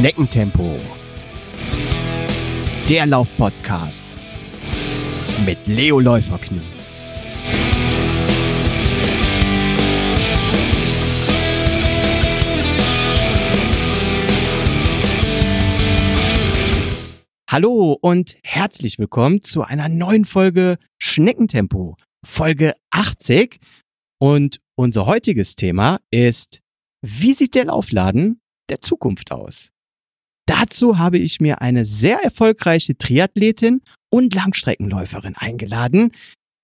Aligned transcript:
Schneckentempo. 0.00 0.78
Der 2.88 3.04
Laufpodcast 3.04 4.06
mit 5.44 5.58
Leo 5.66 6.00
Läuferknie. 6.00 6.62
Hallo 17.50 17.98
und 18.00 18.38
herzlich 18.42 18.98
willkommen 18.98 19.42
zu 19.42 19.64
einer 19.64 19.90
neuen 19.90 20.24
Folge 20.24 20.78
Schneckentempo, 20.96 21.98
Folge 22.24 22.72
80. 22.90 23.58
Und 24.18 24.62
unser 24.76 25.04
heutiges 25.04 25.56
Thema 25.56 26.00
ist, 26.10 26.62
wie 27.02 27.34
sieht 27.34 27.54
der 27.54 27.66
Laufladen 27.66 28.40
der 28.70 28.80
Zukunft 28.80 29.30
aus? 29.30 29.70
Dazu 30.50 30.98
habe 30.98 31.16
ich 31.16 31.40
mir 31.40 31.60
eine 31.60 31.84
sehr 31.84 32.24
erfolgreiche 32.24 32.98
Triathletin 32.98 33.82
und 34.12 34.34
Langstreckenläuferin 34.34 35.36
eingeladen, 35.36 36.10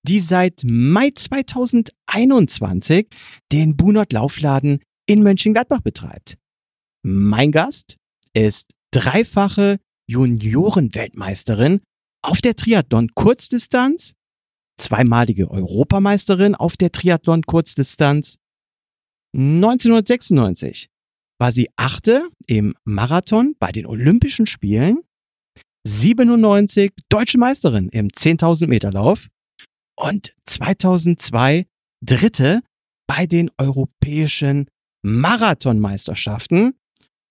die 0.02 0.18
seit 0.18 0.64
Mai 0.64 1.12
2021 1.14 3.06
den 3.52 3.76
Bunot 3.76 4.12
Laufladen 4.12 4.80
in 5.06 5.22
Mönchengladbach 5.22 5.82
betreibt. 5.82 6.36
Mein 7.04 7.52
Gast 7.52 7.96
ist 8.34 8.72
dreifache 8.90 9.78
Juniorenweltmeisterin 10.10 11.80
auf 12.22 12.40
der 12.40 12.56
Triathlon 12.56 13.10
Kurzdistanz, 13.14 14.14
zweimalige 14.80 15.48
Europameisterin 15.48 16.56
auf 16.56 16.76
der 16.76 16.90
Triathlon 16.90 17.42
Kurzdistanz. 17.42 18.38
1996 19.32 20.88
war 21.38 21.52
sie 21.52 21.68
achte 21.76 22.28
im 22.46 22.74
Marathon 22.84 23.54
bei 23.58 23.72
den 23.72 23.86
Olympischen 23.86 24.46
Spielen, 24.46 25.02
97 25.86 26.92
deutsche 27.08 27.38
Meisterin 27.38 27.88
im 27.90 28.08
10.000 28.08 28.66
Meter 28.66 28.90
Lauf 28.90 29.28
und 29.96 30.34
2002 30.46 31.66
dritte 32.04 32.62
bei 33.06 33.26
den 33.26 33.50
europäischen 33.58 34.66
Marathonmeisterschaften. 35.02 36.74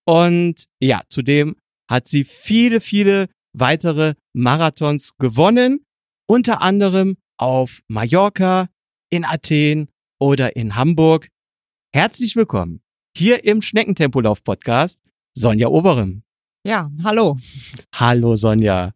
Und 0.06 0.64
ja, 0.80 1.02
zudem 1.08 1.56
hat 1.90 2.08
sie 2.08 2.24
viele, 2.24 2.80
viele 2.80 3.28
weitere 3.52 4.14
Marathons 4.34 5.16
gewonnen, 5.18 5.84
unter 6.28 6.62
anderem 6.62 7.16
auf 7.38 7.82
Mallorca, 7.88 8.68
in 9.10 9.24
Athen 9.24 9.88
oder 10.18 10.56
in 10.56 10.76
Hamburg. 10.76 11.28
Herzlich 11.94 12.36
willkommen 12.36 12.85
hier 13.16 13.44
im 13.44 13.62
Schneckentempolauf-Podcast 13.62 15.00
Sonja 15.34 15.68
Oberem. 15.68 16.22
Ja, 16.64 16.90
hallo. 17.02 17.38
Hallo 17.94 18.36
Sonja. 18.36 18.92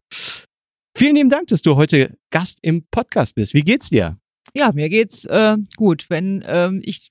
Vielen 0.95 1.17
lieben 1.17 1.31
Dank, 1.31 1.47
dass 1.47 1.63
du 1.63 1.77
heute 1.77 2.19
Gast 2.31 2.59
im 2.61 2.85
Podcast 2.91 3.35
bist. 3.35 3.55
Wie 3.55 3.63
geht's 3.63 3.89
dir? 3.89 4.19
Ja, 4.55 4.73
mir 4.73 4.91
geht's 4.91 5.25
äh, 5.25 5.57
gut. 5.77 6.11
Wenn 6.11 6.45
ähm, 6.47 6.81
ich 6.83 7.11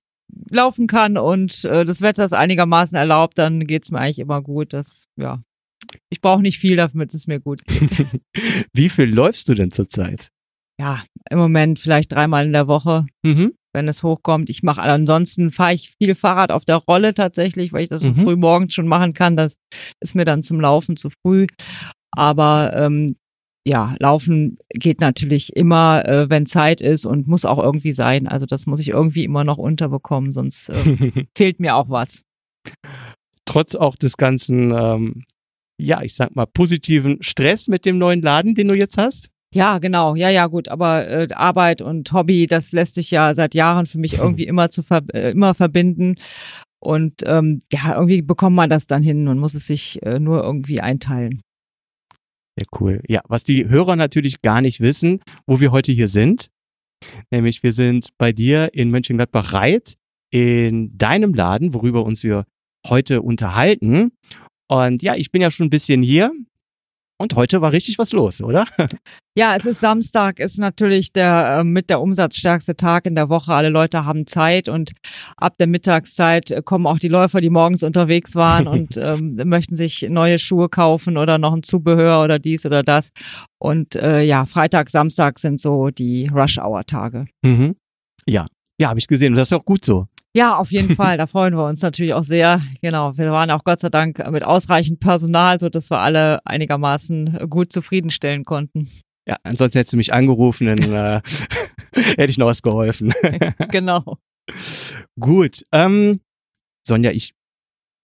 laufen 0.52 0.86
kann 0.86 1.18
und 1.18 1.66
äh, 1.66 1.84
das 1.84 2.02
Wetter 2.02 2.26
es 2.26 2.34
einigermaßen 2.34 2.96
erlaubt, 2.96 3.40
dann 3.40 3.66
geht's 3.66 3.90
mir 3.90 4.00
eigentlich 4.00 4.20
immer 4.20 4.44
gut. 4.44 4.74
Das, 4.74 5.06
ja, 5.16 5.42
ich 6.12 6.22
brauche 6.22 6.44
nicht 6.44 6.60
viel, 6.60 6.76
damit 6.76 7.16
es 7.16 7.26
mir 7.26 7.40
gut 7.40 7.66
geht. 7.66 8.06
Wie 8.74 8.90
viel 8.90 9.12
läufst 9.12 9.50
du 9.50 9.56
denn 9.56 9.72
zurzeit? 9.72 10.30
Ja, 10.80 11.04
im 11.30 11.40
Moment 11.40 11.80
vielleicht 11.80 12.12
dreimal 12.12 12.46
in 12.46 12.54
der 12.54 12.68
Woche, 12.68 13.08
mhm. 13.24 13.54
Wenn 13.74 13.88
es 13.88 14.04
hochkommt. 14.04 14.50
Ich 14.50 14.64
mache 14.64 14.82
ansonsten 14.82 15.52
fahre 15.52 15.74
ich 15.74 15.94
viel 16.02 16.16
Fahrrad 16.16 16.52
auf 16.52 16.66
der 16.66 16.78
Rolle 16.78 17.14
tatsächlich, 17.14 17.74
weil 17.74 17.84
ich 17.84 17.90
das 17.90 18.02
so 18.02 18.10
mhm. 18.10 18.16
früh 18.16 18.36
morgens 18.36 18.74
schon 18.74 18.88
machen 18.88 19.14
kann. 19.14 19.36
Das 19.36 19.56
ist 20.00 20.16
mir 20.16 20.26
dann 20.26 20.44
zum 20.44 20.60
Laufen 20.60 20.98
zu 20.98 21.10
früh. 21.10 21.48
Aber 22.12 22.72
ähm, 22.74 23.16
ja, 23.68 23.96
Laufen 24.00 24.58
geht 24.70 25.02
natürlich 25.02 25.56
immer, 25.56 26.06
äh, 26.06 26.30
wenn 26.30 26.46
Zeit 26.46 26.82
ist 26.82 27.06
und 27.06 27.28
muss 27.28 27.46
auch 27.46 27.60
irgendwie 27.60 27.94
sein. 27.94 28.28
Also 28.28 28.46
das 28.46 28.66
muss 28.66 28.80
ich 28.80 28.90
irgendwie 28.90 29.24
immer 29.24 29.44
noch 29.44 29.58
unterbekommen, 29.58 30.32
sonst 30.32 30.70
äh, 30.70 31.26
fehlt 31.38 31.60
mir 31.60 31.76
auch 31.76 31.90
was. 31.90 32.24
Trotz 33.46 33.76
auch 33.76 33.96
des 33.96 34.18
ganzen 34.18 34.72
ähm, 34.72 35.24
ja, 35.80 36.02
ich 36.04 36.14
sag 36.14 36.36
mal, 36.36 36.46
positiven 36.46 37.24
Stress 37.24 37.68
mit 37.68 37.86
dem 37.86 37.98
neuen 37.98 38.22
Laden, 38.22 38.54
den 38.54 38.68
du 38.68 38.76
jetzt 38.76 38.98
hast? 38.98 39.30
Ja, 39.54 39.80
genau. 39.80 40.16
Ja, 40.16 40.30
ja, 40.30 40.48
gut. 40.48 40.68
Aber 40.68 41.08
äh, 41.08 41.28
Arbeit 41.34 41.82
und 41.82 42.12
Hobby, 42.14 42.46
das 42.46 42.72
lässt 42.72 42.96
sich 42.96 43.10
ja 43.12 43.34
seit 43.34 43.56
Jahren 43.56 43.86
für 43.86 43.98
mich 43.98 44.14
irgendwie 44.20 44.46
immer 44.46 44.70
zu 44.70 44.84
ver 44.84 45.02
äh, 45.14 45.32
immer 45.32 45.54
verbinden. 45.54 46.16
Und 46.82 47.24
ähm, 47.26 47.60
ja, 47.72 47.96
irgendwie 47.96 48.22
bekommt 48.22 48.56
man 48.56 48.70
das 48.70 48.88
dann 48.88 49.04
hin 49.04 49.28
und 49.28 49.40
muss 49.40 49.54
es 49.54 49.68
sich 49.68 50.02
äh, 50.04 50.20
nur 50.20 50.44
irgendwie 50.44 50.80
einteilen. 50.80 51.42
Ja, 52.58 52.66
cool. 52.80 53.02
Ja, 53.08 53.22
was 53.28 53.44
die 53.44 53.68
Hörer 53.68 53.96
natürlich 53.96 54.42
gar 54.42 54.62
nicht 54.62 54.80
wissen, 54.80 55.22
wo 55.46 55.60
wir 55.60 55.72
heute 55.72 55.92
hier 55.92 56.08
sind. 56.08 56.50
Nämlich 57.32 57.64
wir 57.64 57.74
sind 57.74 58.10
bei 58.18 58.32
dir 58.32 58.74
in 58.74 58.92
Mönchengladbach-Reit 58.92 59.96
in 60.32 60.98
deinem 60.98 61.34
Laden, 61.34 61.74
worüber 61.74 62.04
uns 62.04 62.24
wir 62.24 62.46
heute 62.88 63.22
unterhalten. 63.22 64.12
Und 64.68 65.02
ja, 65.02 65.16
ich 65.16 65.32
bin 65.32 65.42
ja 65.42 65.52
schon 65.52 65.68
ein 65.68 65.72
bisschen 65.72 66.04
hier. 66.04 66.32
Und 67.22 67.36
heute 67.36 67.60
war 67.60 67.74
richtig 67.74 67.98
was 68.00 68.14
los, 68.14 68.42
oder? 68.42 68.66
Ja, 69.38 69.56
es 69.56 69.66
ist 69.66 69.80
Samstag, 69.80 70.40
ist 70.40 70.58
natürlich 70.58 71.14
der 71.14 71.60
äh, 71.60 71.64
mit 71.64 71.90
der 71.90 72.02
umsatzstärkste 72.02 72.76
Tag 72.76 73.06
in 73.06 73.16
der 73.16 73.30
Woche. 73.30 73.54
Alle 73.54 73.70
Leute 73.70 74.04
haben 74.04 74.28
Zeit 74.28 74.68
und 74.68 74.92
ab 75.38 75.56
der 75.58 75.68
Mittagszeit 75.68 76.54
kommen 76.66 76.86
auch 76.86 77.00
die 77.00 77.08
Läufer, 77.08 77.40
die 77.40 77.50
morgens 77.50 77.84
unterwegs 77.84 78.36
waren 78.36 78.68
und 78.68 78.98
ähm, 78.98 79.40
möchten 79.46 79.78
sich 79.78 80.08
neue 80.10 80.40
Schuhe 80.40 80.68
kaufen 80.68 81.16
oder 81.16 81.38
noch 81.38 81.54
ein 81.54 81.64
Zubehör 81.64 82.22
oder 82.22 82.38
dies 82.38 82.66
oder 82.66 82.84
das. 82.84 83.12
Und 83.60 83.96
äh, 83.96 84.24
ja, 84.24 84.46
Freitag, 84.46 84.90
Samstag 84.90 85.40
sind 85.40 85.62
so 85.62 85.90
die 85.90 86.28
Rush-Hour-Tage. 86.28 87.28
Mhm. 87.42 87.76
Ja, 88.26 88.46
ja, 88.78 88.90
habe 88.90 89.00
ich 89.00 89.08
gesehen. 89.08 89.34
Und 89.34 89.38
das 89.38 89.52
ist 89.52 89.58
auch 89.58 89.64
gut 89.64 89.86
so. 89.86 90.08
Ja, 90.36 90.58
auf 90.58 90.72
jeden 90.72 90.96
Fall. 90.96 91.18
Da 91.18 91.26
freuen 91.26 91.56
wir 91.56 91.66
uns 91.66 91.82
natürlich 91.82 92.14
auch 92.14 92.24
sehr. 92.24 92.62
Genau. 92.82 93.18
Wir 93.18 93.32
waren 93.32 93.50
auch 93.52 93.64
Gott 93.64 93.80
sei 93.80 93.90
Dank 93.90 94.20
mit 94.30 94.44
ausreichend 94.44 95.00
Personal, 95.00 95.60
so 95.60 95.70
dass 95.70 95.90
wir 95.90 96.00
alle 96.00 96.46
einigermaßen 96.46 97.50
gut 97.50 97.74
zufriedenstellen 97.74 98.46
konnten. 98.46 98.90
Ja, 99.28 99.38
ansonsten 99.44 99.80
hättest 99.80 99.94
du 99.94 99.98
mich 99.98 100.14
angerufen, 100.14 100.68
dann 100.68 100.92
äh, 100.92 101.22
hätte 101.94 102.30
ich 102.30 102.38
noch 102.38 102.48
was 102.48 102.62
geholfen. 102.62 103.12
genau. 103.72 104.18
Gut. 105.20 105.64
Ähm, 105.72 106.22
Sonja, 106.86 107.12
ich 107.12 107.34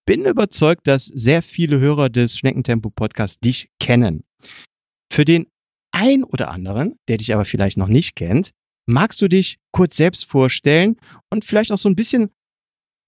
bin 0.06 0.24
überzeugt, 0.24 0.86
dass 0.86 1.06
sehr 1.06 1.42
viele 1.42 1.80
Hörer 1.80 2.08
des 2.08 2.38
Schneckentempo-Podcasts 2.38 3.40
dich 3.40 3.70
kennen. 3.80 4.24
Für 5.12 5.24
den 5.24 5.46
ein 5.92 6.24
oder 6.24 6.50
anderen, 6.50 6.98
der 7.08 7.16
dich 7.16 7.34
aber 7.34 7.44
vielleicht 7.44 7.76
noch 7.76 7.88
nicht 7.88 8.14
kennt, 8.14 8.50
Magst 8.86 9.20
du 9.20 9.28
dich 9.28 9.58
kurz 9.72 9.96
selbst 9.96 10.24
vorstellen 10.24 10.96
und 11.30 11.44
vielleicht 11.44 11.72
auch 11.72 11.78
so 11.78 11.88
ein 11.88 11.96
bisschen, 11.96 12.30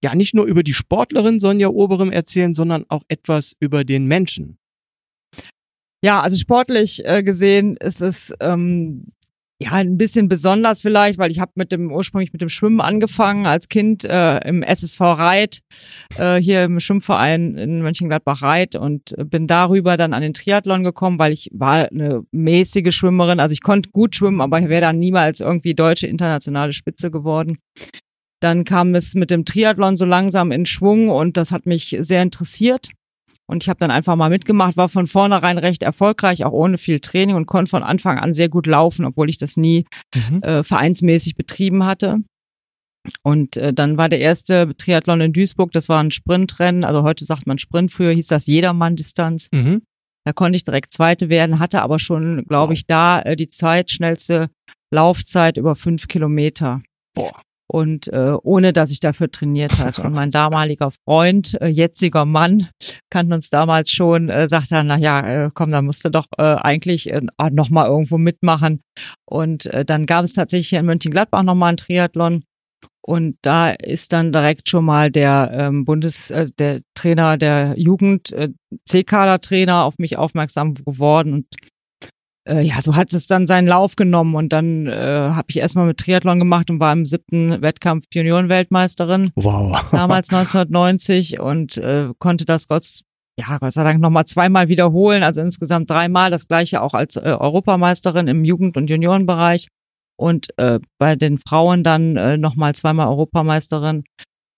ja, 0.03 0.13
nicht 0.13 0.33
nur 0.33 0.45
über 0.45 0.61
die 0.61 0.73
Sportlerin 0.73 1.39
Sonja 1.39 1.69
Oberem 1.69 2.11
erzählen, 2.11 2.53
sondern 2.53 2.85
auch 2.89 3.03
etwas 3.07 3.55
über 3.59 3.85
den 3.85 4.05
Menschen? 4.05 4.57
Ja, 6.03 6.21
also 6.21 6.37
sportlich 6.37 7.05
äh, 7.05 7.23
gesehen 7.23 7.75
ist 7.77 8.01
es 8.01 8.33
ähm, 8.39 9.11
ja, 9.61 9.73
ein 9.73 9.97
bisschen 9.97 10.29
besonders 10.29 10.81
vielleicht, 10.81 11.19
weil 11.19 11.31
ich 11.31 11.41
habe 11.41 11.51
mit 11.55 11.73
dem 11.73 11.91
ursprünglich 11.91 12.31
mit 12.31 12.41
dem 12.41 12.47
Schwimmen 12.47 12.79
angefangen 12.79 13.45
als 13.45 13.67
Kind 13.67 14.05
äh, 14.05 14.37
im 14.47 14.63
SSV 14.63 15.01
Reit, 15.01 15.59
äh, 16.17 16.37
hier 16.37 16.63
im 16.63 16.79
Schwimmverein 16.79 17.55
in 17.57 17.81
Mönchengladbach 17.81 18.41
Reit 18.41 18.77
und 18.77 19.13
bin 19.17 19.47
darüber 19.47 19.97
dann 19.97 20.13
an 20.13 20.21
den 20.21 20.33
Triathlon 20.33 20.83
gekommen, 20.83 21.19
weil 21.19 21.33
ich 21.33 21.49
war 21.53 21.89
eine 21.91 22.23
mäßige 22.31 22.95
Schwimmerin, 22.95 23.41
also 23.41 23.51
ich 23.51 23.61
konnte 23.61 23.89
gut 23.89 24.15
schwimmen, 24.15 24.39
aber 24.39 24.59
ich 24.59 24.69
wäre 24.69 24.81
dann 24.81 24.97
niemals 24.97 25.41
irgendwie 25.41 25.75
deutsche 25.75 26.07
internationale 26.07 26.71
Spitze 26.71 27.11
geworden. 27.11 27.57
Dann 28.41 28.63
kam 28.63 28.95
es 28.95 29.13
mit 29.15 29.29
dem 29.29 29.43
Triathlon 29.43 29.97
so 29.97 30.05
langsam 30.05 30.53
in 30.53 30.65
Schwung 30.65 31.09
und 31.09 31.35
das 31.35 31.51
hat 31.51 31.65
mich 31.65 31.97
sehr 31.99 32.21
interessiert. 32.21 32.89
Und 33.49 33.63
ich 33.63 33.69
habe 33.69 33.79
dann 33.79 33.89
einfach 33.89 34.15
mal 34.15 34.29
mitgemacht, 34.29 34.77
war 34.77 34.89
von 34.89 35.07
vornherein 35.07 35.57
recht 35.57 35.81
erfolgreich, 35.81 36.45
auch 36.45 36.51
ohne 36.51 36.77
viel 36.77 36.99
Training 36.99 37.35
und 37.35 37.47
konnte 37.47 37.71
von 37.71 37.81
Anfang 37.81 38.19
an 38.19 38.31
sehr 38.31 38.47
gut 38.47 38.67
laufen, 38.67 39.05
obwohl 39.05 39.27
ich 39.27 39.39
das 39.39 39.57
nie 39.57 39.85
mhm. 40.13 40.43
äh, 40.43 40.63
vereinsmäßig 40.63 41.35
betrieben 41.35 41.83
hatte. 41.83 42.17
Und 43.23 43.57
äh, 43.57 43.73
dann 43.73 43.97
war 43.97 44.07
der 44.07 44.19
erste 44.19 44.75
Triathlon 44.77 45.21
in 45.21 45.33
Duisburg, 45.33 45.71
das 45.71 45.89
war 45.89 45.99
ein 45.99 46.11
Sprintrennen, 46.11 46.83
also 46.83 47.01
heute 47.01 47.25
sagt 47.25 47.47
man 47.47 47.57
Sprint, 47.57 47.91
früher 47.91 48.11
hieß 48.11 48.27
das 48.27 48.45
Jedermann-Distanz. 48.45 49.47
Mhm. 49.51 49.81
Da 50.25 50.33
konnte 50.33 50.55
ich 50.55 50.63
direkt 50.63 50.93
Zweite 50.93 51.29
werden, 51.29 51.57
hatte 51.57 51.81
aber 51.81 51.97
schon, 51.97 52.45
glaube 52.45 52.73
ich, 52.73 52.85
da 52.85 53.19
äh, 53.19 53.35
die 53.35 53.47
zweitschnellste 53.47 54.51
Laufzeit 54.93 55.57
über 55.57 55.73
fünf 55.73 56.07
Kilometer. 56.07 56.83
Boah 57.15 57.41
und 57.71 58.07
äh, 58.07 58.35
ohne 58.41 58.73
dass 58.73 58.89
ich 58.89 58.99
dafür 58.99 59.29
trainiert 59.29 59.77
hatte. 59.77 60.01
Und 60.01 60.13
mein 60.13 60.31
damaliger 60.31 60.89
Freund, 60.91 61.59
äh, 61.61 61.67
jetziger 61.67 62.25
Mann, 62.25 62.67
kannten 63.11 63.33
uns 63.33 63.49
damals 63.49 63.91
schon, 63.91 64.29
äh, 64.29 64.47
sagte 64.47 64.75
dann, 64.75 64.87
na 64.87 64.97
ja, 64.97 65.45
äh, 65.45 65.49
komm, 65.53 65.69
da 65.69 65.81
musst 65.81 66.03
du 66.03 66.09
doch 66.09 66.25
äh, 66.37 66.43
eigentlich 66.43 67.11
äh, 67.11 67.21
noch 67.51 67.69
mal 67.69 67.87
irgendwo 67.87 68.17
mitmachen. 68.17 68.81
Und 69.25 69.67
äh, 69.67 69.85
dann 69.85 70.07
gab 70.07 70.25
es 70.25 70.33
tatsächlich 70.33 70.69
hier 70.69 70.79
in 70.79 70.87
Mönchengladbach 70.87 71.43
noch 71.43 71.55
mal 71.55 71.67
einen 71.67 71.77
Triathlon. 71.77 72.43
Und 73.01 73.37
da 73.41 73.69
ist 73.69 74.13
dann 74.13 74.31
direkt 74.31 74.69
schon 74.69 74.85
mal 74.85 75.11
der 75.11 75.51
ähm, 75.53 75.85
Bundes, 75.85 76.31
äh, 76.31 76.49
der 76.57 76.81
Trainer 76.95 77.37
der 77.37 77.75
Jugend, 77.77 78.31
äh, 78.31 78.49
C-Kader-Trainer 78.85 79.83
auf 79.83 79.99
mich 79.99 80.17
aufmerksam 80.17 80.73
geworden 80.73 81.33
und 81.33 81.45
äh, 82.49 82.61
ja, 82.61 82.81
so 82.81 82.95
hat 82.95 83.13
es 83.13 83.27
dann 83.27 83.47
seinen 83.47 83.67
Lauf 83.67 83.95
genommen 83.95 84.35
und 84.35 84.49
dann 84.49 84.87
äh, 84.87 84.91
habe 84.91 85.45
ich 85.49 85.57
erstmal 85.57 85.85
mit 85.85 85.97
Triathlon 85.97 86.39
gemacht 86.39 86.69
und 86.69 86.79
war 86.79 86.91
im 86.91 87.05
siebten 87.05 87.61
Wettkampf 87.61 88.05
Juniorenweltmeisterin. 88.13 89.31
Wow. 89.35 89.89
Damals 89.91 90.29
1990 90.33 91.39
und 91.39 91.77
äh, 91.77 92.09
konnte 92.17 92.45
das 92.45 92.67
Gott, 92.67 93.01
ja, 93.39 93.57
Gott 93.59 93.73
sei 93.73 93.83
Dank 93.83 94.01
nochmal 94.01 94.25
zweimal 94.25 94.67
wiederholen, 94.67 95.23
also 95.23 95.41
insgesamt 95.41 95.89
dreimal, 95.89 96.31
das 96.31 96.47
gleiche 96.47 96.81
auch 96.81 96.93
als 96.93 97.15
äh, 97.15 97.19
Europameisterin 97.19 98.27
im 98.27 98.43
Jugend- 98.43 98.77
und 98.77 98.89
Juniorenbereich 98.89 99.67
und 100.17 100.47
äh, 100.57 100.79
bei 100.97 101.15
den 101.15 101.37
Frauen 101.37 101.83
dann 101.83 102.17
äh, 102.17 102.37
nochmal 102.37 102.73
zweimal 102.75 103.07
Europameisterin 103.07 104.03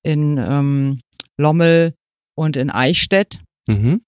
in 0.04 0.38
ähm, 0.38 1.00
Lommel 1.38 1.94
und 2.36 2.58
in 2.58 2.72
Eichstätt. 2.72 3.40
Mhm. 3.68 4.02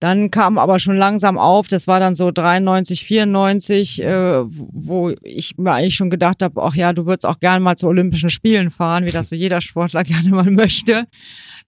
Dann 0.00 0.30
kam 0.30 0.56
aber 0.56 0.78
schon 0.78 0.96
langsam 0.96 1.36
auf, 1.38 1.68
das 1.68 1.86
war 1.86 2.00
dann 2.00 2.14
so 2.14 2.30
93, 2.30 3.04
94, 3.04 4.02
äh, 4.02 4.42
wo 4.46 5.10
ich 5.22 5.58
mir 5.58 5.72
eigentlich 5.72 5.94
schon 5.94 6.08
gedacht 6.08 6.42
habe, 6.42 6.62
ach 6.62 6.74
ja, 6.74 6.94
du 6.94 7.04
würdest 7.04 7.26
auch 7.26 7.38
gerne 7.38 7.62
mal 7.62 7.76
zu 7.76 7.86
Olympischen 7.86 8.30
Spielen 8.30 8.70
fahren, 8.70 9.04
wie 9.04 9.10
das 9.10 9.28
so 9.28 9.36
jeder 9.36 9.60
Sportler 9.60 10.02
gerne 10.04 10.30
mal 10.30 10.50
möchte. 10.50 11.04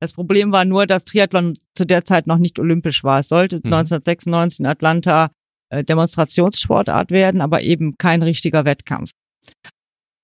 Das 0.00 0.14
Problem 0.14 0.50
war 0.50 0.64
nur, 0.64 0.86
dass 0.86 1.04
Triathlon 1.04 1.58
zu 1.76 1.84
der 1.84 2.06
Zeit 2.06 2.26
noch 2.26 2.38
nicht 2.38 2.58
olympisch 2.58 3.04
war. 3.04 3.18
Es 3.20 3.28
sollte 3.28 3.56
Mhm. 3.56 3.72
1996 3.72 4.60
in 4.60 4.66
Atlanta 4.66 5.30
äh, 5.68 5.84
Demonstrationssportart 5.84 7.10
werden, 7.10 7.42
aber 7.42 7.62
eben 7.62 7.96
kein 7.98 8.22
richtiger 8.22 8.64
Wettkampf. 8.64 9.10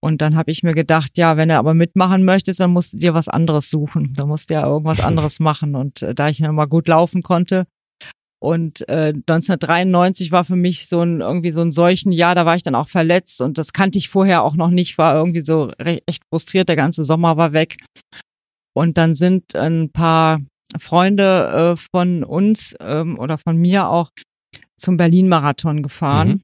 Und 0.01 0.23
dann 0.23 0.37
habe 0.37 0.51
ich 0.51 0.63
mir 0.63 0.75
gedacht, 0.75 1.19
ja, 1.19 1.37
wenn 1.37 1.49
du 1.49 1.59
aber 1.59 1.75
mitmachen 1.75 2.25
möchtest, 2.25 2.61
dann 2.61 2.71
musst 2.71 2.93
du 2.93 2.99
dir 2.99 3.15
was 3.15 3.29
anderes 3.29 3.69
suchen. 3.69 4.15
Da 4.17 4.27
musst 4.27 4.49
du 4.49 4.55
ja 4.55 4.67
irgendwas 4.67 5.01
anderes 5.05 5.41
machen. 5.41 5.75
Und 5.75 6.03
äh, 6.03 6.15
da 6.15 6.29
ich 6.29 6.41
noch 6.41 6.53
mal 6.53 6.67
gut 6.67 6.89
laufen 6.89 7.23
konnte, 7.23 7.67
und 8.41 8.89
äh, 8.89 9.13
1993 9.15 10.31
war 10.31 10.45
für 10.45 10.57
mich 10.57 10.89
so 10.89 11.03
ein 11.03 11.21
irgendwie 11.21 11.51
so 11.51 11.61
ein 11.61 11.73
solchen 11.73 12.13
Jahr, 12.13 12.35
da 12.35 12.47
war 12.47 12.55
ich 12.55 12.63
dann 12.63 12.75
auch 12.75 12.89
verletzt 12.89 13.41
und 13.41 13.59
das 13.59 13.73
kannte 13.73 13.99
ich 13.99 14.09
vorher 14.09 14.43
auch 14.43 14.55
noch 14.55 14.71
nicht, 14.71 14.99
war 14.99 15.15
irgendwie 15.15 15.41
so 15.41 15.65
recht, 15.81 16.03
echt 16.07 16.23
frustriert, 16.33 16.69
der 16.69 16.77
ganze 16.77 17.05
Sommer 17.05 17.37
war 17.37 17.53
weg. 17.53 17.77
Und 18.75 18.97
dann 18.97 19.17
sind 19.17 19.57
ein 19.57 19.91
paar 19.91 20.41
Freunde 20.79 21.77
äh, 21.77 21.83
von 21.93 22.23
uns 22.23 22.77
ähm, 22.81 23.19
oder 23.19 23.39
von 23.39 23.57
mir 23.57 23.89
auch 23.89 24.11
zum 24.77 24.97
Berlin-Marathon 24.97 25.83
gefahren. 25.83 26.29
Mhm. 26.29 26.41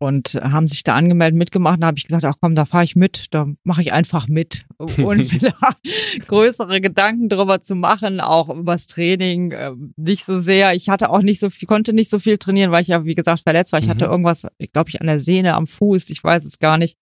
Und 0.00 0.34
haben 0.34 0.66
sich 0.66 0.82
da 0.82 0.96
angemeldet, 0.96 1.38
mitgemacht. 1.38 1.80
Da 1.80 1.86
habe 1.86 1.96
ich 1.96 2.04
gesagt, 2.04 2.24
ach 2.24 2.34
komm, 2.40 2.54
da 2.54 2.64
fahre 2.64 2.84
ich 2.84 2.96
mit, 2.96 3.26
da 3.30 3.46
mache 3.62 3.80
ich 3.80 3.92
einfach 3.92 4.28
mit. 4.28 4.66
Ohne 4.98 5.22
mir 5.24 5.38
da 5.38 5.54
größere 6.26 6.80
Gedanken 6.80 7.28
drüber 7.28 7.60
zu 7.60 7.74
machen, 7.74 8.20
auch 8.20 8.48
übers 8.50 8.86
Training, 8.86 9.52
äh, 9.52 9.72
nicht 9.96 10.24
so 10.24 10.40
sehr. 10.40 10.74
Ich 10.74 10.88
hatte 10.88 11.10
auch 11.10 11.22
nicht 11.22 11.40
so 11.40 11.48
viel, 11.48 11.66
konnte 11.66 11.92
nicht 11.92 12.10
so 12.10 12.18
viel 12.18 12.38
trainieren, 12.38 12.70
weil 12.70 12.82
ich 12.82 12.88
ja, 12.88 13.04
wie 13.04 13.14
gesagt, 13.14 13.42
verletzt 13.44 13.72
war. 13.72 13.78
Ich 13.78 13.86
Mhm. 13.86 13.90
hatte 13.90 14.04
irgendwas, 14.06 14.46
glaube 14.72 14.90
ich, 14.90 15.00
an 15.00 15.06
der 15.06 15.20
Sehne, 15.20 15.54
am 15.54 15.66
Fuß, 15.66 16.10
ich 16.10 16.22
weiß 16.22 16.44
es 16.44 16.58
gar 16.58 16.76
nicht. 16.76 16.96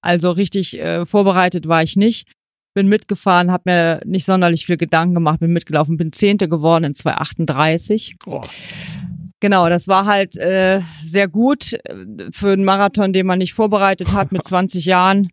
Also 0.00 0.30
richtig 0.30 0.78
äh, 0.80 1.06
vorbereitet 1.06 1.68
war 1.68 1.82
ich 1.82 1.94
nicht. 1.96 2.26
Bin 2.74 2.88
mitgefahren, 2.88 3.52
habe 3.52 3.62
mir 3.66 4.00
nicht 4.04 4.24
sonderlich 4.24 4.66
viel 4.66 4.76
Gedanken 4.76 5.14
gemacht, 5.14 5.38
bin 5.38 5.52
mitgelaufen, 5.52 5.96
bin 5.96 6.10
Zehnte 6.12 6.48
geworden 6.48 6.82
in 6.84 6.94
238. 6.94 8.16
Oh. 8.26 8.40
Genau, 9.44 9.68
das 9.68 9.88
war 9.88 10.06
halt 10.06 10.38
äh, 10.38 10.80
sehr 11.04 11.28
gut 11.28 11.74
äh, 11.84 12.30
für 12.30 12.52
einen 12.52 12.64
Marathon, 12.64 13.12
den 13.12 13.26
man 13.26 13.40
nicht 13.40 13.52
vorbereitet 13.52 14.14
hat 14.14 14.32
mit 14.32 14.42
20 14.46 14.86
Jahren. 14.86 15.28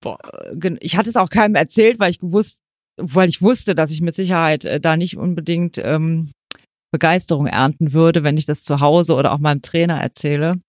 Boah. 0.00 0.16
Äh, 0.62 0.76
Ich 0.78 0.96
hatte 0.96 1.10
es 1.10 1.16
auch 1.16 1.28
keinem 1.28 1.56
erzählt, 1.56 1.98
weil 1.98 2.10
ich 2.10 2.20
gewusst, 2.20 2.60
weil 3.00 3.28
ich 3.28 3.42
wusste, 3.42 3.74
dass 3.74 3.90
ich 3.90 4.00
mit 4.00 4.14
Sicherheit 4.14 4.64
äh, 4.64 4.78
da 4.78 4.96
nicht 4.96 5.16
unbedingt 5.16 5.76
ähm, 5.78 6.30
Begeisterung 6.92 7.48
ernten 7.48 7.92
würde, 7.92 8.22
wenn 8.22 8.36
ich 8.36 8.46
das 8.46 8.62
zu 8.62 8.78
Hause 8.78 9.16
oder 9.16 9.32
auch 9.32 9.38
meinem 9.38 9.60
Trainer 9.60 10.00
erzähle. 10.00 10.60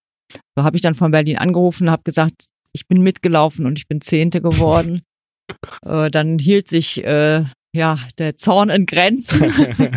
So 0.57 0.63
habe 0.63 0.75
ich 0.75 0.81
dann 0.81 0.95
von 0.95 1.11
Berlin 1.11 1.37
angerufen 1.37 1.83
und 1.83 1.91
habe 1.91 2.01
gesagt, 2.03 2.45
ich 2.73 2.87
bin 2.87 3.03
mitgelaufen 3.03 3.67
und 3.67 3.77
ich 3.77 3.87
bin 3.87 4.01
Zehnte 4.01 4.41
geworden. 4.41 5.03
äh, 5.85 6.09
dann 6.09 6.39
hielt 6.39 6.67
sich 6.67 7.03
äh, 7.03 7.43
ja 7.71 7.99
der 8.17 8.35
Zorn 8.35 8.71
in 8.71 8.87
Grenzen. 8.87 9.53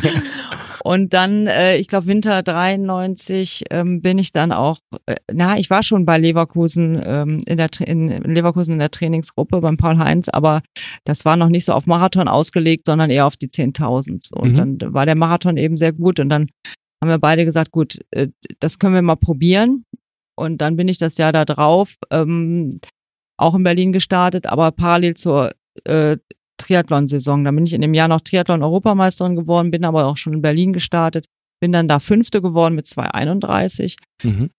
Und 0.84 1.14
dann, 1.14 1.46
äh, 1.46 1.76
ich 1.76 1.86
glaube, 1.86 2.08
Winter 2.08 2.42
93 2.42 3.64
ähm, 3.70 4.02
bin 4.02 4.18
ich 4.18 4.32
dann 4.32 4.50
auch, 4.50 4.78
äh, 5.06 5.14
na, 5.32 5.56
ich 5.56 5.70
war 5.70 5.84
schon 5.84 6.04
bei 6.04 6.18
Leverkusen 6.18 7.00
ähm, 7.04 7.40
in 7.46 7.56
der 7.56 7.68
in 7.84 8.08
Leverkusen 8.08 8.72
in 8.72 8.78
der 8.80 8.90
Trainingsgruppe 8.90 9.60
beim 9.60 9.76
Paul 9.76 9.98
Heinz, 9.98 10.28
aber 10.28 10.62
das 11.04 11.24
war 11.24 11.36
noch 11.36 11.50
nicht 11.50 11.64
so 11.66 11.72
auf 11.72 11.86
Marathon 11.86 12.26
ausgelegt, 12.26 12.86
sondern 12.86 13.10
eher 13.10 13.26
auf 13.26 13.36
die 13.36 13.48
10.000. 13.48 14.32
Und 14.32 14.52
Mhm. 14.52 14.78
dann 14.78 14.94
war 14.94 15.06
der 15.06 15.14
Marathon 15.14 15.56
eben 15.56 15.76
sehr 15.76 15.92
gut 15.92 16.18
und 16.18 16.28
dann 16.30 16.48
haben 17.00 17.10
wir 17.10 17.18
beide 17.18 17.44
gesagt, 17.44 17.70
gut, 17.70 18.00
äh, 18.10 18.28
das 18.58 18.78
können 18.78 18.94
wir 18.94 19.02
mal 19.02 19.16
probieren. 19.16 19.84
Und 20.34 20.58
dann 20.62 20.76
bin 20.76 20.88
ich 20.88 20.98
das 20.98 21.16
Jahr 21.18 21.32
da 21.32 21.44
drauf 21.44 21.96
ähm, 22.10 22.80
auch 23.38 23.54
in 23.54 23.62
Berlin 23.62 23.92
gestartet, 23.92 24.46
aber 24.46 24.72
parallel 24.72 25.14
zur 25.14 25.52
äh, 25.84 26.16
Triathlon-Saison. 26.58 27.44
Da 27.44 27.50
bin 27.50 27.66
ich 27.66 27.72
in 27.72 27.80
dem 27.80 27.94
Jahr 27.94 28.08
noch 28.08 28.20
Triathlon-Europameisterin 28.20 29.36
geworden, 29.36 29.70
bin 29.70 29.84
aber 29.84 30.06
auch 30.06 30.16
schon 30.16 30.34
in 30.34 30.42
Berlin 30.42 30.72
gestartet, 30.72 31.26
bin 31.60 31.72
dann 31.72 31.88
da 31.88 31.98
Fünfte 31.98 32.42
geworden 32.42 32.74
mit 32.74 32.86
2,31 32.86 33.96
Mhm. 34.24 34.50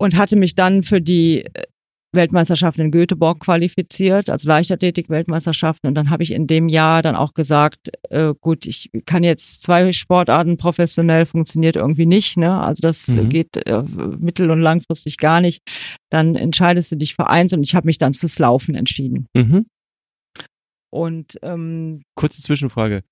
und 0.00 0.16
hatte 0.16 0.36
mich 0.36 0.54
dann 0.54 0.82
für 0.82 1.00
die 1.00 1.44
äh, 1.44 1.64
Weltmeisterschaften 2.12 2.80
in 2.86 2.90
Göteborg 2.90 3.38
qualifiziert, 3.38 4.30
also 4.30 4.48
Leichtathletik-Weltmeisterschaften. 4.48 5.86
Und 5.86 5.94
dann 5.94 6.10
habe 6.10 6.24
ich 6.24 6.32
in 6.32 6.48
dem 6.48 6.68
Jahr 6.68 7.02
dann 7.02 7.14
auch 7.14 7.34
gesagt, 7.34 7.90
äh, 8.10 8.34
gut, 8.40 8.66
ich 8.66 8.90
kann 9.06 9.22
jetzt 9.22 9.62
zwei 9.62 9.92
Sportarten 9.92 10.56
professionell, 10.56 11.24
funktioniert 11.24 11.76
irgendwie 11.76 12.06
nicht. 12.06 12.36
Ne? 12.36 12.52
Also 12.60 12.80
das 12.80 13.06
Mhm. 13.08 13.28
geht 13.28 13.56
äh, 13.64 13.84
mittel- 14.18 14.50
und 14.50 14.60
langfristig 14.60 15.18
gar 15.18 15.40
nicht. 15.40 15.62
Dann 16.10 16.34
entscheidest 16.34 16.90
du 16.90 16.96
dich 16.96 17.14
für 17.14 17.28
eins 17.28 17.52
und 17.52 17.62
ich 17.62 17.76
habe 17.76 17.86
mich 17.86 17.98
dann 17.98 18.12
fürs 18.14 18.40
Laufen 18.40 18.74
entschieden. 18.74 19.26
Mhm. 19.36 19.66
Und 20.90 21.38
ähm, 21.42 22.02
Kurze 22.14 22.42
Zwischenfrage. 22.42 23.04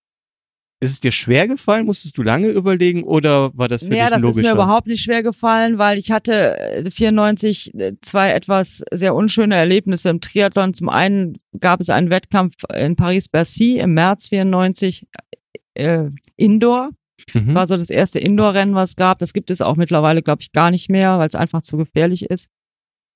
Ist 0.81 0.93
es 0.93 1.01
dir 1.01 1.11
schwer 1.11 1.49
gefallen? 1.49 1.87
Musstest 1.87 2.17
du 2.19 2.23
lange 2.23 2.49
überlegen 2.49 3.03
oder 3.03 3.51
war 3.57 3.67
das 3.67 3.83
für 3.85 3.89
ja, 3.89 3.95
dich 3.95 4.03
ein 4.03 4.11
das 4.11 4.19
ist 4.19 4.25
logischer? 4.37 4.55
mir 4.55 4.63
überhaupt 4.63 4.87
nicht 4.87 5.03
schwer 5.03 5.25
gefallen, 5.25 5.79
weil 5.79 5.99
ich 5.99 6.13
hatte 6.13 6.57
äh, 6.57 6.89
94 6.89 7.75
äh, 7.75 7.93
zwei 8.01 8.31
etwas 8.31 8.85
sehr 8.93 9.17
unschöne 9.17 9.57
Erlebnisse 9.57 10.09
im 10.09 10.21
Triathlon. 10.21 10.75
Zum 10.75 10.89
einen 10.89 11.37
gab 11.59 11.81
es 11.81 11.91
einen 11.91 12.11
Wettkampf 12.11 12.55
in 12.73 12.94
Paris-Bercy 12.94 13.79
im 13.79 13.94
März 13.94 14.29
94 14.29 15.08
äh, 15.75 16.11
Indoor. 16.37 16.91
mhm. 17.35 17.56
War 17.56 17.67
so 17.67 17.77
das 17.77 17.91
erste 17.91 18.20
Indoor-Rennen, 18.20 18.77
was 18.77 18.91
es 18.91 18.97
gab. 18.97 19.19
Das 19.19 19.32
gibt 19.32 19.51
es 19.51 19.61
auch 19.61 19.75
mittlerweile, 19.75 20.23
glaube 20.23 20.43
ich, 20.43 20.53
gar 20.53 20.70
nicht 20.70 20.89
mehr, 20.89 21.19
weil 21.19 21.27
es 21.27 21.35
einfach 21.35 21.63
zu 21.63 21.77
gefährlich 21.77 22.27
ist. 22.27 22.49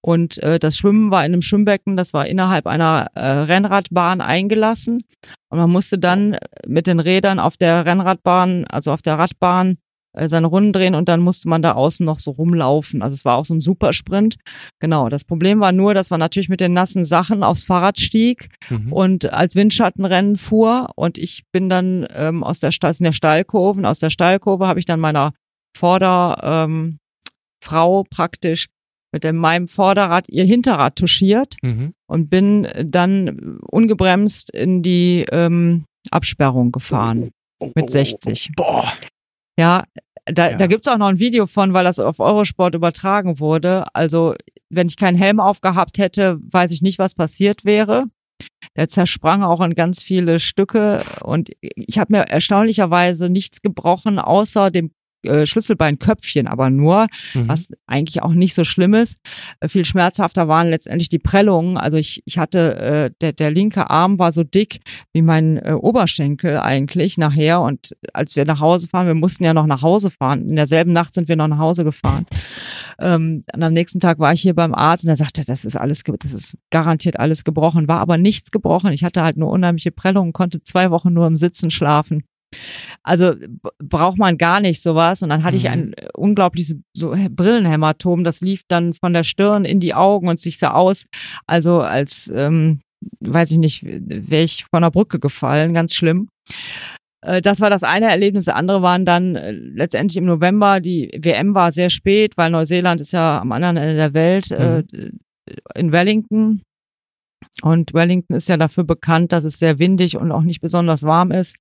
Und 0.05 0.39
äh, 0.43 0.59
das 0.59 0.77
Schwimmen 0.77 1.11
war 1.11 1.25
in 1.25 1.33
einem 1.33 1.43
Schwimmbecken, 1.43 1.97
das 1.97 2.13
war 2.13 2.27
innerhalb 2.27 2.67
einer 2.67 3.07
äh, 3.15 3.21
Rennradbahn 3.25 4.21
eingelassen. 4.21 5.05
Und 5.51 5.59
man 5.59 5.71
musste 5.71 5.99
dann 5.99 6.37
mit 6.67 6.87
den 6.89 6.99
Rädern 7.01 7.39
auf 7.39 7.57
der 7.57 7.87
Rennradbahn, 7.87 8.65
also 8.67 8.93
auf 8.93 9.01
der 9.03 9.17
Radbahn, 9.19 9.77
äh, 10.15 10.29
seine 10.29 10.49
Runden 10.49 10.73
drehen 10.73 10.95
und 10.97 11.09
dann 11.09 11.21
musste 11.21 11.49
man 11.49 11.63
da 11.63 11.73
außen 11.73 12.05
noch 12.05 12.19
so 12.19 12.33
rumlaufen. 12.33 13.01
Also 13.01 13.15
es 13.15 13.25
war 13.25 13.37
auch 13.37 13.45
so 13.45 13.55
ein 13.55 13.61
Supersprint. 13.61 14.37
Genau. 14.81 15.09
Das 15.09 15.25
Problem 15.25 15.61
war 15.61 15.71
nur, 15.73 15.95
dass 15.95 16.11
man 16.11 16.19
natürlich 16.21 16.49
mit 16.49 16.61
den 16.61 16.73
nassen 16.73 17.05
Sachen 17.05 17.43
aufs 17.45 17.65
Fahrrad 17.65 18.01
stieg 18.01 18.49
Mhm. 18.71 18.93
und 18.93 19.33
als 19.33 19.55
Windschattenrennen 19.55 20.37
fuhr 20.37 20.89
und 20.97 21.17
ich 21.17 21.45
bin 21.53 21.69
dann 21.69 22.07
ähm, 22.15 22.43
aus 22.43 22.59
der, 22.61 22.73
Sta- 22.73 22.89
das 22.89 22.99
sind 22.99 23.07
ja 23.07 23.13
Steilkurven, 23.13 23.87
aus 23.87 24.01
der 24.01 24.11
Steilkurve 24.11 24.67
habe 24.67 24.81
ich 24.81 24.85
dann 24.87 24.99
meiner 25.01 25.33
Vorderfrau 25.77 26.65
ähm, 26.65 26.99
Frau 27.65 28.05
praktisch 28.11 28.67
mit 29.13 29.25
dem, 29.25 29.37
meinem 29.37 29.69
Vorderrad 29.69 30.29
ihr 30.29 30.45
Hinterrad 30.45 30.97
touchiert 30.97 31.57
Mhm. 31.63 31.93
und 32.07 32.31
bin 32.31 32.67
dann 32.85 33.59
ungebremst 33.71 34.51
in 34.51 34.83
die 34.83 35.27
ähm, 35.31 35.85
Absperrung 36.11 36.73
gefahren. 36.73 37.31
Mit 37.75 37.91
60. 37.91 38.51
Boah. 38.57 38.93
Ja, 39.59 39.85
da, 40.25 40.51
Ja. 40.51 40.57
da 40.57 40.67
gibt's 40.67 40.89
auch 40.89 40.99
noch 40.99 41.09
ein 41.09 41.19
Video 41.19 41.47
von, 41.47 41.73
weil 41.75 41.85
das 41.85 41.99
auf 41.99 42.19
Eurosport 42.21 42.75
übertragen 42.75 43.39
wurde. 43.39 43.85
Also, 43.95 44.35
wenn 44.71 44.89
ich 44.89 44.97
keinen 44.97 45.17
Helm 45.19 45.39
aufgehabt 45.41 45.99
hätte, 45.99 46.39
weiß 46.41 46.71
ich 46.73 46.81
nicht, 46.83 46.99
was 46.99 47.15
passiert 47.15 47.65
wäre. 47.65 48.05
Der 48.77 48.89
zersprang 48.89 49.43
auch 49.43 49.61
in 49.61 49.75
ganz 49.75 50.03
viele 50.03 50.41
Stücke 50.41 51.03
und 51.23 51.51
ich 51.61 51.99
habe 51.99 52.13
mir 52.15 52.23
erstaunlicherweise 52.23 53.29
nichts 53.31 53.61
gebrochen, 53.63 54.19
außer 54.19 54.71
dem 54.71 54.91
äh, 55.25 55.47
Schlüsselbeinköpfchen 55.47 56.47
aber 56.47 56.71
nur, 56.71 57.07
Mhm. 57.35 57.49
was 57.49 57.69
eigentlich 57.87 58.23
auch 58.23 58.33
nicht 58.35 58.55
so 58.55 58.65
schlimm 58.65 58.95
ist. 58.95 59.19
Äh, 59.61 59.69
viel 59.69 59.85
schmerzhafter 59.85 60.49
waren 60.49 60.69
letztendlich 60.71 61.09
die 61.09 61.19
Prellungen. 61.19 61.77
Also 61.77 61.97
ich, 61.97 62.23
ich 62.27 62.39
hatte, 62.39 62.77
äh, 62.77 63.11
der, 63.21 63.33
der 63.33 63.51
linke 63.51 63.91
Arm 63.91 64.19
war 64.19 64.33
so 64.33 64.45
dick 64.45 64.81
wie 65.13 65.23
mein 65.23 65.59
äh, 65.59 65.73
Oberschenkel 65.73 66.59
eigentlich 66.59 67.19
nachher. 67.19 67.61
Und 67.61 67.95
als 68.13 68.37
wir 68.37 68.45
nach 68.45 68.61
Hause 68.61 68.89
fahren, 68.89 69.07
wir 69.07 69.15
mussten 69.15 69.45
ja 69.45 69.55
noch 69.55 69.67
nach 69.67 69.83
Hause 69.83 70.11
fahren. 70.11 70.49
In 70.49 70.57
derselben 70.57 70.93
Nacht 70.93 71.15
sind 71.15 71.29
wir 71.29 71.37
noch 71.37 71.49
nach 71.49 71.59
Hause 71.59 71.85
gefahren. 71.85 72.27
Ähm, 73.01 73.45
und 73.55 73.63
am 73.63 73.73
nächsten 73.73 74.01
Tag 74.01 74.19
war 74.19 74.33
ich 74.33 74.43
hier 74.43 74.55
beim 74.55 74.75
Arzt 74.75 75.05
und 75.05 75.11
er 75.11 75.17
sagte, 75.17 75.45
das 75.45 75.65
ist 75.65 75.77
alles, 75.77 76.03
das 76.21 76.33
ist 76.33 76.57
garantiert 76.71 77.19
alles 77.19 77.45
gebrochen. 77.45 77.89
War 77.89 78.01
aber 78.01 78.19
nichts 78.19 78.51
gebrochen. 78.51 78.93
Ich 78.93 79.05
hatte 79.05 79.23
halt 79.23 79.37
nur 79.37 79.51
unheimliche 79.51 79.93
Prellungen, 79.93 80.33
konnte 80.33 80.63
zwei 80.63 80.91
Wochen 80.91 81.13
nur 81.13 81.27
im 81.27 81.37
Sitzen 81.37 81.71
schlafen. 81.71 82.25
Also 83.03 83.35
braucht 83.79 84.19
man 84.19 84.39
gar 84.39 84.61
nicht 84.61 84.83
sowas. 84.83 85.23
Und 85.23 85.29
dann 85.31 85.43
hatte 85.43 85.57
ich 85.57 85.65
Mhm. 85.65 85.71
ein 85.71 85.93
äh, 85.95 86.09
unglaubliches 86.15 86.77
so 86.95 87.15
Brillenhämatom. 87.31 88.25
Das 88.25 88.41
lief 88.41 88.63
dann 88.69 88.95
von 88.95 89.13
der 89.13 89.25
Stirn 89.25 89.65
in 89.65 89.81
die 89.81 89.95
Augen 89.95 90.29
und 90.29 90.39
sich 90.39 90.59
sah 90.59 90.73
aus, 90.73 91.07
also 91.47 91.81
als, 91.81 92.31
ähm, 92.35 92.81
weiß 93.21 93.51
ich 93.51 93.59
nicht, 93.59 93.83
wäre 93.85 94.45
ich 94.45 94.65
von 94.65 94.83
der 94.83 94.91
Brücke 94.91 95.19
gefallen. 95.19 95.75
Ganz 95.75 95.95
schlimm. 95.95 96.29
Äh, 97.25 97.41
Das 97.41 97.61
war 97.61 97.71
das 97.71 97.83
eine 97.83 98.07
Erlebnis. 98.07 98.45
Das 98.45 98.55
andere 98.55 98.83
waren 98.83 99.05
dann 99.05 99.35
äh, 99.37 99.51
letztendlich 99.53 100.17
im 100.19 100.27
November. 100.27 100.81
Die 100.81 101.11
WM 101.21 101.55
war 101.55 101.73
sehr 101.73 101.91
spät, 101.91 102.35
weil 102.37 102.51
Neuseeland 102.51 103.01
ist 103.01 103.13
ja 103.13 103.41
am 103.41 103.51
anderen 103.53 103.77
Ende 103.77 103.95
der 103.97 104.15
Welt, 104.15 104.51
äh, 104.53 104.85
in 105.75 105.91
Wellington. 105.91 106.63
Und 107.63 107.93
Wellington 107.93 108.37
ist 108.37 108.49
ja 108.49 108.57
dafür 108.57 108.85
bekannt, 108.85 109.33
dass 109.33 109.45
es 109.45 109.59
sehr 109.59 109.79
windig 109.81 110.17
und 110.17 110.31
auch 110.31 110.43
nicht 110.43 110.61
besonders 110.61 111.03
warm 111.03 111.33
ist. 111.33 111.57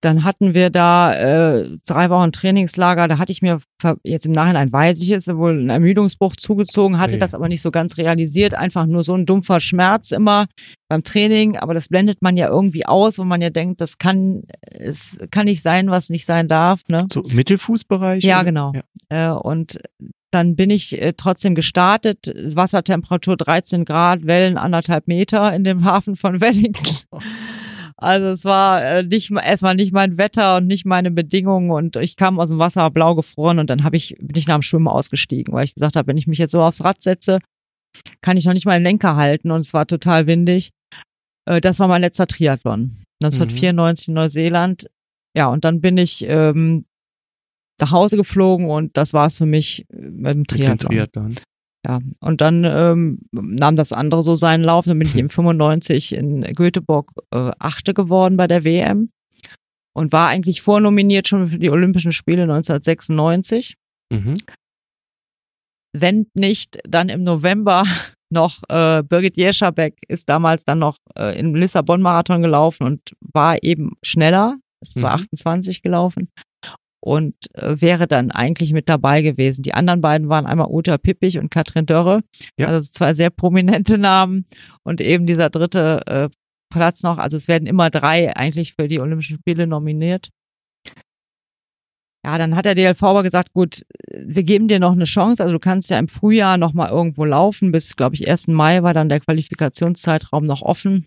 Dann 0.00 0.22
hatten 0.22 0.54
wir 0.54 0.70
da 0.70 1.12
äh, 1.14 1.76
drei 1.86 2.08
Wochen 2.10 2.30
Trainingslager. 2.30 3.08
Da 3.08 3.18
hatte 3.18 3.32
ich 3.32 3.42
mir 3.42 3.60
jetzt 4.04 4.26
im 4.26 4.32
Nachhinein 4.32 4.72
weiß 4.72 5.00
ich 5.00 5.10
es 5.10 5.26
wohl 5.26 5.52
einen 5.52 5.70
Ermüdungsbruch 5.70 6.36
zugezogen, 6.36 6.98
hatte 6.98 7.14
Ui. 7.14 7.18
das 7.18 7.34
aber 7.34 7.48
nicht 7.48 7.62
so 7.62 7.70
ganz 7.70 7.98
realisiert. 7.98 8.54
Einfach 8.54 8.86
nur 8.86 9.02
so 9.02 9.14
ein 9.14 9.26
dumpfer 9.26 9.58
Schmerz 9.60 10.12
immer 10.12 10.46
beim 10.88 11.02
Training. 11.02 11.56
Aber 11.56 11.74
das 11.74 11.88
blendet 11.88 12.22
man 12.22 12.36
ja 12.36 12.48
irgendwie 12.48 12.86
aus, 12.86 13.18
wo 13.18 13.24
man 13.24 13.42
ja 13.42 13.50
denkt, 13.50 13.80
das 13.80 13.98
kann 13.98 14.42
es 14.70 15.18
kann 15.30 15.46
nicht 15.46 15.62
sein, 15.62 15.90
was 15.90 16.10
nicht 16.10 16.26
sein 16.26 16.46
darf. 16.46 16.82
Ne? 16.88 17.06
So 17.12 17.22
Mittelfußbereich? 17.32 18.22
Ja, 18.22 18.36
oder? 18.36 18.44
genau. 18.44 18.72
Ja. 19.10 19.32
Äh, 19.32 19.36
und 19.36 19.78
dann 20.30 20.56
bin 20.56 20.70
ich 20.70 21.00
äh, 21.00 21.14
trotzdem 21.16 21.54
gestartet. 21.54 22.32
Wassertemperatur 22.36 23.36
13 23.36 23.84
Grad, 23.84 24.26
Wellen 24.26 24.58
anderthalb 24.58 25.08
Meter 25.08 25.54
in 25.54 25.64
dem 25.64 25.84
Hafen 25.84 26.16
von 26.16 26.40
Wellington. 26.40 26.96
Also 28.00 28.28
es 28.28 28.44
war 28.44 28.82
äh, 28.84 29.02
nicht 29.02 29.30
ma- 29.30 29.42
erstmal 29.42 29.74
nicht 29.74 29.92
mein 29.92 30.18
Wetter 30.18 30.56
und 30.58 30.66
nicht 30.68 30.86
meine 30.86 31.10
Bedingungen 31.10 31.70
und 31.72 31.96
ich 31.96 32.14
kam 32.16 32.38
aus 32.38 32.48
dem 32.48 32.58
Wasser 32.58 32.88
blau 32.90 33.14
gefroren 33.16 33.58
und 33.58 33.68
dann 33.70 33.82
habe 33.82 33.96
ich 33.96 34.14
bin 34.20 34.36
ich 34.36 34.46
nach 34.46 34.54
dem 34.56 34.62
Schwimmen 34.62 34.86
ausgestiegen, 34.88 35.52
weil 35.52 35.64
ich 35.64 35.74
gesagt 35.74 35.96
habe, 35.96 36.06
wenn 36.06 36.16
ich 36.16 36.28
mich 36.28 36.38
jetzt 36.38 36.52
so 36.52 36.62
aufs 36.62 36.84
Rad 36.84 37.02
setze, 37.02 37.40
kann 38.20 38.36
ich 38.36 38.44
noch 38.44 38.52
nicht 38.52 38.66
mal 38.66 38.78
den 38.78 38.84
Lenker 38.84 39.16
halten 39.16 39.50
und 39.50 39.60
es 39.60 39.74
war 39.74 39.86
total 39.86 40.26
windig. 40.28 40.70
Äh, 41.46 41.60
das 41.60 41.80
war 41.80 41.88
mein 41.88 42.02
letzter 42.02 42.26
Triathlon. 42.28 42.98
1994 43.22 44.08
in 44.08 44.14
Neuseeland. 44.14 44.88
Ja, 45.36 45.48
und 45.48 45.64
dann 45.64 45.80
bin 45.80 45.98
ich 45.98 46.24
ähm, 46.28 46.84
nach 47.80 47.90
Hause 47.90 48.16
geflogen 48.16 48.70
und 48.70 48.96
das 48.96 49.12
war 49.12 49.26
es 49.26 49.38
für 49.38 49.46
mich 49.46 49.86
äh, 49.90 49.96
mit 49.96 50.04
dem 50.04 50.18
Mit 50.20 50.34
dem 50.34 50.44
Triathlon. 50.46 51.34
Ja, 51.86 52.00
und 52.20 52.40
dann 52.40 52.64
ähm, 52.64 53.20
nahm 53.30 53.76
das 53.76 53.92
andere 53.92 54.22
so 54.22 54.34
seinen 54.34 54.64
Lauf. 54.64 54.86
Dann 54.86 54.98
bin 54.98 55.08
ich 55.08 55.16
im 55.16 55.30
95 55.30 56.12
in 56.12 56.42
Göteborg 56.54 57.12
äh, 57.30 57.52
Achte 57.58 57.94
geworden 57.94 58.36
bei 58.36 58.46
der 58.46 58.64
WM 58.64 59.10
und 59.94 60.12
war 60.12 60.28
eigentlich 60.28 60.60
vornominiert 60.60 61.28
schon 61.28 61.46
für 61.46 61.58
die 61.58 61.70
Olympischen 61.70 62.12
Spiele 62.12 62.42
1996. 62.42 63.74
Mhm. 64.12 64.34
Wenn 65.96 66.26
nicht, 66.34 66.78
dann 66.84 67.08
im 67.08 67.22
November 67.22 67.84
noch 68.30 68.62
äh, 68.68 69.02
Birgit 69.02 69.36
Jeschabek 69.36 69.94
ist 70.08 70.28
damals 70.28 70.64
dann 70.64 70.80
noch 70.80 70.98
äh, 71.16 71.38
im 71.38 71.54
Lissabon-Marathon 71.54 72.42
gelaufen 72.42 72.84
und 72.86 73.14
war 73.20 73.62
eben 73.62 73.92
schneller, 74.02 74.58
ist 74.82 74.98
zwar 74.98 75.16
Mhm. 75.16 75.22
28 75.22 75.82
gelaufen 75.82 76.28
und 77.00 77.34
äh, 77.54 77.80
wäre 77.80 78.06
dann 78.06 78.30
eigentlich 78.30 78.72
mit 78.72 78.88
dabei 78.88 79.22
gewesen. 79.22 79.62
Die 79.62 79.74
anderen 79.74 80.00
beiden 80.00 80.28
waren 80.28 80.46
einmal 80.46 80.68
Uta 80.70 80.98
Pippich 80.98 81.38
und 81.38 81.50
Katrin 81.50 81.86
Dörre, 81.86 82.22
Ja. 82.58 82.66
also 82.66 82.80
zwei 82.90 83.14
sehr 83.14 83.30
prominente 83.30 83.98
Namen 83.98 84.44
und 84.84 85.00
eben 85.00 85.26
dieser 85.26 85.50
dritte 85.50 86.02
äh, 86.06 86.28
Platz 86.72 87.02
noch. 87.02 87.18
Also 87.18 87.36
es 87.36 87.48
werden 87.48 87.66
immer 87.66 87.90
drei 87.90 88.36
eigentlich 88.36 88.74
für 88.78 88.88
die 88.88 89.00
Olympischen 89.00 89.38
Spiele 89.38 89.66
nominiert. 89.66 90.28
Ja, 92.26 92.36
dann 92.36 92.56
hat 92.56 92.64
der 92.66 92.74
DLV 92.74 93.02
aber 93.04 93.22
gesagt, 93.22 93.52
gut, 93.54 93.82
wir 94.12 94.42
geben 94.42 94.66
dir 94.68 94.80
noch 94.80 94.92
eine 94.92 95.04
Chance. 95.04 95.42
Also 95.42 95.54
du 95.54 95.60
kannst 95.60 95.88
ja 95.88 95.98
im 95.98 96.08
Frühjahr 96.08 96.58
noch 96.58 96.74
mal 96.74 96.90
irgendwo 96.90 97.24
laufen. 97.24 97.70
Bis, 97.72 97.94
glaube 97.96 98.16
ich, 98.16 98.28
1. 98.28 98.48
Mai 98.48 98.82
war 98.82 98.92
dann 98.92 99.08
der 99.08 99.20
Qualifikationszeitraum 99.20 100.44
noch 100.44 100.60
offen. 100.60 101.06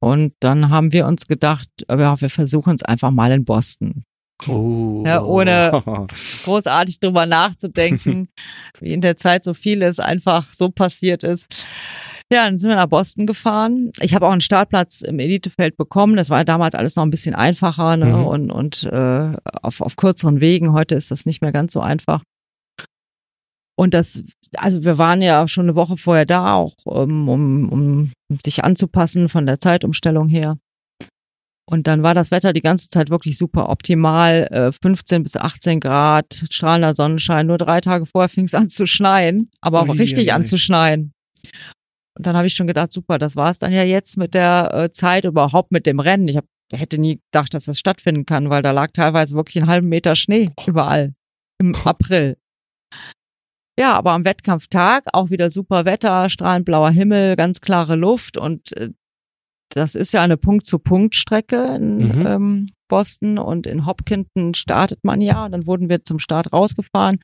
Und 0.00 0.34
dann 0.40 0.70
haben 0.70 0.92
wir 0.92 1.06
uns 1.06 1.26
gedacht, 1.26 1.68
ja, 1.88 2.20
wir 2.20 2.30
versuchen 2.30 2.74
es 2.76 2.82
einfach 2.82 3.10
mal 3.10 3.30
in 3.32 3.44
Boston. 3.44 4.04
Oh. 4.48 5.02
Ja, 5.06 5.22
ohne- 5.22 5.82
Großartig 6.44 7.00
drüber 7.00 7.26
nachzudenken, 7.26 8.28
wie 8.80 8.92
in 8.92 9.00
der 9.00 9.16
Zeit 9.16 9.44
so 9.44 9.54
vieles 9.54 9.98
einfach 10.00 10.46
so 10.52 10.70
passiert 10.70 11.22
ist. 11.24 11.66
Ja, 12.32 12.46
dann 12.46 12.56
sind 12.56 12.70
wir 12.70 12.76
nach 12.76 12.86
Boston 12.88 13.26
gefahren. 13.26 13.92
Ich 14.00 14.14
habe 14.14 14.26
auch 14.26 14.32
einen 14.32 14.40
Startplatz 14.40 15.02
im 15.02 15.18
Elitefeld 15.18 15.76
bekommen. 15.76 16.16
Das 16.16 16.30
war 16.30 16.44
damals 16.46 16.74
alles 16.74 16.96
noch 16.96 17.02
ein 17.02 17.10
bisschen 17.10 17.34
einfacher 17.34 17.98
ne? 17.98 18.06
Mhm. 18.06 18.24
und, 18.26 18.50
und 18.50 18.84
äh, 18.84 19.32
auf, 19.60 19.82
auf 19.82 19.96
kürzeren 19.96 20.40
Wegen. 20.40 20.72
Heute 20.72 20.94
ist 20.94 21.10
das 21.10 21.26
nicht 21.26 21.42
mehr 21.42 21.52
ganz 21.52 21.74
so 21.74 21.80
einfach. 21.80 22.22
Und 23.76 23.92
das, 23.94 24.22
also 24.56 24.84
wir 24.84 24.96
waren 24.96 25.20
ja 25.22 25.46
schon 25.48 25.64
eine 25.66 25.74
Woche 25.74 25.96
vorher 25.96 26.24
da, 26.24 26.54
auch 26.54 26.74
um, 26.84 27.28
um, 27.28 27.68
um 27.68 28.12
sich 28.44 28.64
anzupassen 28.64 29.28
von 29.28 29.44
der 29.44 29.60
Zeitumstellung 29.60 30.28
her. 30.28 30.56
Und 31.72 31.86
dann 31.86 32.02
war 32.02 32.12
das 32.12 32.30
Wetter 32.30 32.52
die 32.52 32.60
ganze 32.60 32.90
Zeit 32.90 33.08
wirklich 33.08 33.38
super 33.38 33.70
optimal, 33.70 34.46
äh, 34.50 34.72
15 34.72 35.22
bis 35.22 35.38
18 35.38 35.80
Grad, 35.80 36.44
strahlender 36.50 36.92
Sonnenschein. 36.92 37.46
Nur 37.46 37.56
drei 37.56 37.80
Tage 37.80 38.04
vorher 38.04 38.28
fing 38.28 38.44
es 38.44 38.52
an 38.52 38.68
zu 38.68 38.84
schneien, 38.86 39.50
aber 39.62 39.80
auch 39.80 39.88
Ui, 39.88 39.96
richtig 39.96 40.26
ui, 40.26 40.32
an 40.32 40.44
zu 40.44 40.58
schneien. 40.58 41.14
Und 42.14 42.26
dann 42.26 42.36
habe 42.36 42.46
ich 42.46 42.52
schon 42.52 42.66
gedacht, 42.66 42.92
super, 42.92 43.18
das 43.18 43.36
war 43.36 43.48
es 43.48 43.58
dann 43.58 43.72
ja 43.72 43.84
jetzt 43.84 44.18
mit 44.18 44.34
der 44.34 44.70
äh, 44.74 44.90
Zeit, 44.90 45.24
überhaupt 45.24 45.72
mit 45.72 45.86
dem 45.86 45.98
Rennen. 45.98 46.28
Ich 46.28 46.36
hab, 46.36 46.44
hätte 46.74 46.98
nie 46.98 47.22
gedacht, 47.32 47.54
dass 47.54 47.64
das 47.64 47.78
stattfinden 47.78 48.26
kann, 48.26 48.50
weil 48.50 48.60
da 48.60 48.72
lag 48.72 48.90
teilweise 48.92 49.34
wirklich 49.34 49.56
einen 49.56 49.70
halben 49.70 49.88
Meter 49.88 50.14
Schnee 50.14 50.50
überall 50.66 51.14
im 51.58 51.74
April. 51.74 52.36
Ja, 53.80 53.94
aber 53.94 54.10
am 54.10 54.26
Wettkampftag 54.26 55.04
auch 55.14 55.30
wieder 55.30 55.50
super 55.50 55.86
Wetter, 55.86 56.28
strahlend 56.28 56.66
blauer 56.66 56.90
Himmel, 56.90 57.34
ganz 57.36 57.62
klare 57.62 57.96
Luft 57.96 58.36
und 58.36 58.76
äh, 58.76 58.90
das 59.76 59.94
ist 59.94 60.12
ja 60.12 60.22
eine 60.22 60.36
Punkt-zu-Punkt-Strecke 60.36 61.76
in 61.76 61.98
Mhm. 61.98 62.26
ähm, 62.26 62.66
Boston 62.88 63.38
und 63.38 63.66
in 63.66 63.86
Hopkinton 63.86 64.54
startet 64.54 65.00
man 65.02 65.20
ja 65.20 65.44
und 65.44 65.52
dann 65.52 65.66
wurden 65.66 65.88
wir 65.88 66.04
zum 66.04 66.18
Start 66.18 66.52
rausgefahren 66.52 67.20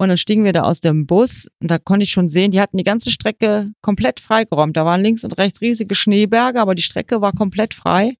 und 0.00 0.08
dann 0.08 0.16
stiegen 0.16 0.44
wir 0.44 0.52
da 0.52 0.62
aus 0.62 0.80
dem 0.80 1.06
Bus 1.06 1.48
und 1.60 1.70
da 1.70 1.78
konnte 1.78 2.04
ich 2.04 2.10
schon 2.10 2.28
sehen, 2.28 2.50
die 2.50 2.60
hatten 2.60 2.78
die 2.78 2.84
ganze 2.84 3.10
Strecke 3.10 3.72
komplett 3.82 4.18
freigeräumt. 4.20 4.76
Da 4.76 4.84
waren 4.84 5.02
links 5.02 5.24
und 5.24 5.32
rechts 5.38 5.60
riesige 5.60 5.94
Schneeberge, 5.94 6.60
aber 6.60 6.74
die 6.74 6.82
Strecke 6.82 7.20
war 7.20 7.32
komplett 7.32 7.74
frei. 7.74 8.14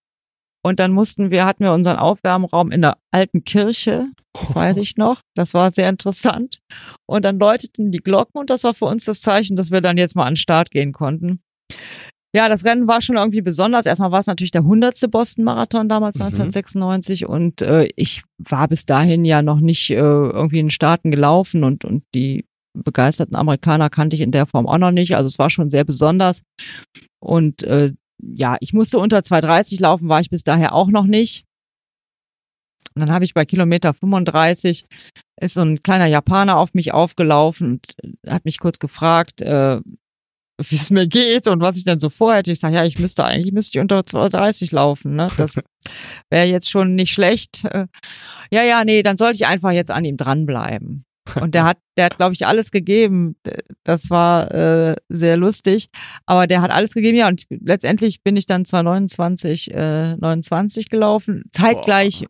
Und 0.63 0.79
dann 0.81 0.93
mussten 0.93 1.31
wir, 1.31 1.45
hatten 1.45 1.63
wir 1.65 1.73
unseren 1.75 1.97
Aufwärmraum 1.99 2.71
in 2.71 2.81
der 2.81 2.97
alten 3.11 3.45
Kirche, 3.45 4.07
das 4.33 4.55
weiß 4.55 4.79
ich 4.79 4.97
noch. 4.97 5.21
Das 5.35 5.53
war 5.53 5.71
sehr 5.71 5.91
interessant. 5.91 6.59
Und 7.07 7.25
dann 7.25 7.39
läuteten 7.39 7.91
die 7.91 7.99
Glocken 7.99 8.41
und 8.41 8.49
das 8.49 8.65
war 8.65 8.73
für 8.73 8.87
uns 8.87 9.05
das 9.05 9.21
Zeichen, 9.21 9.57
dass 9.57 9.71
wir 9.71 9.83
dann 9.83 9.99
jetzt 9.99 10.17
mal 10.17 10.25
an 10.25 10.33
den 10.33 10.37
Start 10.37 10.71
gehen 10.71 10.93
konnten. 10.93 11.41
Ja, 12.35 12.49
das 12.49 12.65
Rennen 12.65 12.89
war 12.89 13.01
schon 13.01 13.17
irgendwie 13.17 13.43
besonders. 13.43 13.87
Erstmal 13.87 14.11
war 14.11 14.19
es 14.19 14.27
natürlich 14.27 14.51
der 14.51 14.63
100. 14.63 15.09
Boston-Marathon 15.11 15.89
damals 15.89 16.17
Mhm. 16.17 16.27
1996 16.27 17.27
und 17.27 17.63
äh, 17.63 17.89
ich 17.95 18.25
war 18.39 18.67
bis 18.67 18.87
dahin 18.87 19.25
ja 19.25 19.41
noch 19.41 19.61
nicht 19.61 19.91
äh, 19.91 19.95
irgendwie 19.95 20.59
in 20.59 20.67
den 20.67 20.71
Staaten 20.73 21.13
gelaufen 21.13 21.63
und, 21.63 21.85
und 21.85 22.03
die 22.15 22.45
begeisterten 22.77 23.37
Amerikaner 23.37 23.89
kannte 23.89 24.17
ich 24.17 24.21
in 24.21 24.33
der 24.33 24.47
Form 24.47 24.67
auch 24.67 24.79
noch 24.79 24.91
nicht. 24.91 25.15
Also 25.15 25.29
es 25.29 25.39
war 25.39 25.49
schon 25.49 25.71
sehr 25.71 25.85
besonders. 25.85 26.43
Und 27.21 27.63
äh, 27.63 27.93
ja, 28.21 28.57
ich 28.59 28.73
musste 28.73 28.99
unter 28.99 29.19
2,30 29.19 29.81
laufen, 29.81 30.09
war 30.09 30.19
ich 30.19 30.31
bis 30.31 30.43
daher 30.43 30.75
auch 30.75 30.89
noch 30.89 31.05
nicht. 31.07 31.45
Und 32.97 33.01
dann 33.01 33.13
habe 33.13 33.25
ich 33.25 33.35
bei 33.35 33.45
Kilometer 33.45 33.93
35 33.93 34.87
ist 35.41 35.55
so 35.55 35.63
ein 35.63 35.83
kleiner 35.83 36.07
Japaner 36.07 36.57
auf 36.57 36.75
mich 36.75 36.93
aufgelaufen 36.93 37.81
und 38.05 38.23
hat 38.27 38.45
mich 38.45 38.59
kurz 38.59 38.79
gefragt, 38.79 39.43
äh, 39.43 39.81
wie 40.59 40.77
es 40.77 40.91
mir 40.91 41.07
geht 41.07 41.47
und 41.49 41.61
was 41.61 41.77
ich 41.77 41.85
denn 41.85 41.99
so 41.99 42.09
vorhätte. 42.09 42.53
Ich 42.53 42.61
sage, 42.61 42.77
ja, 42.77 42.85
ich 42.85 42.99
müsste 42.99 43.25
eigentlich 43.25 43.53
müsste 43.53 43.79
ich 43.79 43.83
unter 43.83 44.01
2,30 44.01 44.75
laufen. 44.75 45.17
Ne? 45.17 45.29
Das 45.37 45.61
wäre 46.31 46.47
jetzt 46.47 46.71
schon 46.71 46.95
nicht 46.95 47.13
schlecht. 47.13 47.65
Ja, 48.53 48.63
ja, 48.63 48.85
nee, 48.85 49.03
dann 49.03 49.17
sollte 49.17 49.37
ich 49.37 49.47
einfach 49.47 49.73
jetzt 49.73 49.91
an 49.91 50.05
ihm 50.05 50.17
dranbleiben. 50.17 51.05
Und 51.41 51.55
der 51.55 51.65
hat, 51.65 51.79
der 51.97 52.07
hat, 52.07 52.19
glaube 52.19 52.35
ich, 52.35 52.47
alles 52.47 52.71
gegeben. 52.71 53.37
Das 53.83 54.11
war 54.11 54.53
äh, 54.53 54.95
sehr 55.09 55.37
lustig. 55.37 55.89
Aber 56.27 56.47
der 56.47 56.61
hat 56.61 56.71
alles 56.71 56.93
gegeben, 56.93 57.17
ja. 57.17 57.29
Und 57.29 57.45
letztendlich 57.49 58.23
bin 58.23 58.37
ich 58.37 58.47
dann 58.47 58.65
zwar 58.65 58.83
29, 58.83 59.73
äh, 59.73 60.17
29 60.17 60.91
gelaufen, 60.91 61.45
zeitgleich 61.53 62.27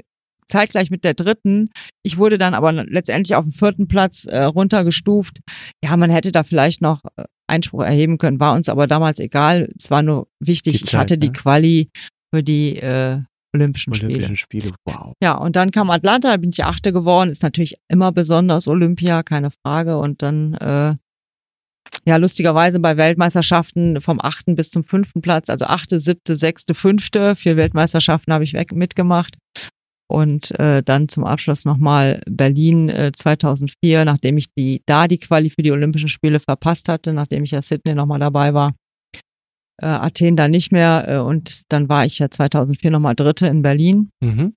zeitgleich 0.46 0.90
mit 0.90 1.04
der 1.04 1.14
dritten. 1.14 1.70
Ich 2.02 2.18
wurde 2.18 2.38
dann 2.38 2.54
aber 2.54 2.72
letztendlich 2.72 3.34
auf 3.34 3.44
den 3.44 3.52
vierten 3.52 3.88
Platz 3.88 4.26
äh, 4.26 4.42
runtergestuft. 4.42 5.40
Ja, 5.82 5.96
man 5.96 6.10
hätte 6.10 6.32
da 6.32 6.42
vielleicht 6.42 6.82
noch 6.82 7.00
äh, 7.16 7.24
Einspruch 7.46 7.82
erheben 7.82 8.18
können, 8.18 8.40
war 8.40 8.54
uns 8.54 8.68
aber 8.68 8.86
damals 8.86 9.18
egal. 9.18 9.68
Es 9.76 9.90
war 9.90 10.02
nur 10.02 10.28
wichtig, 10.40 10.78
Die 10.78 10.84
ich 10.84 10.94
hatte 10.94 11.14
Zeit, 11.14 11.22
die 11.22 11.28
ne? 11.28 11.32
Quali 11.32 11.88
für 12.32 12.42
die 12.42 12.76
äh, 12.76 13.20
Olympischen 13.54 13.94
Spiele. 13.94 14.10
Olympischen 14.10 14.36
Spiele. 14.36 14.72
Wow. 14.84 15.12
Ja, 15.22 15.34
und 15.34 15.56
dann 15.56 15.70
kam 15.70 15.88
Atlanta, 15.90 16.30
da 16.30 16.36
bin 16.36 16.50
ich 16.50 16.64
Achte 16.64 16.92
geworden. 16.92 17.30
Ist 17.30 17.42
natürlich 17.42 17.76
immer 17.88 18.10
besonders 18.10 18.66
Olympia, 18.66 19.22
keine 19.22 19.50
Frage. 19.50 19.98
Und 19.98 20.22
dann, 20.22 20.54
äh, 20.54 20.94
ja, 22.04 22.16
lustigerweise 22.16 22.80
bei 22.80 22.96
Weltmeisterschaften 22.96 24.00
vom 24.00 24.20
achten 24.20 24.56
bis 24.56 24.70
zum 24.70 24.82
fünften 24.82 25.22
Platz, 25.22 25.48
also 25.48 25.66
achte, 25.66 26.00
siebte, 26.00 26.34
sechste, 26.34 26.74
fünfte, 26.74 27.36
vier 27.36 27.56
Weltmeisterschaften 27.56 28.32
habe 28.32 28.44
ich 28.44 28.54
weg, 28.54 28.72
mitgemacht. 28.72 29.36
Und 30.06 30.50
äh, 30.60 30.82
dann 30.82 31.08
zum 31.08 31.24
Abschluss 31.24 31.64
nochmal 31.64 32.20
Berlin 32.28 32.88
äh, 32.90 33.10
2004, 33.14 34.04
nachdem 34.04 34.36
ich 34.36 34.52
die 34.56 34.82
da 34.86 35.08
die 35.08 35.18
Quali 35.18 35.48
für 35.50 35.62
die 35.62 35.72
Olympischen 35.72 36.08
Spiele 36.10 36.40
verpasst 36.40 36.88
hatte, 36.88 37.12
nachdem 37.14 37.42
ich 37.44 37.52
ja 37.52 37.62
Sydney 37.62 37.94
nochmal 37.94 38.18
dabei 38.20 38.52
war. 38.54 38.74
Äh, 39.82 39.86
Athen 39.86 40.36
dann 40.36 40.50
nicht 40.50 40.70
mehr 40.72 41.06
äh, 41.08 41.18
und 41.18 41.62
dann 41.72 41.88
war 41.88 42.04
ich 42.04 42.18
ja 42.18 42.30
2004 42.30 42.90
nochmal 42.90 43.14
Dritte 43.16 43.46
in 43.48 43.62
Berlin 43.62 44.10
Mhm. 44.22 44.54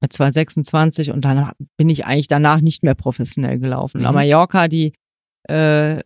mit 0.00 0.12
226 0.12 1.10
und 1.10 1.24
dann 1.24 1.50
bin 1.78 1.88
ich 1.88 2.04
eigentlich 2.04 2.28
danach 2.28 2.60
nicht 2.60 2.82
mehr 2.84 2.94
professionell 2.94 3.58
gelaufen. 3.58 4.02
Mhm. 4.02 4.06
Mhm. 4.08 4.14
Mallorca, 4.14 4.68
die 4.68 4.92
äh, 5.48 6.00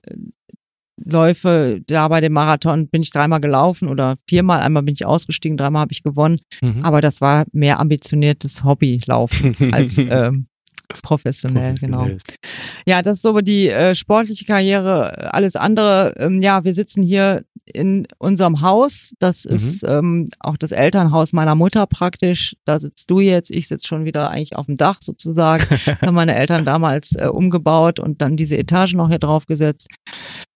Läufe 1.03 1.81
da 1.87 2.09
bei 2.09 2.21
dem 2.21 2.33
Marathon 2.33 2.89
bin 2.89 3.03
ich 3.03 3.11
dreimal 3.11 3.41
gelaufen 3.41 3.89
oder 3.89 4.17
viermal. 4.29 4.61
Einmal 4.61 4.83
bin 4.83 4.95
ich 4.95 5.07
ausgestiegen, 5.07 5.57
dreimal 5.57 5.81
habe 5.83 5.93
ich 5.93 6.03
gewonnen. 6.03 6.41
Mhm. 6.61 6.85
Aber 6.85 7.01
das 7.01 7.21
war 7.21 7.45
mehr 7.53 7.81
ambitioniertes 7.81 8.65
Hobbylaufen 8.65 9.55
als 9.73 9.97
ähm, 9.99 10.47
professionell, 11.03 11.75
genau. 11.77 12.09
Ja, 12.87 13.03
das 13.03 13.19
ist 13.19 13.23
so 13.23 13.41
die 13.41 13.69
äh, 13.69 13.95
sportliche 13.95 14.45
Karriere. 14.45 15.33
Alles 15.33 15.57
andere, 15.57 16.15
ähm, 16.19 16.41
ja, 16.41 16.65
wir 16.65 16.75
sitzen 16.75 17.03
hier 17.03 17.45
in 17.73 18.09
unserem 18.19 18.61
Haus. 18.63 19.15
Das 19.21 19.45
Mhm. 19.45 19.55
ist 19.55 19.85
ähm, 19.85 20.29
auch 20.41 20.57
das 20.57 20.73
Elternhaus 20.73 21.33
meiner 21.33 21.55
Mutter 21.55 21.87
praktisch. 21.87 22.57
Da 22.65 22.81
sitzt 22.81 23.09
du 23.11 23.21
jetzt. 23.21 23.51
Ich 23.51 23.69
sitze 23.69 23.87
schon 23.87 24.05
wieder 24.05 24.31
eigentlich 24.31 24.57
auf 24.57 24.67
dem 24.67 24.77
Dach 24.77 24.99
sozusagen. 25.01 25.65
Das 25.87 26.01
haben 26.03 26.15
meine 26.15 26.35
Eltern 26.35 26.65
damals 26.65 27.15
äh, 27.15 27.27
umgebaut 27.29 28.01
und 28.01 28.21
dann 28.21 28.37
diese 28.37 28.57
Etage 28.59 28.95
noch 28.95 29.09
hier 29.09 29.21
drauf 29.21 29.47
gesetzt. 29.47 29.87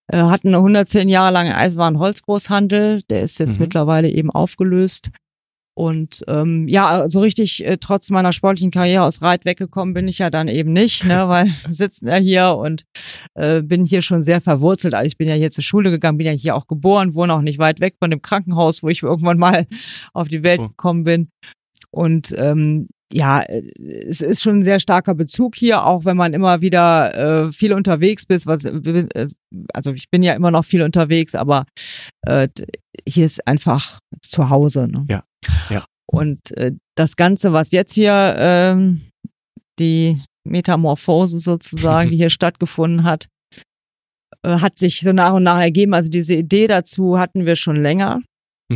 Äh, 0.08 0.18
hatten 0.18 0.48
eine 0.48 0.58
110 0.58 1.08
Jahre 1.08 1.32
lange 1.32 1.56
Eisenwaren-Holzgroßhandel. 1.56 3.02
Der 3.10 3.22
ist 3.22 3.38
jetzt 3.38 3.58
Mhm. 3.58 3.64
mittlerweile 3.64 4.08
eben 4.10 4.30
aufgelöst. 4.30 5.10
Und 5.76 6.22
ähm, 6.28 6.68
ja, 6.68 7.08
so 7.08 7.18
richtig 7.20 7.64
äh, 7.64 7.78
trotz 7.78 8.10
meiner 8.10 8.32
sportlichen 8.32 8.70
Karriere 8.70 9.02
aus 9.02 9.22
Reit 9.22 9.44
weggekommen 9.44 9.92
bin 9.92 10.06
ich 10.06 10.18
ja 10.18 10.30
dann 10.30 10.46
eben 10.46 10.72
nicht, 10.72 11.04
ne, 11.04 11.28
weil 11.28 11.48
sitzen 11.68 12.06
ja 12.06 12.14
hier 12.16 12.54
und 12.56 12.84
äh, 13.34 13.60
bin 13.60 13.84
hier 13.84 14.00
schon 14.00 14.22
sehr 14.22 14.40
verwurzelt. 14.40 14.94
Also 14.94 15.06
ich 15.08 15.18
bin 15.18 15.26
ja 15.28 15.34
hier 15.34 15.50
zur 15.50 15.64
Schule 15.64 15.90
gegangen, 15.90 16.16
bin 16.18 16.28
ja 16.28 16.32
hier 16.32 16.54
auch 16.54 16.68
geboren, 16.68 17.14
wohne 17.14 17.34
auch 17.34 17.40
nicht 17.40 17.58
weit 17.58 17.80
weg 17.80 17.96
von 17.98 18.10
dem 18.12 18.22
Krankenhaus, 18.22 18.84
wo 18.84 18.88
ich 18.88 19.02
irgendwann 19.02 19.38
mal 19.38 19.66
auf 20.12 20.28
die 20.28 20.44
Welt 20.44 20.60
Oh. 20.62 20.68
gekommen 20.68 21.02
bin. 21.02 21.28
Und 21.90 22.32
ähm, 22.38 22.86
ja, 23.14 23.42
äh, 23.42 23.62
es 23.78 24.20
ist 24.20 24.42
schon 24.42 24.58
ein 24.58 24.62
sehr 24.62 24.80
starker 24.80 25.14
Bezug 25.14 25.54
hier, 25.54 25.84
auch 25.84 26.04
wenn 26.04 26.16
man 26.16 26.34
immer 26.34 26.60
wieder 26.60 27.46
äh, 27.46 27.52
viel 27.52 27.72
unterwegs 27.72 28.26
bist. 28.26 28.46
Was, 28.46 28.64
äh, 28.64 29.28
also 29.72 29.92
ich 29.92 30.10
bin 30.10 30.22
ja 30.22 30.34
immer 30.34 30.50
noch 30.50 30.64
viel 30.64 30.82
unterwegs, 30.82 31.34
aber 31.34 31.64
äh, 32.26 32.48
hier 33.06 33.24
ist 33.24 33.46
einfach 33.46 34.00
zu 34.20 34.50
Hause. 34.50 34.88
Ne? 34.88 35.06
Ja, 35.08 35.24
ja. 35.70 35.84
Und 36.06 36.56
äh, 36.56 36.72
das 36.96 37.16
Ganze, 37.16 37.52
was 37.52 37.70
jetzt 37.70 37.94
hier 37.94 38.34
ähm, 38.36 39.02
die 39.78 40.20
Metamorphose 40.44 41.38
sozusagen, 41.38 42.10
die 42.10 42.16
hier 42.18 42.30
stattgefunden 42.30 43.04
hat, 43.04 43.28
äh, 44.42 44.58
hat 44.58 44.78
sich 44.78 45.00
so 45.00 45.12
nach 45.12 45.34
und 45.34 45.44
nach 45.44 45.60
ergeben. 45.60 45.94
Also 45.94 46.10
diese 46.10 46.34
Idee 46.34 46.66
dazu 46.66 47.18
hatten 47.18 47.46
wir 47.46 47.54
schon 47.54 47.80
länger. 47.80 48.20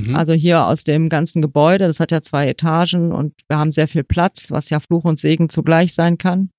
Mhm. 0.06 0.16
Also 0.16 0.32
hier 0.32 0.66
aus 0.66 0.84
dem 0.84 1.08
ganzen 1.08 1.42
Gebäude, 1.42 1.86
das 1.86 2.00
hat 2.00 2.10
ja 2.12 2.20
zwei 2.22 2.48
Etagen 2.48 3.12
und 3.12 3.34
wir 3.48 3.58
haben 3.58 3.70
sehr 3.70 3.88
viel 3.88 4.04
Platz, 4.04 4.50
was 4.50 4.70
ja 4.70 4.80
Fluch 4.80 5.04
und 5.04 5.18
Segen 5.18 5.48
zugleich 5.48 5.94
sein 5.94 6.18
kann. 6.18 6.50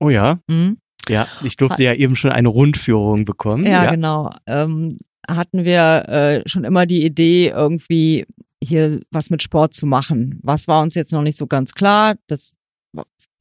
oh 0.00 0.10
ja, 0.10 0.38
Mhm. 0.48 0.78
ja. 1.08 1.26
Ich 1.42 1.56
durfte 1.56 1.82
ja 1.82 1.94
eben 1.94 2.16
schon 2.16 2.32
eine 2.32 2.48
Rundführung 2.48 3.24
bekommen. 3.24 3.66
Ja, 3.66 3.90
genau. 3.90 4.30
Ähm, 4.46 4.98
hatten 5.28 5.64
wir 5.64 6.08
äh, 6.08 6.42
schon 6.48 6.64
immer 6.64 6.86
die 6.86 7.04
Idee, 7.04 7.48
irgendwie 7.48 8.26
hier 8.62 9.00
was 9.10 9.30
mit 9.30 9.42
Sport 9.42 9.74
zu 9.74 9.86
machen. 9.86 10.40
Was 10.42 10.68
war 10.68 10.82
uns 10.82 10.94
jetzt 10.94 11.12
noch 11.12 11.22
nicht 11.22 11.36
so 11.36 11.46
ganz 11.46 11.72
klar. 11.74 12.14
Das, 12.28 12.54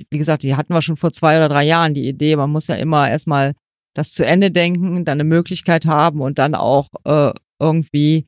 wie 0.10 0.18
gesagt, 0.18 0.44
die 0.44 0.56
hatten 0.56 0.74
wir 0.74 0.82
schon 0.82 0.98
vor 0.98 1.12
zwei 1.12 1.38
oder 1.38 1.48
drei 1.50 1.64
Jahren 1.64 1.94
die 1.94 2.08
Idee. 2.08 2.36
Man 2.36 2.52
muss 2.52 2.68
ja 2.68 2.76
immer 2.76 3.10
erstmal 3.10 3.54
das 3.96 4.12
zu 4.12 4.26
Ende 4.26 4.52
denken, 4.52 5.06
dann 5.06 5.16
eine 5.20 5.24
Möglichkeit 5.24 5.86
haben 5.86 6.20
und 6.22 6.40
dann 6.40 6.56
auch 6.56 6.88
äh, 7.06 7.32
irgendwie, 7.62 8.26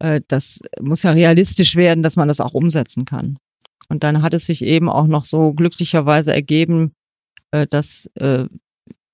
äh, 0.00 0.20
das 0.28 0.60
muss 0.80 1.02
ja 1.02 1.12
realistisch 1.12 1.76
werden, 1.76 2.02
dass 2.02 2.16
man 2.16 2.28
das 2.28 2.40
auch 2.40 2.54
umsetzen 2.54 3.04
kann. 3.04 3.38
Und 3.88 4.02
dann 4.02 4.22
hat 4.22 4.34
es 4.34 4.46
sich 4.46 4.62
eben 4.62 4.88
auch 4.88 5.06
noch 5.06 5.24
so 5.24 5.52
glücklicherweise 5.52 6.32
ergeben, 6.32 6.92
äh, 7.50 7.66
dass 7.68 8.10
äh, 8.16 8.46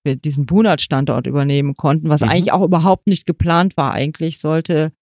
wir 0.05 0.17
diesen 0.17 0.47
Bunat-Standort 0.47 1.27
übernehmen 1.27 1.75
konnten, 1.75 2.09
was 2.09 2.23
Mhm. 2.23 2.29
eigentlich 2.29 2.53
auch 2.53 2.63
überhaupt 2.65 3.07
nicht 3.09 3.27
geplant 3.27 3.77
war. 3.77 3.93
Eigentlich 3.93 4.39
sollte 4.41 4.93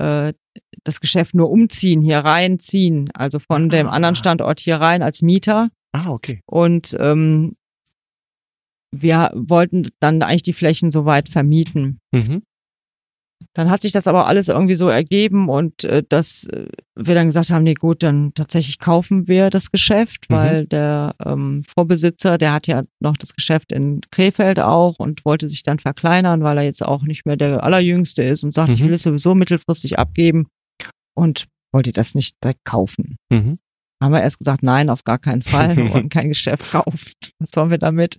äh, 0.00 0.32
das 0.84 1.00
Geschäft 1.00 1.34
nur 1.34 1.50
umziehen, 1.50 2.02
hier 2.02 2.18
reinziehen, 2.20 3.10
also 3.14 3.38
von 3.38 3.68
dem 3.68 3.86
Ah. 3.88 3.90
anderen 3.90 4.16
Standort 4.16 4.60
hier 4.60 4.76
rein 4.76 5.02
als 5.02 5.22
Mieter. 5.22 5.70
Ah, 5.92 6.08
okay. 6.10 6.40
Und 6.46 6.96
ähm, 6.98 7.54
wir 8.90 9.30
wollten 9.34 9.88
dann 10.00 10.22
eigentlich 10.22 10.42
die 10.42 10.52
Flächen 10.52 10.90
soweit 10.90 11.28
vermieten. 11.28 12.00
Mhm. 12.12 12.42
Dann 13.54 13.70
hat 13.70 13.80
sich 13.82 13.90
das 13.92 14.06
aber 14.06 14.26
alles 14.28 14.48
irgendwie 14.48 14.74
so 14.76 14.88
ergeben 14.88 15.48
und 15.48 15.82
äh, 15.84 16.04
dass 16.08 16.44
äh, 16.44 16.66
wir 16.94 17.14
dann 17.14 17.26
gesagt 17.26 17.50
haben, 17.50 17.64
nee 17.64 17.74
gut, 17.74 18.02
dann 18.02 18.32
tatsächlich 18.34 18.78
kaufen 18.78 19.26
wir 19.26 19.50
das 19.50 19.70
Geschäft, 19.72 20.26
Mhm. 20.28 20.34
weil 20.34 20.66
der 20.66 21.14
ähm, 21.24 21.64
Vorbesitzer, 21.64 22.38
der 22.38 22.52
hat 22.52 22.66
ja 22.68 22.82
noch 23.00 23.16
das 23.16 23.34
Geschäft 23.34 23.72
in 23.72 24.00
Krefeld 24.12 24.60
auch 24.60 24.98
und 24.98 25.24
wollte 25.24 25.48
sich 25.48 25.62
dann 25.64 25.78
verkleinern, 25.80 26.42
weil 26.42 26.58
er 26.58 26.64
jetzt 26.64 26.84
auch 26.84 27.02
nicht 27.02 27.26
mehr 27.26 27.36
der 27.36 27.64
allerjüngste 27.64 28.22
ist 28.22 28.44
und 28.44 28.54
sagt, 28.54 28.72
ich 28.72 28.80
Mhm. 28.82 28.86
will 28.88 28.94
es 28.94 29.02
sowieso 29.02 29.34
mittelfristig 29.34 29.98
abgeben 29.98 30.46
und 31.16 31.46
wollte 31.72 31.92
das 31.92 32.14
nicht 32.14 32.36
direkt 32.44 32.64
kaufen. 32.64 33.16
Mhm. 33.30 33.58
Haben 34.00 34.12
wir 34.12 34.22
erst 34.22 34.38
gesagt, 34.38 34.62
nein, 34.62 34.90
auf 34.90 35.02
gar 35.02 35.18
keinen 35.18 35.42
Fall, 35.42 35.76
wir 35.76 35.92
wollen 35.92 36.08
kein 36.10 36.28
Geschäft 36.28 36.70
kaufen. 36.70 37.10
Was 37.40 37.50
sollen 37.50 37.70
wir 37.70 37.78
damit? 37.78 38.18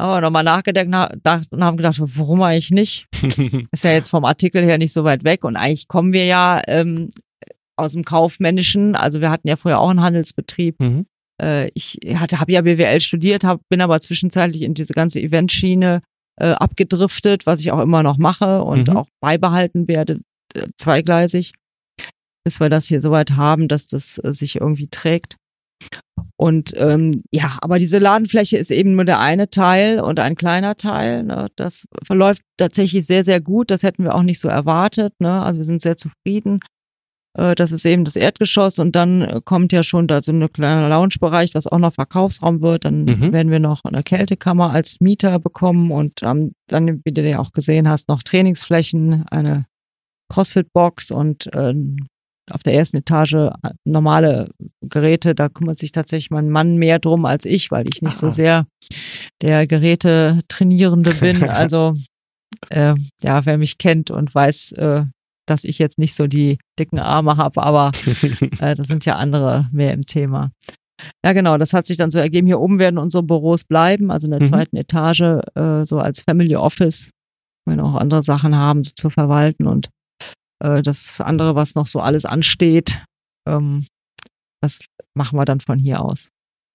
Aber 0.00 0.20
nochmal 0.20 0.44
nachgedacht 0.44 0.86
na- 0.88 1.12
dacht- 1.22 1.52
und 1.52 1.64
haben 1.64 1.76
gedacht, 1.76 1.98
warum 2.00 2.40
eigentlich 2.42 2.70
nicht? 2.70 3.06
Ist 3.72 3.84
ja 3.84 3.92
jetzt 3.92 4.10
vom 4.10 4.24
Artikel 4.24 4.62
her 4.64 4.78
nicht 4.78 4.92
so 4.92 5.02
weit 5.04 5.24
weg 5.24 5.44
und 5.44 5.56
eigentlich 5.56 5.88
kommen 5.88 6.12
wir 6.12 6.24
ja 6.24 6.62
ähm, 6.68 7.10
aus 7.76 7.92
dem 7.92 8.04
Kaufmännischen. 8.04 8.94
Also 8.94 9.20
wir 9.20 9.30
hatten 9.30 9.48
ja 9.48 9.56
vorher 9.56 9.80
auch 9.80 9.90
einen 9.90 10.00
Handelsbetrieb. 10.02 10.78
Mhm. 10.80 11.06
Äh, 11.42 11.70
ich 11.74 11.98
hatte, 12.14 12.38
habe 12.40 12.52
ja 12.52 12.60
BWL 12.62 13.00
studiert, 13.00 13.42
hab, 13.44 13.60
bin 13.68 13.80
aber 13.80 14.00
zwischenzeitlich 14.00 14.62
in 14.62 14.74
diese 14.74 14.92
ganze 14.94 15.20
Eventschiene 15.20 16.00
äh, 16.40 16.50
abgedriftet, 16.50 17.46
was 17.46 17.58
ich 17.60 17.72
auch 17.72 17.80
immer 17.80 18.04
noch 18.04 18.18
mache 18.18 18.62
und 18.62 18.88
Mhm. 18.88 18.96
auch 18.96 19.08
beibehalten 19.20 19.88
werde, 19.88 20.20
äh, 20.54 20.66
zweigleisig, 20.76 21.54
bis 22.44 22.60
wir 22.60 22.68
das 22.68 22.86
hier 22.86 23.00
soweit 23.00 23.32
haben, 23.32 23.66
dass 23.66 23.88
das 23.88 24.18
äh, 24.22 24.32
sich 24.32 24.60
irgendwie 24.60 24.86
trägt. 24.88 25.36
Und 26.36 26.72
ähm, 26.76 27.22
ja, 27.32 27.58
aber 27.62 27.78
diese 27.78 27.98
Ladenfläche 27.98 28.58
ist 28.58 28.70
eben 28.70 28.94
nur 28.94 29.04
der 29.04 29.18
eine 29.18 29.50
Teil 29.50 30.00
und 30.00 30.20
ein 30.20 30.36
kleiner 30.36 30.76
Teil. 30.76 31.24
Ne? 31.24 31.46
Das 31.56 31.86
verläuft 32.04 32.42
tatsächlich 32.56 33.06
sehr, 33.06 33.24
sehr 33.24 33.40
gut. 33.40 33.70
Das 33.70 33.82
hätten 33.82 34.04
wir 34.04 34.14
auch 34.14 34.22
nicht 34.22 34.38
so 34.38 34.48
erwartet. 34.48 35.12
Ne? 35.18 35.42
Also 35.42 35.58
wir 35.58 35.64
sind 35.64 35.82
sehr 35.82 35.96
zufrieden. 35.96 36.60
Äh, 37.36 37.54
das 37.56 37.72
ist 37.72 37.84
eben 37.84 38.04
das 38.04 38.14
Erdgeschoss 38.14 38.78
und 38.78 38.94
dann 38.94 39.22
äh, 39.22 39.40
kommt 39.44 39.72
ja 39.72 39.82
schon 39.82 40.06
da 40.06 40.22
so 40.22 40.30
ein 40.32 40.52
kleiner 40.52 40.88
Loungebereich, 40.88 41.54
was 41.54 41.66
auch 41.66 41.78
noch 41.78 41.94
Verkaufsraum 41.94 42.60
wird. 42.62 42.84
Dann 42.84 43.04
Mhm. 43.04 43.32
werden 43.32 43.50
wir 43.50 43.60
noch 43.60 43.84
eine 43.84 44.02
Kältekammer 44.04 44.70
als 44.70 45.00
Mieter 45.00 45.38
bekommen 45.40 45.90
und 45.90 46.22
ähm, 46.22 46.52
dann, 46.68 47.00
wie 47.04 47.12
du 47.12 47.28
ja 47.28 47.40
auch 47.40 47.52
gesehen 47.52 47.88
hast, 47.88 48.08
noch 48.08 48.22
Trainingsflächen, 48.22 49.24
eine 49.30 49.66
Crossfit-Box 50.32 51.10
und 51.10 51.48
ähm, 51.52 52.06
auf 52.52 52.62
der 52.62 52.74
ersten 52.74 52.98
Etage 52.98 53.34
äh, 53.34 53.50
normale 53.84 54.48
Geräte. 54.82 55.34
Da 55.34 55.48
kümmert 55.48 55.78
sich 55.78 55.92
tatsächlich 55.92 56.30
mein 56.30 56.50
Mann 56.50 56.76
mehr 56.76 56.98
drum 56.98 57.24
als 57.24 57.44
ich, 57.44 57.70
weil 57.70 57.88
ich 57.88 58.02
nicht 58.02 58.16
so 58.16 58.28
Ah. 58.28 58.30
sehr 58.32 58.66
der 59.42 59.66
Geräte-Trainierende 59.66 61.14
bin. 61.14 61.42
Also 61.48 61.94
äh, 62.70 62.94
ja, 63.22 63.44
wer 63.46 63.58
mich 63.58 63.78
kennt 63.78 64.10
und 64.10 64.34
weiß, 64.34 64.72
äh, 64.72 65.04
dass 65.46 65.64
ich 65.64 65.78
jetzt 65.78 65.98
nicht 65.98 66.14
so 66.14 66.26
die 66.26 66.58
dicken 66.78 66.98
Arme 66.98 67.36
habe, 67.36 67.62
aber 67.62 67.92
äh, 68.60 68.74
das 68.74 68.86
sind 68.88 69.04
ja 69.04 69.16
andere 69.16 69.68
mehr 69.72 69.92
im 69.92 70.02
Thema. 70.02 70.50
Ja, 71.24 71.32
genau, 71.32 71.58
das 71.58 71.72
hat 71.72 71.86
sich 71.86 71.96
dann 71.96 72.10
so 72.10 72.18
ergeben. 72.18 72.46
Hier 72.48 72.58
oben 72.60 72.78
werden 72.80 72.98
unsere 72.98 73.22
Büros 73.22 73.64
bleiben, 73.64 74.10
also 74.10 74.26
in 74.26 74.32
der 74.32 74.40
Mhm. 74.40 74.46
zweiten 74.46 74.76
Etage, 74.76 75.20
äh, 75.54 75.84
so 75.84 75.98
als 76.00 76.20
Family 76.22 76.56
Office, 76.56 77.10
wenn 77.66 77.76
wir 77.76 77.82
noch 77.84 77.94
andere 77.94 78.22
Sachen 78.22 78.56
haben, 78.56 78.82
so 78.82 78.90
zu 78.96 79.08
verwalten 79.10 79.66
und 79.66 79.90
äh, 80.62 80.82
das 80.82 81.20
andere, 81.20 81.54
was 81.54 81.74
noch 81.74 81.86
so 81.86 82.00
alles 82.00 82.24
ansteht, 82.24 83.02
ähm, 83.48 83.86
das 84.62 84.80
machen 85.14 85.38
wir 85.38 85.44
dann 85.44 85.60
von 85.60 85.78
hier 85.78 86.02
aus. 86.02 86.30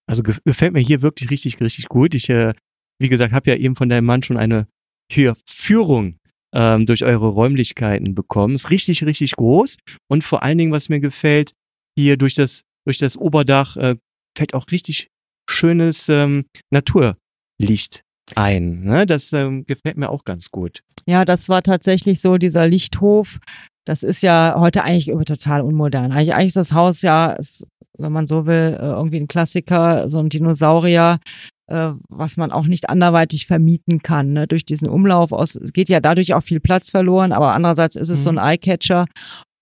Also 0.09 0.23
gefällt 0.23 0.73
mir 0.73 0.79
hier 0.81 1.01
wirklich 1.01 1.29
richtig, 1.29 1.59
richtig 1.61 1.87
gut. 1.87 2.13
Ich, 2.13 2.29
äh, 2.29 2.53
wie 2.99 3.09
gesagt, 3.09 3.33
habe 3.33 3.49
ja 3.49 3.55
eben 3.57 3.75
von 3.75 3.89
deinem 3.89 4.05
Mann 4.05 4.23
schon 4.23 4.37
eine 4.37 4.67
hier 5.11 5.35
Führung 5.47 6.17
ähm, 6.53 6.85
durch 6.85 7.03
eure 7.03 7.27
Räumlichkeiten 7.27 8.15
bekommen. 8.15 8.55
Ist 8.55 8.69
richtig, 8.69 9.03
richtig 9.03 9.35
groß. 9.35 9.77
Und 10.09 10.23
vor 10.23 10.43
allen 10.43 10.57
Dingen, 10.57 10.71
was 10.71 10.89
mir 10.89 10.99
gefällt, 10.99 11.53
hier 11.97 12.17
durch 12.17 12.33
das, 12.33 12.63
durch 12.85 12.97
das 12.97 13.17
Oberdach 13.17 13.77
äh, 13.77 13.95
fällt 14.37 14.53
auch 14.53 14.65
richtig 14.71 15.07
schönes 15.49 16.09
ähm, 16.09 16.45
Naturlicht 16.71 18.03
ein. 18.35 18.83
Ne? 18.83 19.05
Das 19.05 19.33
ähm, 19.33 19.65
gefällt 19.65 19.97
mir 19.97 20.09
auch 20.09 20.23
ganz 20.23 20.49
gut. 20.51 20.81
Ja, 21.05 21.25
das 21.25 21.49
war 21.49 21.61
tatsächlich 21.63 22.21
so, 22.21 22.37
dieser 22.37 22.67
Lichthof. 22.67 23.39
Das 23.85 24.03
ist 24.03 24.23
ja 24.23 24.55
heute 24.57 24.83
eigentlich 24.83 25.11
total 25.25 25.61
unmodern. 25.61 26.11
Eigentlich, 26.11 26.33
eigentlich 26.33 26.47
ist 26.47 26.57
das 26.57 26.73
Haus 26.73 27.01
ja, 27.01 27.31
ist, 27.33 27.65
wenn 27.97 28.11
man 28.11 28.27
so 28.27 28.45
will, 28.45 28.77
äh, 28.79 28.85
irgendwie 28.85 29.17
ein 29.17 29.27
Klassiker, 29.27 30.09
so 30.09 30.19
ein 30.19 30.29
Dinosaurier, 30.29 31.19
äh, 31.67 31.91
was 32.09 32.37
man 32.37 32.51
auch 32.51 32.65
nicht 32.65 32.89
anderweitig 32.89 33.45
vermieten 33.45 33.99
kann. 34.01 34.33
Ne? 34.33 34.47
Durch 34.47 34.65
diesen 34.65 34.89
Umlauf 34.89 35.31
aus, 35.31 35.55
es 35.55 35.73
geht 35.73 35.89
ja 35.89 35.99
dadurch 35.99 36.33
auch 36.33 36.43
viel 36.43 36.59
Platz 36.59 36.89
verloren, 36.89 37.31
aber 37.31 37.53
andererseits 37.53 37.95
ist 37.95 38.09
es 38.09 38.19
mhm. 38.19 38.23
so 38.23 38.29
ein 38.29 38.35
mhm. 38.35 38.41
Eyecatcher. 38.41 39.05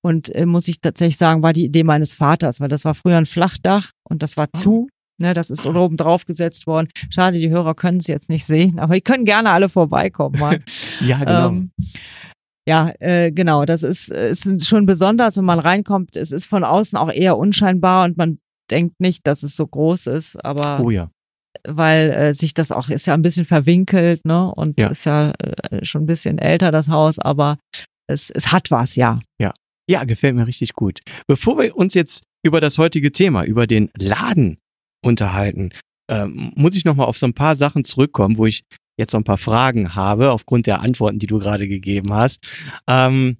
Und 0.03 0.33
äh, 0.33 0.45
muss 0.45 0.67
ich 0.67 0.81
tatsächlich 0.81 1.17
sagen, 1.17 1.43
war 1.43 1.53
die 1.53 1.65
Idee 1.65 1.83
meines 1.83 2.15
Vaters, 2.15 2.59
weil 2.59 2.69
das 2.69 2.85
war 2.85 2.95
früher 2.95 3.17
ein 3.17 3.27
Flachdach 3.27 3.91
und 4.09 4.23
das 4.23 4.35
war 4.35 4.47
oh. 4.53 4.57
zu. 4.57 4.87
Ne, 5.19 5.35
das 5.35 5.51
ist 5.51 5.67
oben 5.67 5.97
drauf 5.97 6.25
gesetzt 6.25 6.65
worden. 6.65 6.89
Schade, 7.11 7.37
die 7.37 7.51
Hörer 7.51 7.75
können 7.75 7.99
es 7.99 8.07
jetzt 8.07 8.27
nicht 8.27 8.43
sehen, 8.43 8.79
aber 8.79 8.95
die 8.95 9.01
können 9.01 9.23
gerne 9.23 9.51
alle 9.51 9.69
vorbeikommen. 9.69 10.41
Ja, 10.99 11.17
genau. 11.19 11.47
Ähm, 11.49 11.71
ja, 12.67 12.91
äh, 12.99 13.31
genau. 13.31 13.65
Das 13.65 13.83
ist, 13.83 14.11
ist 14.11 14.65
schon 14.65 14.85
besonders, 14.85 15.37
wenn 15.37 15.45
man 15.45 15.59
reinkommt. 15.59 16.15
Es 16.15 16.31
ist 16.31 16.45
von 16.45 16.63
außen 16.63 16.97
auch 16.97 17.11
eher 17.11 17.37
unscheinbar 17.37 18.05
und 18.05 18.17
man 18.17 18.39
denkt 18.69 18.99
nicht, 18.99 19.27
dass 19.27 19.43
es 19.43 19.55
so 19.55 19.67
groß 19.67 20.07
ist, 20.07 20.43
aber 20.43 20.79
oh 20.79 20.89
ja. 20.89 21.09
weil 21.67 22.09
äh, 22.11 22.33
sich 22.33 22.53
das 22.53 22.71
auch 22.71 22.89
ist 22.89 23.07
ja 23.07 23.13
ein 23.13 23.21
bisschen 23.21 23.45
verwinkelt, 23.45 24.25
ne? 24.25 24.53
Und 24.53 24.79
ja. 24.79 24.87
ist 24.87 25.05
ja 25.05 25.31
äh, 25.31 25.83
schon 25.83 26.03
ein 26.03 26.07
bisschen 26.07 26.37
älter 26.37 26.71
das 26.71 26.87
Haus, 26.89 27.19
aber 27.19 27.57
es, 28.07 28.29
es 28.29 28.51
hat 28.51 28.71
was, 28.71 28.95
ja. 28.95 29.19
Ja. 29.39 29.53
Ja, 29.89 30.05
gefällt 30.05 30.35
mir 30.35 30.47
richtig 30.47 30.73
gut. 30.73 31.01
Bevor 31.27 31.57
wir 31.57 31.75
uns 31.75 31.93
jetzt 31.95 32.23
über 32.43 32.61
das 32.61 32.77
heutige 32.77 33.11
Thema, 33.11 33.43
über 33.43 33.67
den 33.67 33.89
Laden 33.97 34.57
unterhalten. 35.03 35.71
Ähm, 36.09 36.51
muss 36.55 36.75
ich 36.75 36.85
nochmal 36.85 37.07
auf 37.07 37.17
so 37.17 37.25
ein 37.25 37.33
paar 37.33 37.55
Sachen 37.55 37.83
zurückkommen, 37.83 38.37
wo 38.37 38.45
ich 38.45 38.63
jetzt 38.97 39.11
so 39.11 39.17
ein 39.17 39.23
paar 39.23 39.37
Fragen 39.37 39.95
habe, 39.95 40.31
aufgrund 40.31 40.67
der 40.67 40.81
Antworten, 40.81 41.19
die 41.19 41.27
du 41.27 41.39
gerade 41.39 41.67
gegeben 41.67 42.13
hast. 42.13 42.39
Ähm, 42.87 43.37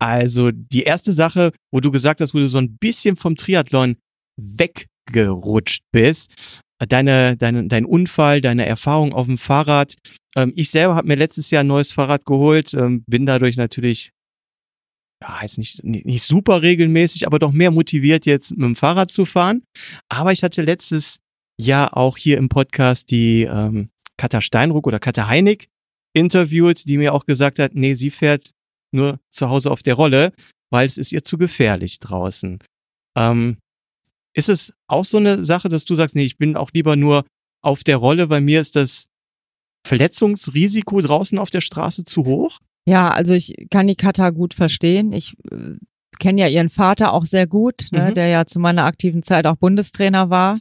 also 0.00 0.50
die 0.52 0.84
erste 0.84 1.12
Sache, 1.12 1.52
wo 1.72 1.80
du 1.80 1.90
gesagt 1.90 2.20
hast, 2.20 2.34
wo 2.34 2.38
du 2.38 2.48
so 2.48 2.58
ein 2.58 2.76
bisschen 2.78 3.16
vom 3.16 3.36
Triathlon 3.36 3.96
weggerutscht 4.40 5.82
bist, 5.92 6.32
deine, 6.78 7.36
deine, 7.36 7.66
dein 7.66 7.84
Unfall, 7.84 8.40
deine 8.40 8.66
Erfahrung 8.66 9.12
auf 9.12 9.26
dem 9.26 9.38
Fahrrad. 9.38 9.96
Ähm, 10.36 10.52
ich 10.54 10.70
selber 10.70 10.94
habe 10.94 11.08
mir 11.08 11.16
letztes 11.16 11.50
Jahr 11.50 11.64
ein 11.64 11.66
neues 11.66 11.92
Fahrrad 11.92 12.24
geholt, 12.24 12.74
ähm, 12.74 13.02
bin 13.08 13.26
dadurch 13.26 13.56
natürlich 13.56 14.12
ja, 15.20 15.40
jetzt 15.42 15.58
nicht, 15.58 15.82
nicht 15.82 16.22
super 16.22 16.62
regelmäßig, 16.62 17.26
aber 17.26 17.40
doch 17.40 17.50
mehr 17.50 17.72
motiviert, 17.72 18.24
jetzt 18.26 18.52
mit 18.52 18.62
dem 18.62 18.76
Fahrrad 18.76 19.10
zu 19.10 19.24
fahren. 19.24 19.64
Aber 20.08 20.30
ich 20.30 20.44
hatte 20.44 20.62
letztes 20.62 21.18
Jahr 21.60 21.96
auch 21.96 22.16
hier 22.16 22.38
im 22.38 22.48
Podcast 22.48 23.10
die 23.10 23.42
ähm, 23.42 23.88
Katha 24.18 24.42
Steinruck 24.42 24.86
oder 24.86 24.98
Katha 24.98 25.28
Heinig 25.28 25.68
interviewt, 26.12 26.86
die 26.86 26.98
mir 26.98 27.14
auch 27.14 27.24
gesagt 27.24 27.58
hat, 27.58 27.74
nee, 27.74 27.94
sie 27.94 28.10
fährt 28.10 28.52
nur 28.92 29.20
zu 29.30 29.48
Hause 29.48 29.70
auf 29.70 29.82
der 29.82 29.94
Rolle, 29.94 30.32
weil 30.70 30.86
es 30.86 30.98
ist 30.98 31.12
ihr 31.12 31.24
zu 31.24 31.38
gefährlich 31.38 31.98
draußen. 32.00 32.58
Ähm, 33.16 33.58
ist 34.34 34.48
es 34.48 34.72
auch 34.86 35.04
so 35.04 35.18
eine 35.18 35.44
Sache, 35.44 35.68
dass 35.68 35.84
du 35.84 35.94
sagst, 35.94 36.14
nee, 36.14 36.24
ich 36.24 36.38
bin 36.38 36.56
auch 36.56 36.70
lieber 36.72 36.96
nur 36.96 37.24
auf 37.62 37.84
der 37.84 37.96
Rolle, 37.96 38.30
weil 38.30 38.40
mir 38.40 38.60
ist 38.60 38.76
das 38.76 39.06
Verletzungsrisiko 39.86 41.00
draußen 41.00 41.38
auf 41.38 41.50
der 41.50 41.60
Straße 41.60 42.04
zu 42.04 42.24
hoch? 42.24 42.58
Ja, 42.86 43.10
also 43.10 43.34
ich 43.34 43.54
kann 43.70 43.86
die 43.86 43.96
Kata 43.96 44.30
gut 44.30 44.54
verstehen. 44.54 45.12
Ich 45.12 45.34
äh, 45.50 45.76
kenne 46.18 46.40
ja 46.40 46.48
ihren 46.48 46.68
Vater 46.68 47.12
auch 47.12 47.26
sehr 47.26 47.46
gut, 47.46 47.88
ne, 47.90 48.10
mhm. 48.10 48.14
der 48.14 48.28
ja 48.28 48.46
zu 48.46 48.58
meiner 48.58 48.84
aktiven 48.84 49.22
Zeit 49.22 49.46
auch 49.46 49.56
Bundestrainer 49.56 50.30
war. 50.30 50.60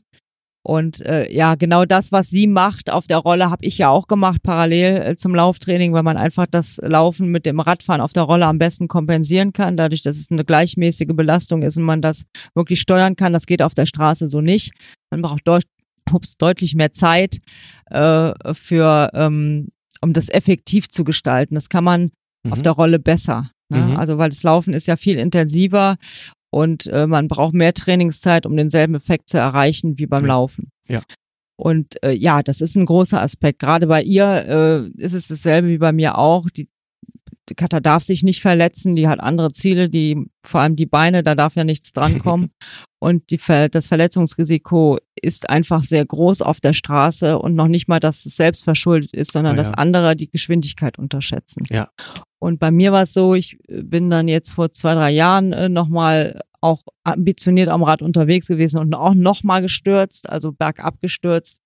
Und 0.67 0.99
äh, 1.05 1.31
ja, 1.31 1.55
genau 1.55 1.85
das, 1.85 2.11
was 2.11 2.29
sie 2.29 2.45
macht 2.45 2.89
auf 2.89 3.07
der 3.07 3.19
Rolle, 3.19 3.49
habe 3.49 3.65
ich 3.65 3.77
ja 3.77 3.87
auch 3.87 4.05
gemacht, 4.05 4.43
parallel 4.43 4.97
äh, 4.97 5.15
zum 5.15 5.33
Lauftraining, 5.33 5.93
weil 5.93 6.03
man 6.03 6.17
einfach 6.17 6.45
das 6.45 6.77
Laufen 6.83 7.31
mit 7.31 7.45
dem 7.45 7.61
Radfahren 7.61 8.01
auf 8.01 8.11
der 8.11 8.23
Rolle 8.23 8.47
am 8.47 8.59
besten 8.59 8.89
kompensieren 8.89 9.53
kann, 9.53 9.77
dadurch, 9.77 10.01
dass 10.01 10.17
es 10.17 10.29
eine 10.29 10.43
gleichmäßige 10.43 11.15
Belastung 11.15 11.61
ist 11.61 11.77
und 11.77 11.85
man 11.85 12.01
das 12.01 12.25
wirklich 12.53 12.81
steuern 12.81 13.15
kann. 13.15 13.31
Das 13.31 13.45
geht 13.45 13.61
auf 13.61 13.75
der 13.75 13.85
Straße 13.85 14.27
so 14.27 14.41
nicht. 14.41 14.73
Man 15.09 15.21
braucht 15.21 15.47
deut 15.47 15.63
ups, 16.11 16.35
deutlich 16.35 16.75
mehr 16.75 16.91
Zeit 16.91 17.37
äh, 17.89 18.33
für 18.53 19.09
ähm, 19.13 19.69
um 20.01 20.11
das 20.11 20.27
effektiv 20.27 20.89
zu 20.89 21.05
gestalten. 21.05 21.55
Das 21.55 21.69
kann 21.69 21.85
man 21.85 22.11
mhm. 22.43 22.51
auf 22.51 22.61
der 22.61 22.73
Rolle 22.73 22.99
besser. 22.99 23.51
Ne? 23.69 23.79
Mhm. 23.79 23.95
Also 23.95 24.17
weil 24.17 24.31
das 24.31 24.43
Laufen 24.43 24.73
ist 24.73 24.87
ja 24.87 24.97
viel 24.97 25.17
intensiver 25.17 25.95
und 26.49 26.87
äh, 26.87 27.07
man 27.07 27.27
braucht 27.27 27.53
mehr 27.53 27.73
Trainingszeit, 27.73 28.45
um 28.45 28.55
denselben 28.55 28.95
Effekt 28.95 29.29
zu 29.29 29.37
erreichen 29.37 29.97
wie 29.97 30.07
beim. 30.07 30.25
Laufen. 30.25 30.71
Ja. 30.87 31.01
Und 31.55 32.01
äh, 32.03 32.11
ja, 32.11 32.43
das 32.43 32.61
ist 32.61 32.75
ein 32.75 32.85
großer 32.85 33.21
Aspekt. 33.21 33.59
Gerade 33.59 33.87
bei 33.87 34.03
ihr 34.03 34.45
äh, 34.97 35.01
ist 35.01 35.13
es 35.13 35.27
dasselbe 35.27 35.69
wie 35.69 35.79
bei 35.79 35.91
mir 35.91 36.17
auch. 36.17 36.49
Die 36.49 36.69
die 37.49 37.55
Katha 37.55 37.79
darf 37.79 38.03
sich 38.03 38.23
nicht 38.23 38.41
verletzen, 38.41 38.95
die 38.95 39.07
hat 39.07 39.19
andere 39.19 39.51
Ziele, 39.51 39.89
die 39.89 40.27
vor 40.43 40.61
allem 40.61 40.75
die 40.75 40.85
Beine, 40.85 41.23
da 41.23 41.35
darf 41.35 41.55
ja 41.55 41.63
nichts 41.63 41.93
drankommen. 41.93 42.51
und 42.99 43.29
die, 43.31 43.39
das 43.71 43.87
Verletzungsrisiko 43.87 44.97
ist 45.21 45.49
einfach 45.49 45.83
sehr 45.83 46.05
groß 46.05 46.41
auf 46.41 46.59
der 46.59 46.73
Straße 46.73 47.39
und 47.39 47.55
noch 47.55 47.67
nicht 47.67 47.87
mal, 47.87 47.99
dass 47.99 48.25
es 48.25 48.35
selbst 48.35 48.63
verschuldet 48.63 49.13
ist, 49.13 49.31
sondern 49.31 49.53
oh 49.53 49.57
ja. 49.57 49.63
dass 49.63 49.73
andere 49.73 50.15
die 50.15 50.29
Geschwindigkeit 50.29 50.99
unterschätzen. 50.99 51.65
Ja. 51.69 51.89
Und 52.39 52.59
bei 52.59 52.71
mir 52.71 52.91
war 52.91 53.03
es 53.03 53.13
so, 53.13 53.33
ich 53.33 53.57
bin 53.67 54.09
dann 54.09 54.27
jetzt 54.27 54.51
vor 54.51 54.71
zwei, 54.71 54.93
drei 54.93 55.11
Jahren 55.11 55.53
äh, 55.53 55.69
nochmal 55.69 56.41
auch 56.61 56.81
ambitioniert 57.03 57.69
am 57.69 57.83
Rad 57.83 58.01
unterwegs 58.01 58.47
gewesen 58.47 58.79
und 58.79 58.93
auch 58.93 59.13
nochmal 59.13 59.61
gestürzt, 59.61 60.29
also 60.29 60.51
bergab 60.51 60.99
gestürzt. 61.01 61.59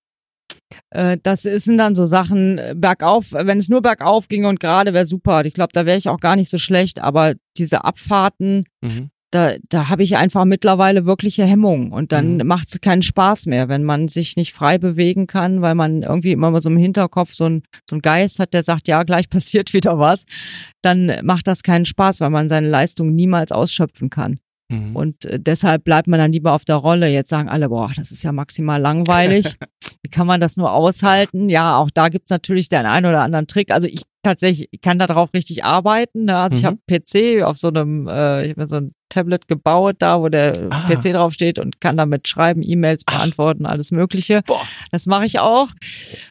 Äh, 0.90 1.18
das 1.22 1.42
sind 1.42 1.78
dann 1.78 1.94
so 1.94 2.06
Sachen 2.06 2.58
äh, 2.58 2.74
bergauf, 2.76 3.32
wenn 3.32 3.58
es 3.58 3.68
nur 3.68 3.82
bergauf 3.82 4.28
ging 4.28 4.44
und 4.44 4.60
gerade 4.60 4.94
wäre 4.94 5.06
super. 5.06 5.44
Ich 5.44 5.54
glaube, 5.54 5.72
da 5.72 5.86
wäre 5.86 5.98
ich 5.98 6.08
auch 6.08 6.20
gar 6.20 6.36
nicht 6.36 6.50
so 6.50 6.58
schlecht, 6.58 7.00
aber 7.00 7.34
diese 7.56 7.84
Abfahrten, 7.84 8.64
mhm. 8.80 9.10
da, 9.30 9.54
da 9.68 9.88
habe 9.88 10.02
ich 10.02 10.16
einfach 10.16 10.44
mittlerweile 10.44 11.06
wirkliche 11.06 11.44
Hemmungen 11.44 11.92
und 11.92 12.12
dann 12.12 12.36
mhm. 12.36 12.46
macht 12.46 12.68
es 12.68 12.80
keinen 12.80 13.02
Spaß 13.02 13.46
mehr, 13.46 13.68
wenn 13.68 13.84
man 13.84 14.08
sich 14.08 14.36
nicht 14.36 14.52
frei 14.52 14.78
bewegen 14.78 15.26
kann, 15.26 15.62
weil 15.62 15.74
man 15.74 16.02
irgendwie 16.02 16.32
immer 16.32 16.60
so 16.60 16.70
im 16.70 16.76
Hinterkopf 16.76 17.34
so 17.34 17.46
ein, 17.46 17.62
so 17.88 17.96
ein 17.96 18.02
Geist 18.02 18.38
hat, 18.38 18.54
der 18.54 18.62
sagt, 18.62 18.88
ja, 18.88 19.02
gleich 19.02 19.28
passiert 19.30 19.72
wieder 19.72 19.98
was, 19.98 20.24
dann 20.82 21.12
macht 21.22 21.46
das 21.46 21.62
keinen 21.62 21.84
Spaß, 21.84 22.20
weil 22.20 22.30
man 22.30 22.48
seine 22.48 22.68
Leistung 22.68 23.14
niemals 23.14 23.52
ausschöpfen 23.52 24.10
kann. 24.10 24.38
Mhm. 24.72 24.96
Und 24.96 25.24
äh, 25.26 25.38
deshalb 25.38 25.84
bleibt 25.84 26.08
man 26.08 26.18
dann 26.18 26.32
lieber 26.32 26.52
auf 26.52 26.64
der 26.64 26.76
Rolle. 26.76 27.08
Jetzt 27.08 27.30
sagen 27.30 27.48
alle, 27.48 27.68
boah, 27.68 27.90
das 27.94 28.10
ist 28.10 28.22
ja 28.22 28.32
maximal 28.32 28.80
langweilig. 28.80 29.56
Wie 30.02 30.10
kann 30.10 30.26
man 30.26 30.40
das 30.40 30.56
nur 30.56 30.72
aushalten? 30.72 31.48
Ja, 31.48 31.76
auch 31.76 31.90
da 31.90 32.08
gibt's 32.08 32.30
natürlich 32.30 32.68
den 32.68 32.86
einen 32.86 33.06
oder 33.06 33.22
anderen 33.22 33.46
Trick. 33.46 33.70
Also 33.70 33.86
ich 33.86 34.02
tatsächlich 34.22 34.68
ich 34.70 34.80
kann 34.80 34.98
darauf 34.98 35.34
richtig 35.34 35.64
arbeiten. 35.64 36.24
Ne? 36.24 36.36
Also 36.36 36.56
mhm. 36.56 36.58
ich 36.58 36.64
habe 36.64 36.78
PC 36.86 37.42
auf 37.44 37.58
so 37.58 37.68
einem, 37.68 38.08
äh, 38.08 38.44
ich 38.44 38.50
habe 38.50 38.60
mir 38.60 38.66
so 38.66 38.76
ein 38.76 38.92
Tablet 39.08 39.46
gebaut, 39.46 39.96
da 39.98 40.20
wo 40.20 40.28
der 40.28 40.68
ah. 40.70 40.88
PC 40.88 41.12
drauf 41.12 41.32
steht 41.34 41.58
und 41.58 41.80
kann 41.80 41.96
damit 41.96 42.28
schreiben, 42.28 42.62
E-Mails 42.62 43.04
beantworten, 43.04 43.66
Ach. 43.66 43.70
alles 43.70 43.90
Mögliche. 43.90 44.42
Boah. 44.46 44.62
Das 44.90 45.06
mache 45.06 45.26
ich 45.26 45.38
auch. 45.38 45.68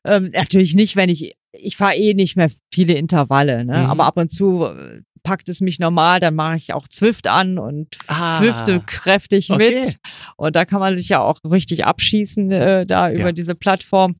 Ähm, 0.05 0.31
natürlich 0.33 0.73
nicht, 0.73 0.95
wenn 0.95 1.09
ich 1.09 1.35
ich 1.53 1.75
fahre 1.75 1.95
eh 1.95 2.13
nicht 2.13 2.37
mehr 2.37 2.49
viele 2.73 2.93
Intervalle, 2.93 3.65
ne? 3.65 3.79
Mhm. 3.79 3.85
aber 3.85 4.05
ab 4.05 4.17
und 4.17 4.31
zu 4.31 4.65
äh, 4.65 5.01
packt 5.23 5.49
es 5.49 5.61
mich 5.61 5.79
normal, 5.79 6.19
dann 6.19 6.35
mache 6.35 6.55
ich 6.55 6.73
auch 6.73 6.87
Zwift 6.87 7.27
an 7.27 7.57
und 7.57 7.97
ah, 8.07 8.37
Zwifte 8.37 8.81
kräftig 8.85 9.51
okay. 9.51 9.81
mit. 9.85 9.97
Und 10.37 10.55
da 10.55 10.65
kann 10.65 10.79
man 10.79 10.95
sich 10.95 11.09
ja 11.09 11.21
auch 11.21 11.39
richtig 11.49 11.85
abschießen 11.85 12.51
äh, 12.51 12.85
da 12.85 13.11
über 13.11 13.25
ja. 13.25 13.31
diese 13.31 13.55
Plattform. 13.55 14.15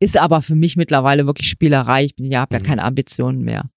Ist 0.00 0.16
aber 0.16 0.42
für 0.42 0.54
mich 0.54 0.76
mittlerweile 0.76 1.26
wirklich 1.26 1.48
Spielerei. 1.48 2.04
Ich 2.04 2.16
bin 2.16 2.26
ja, 2.26 2.40
habe 2.40 2.56
ja 2.56 2.60
mhm. 2.60 2.64
keine 2.64 2.84
Ambitionen 2.84 3.42
mehr. 3.42 3.68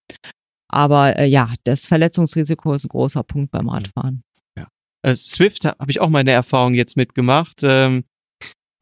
Aber 0.70 1.18
äh, 1.18 1.26
ja, 1.26 1.54
das 1.64 1.88
Verletzungsrisiko 1.88 2.74
ist 2.74 2.86
ein 2.86 2.90
großer 2.90 3.24
Punkt 3.24 3.52
beim 3.52 3.66
mhm. 3.66 3.70
Radfahren. 3.70 4.24
Ja. 4.58 4.68
Also 5.04 5.22
Swift 5.30 5.66
habe 5.66 5.92
ich 5.92 6.00
auch 6.00 6.10
meine 6.10 6.32
Erfahrung 6.32 6.74
jetzt 6.74 6.96
mitgemacht. 6.96 7.60
Ähm, 7.64 8.06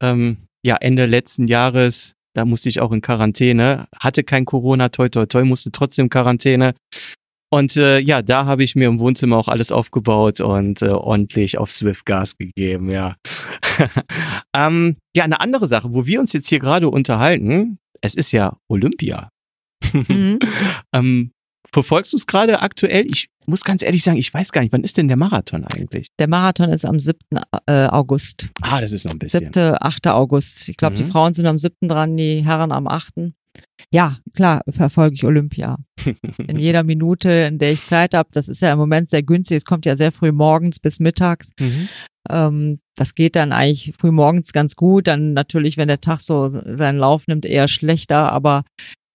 ähm, 0.02 0.38
ja, 0.62 0.76
Ende 0.76 1.06
letzten 1.06 1.48
Jahres 1.48 2.14
da 2.34 2.44
musste 2.44 2.68
ich 2.68 2.80
auch 2.80 2.92
in 2.92 3.00
Quarantäne, 3.00 3.88
hatte 3.98 4.22
kein 4.24 4.44
Corona, 4.44 4.88
toi 4.90 5.08
toi 5.08 5.26
toi, 5.26 5.44
musste 5.44 5.72
trotzdem 5.72 6.08
Quarantäne. 6.08 6.74
Und 7.52 7.76
äh, 7.76 7.98
ja, 7.98 8.22
da 8.22 8.46
habe 8.46 8.62
ich 8.62 8.76
mir 8.76 8.86
im 8.88 9.00
Wohnzimmer 9.00 9.36
auch 9.36 9.48
alles 9.48 9.72
aufgebaut 9.72 10.40
und 10.40 10.82
äh, 10.82 10.88
ordentlich 10.90 11.58
auf 11.58 11.70
Swift 11.70 12.06
Gas 12.06 12.36
gegeben, 12.36 12.90
ja. 12.90 13.16
ähm, 14.54 14.96
ja, 15.16 15.24
eine 15.24 15.40
andere 15.40 15.66
Sache, 15.66 15.92
wo 15.92 16.06
wir 16.06 16.20
uns 16.20 16.32
jetzt 16.32 16.48
hier 16.48 16.60
gerade 16.60 16.88
unterhalten, 16.88 17.78
es 18.00 18.14
ist 18.14 18.32
ja 18.32 18.56
Olympia. 18.68 19.30
Mhm. 19.92 20.38
ähm, 20.94 21.32
verfolgst 21.72 22.12
du 22.12 22.16
es 22.18 22.26
gerade 22.26 22.60
aktuell? 22.60 23.04
Ich 23.06 23.28
muss 23.46 23.64
ganz 23.64 23.82
ehrlich 23.82 24.04
sagen, 24.04 24.16
ich 24.18 24.32
weiß 24.32 24.52
gar 24.52 24.60
nicht, 24.62 24.72
wann 24.72 24.84
ist 24.84 24.96
denn 24.96 25.08
der 25.08 25.16
Marathon 25.16 25.64
eigentlich? 25.64 26.08
Der 26.20 26.28
Marathon 26.28 26.70
ist 26.70 26.84
am 26.84 27.00
7. 27.00 27.18
Äh, 27.66 27.86
August. 27.88 28.48
Ah, 28.62 28.80
das 28.80 28.92
ist 28.92 29.04
noch 29.04 29.12
ein 29.12 29.18
bisschen. 29.18 29.52
7. 29.52 29.76
8. 29.80 30.06
August. 30.08 30.68
Ich 30.68 30.76
glaube, 30.76 30.94
Mhm. 30.94 30.98
die 30.98 31.04
Frauen 31.04 31.32
sind 31.32 31.46
am 31.46 31.58
7. 31.58 31.88
dran, 31.88 32.16
die 32.16 32.44
Herren 32.44 32.70
am 32.70 32.86
8. 32.86 33.32
Ja, 33.92 34.18
klar, 34.34 34.62
verfolge 34.68 35.14
ich 35.14 35.24
Olympia. 35.24 35.76
In 36.46 36.58
jeder 36.58 36.84
Minute, 36.84 37.28
in 37.28 37.58
der 37.58 37.72
ich 37.72 37.86
Zeit 37.86 38.14
habe. 38.14 38.28
Das 38.32 38.48
ist 38.48 38.62
ja 38.62 38.72
im 38.72 38.78
Moment 38.78 39.08
sehr 39.08 39.22
günstig. 39.22 39.56
Es 39.56 39.64
kommt 39.64 39.84
ja 39.84 39.96
sehr 39.96 40.12
früh 40.12 40.32
morgens 40.32 40.78
bis 40.78 41.00
mittags. 41.00 41.50
Mhm. 41.58 41.88
Ähm, 42.28 42.78
das 42.96 43.14
geht 43.14 43.34
dann 43.34 43.52
eigentlich 43.52 43.92
früh 43.98 44.12
morgens 44.12 44.52
ganz 44.52 44.76
gut. 44.76 45.08
Dann 45.08 45.32
natürlich, 45.32 45.76
wenn 45.76 45.88
der 45.88 46.00
Tag 46.00 46.20
so 46.20 46.48
seinen 46.48 46.98
Lauf 46.98 47.26
nimmt, 47.26 47.44
eher 47.44 47.66
schlechter. 47.66 48.30
Aber 48.30 48.64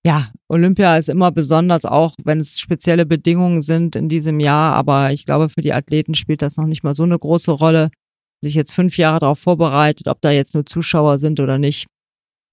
ja, 0.06 0.32
Olympia 0.50 0.98
ist 0.98 1.10
immer 1.10 1.32
besonders, 1.32 1.86
auch 1.86 2.14
wenn 2.24 2.40
es 2.40 2.60
spezielle 2.60 3.06
Bedingungen 3.06 3.62
sind 3.62 3.96
in 3.96 4.10
diesem 4.10 4.42
Jahr. 4.42 4.74
Aber 4.74 5.12
ich 5.14 5.26
glaube, 5.26 5.48
für 5.48 5.62
die 5.62 5.74
Athleten 5.74 6.16
spielt 6.16 6.42
das 6.42 6.58
noch 6.58 6.68
nicht 6.68 6.84
mal 6.84 6.94
so 6.94 7.04
eine 7.04 7.18
große 7.18 7.52
Rolle. 7.52 7.90
Sich 8.44 8.56
jetzt 8.56 8.74
fünf 8.74 8.98
Jahre 8.98 9.20
darauf 9.20 9.40
vorbereitet, 9.40 10.08
ob 10.08 10.20
da 10.22 10.32
jetzt 10.32 10.54
nur 10.54 10.66
Zuschauer 10.66 11.18
sind 11.18 11.40
oder 11.40 11.58
nicht, 11.58 11.88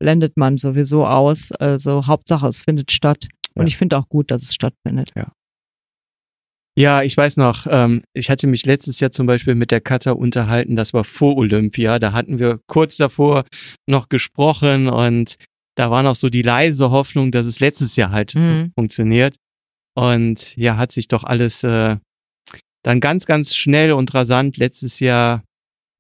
blendet 0.03 0.37
man 0.37 0.59
sowieso 0.59 1.07
aus. 1.07 1.53
Also 1.53 2.07
Hauptsache, 2.09 2.47
es 2.49 2.61
findet 2.61 2.91
statt. 2.91 3.29
Und 3.55 3.63
Ja. 3.63 3.69
ich 3.69 3.77
finde 3.77 3.97
auch 3.97 4.09
gut, 4.09 4.31
dass 4.33 4.43
es 4.43 4.53
stattfindet. 4.55 5.13
Ja, 6.77 7.03
ich 7.03 7.17
weiß 7.17 7.37
noch, 7.37 7.67
ähm, 7.71 8.03
ich 8.15 8.31
hatte 8.31 8.47
mich 8.47 8.65
letztes 8.67 8.99
Jahr 8.99 9.13
zum 9.13 9.27
Beispiel 9.27 9.55
mit 9.55 9.71
der 9.71 9.81
Katha 9.83 10.13
unterhalten, 10.13 10.75
das 10.75 10.95
war 10.95 11.05
vor 11.05 11.37
Olympia, 11.37 11.99
da 11.99 12.13
hatten 12.13 12.39
wir 12.39 12.61
kurz 12.67 12.97
davor 12.97 13.45
noch 13.87 14.09
gesprochen 14.09 14.89
und 14.89 15.37
da 15.77 15.91
war 15.91 16.03
noch 16.03 16.15
so 16.17 16.31
die 16.31 16.41
leise 16.43 16.91
Hoffnung, 16.91 17.31
dass 17.31 17.45
es 17.47 17.61
letztes 17.61 17.97
Jahr 17.97 18.11
halt 18.11 18.35
Mhm. 18.35 18.73
funktioniert. 18.75 19.37
Und 19.95 20.57
ja, 20.57 20.79
hat 20.79 20.93
sich 20.93 21.09
doch 21.09 21.25
alles 21.25 21.63
äh, 21.63 21.97
dann 22.83 23.01
ganz, 23.01 23.27
ganz 23.27 23.55
schnell 23.55 23.93
und 23.93 24.13
rasant 24.15 24.57
letztes 24.57 24.99
Jahr 24.99 25.45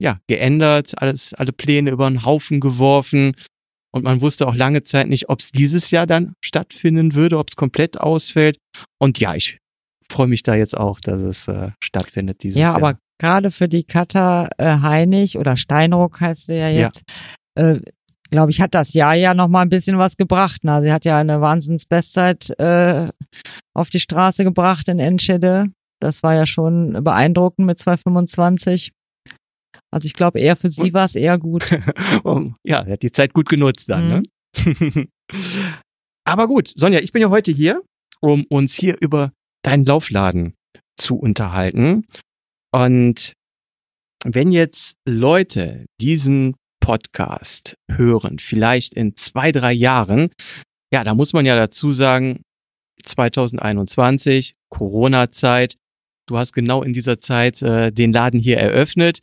ja 0.00 0.18
geändert, 0.26 0.94
alles, 1.00 1.34
alle 1.34 1.52
Pläne 1.52 1.90
über 1.90 2.08
den 2.08 2.24
Haufen 2.24 2.60
geworfen. 2.60 3.34
Und 3.94 4.04
man 4.04 4.20
wusste 4.22 4.46
auch 4.48 4.54
lange 4.54 4.82
Zeit 4.84 5.08
nicht, 5.08 5.28
ob 5.28 5.40
es 5.40 5.50
dieses 5.52 5.90
Jahr 5.90 6.06
dann 6.06 6.32
stattfinden 6.42 7.14
würde, 7.14 7.38
ob 7.38 7.48
es 7.48 7.56
komplett 7.56 8.00
ausfällt. 8.00 8.56
Und 8.98 9.18
ja, 9.20 9.34
ich 9.34 9.58
freue 10.10 10.26
mich 10.28 10.42
da 10.42 10.54
jetzt 10.54 10.76
auch, 10.76 10.98
dass 11.00 11.20
es 11.20 11.46
äh, 11.48 11.70
stattfindet 11.82 12.42
dieses 12.42 12.58
Ja, 12.58 12.68
Jahr. 12.68 12.76
aber 12.76 12.98
gerade 13.18 13.50
für 13.50 13.68
die 13.68 13.84
Katha 13.84 14.48
äh, 14.58 14.78
Heinig 14.80 15.38
oder 15.38 15.56
Steinruck 15.56 16.20
heißt 16.20 16.46
sie 16.46 16.54
ja 16.54 16.68
Ja. 16.68 16.80
jetzt, 16.86 17.02
äh, 17.54 17.80
glaube 18.30 18.50
ich, 18.50 18.60
hat 18.62 18.74
das 18.74 18.94
Jahr 18.94 19.14
ja 19.14 19.34
noch 19.34 19.48
mal 19.48 19.60
ein 19.60 19.68
bisschen 19.68 19.98
was 19.98 20.16
gebracht. 20.16 20.60
Na, 20.64 20.80
sie 20.80 20.90
hat 20.92 21.04
ja 21.04 21.18
eine 21.18 21.40
Wahnsinns-Bestzeit 21.42 22.50
äh, 22.58 23.08
auf 23.74 23.90
die 23.90 24.00
Straße 24.00 24.42
gebracht 24.44 24.88
in 24.88 24.98
Enschede. 24.98 25.66
Das 26.00 26.22
war 26.22 26.34
ja 26.34 26.46
schon 26.46 27.04
beeindruckend 27.04 27.66
mit 27.66 27.78
2,25. 27.78 28.90
Also 29.92 30.06
ich 30.06 30.14
glaube, 30.14 30.40
eher 30.40 30.56
für 30.56 30.70
sie 30.70 30.94
war 30.94 31.04
es 31.04 31.14
eher 31.14 31.38
gut. 31.38 31.64
Ja, 32.64 32.82
er 32.82 32.92
hat 32.92 33.02
die 33.02 33.12
Zeit 33.12 33.34
gut 33.34 33.48
genutzt 33.48 33.88
dann. 33.88 34.24
Mhm. 34.64 34.92
Ne? 34.94 35.06
Aber 36.24 36.46
gut, 36.46 36.68
Sonja, 36.68 37.00
ich 37.00 37.12
bin 37.12 37.20
ja 37.20 37.30
heute 37.30 37.52
hier, 37.52 37.82
um 38.20 38.44
uns 38.44 38.74
hier 38.74 38.96
über 39.00 39.32
deinen 39.62 39.84
Laufladen 39.84 40.54
zu 40.96 41.16
unterhalten. 41.16 42.06
Und 42.72 43.34
wenn 44.24 44.52
jetzt 44.52 44.96
Leute 45.06 45.86
diesen 46.00 46.54
Podcast 46.80 47.76
hören, 47.90 48.38
vielleicht 48.38 48.94
in 48.94 49.16
zwei, 49.16 49.52
drei 49.52 49.72
Jahren, 49.72 50.30
ja, 50.92 51.04
da 51.04 51.14
muss 51.14 51.32
man 51.32 51.44
ja 51.44 51.56
dazu 51.56 51.92
sagen, 51.92 52.42
2021, 53.04 54.54
Corona-Zeit, 54.70 55.76
du 56.28 56.38
hast 56.38 56.52
genau 56.52 56.82
in 56.82 56.92
dieser 56.92 57.18
Zeit 57.18 57.62
äh, 57.62 57.90
den 57.90 58.12
Laden 58.12 58.40
hier 58.40 58.58
eröffnet. 58.58 59.20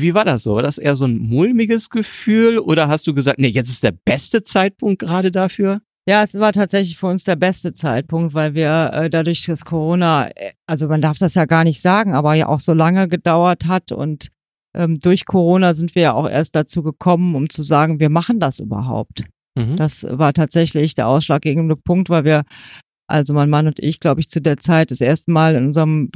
Wie 0.00 0.14
war 0.14 0.24
das 0.24 0.42
so? 0.42 0.54
War 0.54 0.62
das 0.62 0.78
eher 0.78 0.96
so 0.96 1.04
ein 1.04 1.18
mulmiges 1.18 1.90
Gefühl 1.90 2.58
oder 2.58 2.88
hast 2.88 3.06
du 3.06 3.14
gesagt, 3.14 3.38
nee, 3.38 3.48
jetzt 3.48 3.68
ist 3.68 3.82
der 3.82 3.92
beste 3.92 4.42
Zeitpunkt 4.44 5.00
gerade 5.00 5.30
dafür? 5.30 5.80
Ja, 6.08 6.22
es 6.22 6.38
war 6.38 6.52
tatsächlich 6.52 6.96
für 6.96 7.08
uns 7.08 7.24
der 7.24 7.34
beste 7.34 7.72
Zeitpunkt, 7.72 8.32
weil 8.32 8.54
wir 8.54 8.90
äh, 8.92 9.10
dadurch, 9.10 9.44
dass 9.46 9.64
Corona, 9.64 10.28
äh, 10.28 10.52
also 10.66 10.86
man 10.86 11.00
darf 11.00 11.18
das 11.18 11.34
ja 11.34 11.46
gar 11.46 11.64
nicht 11.64 11.80
sagen, 11.80 12.14
aber 12.14 12.34
ja 12.34 12.46
auch 12.46 12.60
so 12.60 12.72
lange 12.72 13.08
gedauert 13.08 13.66
hat 13.66 13.90
und 13.90 14.28
ähm, 14.76 15.00
durch 15.00 15.24
Corona 15.24 15.74
sind 15.74 15.94
wir 15.94 16.02
ja 16.02 16.12
auch 16.12 16.28
erst 16.28 16.54
dazu 16.54 16.82
gekommen, 16.82 17.34
um 17.34 17.48
zu 17.48 17.62
sagen, 17.62 17.98
wir 17.98 18.10
machen 18.10 18.38
das 18.38 18.60
überhaupt. 18.60 19.24
Mhm. 19.56 19.76
Das 19.76 20.06
war 20.08 20.32
tatsächlich 20.32 20.94
der 20.94 21.08
ausschlaggebende 21.08 21.74
Punkt, 21.74 22.08
weil 22.08 22.24
wir, 22.24 22.44
also 23.08 23.34
mein 23.34 23.50
Mann 23.50 23.66
und 23.66 23.80
ich, 23.80 23.98
glaube 23.98 24.20
ich, 24.20 24.28
zu 24.28 24.40
der 24.40 24.58
Zeit 24.58 24.92
das 24.92 25.00
erste 25.00 25.32
Mal 25.32 25.56
in 25.56 25.66
unserem, 25.66 26.10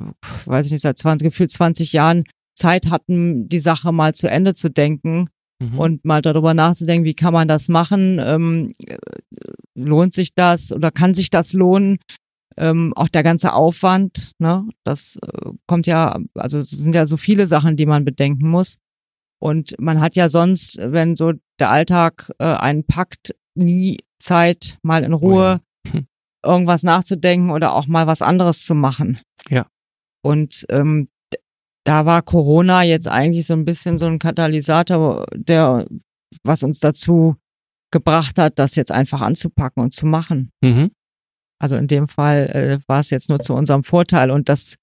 weiß 0.44 0.66
ich 0.66 0.72
nicht, 0.72 0.82
seit 0.82 0.98
20, 0.98 1.30
gefühlt 1.30 1.50
20 1.50 1.92
Jahren 1.92 2.24
Zeit 2.54 2.90
hatten, 2.90 3.48
die 3.48 3.60
Sache 3.60 3.92
mal 3.92 4.14
zu 4.14 4.28
Ende 4.28 4.54
zu 4.54 4.70
denken 4.70 5.28
Mhm. 5.62 5.78
und 5.78 6.04
mal 6.06 6.22
darüber 6.22 6.54
nachzudenken, 6.54 7.04
wie 7.04 7.12
kann 7.14 7.34
man 7.34 7.46
das 7.46 7.68
machen, 7.68 8.18
ähm, 8.18 8.70
äh, 8.86 8.96
lohnt 9.74 10.14
sich 10.14 10.34
das 10.34 10.72
oder 10.72 10.90
kann 10.90 11.12
sich 11.12 11.28
das 11.28 11.52
lohnen? 11.52 11.98
Ähm, 12.56 12.92
auch 12.96 13.08
der 13.08 13.22
ganze 13.22 13.52
Aufwand, 13.52 14.32
ne? 14.38 14.66
Das 14.84 15.18
äh, 15.22 15.50
kommt 15.66 15.86
ja, 15.86 16.18
also 16.34 16.58
es 16.58 16.70
sind 16.70 16.94
ja 16.94 17.06
so 17.06 17.16
viele 17.18 17.46
Sachen, 17.46 17.76
die 17.76 17.84
man 17.86 18.04
bedenken 18.06 18.48
muss. 18.48 18.76
Und 19.38 19.74
man 19.78 20.00
hat 20.00 20.16
ja 20.16 20.28
sonst, 20.30 20.78
wenn 20.80 21.14
so 21.14 21.32
der 21.58 21.70
Alltag 21.70 22.30
äh, 22.38 22.44
einen 22.44 22.84
packt, 22.84 23.34
nie 23.54 23.98
Zeit, 24.18 24.78
mal 24.82 25.04
in 25.04 25.12
Ruhe 25.12 25.60
Oh 25.84 25.88
ja. 25.88 25.92
Hm. 25.92 26.06
irgendwas 26.44 26.82
nachzudenken 26.82 27.50
oder 27.50 27.74
auch 27.74 27.86
mal 27.86 28.06
was 28.06 28.22
anderes 28.22 28.64
zu 28.64 28.74
machen. 28.74 29.20
Ja. 29.50 29.66
Und 30.22 30.64
ähm, 30.70 31.08
da 31.84 32.06
war 32.06 32.22
Corona 32.22 32.82
jetzt 32.82 33.08
eigentlich 33.08 33.46
so 33.46 33.54
ein 33.54 33.64
bisschen 33.64 33.98
so 33.98 34.06
ein 34.06 34.18
Katalysator, 34.18 35.26
der 35.34 35.86
was 36.44 36.62
uns 36.62 36.80
dazu 36.80 37.36
gebracht 37.90 38.38
hat, 38.38 38.58
das 38.58 38.76
jetzt 38.76 38.92
einfach 38.92 39.20
anzupacken 39.20 39.82
und 39.82 39.92
zu 39.92 40.06
machen. 40.06 40.50
Mhm. 40.60 40.90
Also 41.60 41.76
in 41.76 41.88
dem 41.88 42.08
Fall 42.08 42.46
äh, 42.46 42.78
war 42.88 43.00
es 43.00 43.10
jetzt 43.10 43.28
nur 43.28 43.40
zu 43.40 43.54
unserem 43.54 43.84
Vorteil 43.84 44.30
und 44.30 44.48
dass 44.48 44.76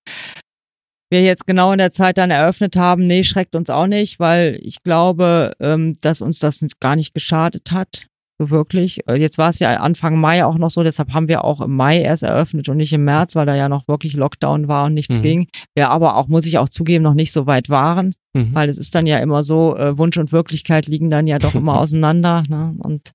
wir 1.10 1.24
jetzt 1.24 1.48
genau 1.48 1.72
in 1.72 1.78
der 1.78 1.92
Zeit 1.92 2.18
dann 2.18 2.32
eröffnet 2.32 2.76
haben, 2.76 3.08
nee, 3.08 3.24
schreckt 3.24 3.56
uns 3.56 3.70
auch 3.70 3.88
nicht, 3.88 4.20
weil 4.20 4.60
ich 4.62 4.84
glaube, 4.84 5.54
ähm, 5.60 5.96
dass 6.02 6.22
uns 6.22 6.40
das 6.40 6.64
gar 6.80 6.96
nicht 6.96 7.14
geschadet 7.14 7.72
hat, 7.72 8.08
wirklich. 8.40 9.08
Äh, 9.08 9.16
Jetzt 9.16 9.38
war 9.38 9.50
es 9.50 9.60
ja 9.60 9.76
Anfang 9.78 10.20
Mai 10.20 10.46
auch 10.46 10.58
noch 10.58 10.70
so, 10.70 10.84
deshalb 10.84 11.14
haben 11.14 11.28
wir 11.28 11.44
auch 11.44 11.62
im 11.62 11.76
Mai 11.76 12.02
erst 12.02 12.24
eröffnet 12.24 12.70
und 12.70 12.78
nicht 12.78 12.94
im 12.94 13.04
März, 13.04 13.36
weil 13.36 13.46
da 13.46 13.56
ja 13.56 13.70
noch 13.70 13.88
wirklich 13.88 14.14
Lockdown 14.16 14.68
war 14.68 14.86
und 14.86 14.94
nichts 14.94 15.18
Mhm. 15.18 15.24
ging. 15.24 15.48
Wir 15.76 15.90
aber 15.90 16.16
auch, 16.18 16.28
muss 16.28 16.46
ich 16.46 16.58
auch 16.58 16.70
zugeben, 16.70 17.04
noch 17.04 17.14
nicht 17.16 17.32
so 17.32 17.46
weit 17.48 17.70
waren 17.70 18.14
Mhm. 18.36 18.54
weil 18.54 18.70
es 18.70 18.78
ist 18.78 18.94
dann 18.94 19.08
ja 19.08 19.18
immer 19.18 19.44
so, 19.44 19.76
äh, 19.78 19.98
Wunsch 19.98 20.18
und 20.18 20.32
Wirklichkeit 20.32 20.86
liegen 20.86 21.10
dann 21.10 21.26
ja 21.26 21.40
doch 21.40 21.56
immer 21.56 21.80
auseinander. 21.82 22.44
Ne? 22.48 22.76
Und 22.78 23.12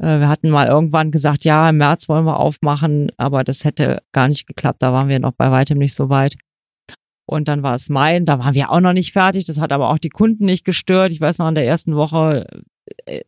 äh, 0.00 0.18
wir 0.18 0.28
hatten 0.28 0.50
mal 0.50 0.66
irgendwann 0.66 1.10
gesagt, 1.12 1.44
ja, 1.44 1.68
im 1.70 1.76
März 1.76 2.08
wollen 2.08 2.24
wir 2.24 2.40
aufmachen, 2.40 3.10
aber 3.16 3.44
das 3.44 3.64
hätte 3.64 4.02
gar 4.12 4.26
nicht 4.28 4.46
geklappt, 4.48 4.82
da 4.82 4.92
waren 4.92 5.08
wir 5.08 5.20
noch 5.20 5.32
bei 5.32 5.50
weitem 5.52 5.78
nicht 5.78 5.94
so 5.94 6.08
weit. 6.08 6.34
Und 7.28 7.48
dann 7.48 7.62
war 7.62 7.74
es 7.74 7.88
Mai, 7.88 8.18
da 8.20 8.38
waren 8.38 8.54
wir 8.54 8.70
auch 8.70 8.80
noch 8.80 8.92
nicht 8.92 9.12
fertig. 9.12 9.44
Das 9.46 9.60
hat 9.60 9.72
aber 9.72 9.90
auch 9.90 9.98
die 9.98 10.08
Kunden 10.10 10.44
nicht 10.46 10.64
gestört. 10.64 11.10
Ich 11.12 11.20
weiß 11.20 11.38
noch, 11.38 11.48
in 11.48 11.54
der 11.56 11.66
ersten 11.66 11.94
Woche, 11.96 12.46
äh, 13.04 13.20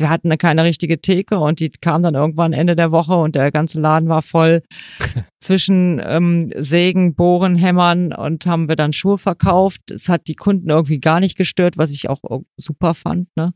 wir 0.00 0.10
hatten 0.10 0.28
eine 0.28 0.38
keine 0.38 0.64
richtige 0.64 1.00
Theke 1.00 1.38
und 1.38 1.60
die 1.60 1.70
kam 1.70 2.02
dann 2.02 2.14
irgendwann 2.14 2.52
Ende 2.52 2.76
der 2.76 2.92
Woche 2.92 3.14
und 3.14 3.34
der 3.34 3.50
ganze 3.50 3.80
Laden 3.80 4.08
war 4.08 4.22
voll 4.22 4.62
zwischen 5.42 6.00
ähm, 6.04 6.50
Sägen, 6.56 7.14
Bohren, 7.14 7.56
Hämmern 7.56 8.12
und 8.12 8.46
haben 8.46 8.68
wir 8.68 8.76
dann 8.76 8.92
Schuhe 8.92 9.18
verkauft. 9.18 9.90
Es 9.90 10.08
hat 10.08 10.26
die 10.26 10.34
Kunden 10.34 10.70
irgendwie 10.70 11.00
gar 11.00 11.20
nicht 11.20 11.36
gestört, 11.36 11.76
was 11.78 11.90
ich 11.90 12.08
auch 12.08 12.18
super 12.56 12.94
fand. 12.94 13.28
Ne? 13.36 13.52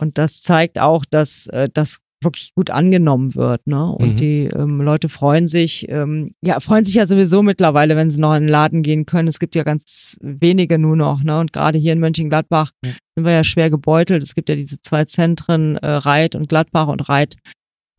Und 0.00 0.16
das 0.18 0.40
zeigt 0.42 0.78
auch, 0.78 1.04
dass 1.04 1.46
äh, 1.48 1.68
das 1.72 1.98
wirklich 2.22 2.52
gut 2.54 2.68
angenommen 2.70 3.34
wird, 3.34 3.66
ne? 3.66 3.82
Und 3.92 4.08
Mhm. 4.10 4.16
die 4.16 4.44
ähm, 4.44 4.82
Leute 4.82 5.08
freuen 5.08 5.48
sich, 5.48 5.88
ähm, 5.88 6.30
ja, 6.44 6.60
freuen 6.60 6.84
sich 6.84 6.94
ja 6.94 7.06
sowieso 7.06 7.42
mittlerweile, 7.42 7.96
wenn 7.96 8.10
sie 8.10 8.20
noch 8.20 8.34
in 8.34 8.42
den 8.42 8.48
Laden 8.50 8.82
gehen 8.82 9.06
können. 9.06 9.26
Es 9.26 9.38
gibt 9.38 9.54
ja 9.54 9.62
ganz 9.62 10.18
wenige 10.20 10.78
nur 10.78 10.96
noch, 10.96 11.22
ne? 11.22 11.40
Und 11.40 11.54
gerade 11.54 11.78
hier 11.78 11.94
in 11.94 11.98
Mönchengladbach 11.98 12.72
Ja. 12.84 12.92
Sind 13.20 13.26
wir 13.26 13.32
ja 13.32 13.44
schwer 13.44 13.68
gebeutelt. 13.70 14.22
Es 14.22 14.34
gibt 14.34 14.48
ja 14.48 14.54
diese 14.56 14.80
zwei 14.80 15.04
Zentren, 15.04 15.76
äh, 15.76 15.86
Reit 15.86 16.34
und 16.34 16.48
Gladbach 16.48 16.88
und 16.88 17.08
Reit 17.08 17.36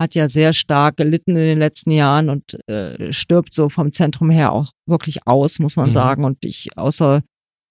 hat 0.02 0.16
ja 0.16 0.28
sehr 0.28 0.52
stark 0.52 0.98
gelitten 0.98 1.32
in 1.36 1.44
den 1.44 1.60
letzten 1.60 1.92
Jahren 1.92 2.30
und 2.32 2.58
äh, 2.68 3.14
stirbt 3.14 3.54
so 3.54 3.70
vom 3.70 3.92
Zentrum 3.92 4.32
her 4.32 4.52
auch 4.52 4.72
wirklich 4.88 5.28
aus, 5.28 5.60
muss 5.60 5.76
man 5.76 5.90
Mhm. 5.90 5.94
sagen. 5.94 6.24
Und 6.26 6.44
ich, 6.44 6.76
außer 6.76 7.22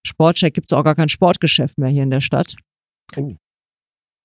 Sportcheck 0.06 0.54
gibt 0.54 0.70
es 0.70 0.78
auch 0.78 0.84
gar 0.84 0.94
kein 0.94 1.08
Sportgeschäft 1.08 1.76
mehr 1.76 1.90
hier 1.90 2.04
in 2.04 2.10
der 2.10 2.20
Stadt. 2.20 2.54
Oh. 3.16 3.34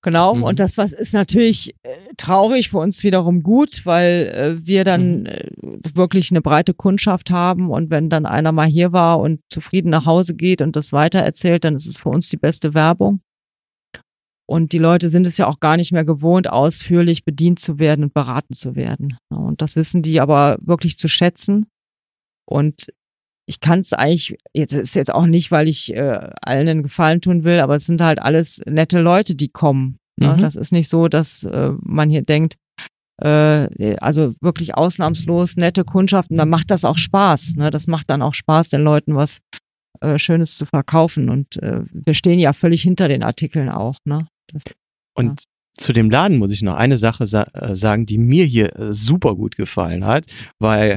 Genau, 0.06 0.36
Mhm. 0.36 0.44
und 0.44 0.60
das 0.60 0.78
was 0.78 0.92
ist 0.92 1.14
natürlich 1.14 1.74
äh, 1.82 1.96
traurig 2.16 2.70
für 2.70 2.78
uns 2.78 3.02
wiederum 3.02 3.42
gut, 3.42 3.84
weil 3.86 4.58
äh, 4.60 4.64
wir 4.64 4.84
dann 4.84 5.22
Mhm. 5.22 5.26
äh, 5.26 5.50
wirklich 5.94 6.30
eine 6.30 6.40
breite 6.40 6.74
Kundschaft 6.74 7.30
haben 7.30 7.70
und 7.70 7.90
wenn 7.90 8.08
dann 8.08 8.24
einer 8.24 8.52
mal 8.52 8.68
hier 8.68 8.92
war 8.92 9.18
und 9.18 9.40
zufrieden 9.52 9.90
nach 9.90 10.06
Hause 10.06 10.36
geht 10.36 10.62
und 10.62 10.76
das 10.76 10.92
weitererzählt, 10.92 11.64
dann 11.64 11.74
ist 11.74 11.86
es 11.88 11.98
für 11.98 12.10
uns 12.10 12.28
die 12.28 12.36
beste 12.36 12.72
Werbung. 12.72 13.20
Und 14.48 14.70
die 14.70 14.78
Leute 14.78 15.08
sind 15.08 15.26
es 15.26 15.38
ja 15.38 15.48
auch 15.48 15.58
gar 15.58 15.76
nicht 15.76 15.90
mehr 15.90 16.04
gewohnt, 16.04 16.48
ausführlich 16.48 17.24
bedient 17.24 17.58
zu 17.58 17.80
werden 17.80 18.04
und 18.04 18.14
beraten 18.14 18.54
zu 18.54 18.76
werden. 18.76 19.18
Und 19.28 19.60
das 19.60 19.74
wissen 19.74 20.02
die 20.02 20.20
aber 20.20 20.56
wirklich 20.60 20.98
zu 20.98 21.08
schätzen. 21.08 21.66
Und 22.48 22.92
ich 23.46 23.60
kann 23.60 23.78
es 23.78 23.92
eigentlich, 23.92 24.36
jetzt 24.52 24.72
ist 24.72 24.94
jetzt 24.94 25.12
auch 25.12 25.26
nicht, 25.26 25.50
weil 25.50 25.68
ich 25.68 25.94
äh, 25.94 26.30
allen 26.42 26.68
einen 26.68 26.82
Gefallen 26.82 27.20
tun 27.20 27.44
will, 27.44 27.60
aber 27.60 27.76
es 27.76 27.86
sind 27.86 28.00
halt 28.00 28.18
alles 28.18 28.60
nette 28.66 29.00
Leute, 29.00 29.34
die 29.34 29.48
kommen. 29.48 29.98
Ne? 30.16 30.34
Mhm. 30.34 30.40
Das 30.40 30.56
ist 30.56 30.72
nicht 30.72 30.88
so, 30.88 31.08
dass 31.08 31.44
äh, 31.44 31.70
man 31.80 32.10
hier 32.10 32.22
denkt, 32.22 32.56
äh, 33.22 33.96
also 33.98 34.34
wirklich 34.40 34.74
ausnahmslos 34.74 35.56
nette 35.56 35.84
Kundschaften, 35.84 36.36
dann 36.36 36.50
macht 36.50 36.70
das 36.70 36.84
auch 36.84 36.98
Spaß. 36.98 37.54
Ne? 37.56 37.70
Das 37.70 37.86
macht 37.86 38.10
dann 38.10 38.22
auch 38.22 38.34
Spaß, 38.34 38.68
den 38.68 38.82
Leuten 38.82 39.14
was 39.14 39.38
äh, 40.00 40.18
Schönes 40.18 40.56
zu 40.56 40.66
verkaufen. 40.66 41.30
Und 41.30 41.62
äh, 41.62 41.82
wir 41.92 42.14
stehen 42.14 42.38
ja 42.38 42.52
völlig 42.52 42.82
hinter 42.82 43.08
den 43.08 43.22
Artikeln 43.22 43.68
auch. 43.68 43.96
Ne? 44.04 44.26
Das, 44.52 44.62
Und 45.14 45.44
zu 45.78 45.92
dem 45.92 46.10
Laden 46.10 46.38
muss 46.38 46.52
ich 46.52 46.62
noch 46.62 46.74
eine 46.74 46.98
Sache 46.98 47.26
sa 47.26 47.44
äh, 47.52 47.74
sagen, 47.74 48.06
die 48.06 48.18
mir 48.18 48.44
hier 48.44 48.76
äh, 48.76 48.92
super 48.92 49.34
gut 49.34 49.56
gefallen 49.56 50.04
hat, 50.04 50.24
weil 50.58 50.92
ja, 50.92 50.96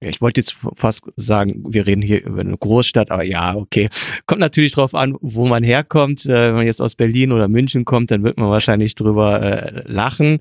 ich 0.00 0.20
wollte 0.20 0.40
jetzt 0.40 0.56
fast 0.74 1.04
sagen, 1.16 1.64
wir 1.66 1.86
reden 1.86 2.02
hier 2.02 2.24
über 2.24 2.40
eine 2.40 2.56
Großstadt, 2.56 3.10
aber 3.10 3.24
ja, 3.24 3.54
okay. 3.54 3.88
Kommt 4.26 4.40
natürlich 4.40 4.72
drauf 4.72 4.94
an, 4.94 5.16
wo 5.20 5.46
man 5.46 5.62
herkommt. 5.62 6.26
Äh, 6.26 6.48
wenn 6.48 6.56
man 6.56 6.66
jetzt 6.66 6.82
aus 6.82 6.94
Berlin 6.94 7.32
oder 7.32 7.48
München 7.48 7.84
kommt, 7.84 8.10
dann 8.10 8.22
wird 8.22 8.36
man 8.38 8.50
wahrscheinlich 8.50 8.94
drüber 8.94 9.42
äh, 9.42 9.90
lachen. 9.90 10.38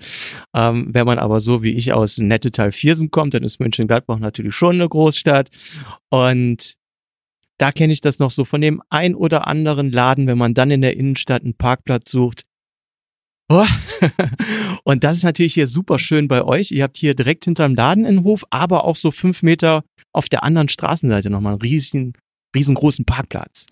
Ähm, 0.54 0.88
wenn 0.92 1.06
man 1.06 1.20
aber 1.20 1.40
so 1.40 1.64
wie 1.64 1.74
ich 1.74 1.94
aus 1.94 2.18
Nettetal 2.18 2.72
Viersen 2.72 3.12
kommt, 3.12 3.34
dann 3.34 3.44
ist 3.44 3.60
München-Gladbach 3.60 4.20
natürlich 4.20 4.56
schon 4.56 4.76
eine 4.76 4.90
Großstadt. 4.90 5.50
Und 6.10 6.76
da 7.58 7.72
kenne 7.72 7.94
ich 7.94 8.02
das 8.02 8.20
noch 8.20 8.32
so 8.32 8.44
von 8.44 8.60
dem 8.60 8.82
ein 8.90 9.16
oder 9.16 9.48
anderen 9.48 9.92
Laden, 9.92 10.28
wenn 10.28 10.38
man 10.38 10.54
dann 10.54 10.72
in 10.72 10.82
der 10.82 10.98
Innenstadt 10.98 11.44
einen 11.44 11.56
Parkplatz 11.56 12.12
sucht. 12.12 12.45
Oh. 13.50 13.66
Und 14.84 15.04
das 15.04 15.18
ist 15.18 15.24
natürlich 15.24 15.54
hier 15.54 15.68
super 15.68 16.00
schön 16.00 16.28
bei 16.28 16.44
euch. 16.44 16.72
Ihr 16.72 16.84
habt 16.84 16.98
hier 16.98 17.14
direkt 17.14 17.46
hinterm 17.46 17.76
Laden 17.76 18.06
einen 18.06 18.24
Hof, 18.24 18.44
aber 18.50 18.86
auch 18.86 18.96
so 18.96 19.12
fünf 19.12 19.44
Meter 19.44 19.84
auf 20.14 20.30
der 20.30 20.44
anderen 20.44 20.70
Straßenseite 20.70 21.30
nochmal 21.30 21.54
einen 21.54 21.62
riesigen, 21.62 22.14
riesengroßen 22.56 23.06
Parkplatz. 23.06 23.66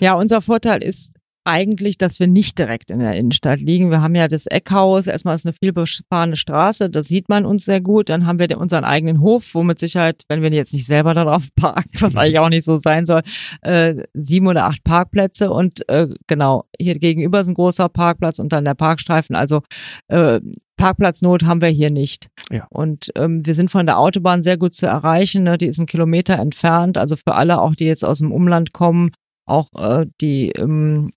Ja, 0.00 0.14
unser 0.14 0.40
Vorteil 0.40 0.82
ist 0.82 1.14
eigentlich, 1.44 1.96
dass 1.96 2.20
wir 2.20 2.26
nicht 2.26 2.58
direkt 2.58 2.90
in 2.90 2.98
der 2.98 3.14
Innenstadt 3.14 3.60
liegen. 3.60 3.90
Wir 3.90 4.02
haben 4.02 4.14
ja 4.14 4.28
das 4.28 4.46
Eckhaus, 4.46 5.06
erstmal 5.06 5.34
ist 5.34 5.46
eine 5.46 5.54
vielbefahrene 5.54 6.36
Straße, 6.36 6.90
da 6.90 7.02
sieht 7.02 7.28
man 7.28 7.46
uns 7.46 7.64
sehr 7.64 7.80
gut. 7.80 8.08
Dann 8.08 8.26
haben 8.26 8.38
wir 8.38 8.58
unseren 8.58 8.84
eigenen 8.84 9.20
Hof, 9.20 9.54
wo 9.54 9.62
mit 9.62 9.78
Sicherheit, 9.78 10.22
wenn 10.28 10.42
wir 10.42 10.50
jetzt 10.50 10.72
nicht 10.72 10.86
selber 10.86 11.14
darauf 11.14 11.48
parken, 11.56 11.90
was 12.00 12.16
eigentlich 12.16 12.38
auch 12.38 12.48
nicht 12.48 12.64
so 12.64 12.76
sein 12.76 13.06
soll, 13.06 13.22
äh, 13.62 13.94
sieben 14.12 14.46
oder 14.46 14.64
acht 14.66 14.84
Parkplätze. 14.84 15.50
Und 15.50 15.88
äh, 15.88 16.08
genau, 16.26 16.64
hier 16.78 16.98
gegenüber 16.98 17.40
ist 17.40 17.48
ein 17.48 17.54
großer 17.54 17.88
Parkplatz 17.88 18.38
und 18.38 18.52
dann 18.52 18.64
der 18.64 18.74
Parkstreifen. 18.74 19.34
Also 19.34 19.62
äh, 20.08 20.40
Parkplatznot 20.76 21.44
haben 21.44 21.60
wir 21.60 21.68
hier 21.68 21.90
nicht. 21.90 22.28
Ja. 22.50 22.66
Und 22.70 23.10
ähm, 23.16 23.44
wir 23.44 23.54
sind 23.54 23.70
von 23.70 23.86
der 23.86 23.98
Autobahn 23.98 24.42
sehr 24.42 24.56
gut 24.56 24.74
zu 24.74 24.86
erreichen. 24.86 25.44
Ne? 25.44 25.58
Die 25.58 25.66
ist 25.66 25.78
ein 25.78 25.86
Kilometer 25.86 26.38
entfernt. 26.38 26.98
Also 26.98 27.16
für 27.16 27.34
alle, 27.34 27.60
auch 27.60 27.74
die 27.74 27.84
jetzt 27.84 28.04
aus 28.04 28.18
dem 28.18 28.32
Umland 28.32 28.72
kommen, 28.72 29.10
auch 29.46 29.68
äh, 29.76 30.06
die 30.20 30.50
ähm, 30.50 31.10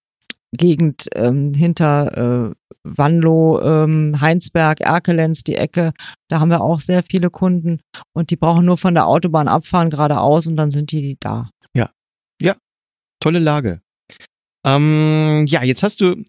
Gegend 0.56 1.08
ähm, 1.16 1.54
hinter 1.54 2.52
äh, 2.52 2.56
Wanlo, 2.84 3.62
ähm, 3.62 4.20
Heinsberg, 4.20 4.82
Erkelenz, 4.82 5.44
die 5.44 5.56
Ecke, 5.56 5.94
da 6.30 6.40
haben 6.40 6.50
wir 6.50 6.62
auch 6.62 6.82
sehr 6.82 7.04
viele 7.04 7.30
Kunden 7.30 7.80
und 8.14 8.30
die 8.30 8.36
brauchen 8.36 8.66
nur 8.66 8.78
von 8.78 8.94
der 8.94 9.08
Autobahn 9.08 9.48
abfahren 9.48 9.90
geradeaus 9.90 10.48
und 10.48 10.56
dann 10.58 10.70
sind 10.70 10.92
die 10.92 11.18
da. 11.20 11.50
Tolle 13.24 13.40
Lage. 13.40 13.82
Ähm, 14.66 15.46
ja, 15.48 15.64
jetzt 15.64 15.82
hast 15.82 16.02
du 16.02 16.26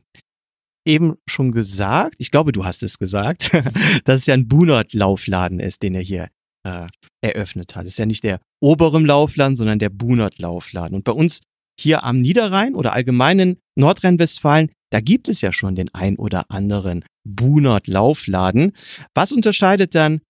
eben 0.87 1.16
schon 1.28 1.50
gesagt, 1.50 2.14
ich 2.18 2.30
glaube, 2.30 2.52
du 2.52 2.64
hast 2.64 2.84
es 2.84 2.98
gesagt, 2.98 3.50
dass 4.04 4.20
es 4.20 4.26
ja 4.26 4.34
ein 4.34 4.46
Bunert-Laufladen 4.46 5.58
ist, 5.58 5.82
den 5.82 5.96
er 5.96 6.02
hier 6.02 6.28
äh, 6.64 6.87
eröffnet 7.20 7.74
hat. 7.74 7.87
Es 7.87 7.94
ist 7.94 7.98
ja 7.98 8.06
nicht 8.06 8.22
der 8.22 8.38
Oberem 8.62 9.04
Laufladen, 9.06 9.56
sondern 9.56 9.80
der 9.80 9.90
Bunert-Laufladen. 9.90 10.94
Und 10.94 11.02
bei 11.02 11.10
uns 11.10 11.40
hier 11.78 12.04
am 12.04 12.18
Niederrhein 12.18 12.74
oder 12.74 12.92
allgemein 12.92 13.38
in 13.38 13.58
Nordrhein-Westfalen, 13.76 14.70
da 14.90 15.00
gibt 15.00 15.28
es 15.28 15.40
ja 15.40 15.52
schon 15.52 15.74
den 15.74 15.92
ein 15.94 16.16
oder 16.16 16.50
anderen 16.50 17.04
Bunert-Laufladen. 17.24 18.72
Was 19.14 19.32
unterscheidet 19.32 19.94
dann 19.94 20.20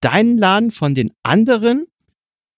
deinen 0.00 0.38
Laden 0.38 0.70
von 0.70 0.94
den 0.94 1.12
anderen? 1.22 1.86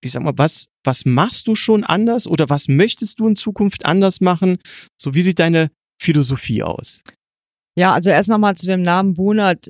Ich 0.01 0.13
sag 0.13 0.23
mal, 0.23 0.37
was, 0.37 0.67
was 0.85 1.05
machst 1.05 1.49
du 1.49 1.55
schon 1.55 1.83
anders 1.83 2.27
oder 2.27 2.49
was 2.49 2.69
möchtest 2.69 3.19
du 3.19 3.29
in 3.29 3.37
Zukunft 3.37 3.85
anders 3.85 4.21
machen? 4.21 4.59
So, 5.01 5.15
wie 5.15 5.23
sieht 5.23 5.41
deine 5.41 5.71
Philosophie 6.01 6.63
aus? 6.63 7.03
Ja, 7.77 7.93
also 7.93 8.11
erst 8.11 8.29
nochmal 8.29 8.57
zu 8.57 8.67
dem 8.67 8.83
Namen 8.83 9.15
Bunert. 9.15 9.69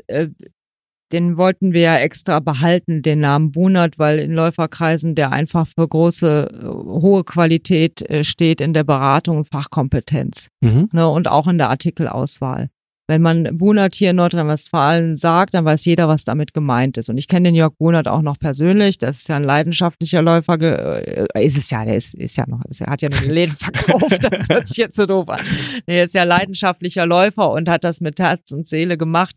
Den 1.12 1.36
wollten 1.36 1.72
wir 1.72 1.82
ja 1.82 1.96
extra 1.98 2.40
behalten, 2.40 3.00
den 3.02 3.20
Namen 3.20 3.52
Bunert, 3.52 3.98
weil 3.98 4.18
in 4.18 4.32
Läuferkreisen 4.32 5.14
der 5.14 5.30
einfach 5.30 5.66
für 5.66 5.86
große, 5.86 6.48
äh, 6.52 6.66
hohe 6.66 7.22
Qualität 7.22 8.02
äh, 8.10 8.24
steht 8.24 8.60
in 8.60 8.72
der 8.72 8.84
Beratung 8.84 9.38
und 9.38 9.48
Fachkompetenz 9.48 10.48
Mhm. 10.60 10.88
ne, 10.92 11.08
und 11.08 11.28
auch 11.28 11.46
in 11.46 11.58
der 11.58 11.70
Artikelauswahl. 11.70 12.68
Wenn 13.08 13.22
man 13.22 13.56
Bunert 13.56 13.94
hier 13.94 14.10
in 14.10 14.16
Nordrhein-Westfalen 14.16 15.16
sagt, 15.16 15.54
dann 15.54 15.64
weiß 15.64 15.84
jeder, 15.84 16.08
was 16.08 16.24
damit 16.24 16.52
gemeint 16.52 16.98
ist. 16.98 17.08
Und 17.08 17.18
ich 17.18 17.28
kenne 17.28 17.50
den 17.50 17.54
Jörg 17.54 17.72
Bunert 17.78 18.08
auch 18.08 18.20
noch 18.22 18.36
persönlich. 18.36 18.98
Das 18.98 19.18
ist 19.18 19.28
ja 19.28 19.36
ein 19.36 19.44
leidenschaftlicher 19.44 20.22
Läufer. 20.22 20.60
Äh, 20.60 21.46
ist 21.46 21.56
es 21.56 21.70
ja, 21.70 21.84
der 21.84 21.94
ist, 21.94 22.14
ist 22.16 22.36
ja 22.36 22.44
noch, 22.48 22.64
ist, 22.64 22.80
er 22.80 22.88
hat 22.90 23.02
ja 23.02 23.08
nur 23.08 23.20
die 23.20 23.28
Läden 23.28 23.54
verkauft. 23.56 24.18
Das 24.24 24.48
hört 24.48 24.66
sich 24.66 24.78
jetzt 24.78 24.96
so 24.96 25.06
doof 25.06 25.28
an. 25.28 25.38
Er 25.86 26.02
ist 26.02 26.14
ja 26.14 26.24
leidenschaftlicher 26.24 27.06
Läufer 27.06 27.52
und 27.52 27.68
hat 27.68 27.84
das 27.84 28.00
mit 28.00 28.18
Herz 28.18 28.50
und 28.50 28.66
Seele 28.66 28.98
gemacht 28.98 29.36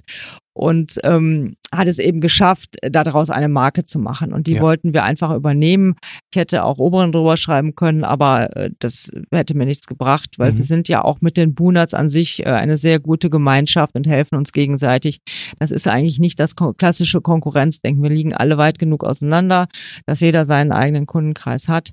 und 0.60 1.00
ähm, 1.04 1.56
hat 1.72 1.88
es 1.88 2.00
eben 2.00 2.19
geschafft, 2.19 2.76
daraus 2.82 3.30
eine 3.30 3.48
Marke 3.48 3.86
zu 3.86 3.98
machen. 4.00 4.34
Und 4.34 4.48
die 4.48 4.56
Ja. 4.56 4.62
wollten 4.62 4.93
wir 4.93 5.04
einfach 5.04 5.34
übernehmen. 5.34 5.95
Ich 6.34 6.39
hätte 6.39 6.63
auch 6.65 6.80
Oberen 6.80 7.12
drüber 7.12 7.38
schreiben 7.38 7.76
können, 7.76 8.04
aber 8.04 8.56
äh, 8.58 8.69
das 8.80 9.10
hätte 9.32 9.56
mir 9.56 9.65
nichts 9.65 9.88
gebracht, 9.88 10.36
weil 10.38 10.52
Mhm. 10.52 10.58
wir 10.58 10.63
sind 10.65 10.89
ja 10.89 11.04
auch 11.04 11.22
mit 11.22 11.38
den 11.38 11.54
Bunats 11.56 11.93
an 11.93 12.10
sich 12.10 12.45
äh, 12.45 12.50
eine 12.50 12.76
sehr 12.76 13.00
gute 13.00 13.30
Gemeinschaft 13.30 13.95
und 13.95 14.06
helfen 14.08 14.36
uns 14.36 14.52
gegenseitig. 14.52 15.19
Das 15.60 15.72
ist 15.72 15.88
eigentlich 15.88 16.19
nicht 16.19 16.39
das 16.39 16.56
ko- 16.56 16.74
klassische 16.74 17.22
Konkurrenzdenken. 17.22 18.04
Wir 18.04 18.10
liegen 18.10 18.34
alle 18.34 18.58
weit 18.58 18.80
genug 18.80 19.04
auseinander, 19.04 19.67
dass 20.08 20.19
jeder 20.19 20.45
seinen 20.45 20.72
eigenen 20.72 21.06
Kundenkreis 21.06 21.67
hat. 21.69 21.91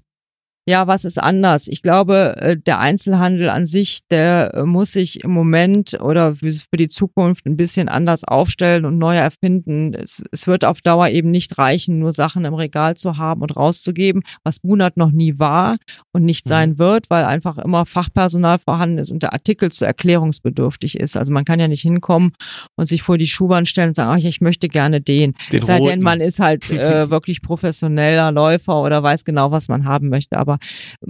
Ja, 0.69 0.89
was 0.89 1.05
ist 1.05 1.23
anders? 1.23 1.69
Ich 1.69 1.81
glaube, 1.81 2.35
äh, 2.39 2.57
der 2.57 2.81
Einzelhandel 2.81 3.51
an 3.51 3.67
sich, 3.67 4.01
der 4.11 4.53
äh, 4.53 4.63
muss 4.65 4.91
sich 4.91 5.23
im 5.23 5.31
Moment 5.31 5.97
oder 6.01 6.35
für 6.35 6.77
die 6.77 6.89
Zukunft 6.89 7.47
ein 7.47 7.57
bisschen 7.57 7.89
anders 7.89 8.25
aufstellen 8.25 8.85
und 8.85 8.99
neu 8.99 9.17
erfinden. 9.17 9.95
Es, 9.95 10.25
es 10.33 10.49
wird 10.49 10.65
auf 10.65 10.81
Dauer 10.81 11.09
eben 11.09 11.31
nicht 11.31 11.57
reichen, 11.57 12.01
nur 12.01 12.11
Sachen 12.13 12.45
im 12.45 12.55
Regal 12.55 12.97
zu 12.97 13.17
haben 13.17 13.43
und 13.43 13.57
rauszugeben, 13.57 14.23
was 14.43 14.59
Bunat 14.59 14.97
noch 14.97 15.13
nie 15.13 15.39
war 15.39 15.77
und 16.13 16.25
nicht 16.25 16.47
Mhm. 16.47 16.51
sein 16.51 16.79
wird, 16.79 17.11
weil 17.11 17.25
einfach 17.25 17.59
immer 17.59 17.87
Fachpersonal 17.87 18.59
vorhanden 18.59 18.99
ist 18.99 19.13
und 19.13 19.23
der 19.23 19.35
Artikel 19.35 19.71
zu 19.71 19.85
erklärungsbedürftig 19.85 20.99
ist. 20.99 21.17
Also 21.17 21.33
man 21.33 21.45
kann 21.45 21.61
ja 21.61 21.69
nicht 21.69 21.83
hinkommen 21.83 22.33
und 22.75 22.87
sich 22.87 23.03
vor 23.03 23.19
die 23.19 23.29
Schuhbahn 23.29 23.67
stellen 23.67 23.89
und 23.91 23.95
sagen, 23.95 24.11
ach, 24.11 24.25
ich 24.25 24.41
möchte 24.41 24.69
gerne 24.69 25.01
den. 25.01 25.35
Den 25.53 25.63
sei 25.65 25.79
denn, 25.79 26.01
man 26.01 26.21
ist 26.21 26.41
halt 26.41 26.69
äh, 26.73 27.09
wirklich 27.09 27.41
professioneller 27.43 28.33
Läufer 28.33 28.83
oder 28.83 29.01
weiß 29.03 29.25
genau, 29.25 29.53
was 29.53 29.69
man 29.69 29.85
haben 29.85 30.09
möchte. 30.09 30.37
Aber 30.39 30.56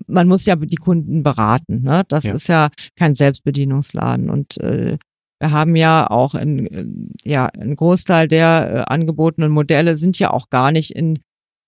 man 0.07 0.29
muss 0.29 0.47
ja 0.47 0.57
die 0.57 0.77
Kunden 0.77 1.23
beraten. 1.23 1.83
Ne? 1.83 2.03
Das 2.09 2.25
Ja. 2.25 2.35
ist 2.35 2.49
ja 2.49 2.71
kein 2.97 3.15
Selbstbedienungsladen. 3.15 4.31
Und 4.31 4.59
äh, 4.59 4.99
wir 5.41 5.51
haben 5.51 5.77
ja 5.77 6.09
auch 6.11 6.35
in, 6.35 6.67
äh, 6.67 6.85
ja, 7.31 7.47
ein 7.47 7.77
Großteil 7.77 8.29
der 8.29 8.87
äh, 8.89 8.93
angebotenen 8.93 9.51
Modelle 9.51 9.97
sind 9.97 10.19
ja 10.19 10.31
auch 10.31 10.49
gar 10.51 10.73
nicht 10.73 10.93
in 10.93 11.19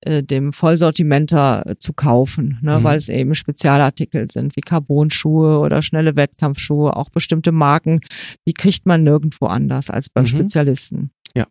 äh, 0.07 0.23
dem 0.23 0.53
Vollsortimenter 0.53 1.65
äh, 1.67 1.77
zu 1.77 1.93
kaufen, 1.93 2.59
ne? 2.63 2.79
Mhm. 2.79 2.85
weil 2.85 2.97
es 2.99 3.09
eben 3.09 3.35
Spezialartikel 3.35 4.31
sind, 4.31 4.55
wie 4.57 4.61
Carbonschuhe 4.61 5.59
oder 5.59 5.83
schnelle 5.83 6.15
Wettkampfschuhe, 6.17 6.97
auch 6.97 7.11
bestimmte 7.11 7.51
Marken, 7.53 7.99
die 8.47 8.55
kriegt 8.55 8.87
man 8.87 9.03
nirgendwo 9.03 9.47
anders 9.47 9.91
als 9.91 10.09
beim 10.09 10.23
Mhm. 10.23 10.29
Spezialisten. 10.29 11.11
Ja. 11.37 11.47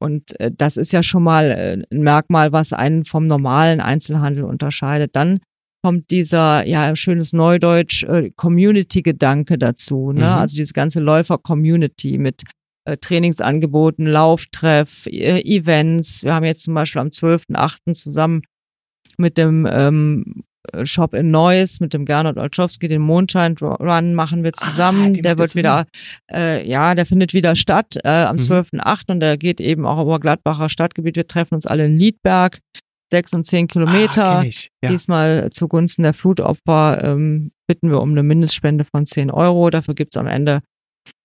Und 0.00 0.38
äh, 0.40 0.50
das 0.54 0.76
ist 0.76 0.92
ja 0.92 1.02
schon 1.04 1.22
mal 1.22 1.50
äh, 1.52 1.84
ein 1.90 2.02
Merkmal, 2.02 2.52
was 2.52 2.72
einen 2.72 3.04
vom 3.04 3.26
normalen 3.28 3.80
Einzelhandel 3.80 4.42
unterscheidet. 4.44 5.14
Dann 5.14 5.38
kommt 5.84 6.10
dieser, 6.10 6.66
ja, 6.66 6.96
schönes 6.96 7.34
Neudeutsch, 7.34 8.04
äh, 8.04 8.30
Community-Gedanke 8.34 9.58
dazu. 9.58 10.12
Ne? 10.12 10.20
Mhm. 10.20 10.24
Also 10.24 10.56
diese 10.56 10.72
ganze 10.72 10.98
Läufer-Community 11.00 12.16
mit 12.16 12.44
äh, 12.86 12.96
Trainingsangeboten, 12.96 14.06
Lauftreff, 14.06 15.04
äh, 15.04 15.42
Events. 15.42 16.24
Wir 16.24 16.32
haben 16.32 16.46
jetzt 16.46 16.62
zum 16.62 16.72
Beispiel 16.72 17.02
am 17.02 17.08
12.8. 17.08 17.92
zusammen 17.92 18.40
mit 19.18 19.36
dem 19.36 19.68
ähm, 19.70 20.44
Shop 20.84 21.12
in 21.12 21.30
Neuss, 21.30 21.80
mit 21.80 21.92
dem 21.92 22.06
Gernot 22.06 22.38
Olschowski, 22.38 22.88
den 22.88 23.02
Mondschein 23.02 23.54
Run 23.60 24.14
machen 24.14 24.42
wir 24.42 24.54
zusammen. 24.54 25.14
Ah, 25.18 25.20
der 25.20 25.36
wird 25.36 25.54
wieder, 25.54 25.84
äh, 26.32 26.66
ja, 26.66 26.94
der 26.94 27.04
findet 27.04 27.34
wieder 27.34 27.56
statt 27.56 27.98
äh, 28.04 28.08
am 28.08 28.36
Mhm. 28.36 28.40
12.8. 28.40 29.10
und 29.10 29.20
der 29.20 29.36
geht 29.36 29.60
eben 29.60 29.84
auch 29.84 30.00
über 30.00 30.18
Gladbacher 30.18 30.70
Stadtgebiet. 30.70 31.16
Wir 31.16 31.26
treffen 31.26 31.56
uns 31.56 31.66
alle 31.66 31.84
in 31.84 31.98
Liedberg, 31.98 32.60
sechs 33.12 33.32
und 33.32 33.44
zehn 33.46 33.68
Kilometer. 33.68 34.24
Ah, 34.24 34.40
kenn 34.40 34.48
ich. 34.48 34.70
Ja. 34.82 34.90
Diesmal 34.90 35.50
zugunsten 35.50 36.02
der 36.02 36.14
Flutopfer 36.14 37.02
ähm, 37.04 37.52
bitten 37.68 37.90
wir 37.90 38.00
um 38.00 38.10
eine 38.10 38.22
Mindestspende 38.22 38.84
von 38.84 39.06
10 39.06 39.30
Euro. 39.30 39.70
Dafür 39.70 39.94
gibt's 39.94 40.16
am 40.16 40.26
Ende 40.26 40.60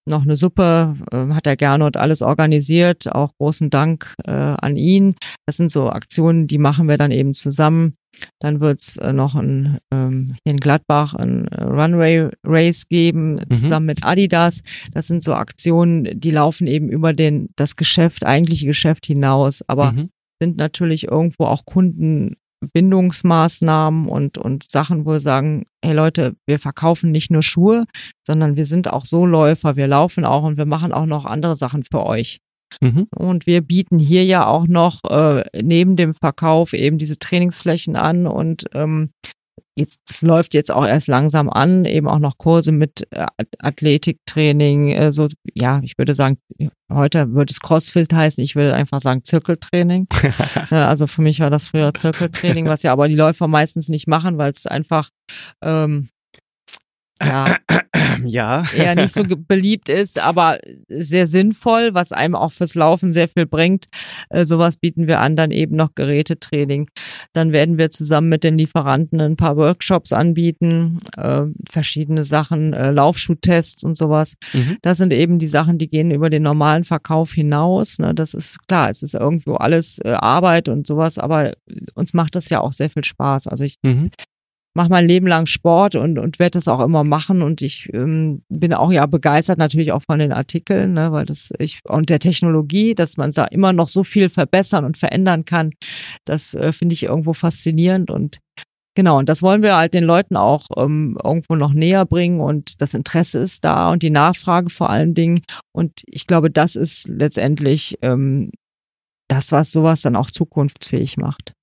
noch 0.07 0.23
eine 0.23 0.35
Suppe, 0.35 0.95
ähm, 1.11 1.35
hat 1.35 1.45
der 1.45 1.55
Gernot 1.57 1.95
alles 1.97 2.21
organisiert. 2.21 3.11
Auch 3.13 3.31
großen 3.39 3.69
Dank 3.69 4.15
äh, 4.25 4.31
an 4.31 4.75
ihn. 4.75 5.15
Das 5.45 5.57
sind 5.57 5.71
so 5.71 5.89
Aktionen, 5.89 6.47
die 6.47 6.57
machen 6.57 6.87
wir 6.87 6.97
dann 6.97 7.11
eben 7.11 7.33
zusammen. 7.33 7.93
Dann 8.41 8.59
wird's 8.59 8.97
äh, 8.97 9.13
noch 9.13 9.35
ein, 9.35 9.77
ähm, 9.93 10.35
hier 10.43 10.53
in 10.53 10.59
Gladbach 10.59 11.13
ein 11.13 11.47
äh, 11.47 11.63
Runway 11.63 12.29
Race 12.43 12.87
geben, 12.89 13.35
Mhm. 13.35 13.51
zusammen 13.53 13.85
mit 13.85 14.03
Adidas. 14.03 14.61
Das 14.93 15.07
sind 15.07 15.23
so 15.23 15.35
Aktionen, 15.35 16.19
die 16.19 16.31
laufen 16.31 16.67
eben 16.67 16.89
über 16.89 17.13
den, 17.13 17.49
das 17.55 17.75
Geschäft, 17.75 18.25
eigentliche 18.25 18.65
Geschäft 18.65 19.05
hinaus, 19.05 19.63
aber 19.67 19.91
Mhm. 19.93 20.09
Sind 20.41 20.57
natürlich 20.57 21.07
irgendwo 21.07 21.45
auch 21.45 21.65
Kundenbindungsmaßnahmen 21.65 24.07
und, 24.07 24.37
und 24.37 24.69
Sachen, 24.69 25.05
wo 25.05 25.11
wir 25.11 25.19
sagen, 25.19 25.65
hey 25.83 25.93
Leute, 25.93 26.35
wir 26.45 26.59
verkaufen 26.59 27.11
nicht 27.11 27.31
nur 27.31 27.43
Schuhe, 27.43 27.85
sondern 28.25 28.55
wir 28.55 28.65
sind 28.65 28.87
auch 28.87 29.05
so 29.05 29.25
Läufer, 29.25 29.75
wir 29.75 29.87
laufen 29.87 30.25
auch 30.25 30.43
und 30.43 30.57
wir 30.57 30.65
machen 30.65 30.93
auch 30.93 31.05
noch 31.05 31.25
andere 31.25 31.55
Sachen 31.55 31.83
für 31.83 32.05
euch. 32.05 32.39
Mhm. 32.81 33.07
Und 33.15 33.47
wir 33.47 33.61
bieten 33.61 33.99
hier 33.99 34.25
ja 34.25 34.45
auch 34.45 34.67
noch 34.67 35.03
äh, 35.09 35.43
neben 35.61 35.95
dem 35.95 36.13
Verkauf 36.13 36.73
eben 36.73 36.97
diese 36.97 37.17
Trainingsflächen 37.17 37.95
an 37.95 38.27
und 38.27 38.65
ähm, 38.73 39.11
jetzt 39.79 40.01
das 40.07 40.21
läuft 40.21 40.53
jetzt 40.53 40.71
auch 40.71 40.85
erst 40.85 41.07
langsam 41.07 41.49
an, 41.49 41.85
eben 41.85 42.07
auch 42.07 42.19
noch 42.19 42.37
Kurse 42.37 42.71
mit 42.71 43.07
äh, 43.11 43.25
Athletiktraining, 43.59 44.89
äh, 44.89 45.11
so 45.11 45.27
ja, 45.53 45.79
ich 45.83 45.97
würde 45.97 46.13
sagen, 46.13 46.37
heute 46.91 47.33
würde 47.33 47.51
es 47.51 47.59
Crossfit 47.59 48.13
heißen, 48.13 48.43
ich 48.43 48.55
würde 48.55 48.73
einfach 48.73 49.01
sagen 49.01 49.23
Zirkeltraining. 49.23 50.07
Ja, 50.69 50.87
also 50.89 51.07
für 51.07 51.21
mich 51.21 51.39
war 51.39 51.49
das 51.49 51.67
früher 51.67 51.93
Zirkeltraining, 51.93 52.65
was 52.65 52.83
ja 52.83 52.91
aber 52.91 53.07
die 53.07 53.15
Läufer 53.15 53.47
meistens 53.47 53.89
nicht 53.89 54.07
machen, 54.07 54.37
weil 54.37 54.51
es 54.51 54.67
einfach 54.67 55.09
ähm, 55.63 56.09
ja, 57.21 57.57
ja. 58.25 58.63
eher 58.75 58.95
nicht 58.95 59.13
so 59.13 59.23
beliebt 59.23 59.89
ist, 59.89 60.19
aber 60.19 60.59
sehr 60.87 61.27
sinnvoll, 61.27 61.93
was 61.93 62.11
einem 62.11 62.35
auch 62.35 62.51
fürs 62.51 62.75
Laufen 62.75 63.11
sehr 63.11 63.27
viel 63.27 63.45
bringt. 63.45 63.87
Äh, 64.29 64.45
sowas 64.45 64.77
bieten 64.77 65.07
wir 65.07 65.19
an, 65.19 65.35
dann 65.35 65.51
eben 65.51 65.75
noch 65.75 65.95
Gerätetraining. 65.95 66.89
Dann 67.33 67.51
werden 67.51 67.77
wir 67.77 67.89
zusammen 67.89 68.29
mit 68.29 68.43
den 68.43 68.57
Lieferanten 68.57 69.19
ein 69.19 69.35
paar 69.35 69.57
Workshops 69.57 70.13
anbieten, 70.13 70.99
äh, 71.17 71.43
verschiedene 71.69 72.23
Sachen, 72.23 72.73
äh, 72.73 72.91
Laufschuhtests 72.91 73.83
und 73.83 73.97
sowas. 73.97 74.35
Mhm. 74.53 74.77
Das 74.81 74.97
sind 74.97 75.11
eben 75.13 75.39
die 75.39 75.47
Sachen, 75.47 75.77
die 75.77 75.89
gehen 75.89 76.11
über 76.11 76.29
den 76.29 76.43
normalen 76.43 76.83
Verkauf 76.83 77.33
hinaus. 77.33 77.99
Ne? 77.99 78.13
Das 78.13 78.33
ist 78.33 78.65
klar, 78.67 78.89
es 78.89 79.03
ist 79.03 79.15
irgendwo 79.15 79.55
alles 79.55 79.99
äh, 80.03 80.11
Arbeit 80.11 80.69
und 80.69 80.87
sowas, 80.87 81.17
aber 81.17 81.53
uns 81.95 82.13
macht 82.13 82.35
das 82.35 82.49
ja 82.49 82.61
auch 82.61 82.73
sehr 82.73 82.89
viel 82.89 83.03
Spaß. 83.03 83.47
Also 83.47 83.63
ich 83.63 83.79
Mhm. 83.83 84.11
Mache 84.75 84.89
mein 84.89 85.07
Leben 85.07 85.27
lang 85.27 85.45
Sport 85.45 85.95
und, 85.95 86.19
und 86.19 86.39
werde 86.39 86.51
das 86.51 86.67
auch 86.67 86.79
immer 86.79 87.03
machen. 87.03 87.41
Und 87.41 87.61
ich 87.61 87.89
ähm, 87.93 88.43
bin 88.49 88.73
auch 88.73 88.91
ja 88.91 89.05
begeistert 89.05 89.57
natürlich 89.57 89.91
auch 89.91 90.03
von 90.03 90.19
den 90.19 90.31
Artikeln, 90.31 90.93
ne, 90.93 91.11
weil 91.11 91.25
das 91.25 91.51
ich 91.59 91.79
und 91.87 92.09
der 92.09 92.19
Technologie, 92.19 92.95
dass 92.95 93.17
man 93.17 93.31
da 93.31 93.45
immer 93.45 93.73
noch 93.73 93.87
so 93.87 94.03
viel 94.03 94.29
verbessern 94.29 94.85
und 94.85 94.97
verändern 94.97 95.45
kann. 95.45 95.71
Das 96.25 96.53
äh, 96.53 96.71
finde 96.71 96.93
ich 96.93 97.03
irgendwo 97.03 97.33
faszinierend 97.33 98.11
und 98.11 98.37
Genau, 98.95 99.19
und 99.19 99.29
das 99.29 99.41
wollen 99.41 99.61
wir 99.61 99.77
halt 99.77 99.93
den 99.93 100.03
Leuten 100.03 100.35
auch 100.35 100.65
ähm, 100.75 101.17
irgendwo 101.23 101.55
noch 101.55 101.71
näher 101.71 102.05
bringen 102.05 102.41
und 102.41 102.81
das 102.81 102.93
Interesse 102.93 103.39
ist 103.39 103.63
da 103.63 103.91
und 103.91 104.03
die 104.03 104.09
Nachfrage 104.09 104.69
vor 104.69 104.89
allen 104.89 105.13
Dingen. 105.13 105.41
Und 105.71 106.01
ich 106.05 106.27
glaube, 106.27 106.51
das 106.51 106.75
ist 106.75 107.07
letztendlich 107.07 107.97
ähm, 108.01 108.51
das, 109.29 109.53
was 109.53 109.71
sowas 109.71 110.01
dann 110.01 110.17
auch 110.17 110.31
zukunftsfähig 110.31 111.15
macht. 111.15 111.53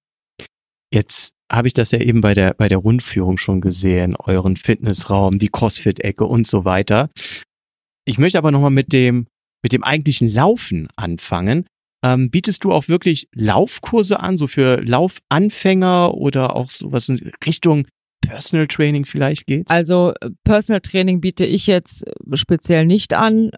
Jetzt 0.91 1.36
habe 1.51 1.69
ich 1.69 1.75
das 1.75 1.91
ja 1.93 2.01
eben 2.01 2.21
bei 2.21 2.35
der, 2.35 2.55
bei 2.55 2.69
der 2.69 2.79
Rundführung 2.79 3.39
schon 3.39 3.61
gesehen, 3.61 4.17
euren 4.17 4.57
Fitnessraum, 4.57 5.39
die 5.39 5.49
Crossfit-Ecke 5.49 6.25
und 6.25 6.47
so 6.47 6.65
weiter. 6.65 7.11
Ich 8.05 8.19
möchte 8.19 8.39
aber 8.39 8.51
nochmal 8.51 8.71
mit 8.71 8.93
dem, 8.93 9.27
mit 9.63 9.73
dem 9.73 9.85
eigentlichen 9.85 10.29
Laufen 10.29 10.89
anfangen. 10.97 11.67
Ähm, 12.05 12.31
bietest 12.31 12.63
du 12.65 12.73
auch 12.73 12.89
wirklich 12.89 13.29
Laufkurse 13.35 14.21
an, 14.21 14.37
so 14.37 14.47
für 14.47 14.81
Laufanfänger 14.83 16.15
oder 16.15 16.55
auch 16.55 16.71
sowas 16.71 17.09
in 17.09 17.33
Richtung 17.45 17.87
Personal 18.21 18.67
Training 18.67 19.05
vielleicht 19.05 19.47
geht? 19.47 19.71
Also 19.71 20.13
äh, 20.21 20.31
Personal 20.45 20.81
Training 20.81 21.21
biete 21.21 21.45
ich 21.45 21.67
jetzt 21.67 22.07
äh, 22.07 22.37
speziell 22.37 22.87
nicht 22.87 23.15
an. 23.15 23.51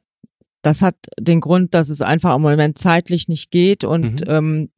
Das 0.63 0.83
hat 0.83 0.97
den 1.19 1.41
Grund, 1.41 1.75
dass 1.75 1.89
es 1.89 2.03
einfach 2.03 2.35
im 2.37 2.43
Moment 2.43 2.79
zeitlich 2.79 3.29
nicht 3.29 3.51
geht 3.51 3.85
und 3.85 4.21
Mhm. 4.27 4.27
ähm, 4.29 4.69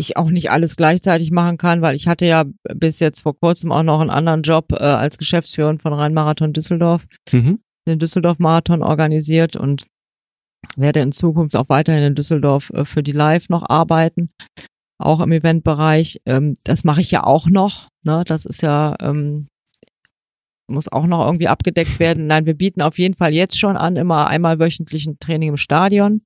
ich 0.00 0.16
auch 0.16 0.30
nicht 0.30 0.50
alles 0.50 0.74
gleichzeitig 0.76 1.30
machen 1.30 1.58
kann, 1.58 1.82
weil 1.82 1.94
ich 1.94 2.08
hatte 2.08 2.26
ja 2.26 2.44
bis 2.74 2.98
jetzt 2.98 3.20
vor 3.20 3.38
kurzem 3.38 3.70
auch 3.72 3.82
noch 3.84 4.00
einen 4.00 4.10
anderen 4.10 4.42
Job 4.42 4.72
äh, 4.72 4.76
als 4.82 5.18
Geschäftsführerin 5.18 5.78
von 5.78 5.92
Rhein-Marathon 5.92 6.52
Düsseldorf, 6.52 7.06
Mhm. 7.32 7.60
den 7.86 7.98
Düsseldorf-Marathon 7.98 8.82
organisiert 8.82 9.56
und 9.56 9.86
werde 10.76 11.00
in 11.00 11.12
Zukunft 11.12 11.56
auch 11.56 11.68
weiterhin 11.68 12.02
in 12.02 12.14
Düsseldorf 12.14 12.70
äh, 12.70 12.84
für 12.84 13.02
die 13.02 13.12
Live 13.12 13.48
noch 13.48 13.68
arbeiten, 13.68 14.30
auch 14.98 15.20
im 15.20 15.32
Eventbereich. 15.32 16.20
Ähm, 16.26 16.56
das 16.64 16.84
mache 16.84 17.00
ich 17.00 17.10
ja 17.10 17.24
auch 17.24 17.46
noch. 17.48 17.88
Ne? 18.04 18.24
Das 18.26 18.44
ist 18.46 18.62
ja 18.62 18.96
ähm, 19.00 19.46
muss 20.68 20.86
auch 20.86 21.06
noch 21.06 21.24
irgendwie 21.26 21.48
abgedeckt 21.48 21.98
werden. 21.98 22.26
Nein, 22.28 22.46
wir 22.46 22.54
bieten 22.54 22.80
auf 22.82 22.98
jeden 22.98 23.14
Fall 23.14 23.32
jetzt 23.34 23.58
schon 23.58 23.76
an, 23.76 23.96
immer 23.96 24.28
einmal 24.28 24.60
wöchentlich 24.60 25.06
ein 25.06 25.18
Training 25.18 25.48
im 25.50 25.56
Stadion, 25.56 26.22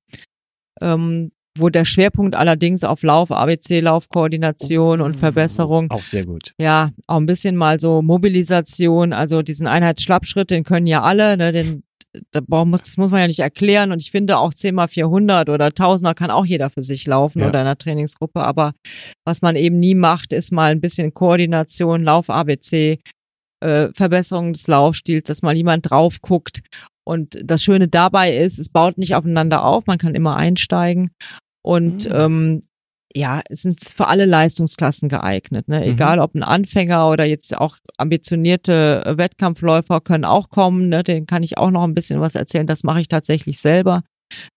ähm, 0.81 1.31
wo 1.57 1.69
der 1.69 1.85
Schwerpunkt 1.85 2.35
allerdings 2.35 2.83
auf 2.83 3.03
Lauf, 3.03 3.31
ABC, 3.31 3.79
Laufkoordination 3.79 5.01
und 5.01 5.15
Verbesserung. 5.17 5.89
Auch 5.91 6.03
sehr 6.03 6.25
gut. 6.25 6.53
ja, 6.59 6.91
auch 7.07 7.17
ein 7.17 7.25
bisschen 7.25 7.55
mal 7.55 7.79
so 7.79 8.01
Mobilisation, 8.01 9.13
also 9.13 9.41
diesen 9.41 9.67
Einheitsschlappschritt, 9.67 10.51
den 10.51 10.63
können 10.63 10.87
ja 10.87 11.01
alle, 11.01 11.37
ne, 11.37 11.51
den 11.51 11.83
das 12.31 12.97
muss 12.97 13.11
man 13.11 13.19
ja 13.19 13.27
nicht 13.27 13.39
erklären. 13.39 13.91
Und 13.91 14.01
ich 14.01 14.11
finde 14.11 14.37
auch 14.37 14.53
10 14.53 14.73
mal 14.75 14.87
400 14.87 15.49
oder 15.49 15.67
1000er 15.67 16.13
kann 16.13 16.31
auch 16.31 16.45
jeder 16.45 16.69
für 16.69 16.83
sich 16.83 17.05
laufen 17.07 17.41
Ja. 17.41 17.47
oder 17.49 17.59
in 17.61 17.67
einer 17.67 17.77
Trainingsgruppe, 17.77 18.41
aber 18.43 18.73
was 19.25 19.41
man 19.41 19.55
eben 19.57 19.79
nie 19.79 19.95
macht, 19.95 20.31
ist 20.31 20.51
mal 20.53 20.71
ein 20.71 20.79
bisschen 20.81 21.13
Koordination, 21.13 22.03
Lauf 22.03 22.29
ABC, 22.29 22.99
äh, 23.61 23.89
Verbesserung 23.93 24.53
des 24.53 24.67
Laufstils, 24.67 25.23
dass 25.27 25.41
mal 25.41 25.55
jemand 25.57 25.89
drauf 25.89 26.21
guckt. 26.21 26.61
Und 27.07 27.37
das 27.43 27.63
Schöne 27.63 27.87
dabei 27.87 28.33
ist, 28.35 28.59
es 28.59 28.69
baut 28.69 28.97
nicht 28.97 29.13
aufeinander 29.15 29.63
auf, 29.65 29.85
man 29.85 29.97
kann 29.97 30.15
immer 30.15 30.35
einsteigen 30.37 31.11
und 31.65 32.07
Mhm. 32.07 32.15
ähm, 32.15 32.61
ja, 33.17 33.41
es 33.49 33.61
sind 33.61 33.79
für 33.81 34.07
alle 34.07 34.25
Leistungsklassen 34.25 35.07
geeignet. 35.07 35.69
Ne? 35.69 35.85
Egal 35.85 36.19
ob 36.19 36.35
ein 36.35 36.43
Anfänger 36.43 37.09
oder 37.09 37.23
jetzt 37.23 37.55
auch 37.57 37.77
ambitionierte 37.97 39.03
äh, 39.05 39.17
Wettkampfläufer 39.17 40.01
können 40.01 40.25
auch 40.25 40.49
kommen. 40.49 40.89
Ne? 40.89 41.01
Den 41.03 41.25
kann 41.25 41.41
ich 41.43 41.57
auch 41.57 41.71
noch 41.71 41.83
ein 41.83 41.93
bisschen 41.95 42.19
was 42.19 42.35
erzählen. 42.35 42.67
Das 42.67 42.83
mache 42.83 42.99
ich 42.99 43.07
tatsächlich 43.07 43.59
selber. 43.59 44.03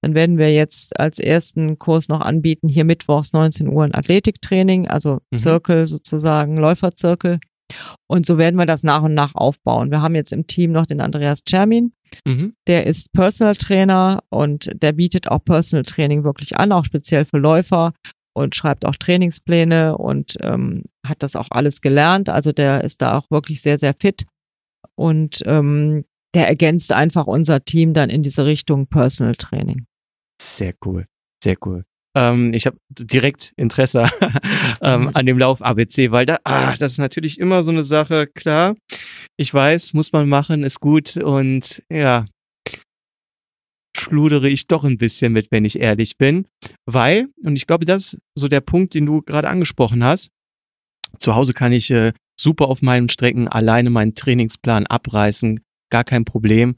Dann 0.02 0.14
werden 0.14 0.38
wir 0.38 0.52
jetzt 0.52 0.98
als 0.98 1.18
ersten 1.20 1.78
Kurs 1.78 2.08
noch 2.08 2.20
anbieten, 2.20 2.68
hier 2.68 2.84
mittwochs 2.84 3.32
19 3.32 3.68
Uhr 3.68 3.84
ein 3.84 3.94
Athletiktraining, 3.94 4.88
also 4.88 5.18
Mhm. 5.30 5.36
Zirkel 5.38 5.86
sozusagen, 5.86 6.56
Läuferzirkel. 6.56 7.38
Und 8.06 8.26
so 8.26 8.38
werden 8.38 8.56
wir 8.56 8.66
das 8.66 8.82
nach 8.82 9.02
und 9.02 9.14
nach 9.14 9.34
aufbauen. 9.34 9.90
Wir 9.90 10.00
haben 10.02 10.14
jetzt 10.14 10.32
im 10.32 10.46
Team 10.46 10.72
noch 10.72 10.86
den 10.86 11.00
Andreas 11.00 11.42
Czermin, 11.44 11.92
Mhm. 12.24 12.54
der 12.66 12.86
ist 12.86 13.12
Personal 13.12 13.54
Trainer 13.56 14.22
und 14.30 14.70
der 14.82 14.92
bietet 14.92 15.28
auch 15.28 15.44
Personal 15.44 15.84
Training 15.84 16.24
wirklich 16.24 16.56
an, 16.56 16.72
auch 16.72 16.84
speziell 16.86 17.24
für 17.26 17.36
Läufer 17.38 17.92
und 18.34 18.54
schreibt 18.54 18.86
auch 18.86 18.96
Trainingspläne 18.96 19.98
und 19.98 20.38
ähm, 20.40 20.84
hat 21.06 21.22
das 21.22 21.36
auch 21.36 21.48
alles 21.50 21.80
gelernt. 21.82 22.28
Also 22.30 22.52
der 22.52 22.82
ist 22.84 23.02
da 23.02 23.18
auch 23.18 23.30
wirklich 23.30 23.60
sehr, 23.60 23.78
sehr 23.78 23.94
fit 23.94 24.24
und 24.94 25.42
ähm, 25.44 26.04
der 26.34 26.48
ergänzt 26.48 26.92
einfach 26.92 27.26
unser 27.26 27.64
Team 27.64 27.94
dann 27.94 28.10
in 28.10 28.22
diese 28.22 28.44
Richtung 28.46 28.86
Personal 28.86 29.34
Training. 29.34 29.86
Sehr 30.40 30.74
cool, 30.84 31.06
sehr 31.42 31.56
cool. 31.64 31.82
Ähm, 32.16 32.52
ich 32.52 32.66
habe 32.66 32.78
direkt 32.90 33.52
Interesse 33.56 34.08
ähm, 34.82 35.10
an 35.14 35.26
dem 35.26 35.38
Lauf 35.38 35.62
ABC, 35.62 36.10
weil 36.10 36.26
da, 36.26 36.38
ah, 36.44 36.74
das 36.78 36.92
ist 36.92 36.98
natürlich 36.98 37.38
immer 37.38 37.62
so 37.62 37.70
eine 37.70 37.84
Sache. 37.84 38.26
Klar, 38.26 38.76
ich 39.36 39.52
weiß, 39.52 39.94
muss 39.94 40.12
man 40.12 40.28
machen, 40.28 40.62
ist 40.62 40.80
gut 40.80 41.16
und 41.16 41.82
ja, 41.90 42.26
schludere 43.96 44.48
ich 44.48 44.66
doch 44.66 44.84
ein 44.84 44.98
bisschen 44.98 45.32
mit, 45.32 45.50
wenn 45.50 45.64
ich 45.64 45.78
ehrlich 45.80 46.16
bin, 46.18 46.46
weil 46.86 47.28
und 47.42 47.56
ich 47.56 47.66
glaube, 47.66 47.84
das 47.84 48.14
ist 48.14 48.18
so 48.34 48.48
der 48.48 48.60
Punkt, 48.60 48.94
den 48.94 49.06
du 49.06 49.22
gerade 49.22 49.48
angesprochen 49.48 50.04
hast. 50.04 50.30
Zu 51.18 51.34
Hause 51.34 51.52
kann 51.52 51.72
ich 51.72 51.90
äh, 51.90 52.12
super 52.38 52.68
auf 52.68 52.82
meinen 52.82 53.08
Strecken 53.08 53.48
alleine 53.48 53.90
meinen 53.90 54.14
Trainingsplan 54.14 54.86
abreißen, 54.86 55.60
gar 55.90 56.04
kein 56.04 56.24
Problem. 56.24 56.76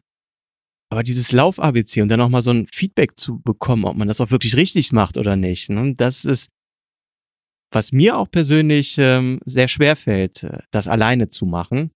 Aber 0.93 1.03
dieses 1.05 1.30
Lauf-ABC 1.32 2.03
und 2.03 2.09
dann 2.09 2.18
nochmal 2.18 2.43
so 2.43 2.51
ein 2.51 2.66
Feedback 2.66 3.16
zu 3.18 3.38
bekommen, 3.41 3.84
ob 3.84 3.97
man 3.97 4.09
das 4.09 4.20
auch 4.20 4.30
wirklich 4.30 4.57
richtig 4.57 4.91
macht 4.93 5.16
oder 5.16 5.36
nicht, 5.36 5.70
ne? 5.70 5.95
das 5.95 6.24
ist, 6.24 6.49
was 7.72 7.93
mir 7.93 8.18
auch 8.18 8.28
persönlich 8.30 8.97
ähm, 8.99 9.38
sehr 9.45 9.68
schwer 9.68 9.95
fällt, 9.95 10.43
äh, 10.43 10.59
das 10.72 10.88
alleine 10.88 11.28
zu 11.28 11.47
machen. 11.47 11.93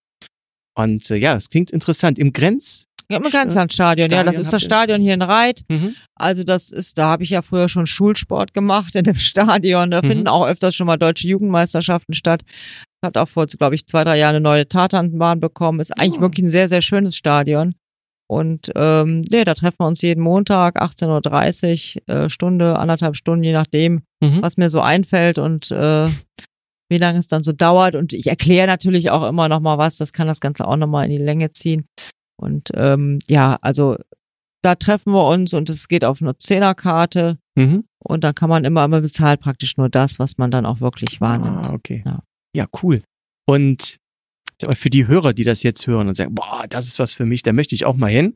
Und 0.76 1.10
äh, 1.10 1.16
ja, 1.16 1.34
es 1.36 1.48
klingt 1.50 1.70
interessant. 1.72 2.18
Im 2.18 2.32
Grenz. 2.32 2.84
Ja, 3.10 3.18
im 3.18 3.24
Grenzlandstadion, 3.24 4.10
ja, 4.10 4.22
das 4.22 4.38
ist 4.38 4.52
das 4.52 4.62
Stadion 4.62 5.00
hier 5.02 5.14
in 5.14 5.22
Reit. 5.22 5.62
Mhm. 5.68 5.94
Also 6.14 6.42
das 6.42 6.70
ist, 6.70 6.96
da 6.96 7.08
habe 7.08 7.22
ich 7.24 7.30
ja 7.30 7.42
früher 7.42 7.68
schon 7.68 7.86
Schulsport 7.86 8.54
gemacht 8.54 8.94
in 8.94 9.04
dem 9.04 9.14
Stadion. 9.16 9.90
Da 9.90 10.00
Mhm. 10.02 10.06
finden 10.06 10.28
auch 10.28 10.46
öfters 10.46 10.74
schon 10.74 10.86
mal 10.86 10.96
deutsche 10.96 11.26
Jugendmeisterschaften 11.28 12.14
statt. 12.14 12.42
Hat 13.04 13.16
auch 13.18 13.28
vor, 13.28 13.46
glaube 13.46 13.74
ich, 13.74 13.86
zwei, 13.86 14.04
drei 14.04 14.18
Jahren 14.18 14.36
eine 14.36 14.40
neue 14.42 14.66
Tatanbahn 14.68 15.38
bekommen. 15.40 15.80
Ist 15.80 15.98
eigentlich 15.98 16.18
Oh. 16.18 16.22
wirklich 16.22 16.46
ein 16.46 16.48
sehr, 16.50 16.68
sehr 16.68 16.80
schönes 16.82 17.16
Stadion. 17.16 17.74
Und 18.26 18.72
ähm, 18.74 19.20
nee, 19.30 19.44
da 19.44 19.54
treffen 19.54 19.80
wir 19.80 19.86
uns 19.86 20.00
jeden 20.02 20.22
Montag, 20.22 20.80
18.30 20.80 21.96
Uhr, 22.08 22.14
äh, 22.14 22.30
Stunde, 22.30 22.78
anderthalb 22.78 23.16
Stunden, 23.16 23.44
je 23.44 23.52
nachdem, 23.52 24.02
Mhm. 24.22 24.40
was 24.42 24.56
mir 24.56 24.70
so 24.70 24.80
einfällt. 24.80 25.38
Und 25.38 25.70
äh, 25.70 26.08
wie 26.90 26.98
lange 26.98 27.18
es 27.18 27.28
dann 27.28 27.42
so 27.42 27.52
dauert. 27.52 27.94
Und 27.94 28.12
ich 28.12 28.26
erkläre 28.26 28.66
natürlich 28.66 29.10
auch 29.10 29.26
immer 29.28 29.48
noch 29.48 29.60
mal 29.60 29.78
was. 29.78 29.96
Das 29.96 30.12
kann 30.12 30.26
das 30.26 30.40
Ganze 30.40 30.66
auch 30.66 30.76
noch 30.76 30.86
mal 30.86 31.04
in 31.04 31.10
die 31.10 31.18
Länge 31.18 31.50
ziehen. 31.50 31.86
Und 32.40 32.70
ähm, 32.74 33.18
ja, 33.28 33.58
also 33.62 33.96
da 34.62 34.74
treffen 34.74 35.12
wir 35.12 35.26
uns 35.26 35.52
und 35.52 35.68
es 35.68 35.88
geht 35.88 36.04
auf 36.04 36.22
eine 36.22 36.36
Zehnerkarte. 36.36 37.38
Mhm. 37.56 37.84
Und 38.02 38.24
dann 38.24 38.34
kann 38.34 38.48
man 38.48 38.64
immer, 38.64 38.84
immer 38.84 39.00
bezahlt 39.00 39.40
praktisch 39.40 39.76
nur 39.76 39.88
das, 39.88 40.18
was 40.18 40.38
man 40.38 40.50
dann 40.50 40.66
auch 40.66 40.80
wirklich 40.80 41.20
wahrnimmt. 41.20 41.66
Ah, 41.68 41.72
okay. 41.74 42.02
Ja. 42.06 42.20
Ja, 42.56 42.66
cool. 42.82 43.02
Und 43.46 43.98
für 44.72 44.90
die 44.90 45.06
Hörer, 45.06 45.32
die 45.32 45.44
das 45.44 45.62
jetzt 45.62 45.86
hören 45.86 46.08
und 46.08 46.14
sagen, 46.14 46.34
boah, 46.34 46.64
das 46.68 46.86
ist 46.86 46.98
was 46.98 47.12
für 47.12 47.26
mich, 47.26 47.42
da 47.42 47.52
möchte 47.52 47.74
ich 47.74 47.84
auch 47.84 47.96
mal 47.96 48.10
hin. 48.10 48.34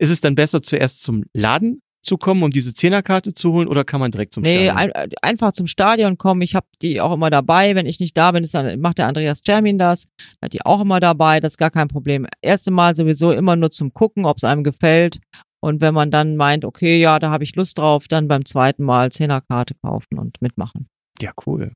Ist 0.00 0.10
es 0.10 0.20
dann 0.20 0.34
besser, 0.34 0.62
zuerst 0.62 1.02
zum 1.02 1.24
Laden 1.34 1.80
zu 2.04 2.16
kommen, 2.16 2.42
um 2.44 2.50
diese 2.50 2.72
Zehnerkarte 2.72 3.34
zu 3.34 3.52
holen, 3.52 3.66
oder 3.68 3.84
kann 3.84 4.00
man 4.00 4.12
direkt 4.12 4.32
zum 4.32 4.42
Nee, 4.44 4.66
Stadion? 4.70 4.92
ein, 4.92 5.10
einfach 5.20 5.52
zum 5.52 5.66
Stadion 5.66 6.16
kommen. 6.16 6.40
Ich 6.42 6.54
habe 6.54 6.66
die 6.80 7.00
auch 7.00 7.12
immer 7.12 7.28
dabei. 7.28 7.74
Wenn 7.74 7.86
ich 7.86 7.98
nicht 7.98 8.16
da 8.16 8.30
bin, 8.30 8.44
ist 8.44 8.54
dann, 8.54 8.80
macht 8.80 8.98
der 8.98 9.08
Andreas 9.08 9.42
Termin 9.42 9.78
das. 9.78 10.06
Hat 10.40 10.52
die 10.52 10.64
auch 10.64 10.80
immer 10.80 11.00
dabei. 11.00 11.40
Das 11.40 11.54
ist 11.54 11.58
gar 11.58 11.70
kein 11.72 11.88
Problem. 11.88 12.26
Erste 12.40 12.70
Mal 12.70 12.94
sowieso 12.94 13.32
immer 13.32 13.56
nur 13.56 13.70
zum 13.72 13.92
Gucken, 13.92 14.24
ob 14.24 14.36
es 14.36 14.44
einem 14.44 14.62
gefällt. 14.62 15.18
Und 15.60 15.80
wenn 15.80 15.92
man 15.92 16.12
dann 16.12 16.36
meint, 16.36 16.64
okay, 16.64 17.00
ja, 17.00 17.18
da 17.18 17.30
habe 17.30 17.42
ich 17.42 17.56
Lust 17.56 17.78
drauf, 17.78 18.06
dann 18.06 18.28
beim 18.28 18.44
zweiten 18.44 18.84
Mal 18.84 19.10
Zehnerkarte 19.10 19.74
kaufen 19.82 20.18
und 20.18 20.40
mitmachen. 20.40 20.86
Ja, 21.20 21.32
cool. 21.46 21.72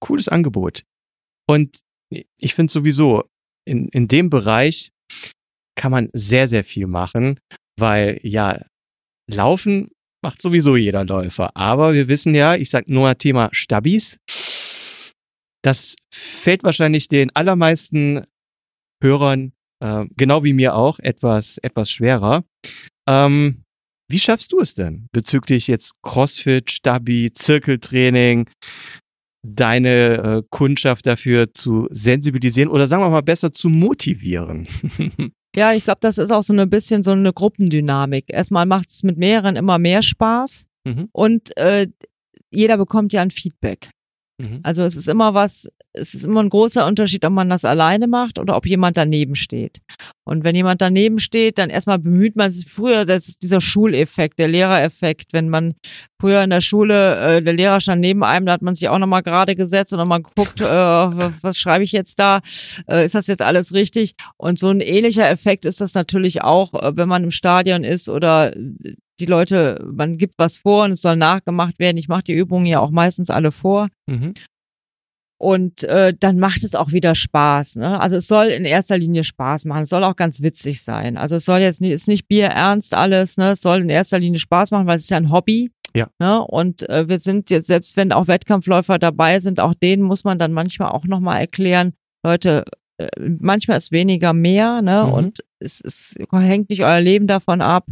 Cooles 0.00 0.28
Angebot. 0.28 0.82
Und 1.46 1.78
ich 2.10 2.54
finde 2.54 2.72
sowieso, 2.72 3.24
in, 3.66 3.88
in 3.88 4.08
dem 4.08 4.30
Bereich 4.30 4.90
kann 5.76 5.92
man 5.92 6.10
sehr, 6.12 6.48
sehr 6.48 6.64
viel 6.64 6.86
machen, 6.86 7.38
weil 7.78 8.18
ja, 8.22 8.64
Laufen 9.30 9.90
macht 10.22 10.42
sowieso 10.42 10.76
jeder 10.76 11.04
Läufer. 11.04 11.56
Aber 11.56 11.94
wir 11.94 12.08
wissen 12.08 12.34
ja, 12.34 12.56
ich 12.56 12.70
sag 12.70 12.88
nur 12.88 13.16
Thema 13.16 13.50
Stabis. 13.52 14.18
Das 15.62 15.96
fällt 16.12 16.64
wahrscheinlich 16.64 17.08
den 17.08 17.34
allermeisten 17.34 18.24
Hörern, 19.02 19.52
äh, 19.84 20.06
genau 20.16 20.44
wie 20.44 20.52
mir 20.52 20.74
auch, 20.74 20.98
etwas, 20.98 21.58
etwas 21.58 21.90
schwerer. 21.90 22.44
Ähm, 23.08 23.62
wie 24.10 24.18
schaffst 24.18 24.52
du 24.52 24.60
es 24.60 24.74
denn 24.74 25.08
bezüglich 25.12 25.66
jetzt 25.66 25.92
CrossFit, 26.02 26.70
Stabi, 26.70 27.32
Zirkeltraining, 27.34 28.48
deine 29.42 30.38
äh, 30.38 30.42
Kundschaft 30.50 31.06
dafür 31.06 31.52
zu 31.52 31.86
sensibilisieren 31.90 32.68
oder 32.70 32.86
sagen 32.86 33.02
wir 33.02 33.10
mal 33.10 33.20
besser 33.22 33.52
zu 33.52 33.68
motivieren? 33.68 34.66
Ja, 35.56 35.72
ich 35.72 35.82
glaube, 35.82 35.98
das 36.02 36.18
ist 36.18 36.30
auch 36.30 36.42
so 36.42 36.52
ein 36.52 36.70
bisschen 36.70 37.02
so 37.02 37.10
eine 37.12 37.32
Gruppendynamik. 37.32 38.26
Erstmal 38.28 38.66
macht 38.66 38.90
es 38.90 39.02
mit 39.02 39.16
mehreren 39.16 39.56
immer 39.56 39.78
mehr 39.78 40.02
Spaß 40.02 40.66
Mhm. 40.84 41.08
und 41.10 41.56
äh, 41.56 41.88
jeder 42.50 42.76
bekommt 42.76 43.12
ja 43.12 43.22
ein 43.22 43.30
Feedback. 43.30 43.90
Mhm. 44.40 44.60
Also 44.62 44.82
es 44.82 44.94
ist 44.94 45.08
immer 45.08 45.34
was, 45.34 45.68
es 45.92 46.14
ist 46.14 46.24
immer 46.24 46.42
ein 46.42 46.48
großer 46.48 46.86
Unterschied, 46.86 47.24
ob 47.24 47.32
man 47.32 47.50
das 47.50 47.64
alleine 47.64 48.06
macht 48.06 48.38
oder 48.38 48.56
ob 48.56 48.66
jemand 48.66 48.96
daneben 48.96 49.34
steht. 49.34 49.78
Und 50.24 50.44
wenn 50.44 50.54
jemand 50.54 50.80
daneben 50.80 51.18
steht, 51.18 51.58
dann 51.58 51.70
erstmal 51.70 51.98
bemüht 51.98 52.36
man 52.36 52.52
sich 52.52 52.70
früher, 52.70 53.04
das 53.04 53.28
ist 53.28 53.42
dieser 53.42 53.60
Schuleffekt, 53.60 54.38
der 54.38 54.46
Lehrereffekt, 54.46 55.32
wenn 55.32 55.48
man 55.48 55.74
früher 56.20 56.44
in 56.44 56.50
der 56.50 56.60
Schule, 56.60 57.38
äh, 57.38 57.42
der 57.42 57.54
Lehrer 57.54 57.80
stand 57.80 58.00
neben 58.00 58.22
einem, 58.22 58.46
da 58.46 58.52
hat 58.52 58.62
man 58.62 58.76
sich 58.76 58.88
auch 58.88 58.98
nochmal 58.98 59.22
gerade 59.22 59.56
gesetzt 59.56 59.92
und 59.92 59.98
nochmal 59.98 60.22
geguckt, 60.22 60.60
äh, 60.60 60.64
was 60.64 61.58
schreibe 61.58 61.82
ich 61.82 61.92
jetzt 61.92 62.20
da, 62.20 62.40
äh, 62.88 63.04
ist 63.04 63.16
das 63.16 63.26
jetzt 63.26 63.42
alles 63.42 63.74
richtig? 63.74 64.14
Und 64.36 64.58
so 64.58 64.68
ein 64.68 64.80
ähnlicher 64.80 65.28
Effekt 65.28 65.64
ist 65.64 65.80
das 65.80 65.94
natürlich 65.94 66.42
auch, 66.42 66.74
äh, 66.74 66.96
wenn 66.96 67.08
man 67.08 67.24
im 67.24 67.30
Stadion 67.32 67.82
ist 67.82 68.08
oder 68.08 68.52
die 69.20 69.26
Leute, 69.26 69.84
man 69.92 70.18
gibt 70.18 70.34
was 70.38 70.56
vor 70.56 70.84
und 70.84 70.92
es 70.92 71.02
soll 71.02 71.16
nachgemacht 71.16 71.78
werden. 71.78 71.96
Ich 71.96 72.08
mache 72.08 72.24
die 72.24 72.32
Übungen 72.32 72.66
ja 72.66 72.80
auch 72.80 72.90
meistens 72.90 73.30
alle 73.30 73.52
vor. 73.52 73.88
Mhm. 74.06 74.34
Und 75.40 75.84
äh, 75.84 76.12
dann 76.18 76.40
macht 76.40 76.64
es 76.64 76.74
auch 76.74 76.90
wieder 76.90 77.14
Spaß. 77.14 77.76
Ne? 77.76 78.00
Also 78.00 78.16
es 78.16 78.26
soll 78.26 78.46
in 78.46 78.64
erster 78.64 78.98
Linie 78.98 79.22
Spaß 79.22 79.66
machen. 79.66 79.82
Es 79.82 79.88
soll 79.88 80.02
auch 80.02 80.16
ganz 80.16 80.42
witzig 80.42 80.82
sein. 80.82 81.16
Also 81.16 81.36
es 81.36 81.44
soll 81.44 81.60
jetzt 81.60 81.80
nicht, 81.80 81.92
ist 81.92 82.08
nicht 82.08 82.26
bierernst 82.26 82.94
alles. 82.94 83.36
Ne? 83.36 83.52
Es 83.52 83.60
soll 83.60 83.82
in 83.82 83.88
erster 83.88 84.18
Linie 84.18 84.40
Spaß 84.40 84.72
machen, 84.72 84.88
weil 84.88 84.96
es 84.96 85.04
ist 85.04 85.10
ja 85.10 85.16
ein 85.16 85.30
Hobby. 85.30 85.70
Ja. 85.94 86.08
Ne? 86.18 86.40
Und 86.44 86.88
äh, 86.88 87.08
wir 87.08 87.20
sind 87.20 87.50
jetzt, 87.50 87.68
selbst 87.68 87.96
wenn 87.96 88.12
auch 88.12 88.26
Wettkampfläufer 88.26 88.98
dabei 88.98 89.38
sind, 89.38 89.60
auch 89.60 89.74
denen 89.74 90.02
muss 90.02 90.24
man 90.24 90.40
dann 90.40 90.52
manchmal 90.52 90.90
auch 90.90 91.04
nochmal 91.04 91.40
erklären, 91.40 91.92
Leute, 92.24 92.64
äh, 92.98 93.08
manchmal 93.18 93.76
ist 93.76 93.92
weniger 93.92 94.32
mehr, 94.32 94.82
ne? 94.82 95.04
Mhm. 95.06 95.12
Und 95.12 95.44
es, 95.60 95.80
es 95.80 96.16
hängt 96.32 96.68
nicht 96.68 96.84
euer 96.84 97.00
Leben 97.00 97.26
davon 97.26 97.60
ab. 97.60 97.86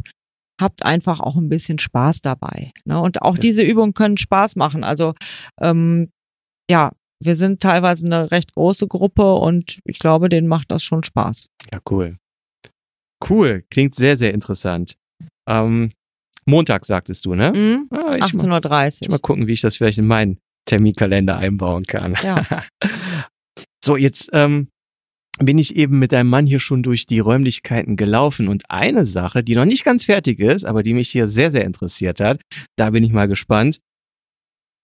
Habt 0.61 0.85
einfach 0.85 1.21
auch 1.21 1.37
ein 1.37 1.49
bisschen 1.49 1.79
Spaß 1.79 2.23
dabei. 2.23 2.73
Ne? 2.85 2.99
Und 3.01 3.23
auch 3.23 3.35
Ja. 3.35 3.41
diese 3.41 3.63
Übungen 3.63 3.93
können 3.95 4.17
Spaß 4.17 4.57
machen. 4.57 4.85
Also 4.85 5.15
ähm, 5.61 6.11
ja, 6.71 6.93
wir 7.23 7.37
sind 7.37 7.61
teilweise 7.61 8.07
eine 8.07 8.31
recht 8.31 8.55
große 8.55 8.89
Gruppe 8.89 9.35
und 9.35 9.81
ich 9.85 9.99
glaube, 9.99 10.29
denen 10.29 10.49
macht 10.49 10.71
das 10.71 10.83
schon 10.83 11.03
Spaß. 11.05 11.49
Ja, 11.73 11.79
cool. 11.91 12.17
Cool, 13.29 13.63
klingt 13.71 13.95
sehr, 13.95 14.17
sehr 14.17 14.35
interessant. 14.35 14.97
Ähm, 15.49 15.93
Montag 16.47 16.85
sagtest 16.85 17.25
du, 17.25 17.35
ne? 17.35 17.53
Mhm. 17.53 17.89
Ah, 17.91 18.15
ich, 18.17 18.33
mal, 18.35 18.61
18.30 18.61 18.99
ich 19.03 19.09
mal 19.09 19.19
gucken, 19.19 19.47
wie 19.47 19.53
ich 19.55 19.61
das 19.63 19.77
vielleicht 19.77 19.99
in 19.99 20.07
meinen 20.07 20.39
Terminkalender 20.69 21.37
einbauen 21.39 21.85
kann. 21.85 22.15
Ja. 22.23 22.45
So, 23.85 23.97
jetzt 23.97 24.31
ähm, 24.33 24.69
bin 25.39 25.59
ich 25.59 25.77
eben 25.77 25.99
mit 25.99 26.13
deinem 26.13 26.31
Mann 26.31 26.47
hier 26.47 26.61
schon 26.61 26.83
durch 26.83 27.07
die 27.07 27.19
Räumlichkeiten 27.19 27.97
gelaufen 27.97 28.49
und 28.49 28.65
eine 28.71 29.05
Sache, 29.05 29.43
die 29.45 29.55
noch 29.55 29.65
nicht 29.67 29.85
ganz 29.85 30.05
fertig 30.05 30.41
ist, 30.41 30.65
aber 30.65 30.83
die 30.83 30.95
mich 30.95 31.11
hier 31.11 31.29
sehr, 31.29 31.51
sehr 31.51 31.65
interessiert 31.65 32.21
hat, 32.21 32.41
da 32.77 32.91
bin 32.91 33.05
ich 33.05 33.13
mal 33.13 33.29
gespannt. 33.29 33.79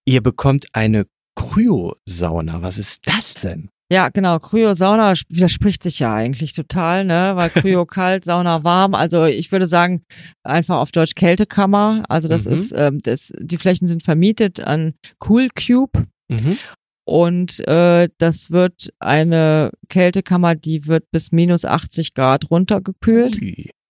Ihr 0.07 0.21
bekommt 0.23 0.67
eine 0.73 1.07
Kryosauna. 1.37 2.61
Was 2.63 2.79
ist 2.79 3.07
das 3.09 3.35
denn? 3.35 3.69
Ja, 3.91 4.09
genau. 4.09 4.39
Kryo-Sauna 4.39 5.13
widerspricht 5.29 5.83
sich 5.83 5.99
ja 5.99 6.15
eigentlich 6.15 6.55
total, 6.55 7.05
ne? 7.05 7.33
Weil 7.35 7.51
Kryo 7.51 7.85
kalt, 7.85 8.25
Sauna 8.25 8.65
warm. 8.65 8.95
Also 8.95 9.27
ich 9.27 9.53
würde 9.53 9.67
sagen, 9.67 10.03
einfach 10.43 10.79
auf 10.79 10.93
Deutsch 10.93 11.15
Kältekammer. 11.15 12.03
Also 12.09 12.27
das 12.27 12.47
Mhm. 12.47 12.53
ist, 12.53 12.73
ähm, 12.75 13.01
das, 13.03 13.33
die 13.39 13.59
Flächen 13.59 13.87
sind 13.87 14.03
vermietet 14.03 14.61
an 14.61 14.95
Cool 15.29 15.49
Cube. 15.55 16.07
Mhm. 16.31 16.57
Und 17.05 17.67
äh, 17.67 18.09
das 18.19 18.51
wird 18.51 18.93
eine 18.99 19.71
Kältekammer, 19.89 20.55
die 20.55 20.87
wird 20.87 21.11
bis 21.11 21.33
minus 21.33 21.65
80 21.65 22.15
Grad 22.15 22.51
runtergekühlt. 22.51 23.41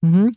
Mhm. 0.00 0.32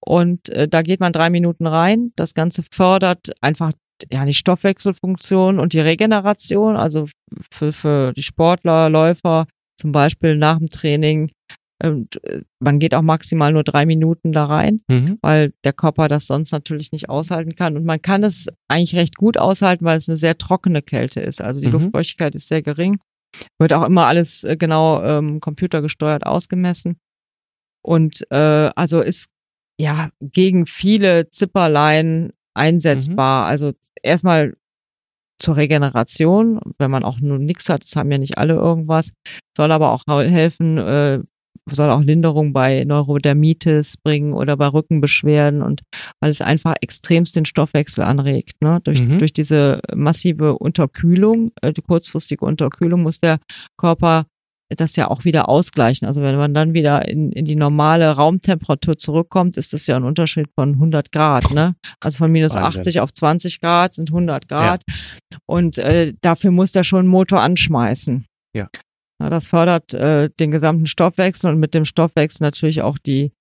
Und 0.00 0.48
äh, 0.50 0.68
da 0.68 0.82
geht 0.82 1.00
man 1.00 1.12
drei 1.12 1.30
Minuten 1.30 1.66
rein. 1.66 2.12
Das 2.16 2.34
Ganze 2.34 2.62
fördert 2.70 3.32
einfach 3.40 3.72
ja 4.10 4.24
die 4.24 4.34
Stoffwechselfunktion 4.34 5.58
und 5.58 5.72
die 5.72 5.80
Regeneration. 5.80 6.76
Also 6.76 7.08
für, 7.50 7.72
für 7.72 8.12
die 8.12 8.22
Sportler, 8.22 8.88
Läufer 8.88 9.46
zum 9.76 9.92
Beispiel 9.92 10.36
nach 10.36 10.58
dem 10.58 10.68
Training. 10.68 11.30
Und 11.82 12.22
äh, 12.24 12.42
man 12.60 12.78
geht 12.78 12.94
auch 12.94 13.02
maximal 13.02 13.52
nur 13.52 13.64
drei 13.64 13.86
Minuten 13.86 14.32
da 14.32 14.44
rein, 14.46 14.82
Mhm. 14.88 15.18
weil 15.22 15.52
der 15.64 15.72
Körper 15.72 16.08
das 16.08 16.26
sonst 16.26 16.52
natürlich 16.52 16.92
nicht 16.92 17.08
aushalten 17.08 17.54
kann. 17.54 17.76
Und 17.76 17.84
man 17.84 18.02
kann 18.02 18.22
es 18.22 18.48
eigentlich 18.68 18.96
recht 18.96 19.16
gut 19.16 19.38
aushalten, 19.38 19.84
weil 19.84 19.96
es 19.98 20.08
eine 20.08 20.18
sehr 20.18 20.36
trockene 20.38 20.82
Kälte 20.82 21.20
ist. 21.20 21.40
Also 21.42 21.60
die 21.60 21.66
Mhm. 21.68 21.72
Luftfeuchtigkeit 21.72 22.34
ist 22.34 22.48
sehr 22.48 22.62
gering. 22.62 22.98
Wird 23.58 23.72
auch 23.72 23.86
immer 23.86 24.06
alles 24.06 24.44
äh, 24.44 24.56
genau 24.56 25.02
ähm, 25.02 25.40
computergesteuert 25.40 26.26
ausgemessen. 26.26 26.98
Und 27.82 28.26
äh, 28.30 28.70
also 28.76 29.00
ist 29.00 29.30
ja 29.80 30.10
gegen 30.20 30.66
viele 30.66 31.30
Zipperlein 31.30 32.32
einsetzbar. 32.54 33.46
Also 33.46 33.72
erstmal 34.02 34.54
zur 35.38 35.56
Regeneration, 35.56 36.60
wenn 36.78 36.90
man 36.90 37.02
auch 37.04 37.20
nur 37.20 37.38
nichts 37.38 37.70
hat, 37.70 37.82
das 37.84 37.96
haben 37.96 38.12
ja 38.12 38.18
nicht 38.18 38.36
alle 38.36 38.54
irgendwas, 38.54 39.12
soll 39.56 39.72
aber 39.72 39.92
auch 39.92 40.02
helfen, 40.06 40.76
äh, 40.76 41.20
soll 41.70 41.90
auch 41.90 42.00
Linderung 42.00 42.52
bei 42.52 42.82
Neurodermitis 42.86 43.96
bringen 44.02 44.32
oder 44.32 44.56
bei 44.56 44.66
Rückenbeschwerden 44.68 45.62
und 45.62 45.82
weil 46.20 46.30
es 46.30 46.40
einfach 46.40 46.74
extremst 46.80 47.36
den 47.36 47.44
Stoffwechsel 47.44 48.02
anregt. 48.04 48.54
Ne? 48.62 48.80
Durch, 48.84 49.02
Mhm. 49.02 49.18
durch 49.18 49.32
diese 49.32 49.80
massive 49.94 50.58
Unterkühlung, 50.58 51.52
äh, 51.62 51.72
die 51.72 51.82
kurzfristige 51.82 52.44
Unterkühlung 52.44 53.02
muss 53.02 53.20
der 53.20 53.38
Körper 53.78 54.26
das 54.76 54.94
ja 54.94 55.10
auch 55.10 55.24
wieder 55.24 55.48
ausgleichen. 55.48 56.06
Also 56.06 56.22
wenn 56.22 56.36
man 56.36 56.54
dann 56.54 56.74
wieder 56.74 57.08
in, 57.08 57.32
in 57.32 57.44
die 57.44 57.56
normale 57.56 58.08
Raumtemperatur 58.12 58.96
zurückkommt, 58.96 59.56
ist 59.56 59.72
das 59.72 59.88
ja 59.88 59.96
ein 59.96 60.04
Unterschied 60.04 60.46
von 60.54 60.74
100 60.74 61.10
Grad. 61.10 61.50
Ne? 61.50 61.74
Also 61.98 62.18
von 62.18 62.30
minus 62.30 62.54
Wahnsinn. 62.54 62.80
80 62.82 63.00
auf 63.00 63.12
20 63.12 63.60
Grad 63.60 63.94
sind 63.94 64.10
100 64.10 64.46
Grad. 64.48 64.82
Und 65.46 65.78
äh, 65.78 66.12
dafür 66.20 66.52
muss 66.52 66.70
der 66.70 66.84
schon 66.84 67.00
einen 67.00 67.08
Motor 67.08 67.40
anschmeißen. 67.40 68.26
Ja. 68.54 68.68
Das 69.28 69.48
fördert 69.48 69.92
äh, 69.92 70.30
den 70.40 70.50
gesamten 70.50 70.86
Stoffwechsel 70.86 71.52
und 71.52 71.60
mit 71.60 71.74
dem 71.74 71.84
Stoffwechsel 71.84 72.44
natürlich 72.44 72.82
auch 72.82 72.98
die 72.98 73.32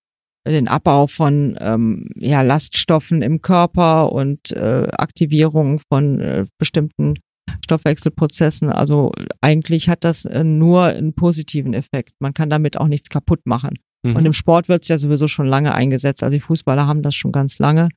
den 0.47 0.67
Abbau 0.67 1.07
von 1.07 1.57
ähm, 1.59 2.09
ja, 2.15 2.41
Laststoffen 2.41 3.21
im 3.21 3.41
Körper 3.41 4.11
und 4.11 4.51
äh, 4.51 4.87
Aktivierung 4.91 5.81
von 5.91 6.19
äh, 6.19 6.45
bestimmten 6.57 7.15
Stoffwechselprozessen. 7.63 8.69
Also 8.69 9.11
eigentlich 9.41 9.89
hat 9.89 10.03
das 10.03 10.25
äh, 10.25 10.43
nur 10.43 10.85
einen 10.85 11.13
positiven 11.13 11.73
Effekt. 11.73 12.13
Man 12.19 12.33
kann 12.33 12.49
damit 12.49 12.77
auch 12.77 12.87
nichts 12.87 13.09
kaputt 13.09 13.41
machen. 13.45 13.75
Mhm. 14.03 14.15
Und 14.15 14.25
im 14.25 14.33
Sport 14.33 14.69
wird 14.69 14.83
es 14.83 14.87
ja 14.87 14.97
sowieso 14.97 15.27
schon 15.27 15.47
lange 15.47 15.73
eingesetzt. 15.73 16.23
Also 16.23 16.33
die 16.33 16.41
Fußballer 16.41 16.87
haben 16.87 17.01
das 17.01 17.15
schon 17.15 17.31
ganz 17.31 17.59
lange 17.59 17.89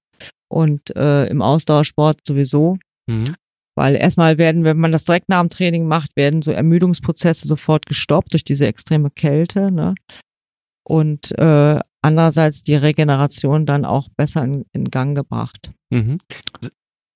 und 0.48 0.94
äh, 0.96 1.26
im 1.26 1.42
Ausdauersport 1.42 2.20
sowieso. 2.26 2.76
Mhm. 3.06 3.34
Weil 3.74 3.96
erstmal 3.96 4.36
werden, 4.36 4.64
wenn 4.64 4.78
man 4.78 4.92
das 4.92 5.04
direkt 5.04 5.28
nach 5.28 5.40
dem 5.40 5.48
Training 5.48 5.86
macht, 5.86 6.14
werden 6.16 6.42
so 6.42 6.52
Ermüdungsprozesse 6.52 7.46
sofort 7.46 7.86
gestoppt 7.86 8.32
durch 8.32 8.44
diese 8.44 8.66
extreme 8.66 9.10
Kälte. 9.10 9.70
Ne? 9.70 9.94
Und 10.84 11.36
äh, 11.38 11.78
andererseits 12.02 12.62
die 12.62 12.74
Regeneration 12.74 13.64
dann 13.64 13.84
auch 13.84 14.08
besser 14.16 14.44
in, 14.44 14.64
in 14.72 14.90
Gang 14.90 15.16
gebracht. 15.16 15.72
Mhm. 15.90 16.18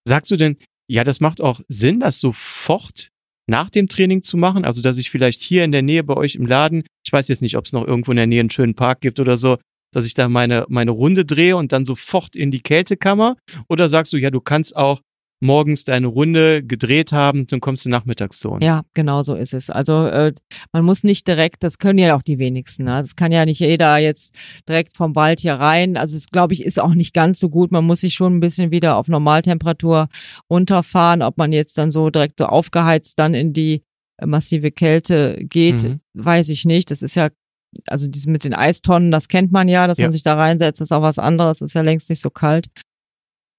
Sagst 0.08 0.30
du 0.30 0.36
denn, 0.36 0.56
ja, 0.88 1.04
das 1.04 1.20
macht 1.20 1.40
auch 1.40 1.60
Sinn, 1.68 2.00
das 2.00 2.20
sofort 2.20 3.10
nach 3.48 3.70
dem 3.70 3.88
Training 3.88 4.22
zu 4.22 4.36
machen? 4.36 4.64
Also, 4.64 4.82
dass 4.82 4.98
ich 4.98 5.10
vielleicht 5.10 5.42
hier 5.42 5.64
in 5.64 5.72
der 5.72 5.82
Nähe 5.82 6.04
bei 6.04 6.14
euch 6.14 6.36
im 6.36 6.46
Laden, 6.46 6.84
ich 7.04 7.12
weiß 7.12 7.28
jetzt 7.28 7.42
nicht, 7.42 7.56
ob 7.56 7.66
es 7.66 7.72
noch 7.72 7.86
irgendwo 7.86 8.12
in 8.12 8.16
der 8.16 8.26
Nähe 8.26 8.40
einen 8.40 8.50
schönen 8.50 8.74
Park 8.74 9.00
gibt 9.00 9.20
oder 9.20 9.36
so, 9.36 9.58
dass 9.92 10.06
ich 10.06 10.14
da 10.14 10.28
meine, 10.28 10.64
meine 10.68 10.90
Runde 10.90 11.24
drehe 11.24 11.56
und 11.56 11.72
dann 11.72 11.84
sofort 11.84 12.36
in 12.36 12.50
die 12.50 12.60
Kältekammer? 12.60 13.36
Oder 13.68 13.88
sagst 13.88 14.12
du, 14.12 14.16
ja, 14.16 14.30
du 14.30 14.40
kannst 14.40 14.76
auch 14.76 15.00
morgens 15.40 15.84
deine 15.84 16.06
Runde 16.06 16.62
gedreht 16.62 17.12
haben, 17.12 17.46
dann 17.46 17.60
kommst 17.60 17.84
du 17.84 17.90
nachmittags 17.90 18.38
zu 18.38 18.50
uns. 18.50 18.64
Ja, 18.64 18.82
genau 18.94 19.22
so 19.22 19.34
ist 19.34 19.52
es. 19.52 19.68
Also 19.68 20.06
äh, 20.06 20.32
man 20.72 20.84
muss 20.84 21.04
nicht 21.04 21.28
direkt, 21.28 21.62
das 21.62 21.78
können 21.78 21.98
ja 21.98 22.16
auch 22.16 22.22
die 22.22 22.38
wenigsten. 22.38 22.84
Ne? 22.84 23.02
Das 23.02 23.16
kann 23.16 23.32
ja 23.32 23.44
nicht 23.44 23.60
jeder 23.60 23.98
jetzt 23.98 24.34
direkt 24.68 24.96
vom 24.96 25.14
Wald 25.14 25.40
hier 25.40 25.54
rein. 25.54 25.96
Also 25.96 26.16
es 26.16 26.28
glaube 26.28 26.54
ich 26.54 26.64
ist 26.64 26.80
auch 26.80 26.94
nicht 26.94 27.12
ganz 27.12 27.38
so 27.38 27.50
gut. 27.50 27.70
Man 27.70 27.84
muss 27.84 28.00
sich 28.00 28.14
schon 28.14 28.36
ein 28.36 28.40
bisschen 28.40 28.70
wieder 28.70 28.96
auf 28.96 29.08
Normaltemperatur 29.08 30.08
runterfahren. 30.50 31.22
Ob 31.22 31.36
man 31.36 31.52
jetzt 31.52 31.76
dann 31.76 31.90
so 31.90 32.08
direkt 32.10 32.38
so 32.38 32.46
aufgeheizt 32.46 33.18
dann 33.18 33.34
in 33.34 33.52
die 33.52 33.82
massive 34.24 34.70
Kälte 34.70 35.36
geht, 35.44 35.84
mhm. 35.84 36.00
weiß 36.14 36.48
ich 36.48 36.64
nicht. 36.64 36.90
Das 36.90 37.02
ist 37.02 37.14
ja 37.14 37.28
also 37.86 38.08
dieses 38.08 38.26
mit 38.26 38.44
den 38.44 38.54
Eistonnen, 38.54 39.10
das 39.10 39.28
kennt 39.28 39.52
man 39.52 39.68
ja, 39.68 39.86
dass 39.86 39.98
ja. 39.98 40.06
man 40.06 40.12
sich 40.12 40.22
da 40.22 40.34
reinsetzt, 40.34 40.80
ist 40.80 40.92
auch 40.92 41.02
was 41.02 41.18
anderes, 41.18 41.60
ist 41.60 41.74
ja 41.74 41.82
längst 41.82 42.08
nicht 42.08 42.20
so 42.20 42.30
kalt. 42.30 42.68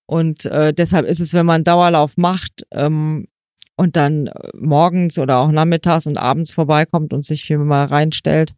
Und 0.07 0.45
äh, 0.45 0.73
deshalb 0.73 1.05
ist 1.05 1.19
es, 1.19 1.33
wenn 1.33 1.45
man 1.45 1.63
Dauerlauf 1.63 2.17
macht 2.17 2.65
ähm, 2.71 3.27
und 3.75 3.95
dann 3.95 4.29
morgens 4.57 5.19
oder 5.19 5.39
auch 5.39 5.51
nachmittags 5.51 6.07
und 6.07 6.17
abends 6.17 6.53
vorbeikommt 6.53 7.13
und 7.13 7.25
sich 7.25 7.43
viel 7.43 7.57
mal 7.57 7.85
reinstellt, 7.85 8.53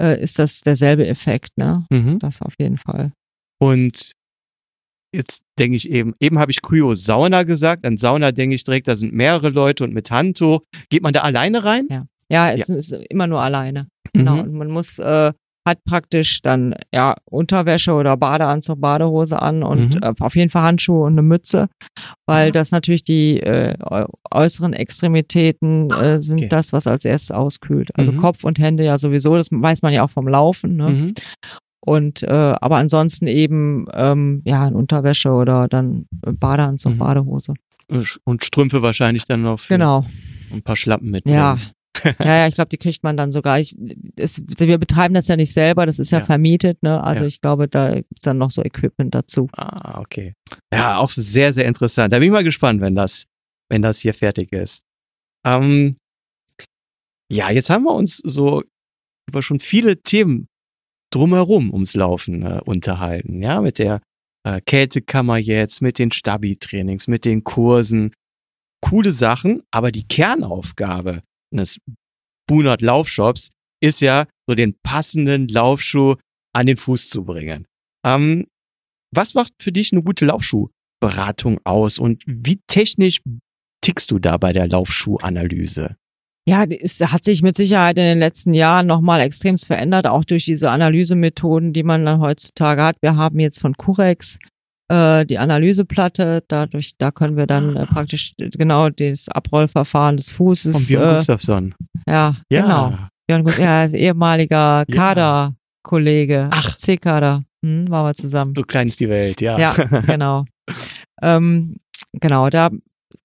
äh, 0.00 0.20
ist 0.20 0.38
das 0.38 0.60
derselbe 0.60 1.06
Effekt, 1.06 1.58
ne? 1.58 1.84
Mhm. 1.90 2.18
Das 2.20 2.40
auf 2.40 2.54
jeden 2.58 2.78
Fall. 2.78 3.10
Und 3.58 4.12
jetzt 5.14 5.42
denke 5.58 5.76
ich 5.76 5.90
eben, 5.90 6.14
eben 6.20 6.38
habe 6.38 6.50
ich 6.50 6.62
Kryo-Sauna 6.62 7.42
gesagt. 7.42 7.84
An 7.84 7.96
Sauna 7.96 8.32
denke 8.32 8.54
ich 8.54 8.64
direkt, 8.64 8.88
da 8.88 8.96
sind 8.96 9.12
mehrere 9.12 9.50
Leute 9.50 9.84
und 9.84 9.92
mit 9.92 10.10
Handtuch. 10.10 10.62
Geht 10.88 11.02
man 11.02 11.12
da 11.12 11.20
alleine 11.20 11.64
rein? 11.64 11.86
Ja, 11.90 12.06
ja 12.30 12.52
es 12.52 12.68
ja. 12.68 12.76
ist 12.76 12.92
immer 12.92 13.26
nur 13.26 13.42
alleine. 13.42 13.88
Genau. 14.12 14.36
Mhm. 14.36 14.40
Und 14.40 14.52
man 14.54 14.70
muss 14.70 14.98
äh, 14.98 15.32
hat 15.66 15.84
praktisch 15.84 16.42
dann 16.42 16.74
ja 16.92 17.14
Unterwäsche 17.24 17.92
oder 17.92 18.16
Badeanzug, 18.16 18.80
Badehose 18.80 19.40
an 19.40 19.62
und 19.62 19.94
mhm. 19.94 20.02
äh, 20.02 20.12
auf 20.18 20.34
jeden 20.34 20.50
Fall 20.50 20.62
Handschuhe 20.62 21.04
und 21.06 21.12
eine 21.12 21.22
Mütze, 21.22 21.68
weil 22.26 22.46
ja. 22.46 22.52
das 22.52 22.70
natürlich 22.70 23.02
die 23.02 23.40
äh, 23.40 23.74
äußeren 24.30 24.72
Extremitäten 24.72 25.90
äh, 25.90 26.20
sind 26.20 26.40
okay. 26.40 26.48
das, 26.48 26.72
was 26.72 26.86
als 26.86 27.04
erstes 27.04 27.30
auskühlt. 27.30 27.96
Also 27.96 28.12
mhm. 28.12 28.18
Kopf 28.18 28.44
und 28.44 28.58
Hände 28.58 28.84
ja 28.84 28.98
sowieso, 28.98 29.36
das 29.36 29.48
weiß 29.50 29.82
man 29.82 29.92
ja 29.92 30.02
auch 30.02 30.10
vom 30.10 30.26
Laufen. 30.26 30.76
Ne? 30.76 30.88
Mhm. 30.88 31.14
Und 31.84 32.22
äh, 32.22 32.54
aber 32.60 32.76
ansonsten 32.76 33.26
eben 33.26 33.86
ähm, 33.92 34.42
ja 34.44 34.66
in 34.66 34.74
Unterwäsche 34.74 35.30
oder 35.30 35.68
dann 35.68 36.06
Badeanzug, 36.10 36.94
mhm. 36.94 36.98
Badehose. 36.98 37.54
Und 38.24 38.44
Strümpfe 38.44 38.82
wahrscheinlich 38.82 39.24
dann 39.24 39.42
noch. 39.42 39.66
Genau. 39.68 40.06
Ein 40.52 40.62
paar 40.62 40.76
Schlappen 40.76 41.10
mit. 41.10 41.28
Ja, 41.28 41.58
ja, 42.04 42.14
ja, 42.36 42.46
ich 42.48 42.54
glaube, 42.54 42.68
die 42.68 42.78
kriegt 42.78 43.02
man 43.02 43.16
dann 43.16 43.32
sogar. 43.32 43.60
Ich, 43.60 43.76
es, 44.16 44.42
wir 44.46 44.78
betreiben 44.78 45.14
das 45.14 45.28
ja 45.28 45.36
nicht 45.36 45.52
selber, 45.52 45.86
das 45.86 45.98
ist 45.98 46.10
ja, 46.10 46.20
ja. 46.20 46.24
vermietet, 46.24 46.82
ne? 46.82 47.02
Also 47.02 47.24
ja. 47.24 47.28
ich 47.28 47.40
glaube, 47.40 47.68
da 47.68 47.96
gibt's 47.96 48.22
dann 48.22 48.38
noch 48.38 48.50
so 48.50 48.62
Equipment 48.62 49.14
dazu. 49.14 49.48
Ah, 49.56 50.00
okay. 50.00 50.34
Ja, 50.72 50.98
auch 50.98 51.10
sehr, 51.10 51.52
sehr 51.52 51.66
interessant. 51.66 52.12
Da 52.12 52.18
bin 52.18 52.26
ich 52.26 52.32
mal 52.32 52.44
gespannt, 52.44 52.80
wenn 52.80 52.94
das, 52.94 53.24
wenn 53.70 53.82
das 53.82 54.00
hier 54.00 54.14
fertig 54.14 54.52
ist. 54.52 54.82
Ähm, 55.44 55.96
ja, 57.30 57.50
jetzt 57.50 57.70
haben 57.70 57.84
wir 57.84 57.94
uns 57.94 58.18
so 58.18 58.62
über 59.28 59.42
schon 59.42 59.60
viele 59.60 60.02
Themen 60.02 60.48
drumherum 61.12 61.72
ums 61.72 61.94
Laufen 61.94 62.42
äh, 62.42 62.60
unterhalten, 62.64 63.42
ja, 63.42 63.60
mit 63.60 63.78
der 63.78 64.00
äh, 64.44 64.60
Kältekammer 64.60 65.36
jetzt, 65.36 65.82
mit 65.82 65.98
den 65.98 66.10
Stabi-Trainings, 66.10 67.06
mit 67.06 67.24
den 67.24 67.44
Kursen. 67.44 68.12
Coole 68.80 69.12
Sachen, 69.12 69.62
aber 69.70 69.92
die 69.92 70.08
Kernaufgabe 70.08 71.22
eines 71.52 71.78
Bunert 72.48 72.82
Laufshops 72.82 73.50
ist 73.82 74.00
ja, 74.00 74.26
so 74.46 74.54
den 74.54 74.74
passenden 74.82 75.48
Laufschuh 75.48 76.16
an 76.54 76.66
den 76.66 76.76
Fuß 76.76 77.08
zu 77.08 77.24
bringen. 77.24 77.66
Ähm, 78.04 78.46
was 79.14 79.34
macht 79.34 79.52
für 79.60 79.72
dich 79.72 79.92
eine 79.92 80.02
gute 80.02 80.26
Laufschuhberatung 80.26 81.60
aus 81.64 81.98
und 81.98 82.22
wie 82.26 82.60
technisch 82.66 83.20
tickst 83.82 84.10
du 84.10 84.18
da 84.18 84.36
bei 84.36 84.52
der 84.52 84.68
Laufschuhanalyse? 84.68 85.96
Ja, 86.48 86.64
es 86.64 87.00
hat 87.00 87.24
sich 87.24 87.42
mit 87.42 87.54
Sicherheit 87.54 87.98
in 87.98 88.04
den 88.04 88.18
letzten 88.18 88.52
Jahren 88.52 88.86
nochmal 88.86 89.20
extremst 89.20 89.66
verändert, 89.66 90.08
auch 90.08 90.24
durch 90.24 90.44
diese 90.44 90.70
Analysemethoden, 90.70 91.72
die 91.72 91.84
man 91.84 92.04
dann 92.04 92.20
heutzutage 92.20 92.82
hat. 92.82 92.96
Wir 93.00 93.16
haben 93.16 93.38
jetzt 93.38 93.60
von 93.60 93.76
Curex 93.76 94.38
äh, 94.88 95.24
die 95.24 95.38
Analyseplatte. 95.38 96.42
Dadurch, 96.48 96.96
da 96.98 97.10
können 97.10 97.36
wir 97.36 97.46
dann 97.46 97.76
äh, 97.76 97.86
praktisch 97.86 98.34
genau 98.36 98.88
das 98.90 99.28
Abrollverfahren 99.28 100.16
des 100.16 100.30
Fußes. 100.30 100.76
Von 100.76 100.86
Björn 100.86 101.10
äh, 101.10 101.16
Gustafsson. 101.16 101.74
Ja, 102.06 102.36
ja, 102.50 102.62
genau. 102.62 102.98
Björn 103.26 103.44
Gustafsson, 103.44 103.98
ja, 103.98 104.06
ehemaliger 104.06 104.84
Kaderkollege. 104.90 106.48
Ach. 106.50 106.76
C-Kader. 106.76 107.44
Hm, 107.64 107.88
waren 107.90 108.06
wir 108.06 108.14
zusammen. 108.14 108.54
So 108.56 108.62
klein 108.62 108.88
ist 108.88 109.00
die 109.00 109.08
Welt, 109.08 109.40
ja. 109.40 109.58
Ja, 109.58 109.72
genau. 110.06 110.44
ähm, 111.22 111.76
genau, 112.12 112.50
da 112.50 112.70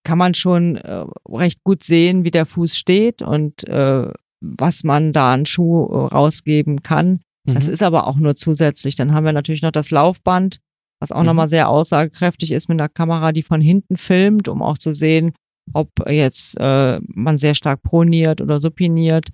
kann 0.04 0.18
man 0.18 0.36
schon 0.36 0.78
äh, 0.78 1.06
recht 1.28 1.64
gut 1.64 1.84
sehen, 1.84 2.24
wie 2.24 2.32
der 2.32 2.46
Fuß 2.46 2.78
steht 2.78 3.22
und 3.22 3.68
äh, 3.68 4.08
was 4.40 4.84
man 4.84 5.12
da 5.12 5.34
an 5.34 5.46
Schuh 5.46 5.86
äh, 5.86 6.14
rausgeben 6.14 6.84
kann. 6.84 7.22
Mhm. 7.46 7.56
Das 7.56 7.68
ist 7.68 7.84
aber 7.84 8.08
auch 8.08 8.18
nur 8.18 8.36
zusätzlich. 8.36 8.96
Dann 8.96 9.14
haben 9.14 9.26
wir 9.26 9.34
natürlich 9.34 9.64
noch 9.64 9.72
das 9.72 9.92
Laufband, 9.92 10.60
was 11.00 11.12
auch 11.12 11.22
mhm. 11.22 11.28
nochmal 11.28 11.50
sehr 11.50 11.70
aussagekräftig 11.70 12.52
ist 12.52 12.70
mit 12.70 12.80
einer 12.80 12.90
Kamera, 12.90 13.32
die 13.32 13.44
von 13.44 13.62
hinten 13.62 13.98
filmt, 13.98 14.48
um 14.48 14.62
auch 14.62 14.78
zu 14.78 14.94
sehen, 14.94 15.34
ob 15.74 15.90
jetzt 16.10 16.58
äh, 16.60 17.00
man 17.08 17.38
sehr 17.38 17.54
stark 17.54 17.84
proniert 17.84 18.42
oder 18.42 18.60
supiniert. 18.60 19.30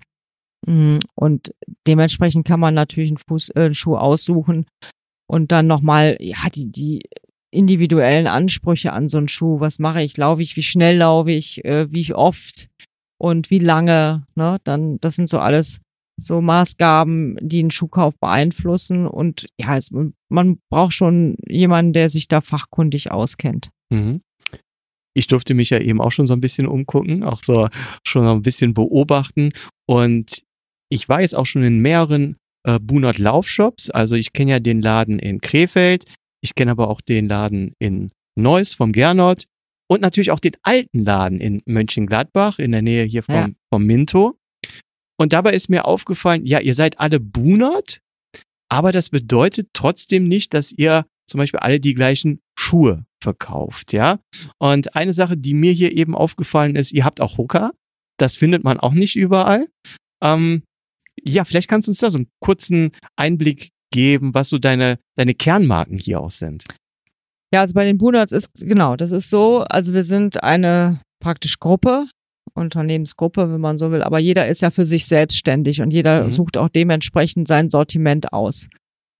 Mhm. 0.66 1.00
Und 1.14 1.54
dementsprechend 1.86 2.46
kann 2.46 2.60
man 2.60 2.74
natürlich 2.74 3.10
einen, 3.10 3.18
Fuß, 3.18 3.50
äh, 3.50 3.64
einen 3.64 3.74
Schuh 3.74 3.96
aussuchen 3.96 4.66
und 5.26 5.52
dann 5.52 5.66
nochmal, 5.66 6.16
ja, 6.20 6.48
die, 6.54 6.70
die 6.70 7.02
individuellen 7.50 8.26
Ansprüche 8.26 8.92
an 8.92 9.08
so 9.08 9.18
einen 9.18 9.28
Schuh. 9.28 9.60
Was 9.60 9.78
mache 9.78 10.02
ich? 10.02 10.16
Laufe 10.16 10.42
ich? 10.42 10.56
Wie 10.56 10.62
schnell 10.62 10.98
laufe 10.98 11.30
ich? 11.30 11.64
Äh, 11.64 11.90
wie 11.90 12.12
oft? 12.12 12.68
Und 13.18 13.50
wie 13.50 13.60
lange? 13.60 14.26
Ne? 14.34 14.58
Dann, 14.64 14.98
das 15.00 15.14
sind 15.14 15.28
so 15.28 15.38
alles 15.38 15.80
so 16.20 16.40
Maßgaben, 16.40 17.38
die 17.40 17.60
einen 17.60 17.70
Schuhkauf 17.70 18.18
beeinflussen. 18.18 19.06
Und 19.06 19.46
ja, 19.60 19.76
es, 19.76 19.90
man 20.28 20.58
braucht 20.70 20.92
schon 20.92 21.36
jemanden, 21.46 21.92
der 21.92 22.08
sich 22.08 22.28
da 22.28 22.40
fachkundig 22.40 23.10
auskennt. 23.10 23.70
Mhm. 23.90 24.20
Ich 25.16 25.26
durfte 25.28 25.54
mich 25.54 25.70
ja 25.70 25.78
eben 25.78 26.00
auch 26.00 26.10
schon 26.10 26.26
so 26.26 26.34
ein 26.34 26.40
bisschen 26.40 26.66
umgucken, 26.66 27.22
auch 27.22 27.42
so 27.44 27.68
schon 28.06 28.26
ein 28.26 28.42
bisschen 28.42 28.74
beobachten. 28.74 29.50
Und 29.86 30.42
ich 30.90 31.08
war 31.08 31.20
jetzt 31.20 31.34
auch 31.34 31.46
schon 31.46 31.62
in 31.62 31.80
mehreren 31.80 32.36
äh, 32.66 32.78
Bunert 32.80 33.18
Laufshops. 33.18 33.90
Also 33.90 34.16
ich 34.16 34.32
kenne 34.32 34.52
ja 34.52 34.60
den 34.60 34.80
Laden 34.80 35.18
in 35.18 35.40
Krefeld. 35.40 36.04
Ich 36.42 36.54
kenne 36.54 36.72
aber 36.72 36.88
auch 36.88 37.00
den 37.00 37.28
Laden 37.28 37.74
in 37.78 38.10
Neuss 38.36 38.74
vom 38.74 38.92
Gernot 38.92 39.44
und 39.88 40.00
natürlich 40.00 40.30
auch 40.30 40.40
den 40.40 40.56
alten 40.62 41.04
Laden 41.04 41.40
in 41.40 41.62
Mönchengladbach 41.66 42.58
in 42.58 42.72
der 42.72 42.82
Nähe 42.82 43.04
hier 43.04 43.22
vom, 43.22 43.34
ja. 43.34 43.48
vom 43.72 43.84
Minto. 43.84 44.36
Und 45.18 45.32
dabei 45.32 45.52
ist 45.52 45.68
mir 45.68 45.84
aufgefallen, 45.84 46.46
ja, 46.46 46.60
ihr 46.60 46.74
seid 46.74 46.98
alle 46.98 47.20
Bunert, 47.20 48.00
aber 48.68 48.92
das 48.92 49.10
bedeutet 49.10 49.68
trotzdem 49.72 50.24
nicht, 50.24 50.54
dass 50.54 50.72
ihr 50.72 51.06
zum 51.30 51.38
Beispiel 51.38 51.60
alle 51.60 51.80
die 51.80 51.94
gleichen 51.94 52.40
Schuhe 52.58 53.04
verkauft, 53.22 53.92
ja. 53.92 54.18
Und 54.58 54.94
eine 54.96 55.12
Sache, 55.12 55.36
die 55.36 55.54
mir 55.54 55.72
hier 55.72 55.96
eben 55.96 56.14
aufgefallen 56.14 56.76
ist, 56.76 56.92
ihr 56.92 57.04
habt 57.04 57.20
auch 57.20 57.38
Hooker. 57.38 57.72
Das 58.18 58.36
findet 58.36 58.64
man 58.64 58.78
auch 58.78 58.92
nicht 58.92 59.16
überall. 59.16 59.66
Ähm, 60.22 60.62
ja, 61.22 61.44
vielleicht 61.44 61.68
kannst 61.68 61.88
du 61.88 61.92
uns 61.92 61.98
da 61.98 62.10
so 62.10 62.18
einen 62.18 62.28
kurzen 62.40 62.92
Einblick 63.16 63.70
geben, 63.92 64.34
was 64.34 64.48
so 64.48 64.58
deine, 64.58 64.98
deine 65.16 65.34
Kernmarken 65.34 65.98
hier 65.98 66.20
auch 66.20 66.30
sind. 66.30 66.64
Ja, 67.52 67.60
also 67.60 67.74
bei 67.74 67.84
den 67.84 67.98
Bunerts 67.98 68.32
ist, 68.32 68.50
genau, 68.58 68.96
das 68.96 69.12
ist 69.12 69.30
so, 69.30 69.60
also 69.60 69.94
wir 69.94 70.02
sind 70.02 70.42
eine 70.42 71.00
praktisch 71.22 71.60
Gruppe 71.60 72.08
Unternehmensgruppe, 72.52 73.50
wenn 73.52 73.60
man 73.60 73.78
so 73.78 73.90
will. 73.90 74.02
Aber 74.02 74.18
jeder 74.18 74.46
ist 74.46 74.62
ja 74.62 74.70
für 74.70 74.84
sich 74.84 75.06
selbstständig 75.06 75.80
und 75.80 75.92
jeder 75.92 76.24
mhm. 76.24 76.30
sucht 76.30 76.56
auch 76.56 76.68
dementsprechend 76.68 77.48
sein 77.48 77.70
Sortiment 77.70 78.32
aus. 78.32 78.68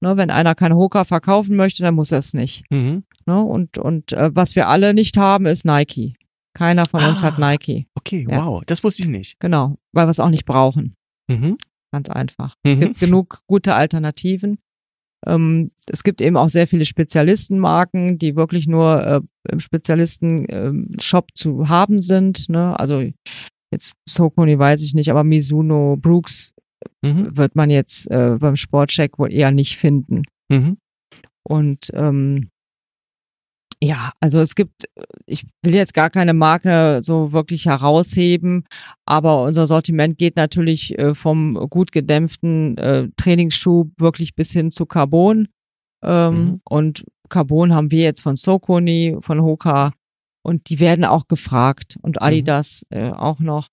Ne, 0.01 0.17
wenn 0.17 0.31
einer 0.31 0.55
keine 0.55 0.77
Hoka 0.77 1.05
verkaufen 1.05 1.57
möchte, 1.57 1.83
dann 1.83 1.95
muss 1.95 2.13
er 2.13 2.19
es 2.19 2.35
nicht. 2.35 2.65
Mhm. 2.71 3.05
Ne, 3.27 3.43
und 3.43 3.79
und 3.79 4.13
äh, 4.13 4.31
was 4.35 4.55
wir 4.55 4.69
alle 4.69 4.93
nicht 4.93 5.17
haben, 5.17 5.47
ist 5.47 5.65
Nike. 5.65 6.15
Keiner 6.53 6.87
von 6.87 7.01
ah, 7.01 7.09
uns 7.09 7.23
hat 7.23 7.39
Nike. 7.39 7.87
Okay, 7.95 8.27
ja. 8.29 8.45
wow, 8.45 8.63
das 8.65 8.85
wusste 8.85 9.03
ich 9.03 9.09
nicht. 9.09 9.41
Genau, 9.41 9.77
weil 9.93 10.07
wir 10.07 10.11
es 10.11 10.21
auch 10.21 10.31
nicht 10.31 10.45
brauchen. 10.45 10.95
Mhm. 11.29 11.57
Ganz 11.91 12.09
einfach. 12.11 12.57
Es 12.63 12.77
mhm. 12.77 12.81
gibt 12.81 13.01
genug 13.01 13.41
gute 13.47 13.75
Alternativen. 13.75 14.59
Ähm, 15.27 15.71
es 15.87 16.03
gibt 16.03 16.21
eben 16.21 16.37
auch 16.37 16.49
sehr 16.49 16.67
viele 16.67 16.85
Spezialistenmarken, 16.85 18.19
die 18.19 18.37
wirklich 18.37 18.67
nur 18.67 19.03
äh, 19.05 19.21
im 19.51 19.61
Spezialisten-Shop 19.61 21.25
ähm, 21.25 21.35
zu 21.35 21.69
haben 21.69 21.99
sind. 21.99 22.49
Ne? 22.49 22.79
Also 22.79 23.03
jetzt 23.73 23.95
Socony 24.09 24.59
weiß 24.59 24.83
ich 24.83 24.95
nicht, 24.95 25.11
aber 25.11 25.25
Mizuno, 25.25 25.97
Brooks 25.97 26.55
mhm. 27.03 27.37
wird 27.37 27.57
man 27.57 27.71
jetzt 27.71 28.11
äh, 28.11 28.37
beim 28.39 28.57
Sportcheck 28.57 29.19
wohl 29.19 29.33
eher 29.33 29.51
nicht 29.51 29.77
finden. 29.77 30.23
Mhm. 30.51 30.79
Und 31.47 31.91
ähm, 31.93 32.51
ja, 33.85 34.13
also 34.21 34.41
es 34.41 34.55
gibt, 34.55 34.89
ich 35.27 35.45
will 35.63 35.75
jetzt 35.75 35.93
gar 35.93 36.09
keine 36.09 36.33
Marke 36.33 37.01
so 37.03 37.33
wirklich 37.33 37.67
herausheben, 37.67 38.65
aber 39.05 39.43
unser 39.43 39.67
Sortiment 39.67 40.17
geht 40.17 40.37
natürlich 40.37 40.99
äh, 40.99 41.15
vom 41.15 41.55
gut 41.69 41.93
gedämpften 41.93 42.79
äh, 42.79 43.09
Trainingsschuh 43.17 43.91
wirklich 43.99 44.35
bis 44.35 44.53
hin 44.53 44.71
zu 44.71 44.87
Carbon. 44.87 45.49
Ähm, 46.03 46.35
mhm. 46.35 46.61
Und 46.65 47.05
Carbon 47.29 47.75
haben 47.75 47.91
wir 47.91 48.03
jetzt 48.03 48.23
von 48.23 48.37
Socony, 48.37 49.19
von 49.21 49.43
Hoka 49.43 49.93
und 50.43 50.71
die 50.71 50.81
werden 50.81 51.05
auch 51.05 51.29
gefragt 51.29 51.99
und 52.01 52.17
mhm. 52.17 52.27
Adidas 52.27 52.87
mhm. 52.91 52.99
äh, 52.99 53.11
auch 53.11 53.41
noch. 53.41 53.69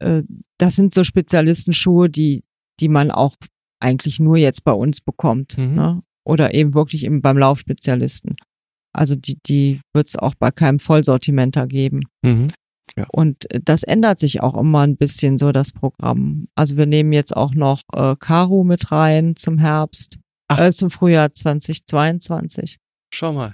Äh, 0.00 0.22
das 0.58 0.76
sind 0.76 0.92
so 0.92 1.02
Spezialistenschuhe, 1.02 2.10
die, 2.10 2.44
die 2.80 2.88
man 2.88 3.10
auch 3.10 3.36
eigentlich 3.80 4.20
nur 4.20 4.36
jetzt 4.36 4.64
bei 4.64 4.72
uns 4.72 5.00
bekommt. 5.00 5.56
Mhm. 5.56 5.74
Ne? 5.74 6.02
Oder 6.24 6.52
eben 6.52 6.74
wirklich 6.74 7.04
eben 7.04 7.22
beim 7.22 7.38
Laufspezialisten. 7.38 8.36
Also 8.96 9.14
die, 9.14 9.38
die 9.46 9.80
wird 9.94 10.08
es 10.08 10.16
auch 10.16 10.34
bei 10.34 10.50
keinem 10.50 10.78
Vollsortimenter 10.78 11.66
geben. 11.66 12.02
Mhm. 12.22 12.48
Ja. 12.96 13.06
Und 13.12 13.50
äh, 13.52 13.60
das 13.62 13.82
ändert 13.82 14.18
sich 14.18 14.40
auch 14.40 14.56
immer 14.56 14.80
ein 14.80 14.96
bisschen 14.96 15.38
so, 15.38 15.52
das 15.52 15.72
Programm. 15.72 16.46
Also 16.54 16.76
wir 16.76 16.86
nehmen 16.86 17.12
jetzt 17.12 17.36
auch 17.36 17.54
noch 17.54 17.82
äh, 17.92 18.16
Karu 18.18 18.64
mit 18.64 18.90
rein 18.92 19.36
zum 19.36 19.58
Herbst, 19.58 20.18
äh, 20.48 20.72
zum 20.72 20.90
Frühjahr 20.90 21.32
2022. 21.32 22.78
Schau 23.12 23.32
mal. 23.32 23.52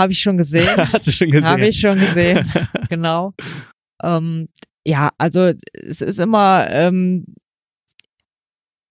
Habe 0.00 0.12
ich 0.12 0.20
schon 0.20 0.36
gesehen. 0.36 0.68
Hast 0.92 1.06
du 1.06 1.12
schon 1.12 1.30
gesehen? 1.30 1.48
Habe 1.48 1.66
ich 1.66 1.78
schon 1.78 1.98
gesehen, 1.98 2.50
genau. 2.88 3.32
Ähm, 4.02 4.48
ja, 4.86 5.10
also 5.18 5.52
es 5.72 6.00
ist 6.00 6.18
immer, 6.18 6.66
ähm, 6.68 7.24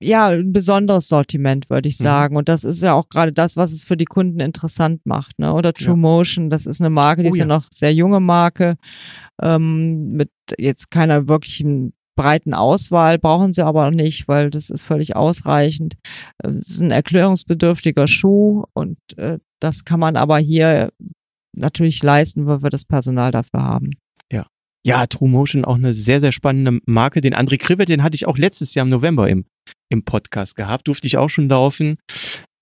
ja, 0.03 0.27
ein 0.27 0.51
besonderes 0.51 1.07
Sortiment, 1.07 1.69
würde 1.69 1.89
ich 1.89 1.99
mhm. 1.99 2.03
sagen. 2.03 2.33
Mhm. 2.33 2.37
Und 2.39 2.49
das 2.49 2.63
ist 2.63 2.81
ja 2.81 2.93
auch 2.93 3.09
gerade 3.09 3.31
das, 3.31 3.57
was 3.57 3.71
es 3.71 3.83
für 3.83 3.97
die 3.97 4.05
Kunden 4.05 4.39
interessant 4.39 5.05
macht. 5.05 5.39
Ne? 5.39 5.53
Oder 5.53 5.73
True 5.73 5.89
ja. 5.89 5.95
Motion, 5.95 6.49
das 6.49 6.65
ist 6.65 6.81
eine 6.81 6.89
Marke, 6.89 7.23
die 7.23 7.29
oh, 7.29 7.33
ist 7.33 7.39
ja. 7.39 7.45
noch 7.45 7.65
sehr 7.71 7.93
junge 7.93 8.19
Marke, 8.19 8.75
ähm, 9.41 10.11
mit 10.11 10.31
jetzt 10.57 10.91
keiner 10.91 11.27
wirklichen 11.27 11.93
breiten 12.15 12.53
Auswahl, 12.53 13.17
brauchen 13.17 13.53
sie 13.53 13.65
aber 13.65 13.89
nicht, 13.91 14.27
weil 14.27 14.49
das 14.49 14.69
ist 14.69 14.83
völlig 14.83 15.15
ausreichend. 15.15 15.95
Äh, 16.43 16.49
es 16.49 16.67
ist 16.69 16.81
ein 16.81 16.91
erklärungsbedürftiger 16.91 18.07
Schuh 18.07 18.65
und 18.73 18.97
äh, 19.17 19.39
das 19.59 19.85
kann 19.85 19.99
man 19.99 20.15
aber 20.15 20.37
hier 20.39 20.91
natürlich 21.55 22.01
leisten, 22.03 22.45
weil 22.45 22.63
wir 22.63 22.69
das 22.69 22.85
Personal 22.85 23.31
dafür 23.31 23.61
haben. 23.61 23.91
Ja. 24.31 24.47
Ja, 24.85 25.07
True 25.07 25.29
Motion 25.29 25.65
auch 25.65 25.75
eine 25.75 25.93
sehr, 25.93 26.19
sehr 26.19 26.31
spannende 26.31 26.79
Marke. 26.85 27.21
Den 27.21 27.33
André 27.33 27.57
Krivet, 27.57 27.89
den 27.89 28.03
hatte 28.03 28.15
ich 28.15 28.27
auch 28.27 28.37
letztes 28.37 28.73
Jahr 28.73 28.85
im 28.85 28.89
November 28.89 29.29
im 29.29 29.45
im 29.89 30.03
Podcast 30.03 30.55
gehabt, 30.55 30.87
durfte 30.87 31.07
ich 31.07 31.17
auch 31.17 31.29
schon 31.29 31.49
laufen. 31.49 31.97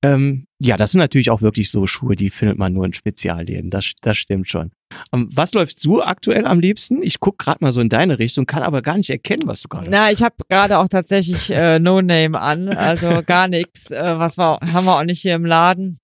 Ähm, 0.03 0.45
ja, 0.59 0.77
das 0.77 0.91
sind 0.91 0.99
natürlich 0.99 1.29
auch 1.29 1.41
wirklich 1.41 1.69
so 1.69 1.85
Schuhe, 1.85 2.15
die 2.15 2.31
findet 2.31 2.57
man 2.57 2.73
nur 2.73 2.85
in 2.85 2.93
Spezialläden. 2.93 3.69
Das, 3.69 3.93
das 4.01 4.17
stimmt 4.17 4.47
schon. 4.47 4.71
Um, 5.11 5.21
ähm, 5.21 5.29
was 5.33 5.53
läuft 5.53 5.83
du 5.83 6.01
aktuell 6.01 6.45
am 6.45 6.59
liebsten? 6.59 7.03
Ich 7.03 7.19
guck 7.19 7.37
gerade 7.37 7.59
mal 7.61 7.71
so 7.71 7.81
in 7.81 7.89
deine 7.89 8.17
Richtung, 8.17 8.45
kann 8.45 8.63
aber 8.63 8.81
gar 8.81 8.97
nicht 8.97 9.11
erkennen, 9.11 9.43
was 9.45 9.61
du 9.61 9.69
gerade. 9.69 9.89
Na, 9.89 10.11
ich 10.11 10.23
habe 10.23 10.35
gerade 10.49 10.79
auch 10.79 10.87
tatsächlich 10.87 11.51
äh, 11.51 11.77
No 11.79 12.01
Name 12.01 12.39
an, 12.39 12.69
also 12.69 13.21
gar 13.25 13.47
nichts. 13.47 13.91
Äh, 13.91 14.17
was 14.17 14.37
war, 14.37 14.59
haben 14.61 14.85
wir 14.85 14.97
auch 14.97 15.03
nicht 15.03 15.21
hier 15.21 15.35
im 15.35 15.45
Laden. 15.45 15.97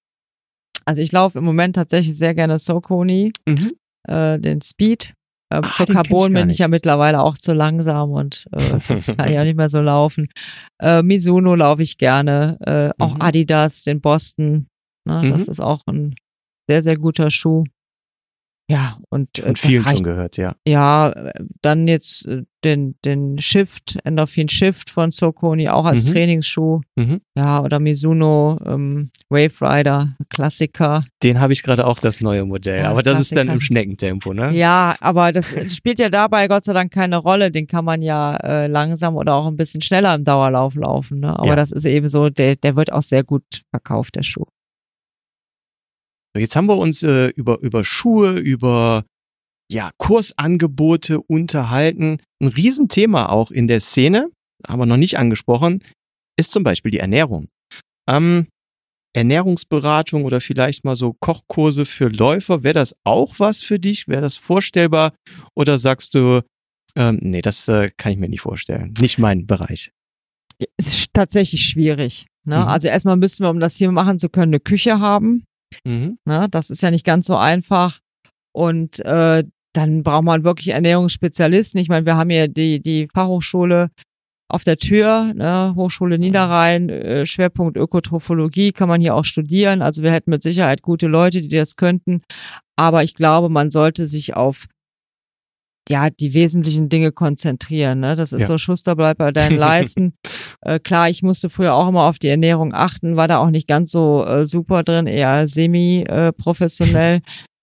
Also 0.86 1.02
ich 1.02 1.12
laufe 1.12 1.40
im 1.40 1.44
Moment 1.44 1.76
tatsächlich 1.76 2.16
sehr 2.16 2.36
gerne 2.36 2.60
Soconi, 2.60 3.34
mhm. 3.46 3.74
äh, 4.08 4.40
den 4.40 4.62
Speed. 4.62 5.14
Ähm, 5.50 5.62
ah, 5.64 5.68
für 5.68 5.86
Carbon 5.86 6.36
ich 6.36 6.42
bin 6.42 6.50
ich 6.50 6.58
ja 6.58 6.68
mittlerweile 6.68 7.22
auch 7.22 7.38
zu 7.38 7.54
langsam 7.54 8.12
und 8.12 8.48
äh, 8.52 8.80
das 8.88 9.08
kann 9.16 9.32
ja 9.32 9.44
nicht 9.44 9.56
mehr 9.56 9.70
so 9.70 9.82
laufen. 9.82 10.30
Äh, 10.82 11.04
Mizuno 11.04 11.56
laufe 11.56 11.84
ich 11.84 11.98
gerne, 11.98 12.58
äh, 12.62 13.02
auch 13.02 13.16
mhm. 13.16 13.22
Adidas, 13.22 13.84
den 13.84 14.02
Boston. 14.02 14.68
Ne, 15.06 15.24
mhm. 15.24 15.30
Das 15.30 15.48
ist 15.48 15.62
auch 15.62 15.82
ein 15.88 16.16
sehr, 16.70 16.84
sehr 16.84 16.98
guter 16.98 17.32
Schuh. 17.32 17.64
Ja, 18.70 19.00
und 19.10 19.40
äh, 19.40 19.44
Von 19.44 19.56
vielen 19.56 19.84
reicht, 19.84 20.00
schon 20.00 20.04
gehört, 20.04 20.36
ja. 20.36 20.56
Ja, 20.68 21.32
dann 21.62 21.88
jetzt 21.88 22.28
äh, 22.28 22.44
den, 22.68 22.96
den 23.04 23.40
Shift, 23.40 23.98
Endorphin 24.04 24.50
Shift 24.50 24.90
von 24.90 25.12
Soconi, 25.12 25.70
auch 25.70 25.86
als 25.86 26.08
mhm. 26.08 26.14
Trainingsschuh. 26.14 26.82
Mhm. 26.96 27.22
Ja, 27.36 27.62
oder 27.64 27.80
Mizuno 27.80 28.60
ähm, 28.66 29.10
Wave 29.30 29.62
Rider, 29.62 30.16
Klassiker. 30.30 31.06
Den 31.24 31.40
habe 31.40 31.54
ich 31.54 31.64
gerade 31.64 31.86
auch, 31.86 32.00
das 32.00 32.22
neue 32.22 32.46
Modell. 32.46 32.82
Ja, 32.82 32.92
aber 32.92 33.04
das 33.04 33.16
Klassiker. 33.16 33.42
ist 33.42 33.48
dann 33.48 33.56
im 33.56 33.60
Schneckentempo, 33.60 34.34
ne? 34.34 34.54
Ja, 34.54 34.96
aber 35.00 35.32
das 35.32 35.54
spielt 35.74 36.00
ja 36.00 36.10
dabei 36.10 36.48
Gott 36.48 36.64
sei 36.64 36.74
Dank 36.74 36.92
keine 36.92 37.18
Rolle. 37.18 37.52
Den 37.52 37.68
kann 37.68 37.86
man 37.86 38.02
ja 38.02 38.36
äh, 38.38 38.68
langsam 38.68 39.16
oder 39.16 39.36
auch 39.36 39.48
ein 39.48 39.58
bisschen 39.58 39.82
schneller 39.82 40.14
im 40.16 40.24
Dauerlauf 40.24 40.76
laufen. 40.76 41.20
Ne? 41.20 41.38
Aber 41.38 41.50
ja. 41.50 41.56
das 41.56 41.72
ist 41.72 41.86
eben 41.86 42.10
so, 42.10 42.30
der, 42.30 42.56
der 42.56 42.76
wird 42.76 42.92
auch 42.92 43.02
sehr 43.02 43.24
gut 43.24 43.44
verkauft, 43.72 44.16
der 44.16 44.24
Schuh. 44.24 44.46
Jetzt 46.36 46.56
haben 46.56 46.68
wir 46.68 46.78
uns 46.78 47.04
äh, 47.04 47.28
über, 47.30 47.60
über 47.62 47.84
Schuhe, 47.84 48.34
über 48.34 49.06
ja, 49.72 49.92
Kursangebote 49.98 51.20
unterhalten. 51.20 52.20
Ein 52.42 52.48
Riesenthema 52.48 53.28
auch 53.28 53.52
in 53.52 53.68
der 53.68 53.80
Szene, 53.80 54.30
haben 54.68 54.80
wir 54.80 54.86
noch 54.86 54.98
nicht 54.98 55.18
angesprochen, 55.18 55.84
ist 56.38 56.52
zum 56.52 56.64
Beispiel 56.64 56.92
die 56.92 57.00
Ernährung. 57.00 57.48
Ähm, 58.08 58.48
Ernährungsberatung 59.14 60.26
oder 60.26 60.42
vielleicht 60.42 60.86
mal 60.86 60.96
so 60.96 61.14
Kochkurse 61.20 61.86
für 61.86 62.08
Läufer, 62.08 62.64
wäre 62.64 62.76
das 62.76 62.96
auch 63.04 63.40
was 63.40 63.62
für 63.62 63.80
dich? 63.80 64.08
Wäre 64.08 64.22
das 64.22 64.36
vorstellbar? 64.36 65.14
Oder 65.56 65.80
sagst 65.80 66.14
du, 66.14 66.42
ähm, 66.96 67.20
nee, 67.22 67.42
das 67.42 67.68
äh, 67.68 67.92
kann 67.98 68.12
ich 68.12 68.18
mir 68.18 68.30
nicht 68.30 68.42
vorstellen. 68.42 68.94
Nicht 69.00 69.18
mein 69.18 69.48
Bereich. 69.48 69.92
Es 70.78 70.88
ist 70.88 71.14
tatsächlich 71.14 71.66
schwierig. 71.66 72.28
Ne? 72.46 72.58
Mhm. 72.58 72.64
Also 72.64 72.88
erstmal 72.88 73.18
müssen 73.18 73.44
wir, 73.44 73.50
um 73.50 73.60
das 73.60 73.76
hier 73.76 73.92
machen 73.92 74.20
zu 74.20 74.30
können, 74.30 74.52
eine 74.52 74.60
Küche 74.60 75.00
haben. 75.00 75.46
Mhm. 75.84 76.18
Ne? 76.26 76.48
Das 76.50 76.70
ist 76.70 76.82
ja 76.82 76.92
nicht 76.92 77.06
ganz 77.06 77.28
so 77.28 77.36
einfach. 77.36 78.00
Und 78.54 79.00
äh, 79.06 79.44
dann 79.74 80.04
braucht 80.04 80.24
man 80.24 80.44
wirklich 80.44 80.70
Ernährungsspezialisten. 80.70 81.80
Ich 81.80 81.90
meine, 81.90 82.06
wir 82.06 82.18
haben 82.18 82.30
hier 82.30 82.48
die, 82.48 82.82
die 82.82 83.08
Fachhochschule 83.14 83.90
auf 84.50 84.64
der 84.64 84.78
Tür, 84.78 85.34
ne, 85.36 85.74
Hochschule 85.76 86.18
Niederrhein, 86.18 86.90
äh, 86.90 87.26
Schwerpunkt 87.26 87.78
Ökotrophologie, 87.78 88.72
kann 88.72 88.88
man 88.88 89.02
hier 89.02 89.14
auch 89.14 89.26
studieren. 89.26 89.82
Also 89.82 90.04
wir 90.04 90.12
hätten 90.12 90.32
mit 90.32 90.42
Sicherheit 90.42 90.82
gute 90.82 91.08
Leute, 91.08 91.42
die 91.42 91.50
das 91.50 91.76
könnten. 91.76 92.22
Aber 92.78 93.04
ich 93.04 93.14
glaube, 93.14 93.50
man 93.50 93.72
sollte 93.72 94.06
sich 94.06 94.36
auf 94.36 94.68
ja, 95.90 96.10
die 96.10 96.34
wesentlichen 96.34 96.90
Dinge 96.90 97.12
konzentrieren. 97.12 98.02
Ne? 98.02 98.16
Das 98.16 98.34
ist 98.34 98.42
ja. 98.42 98.48
so, 98.48 98.58
Schuster 98.58 98.96
bleibt 98.96 99.20
bei 99.20 99.32
deinen 99.32 99.58
Leisten. 99.58 100.14
äh, 100.62 100.80
klar, 100.80 101.10
ich 101.10 101.24
musste 101.24 101.50
früher 101.50 101.74
auch 101.74 101.88
immer 101.88 102.04
auf 102.04 102.20
die 102.20 102.28
Ernährung 102.28 102.74
achten, 102.74 103.16
war 103.16 103.28
da 103.28 103.38
auch 103.38 103.50
nicht 103.50 103.68
ganz 103.68 103.92
so 103.92 104.26
äh, 104.26 104.46
super 104.46 104.84
drin, 104.84 105.08
eher 105.08 105.48
semi-professionell. 105.48 107.18
Äh, 107.18 107.22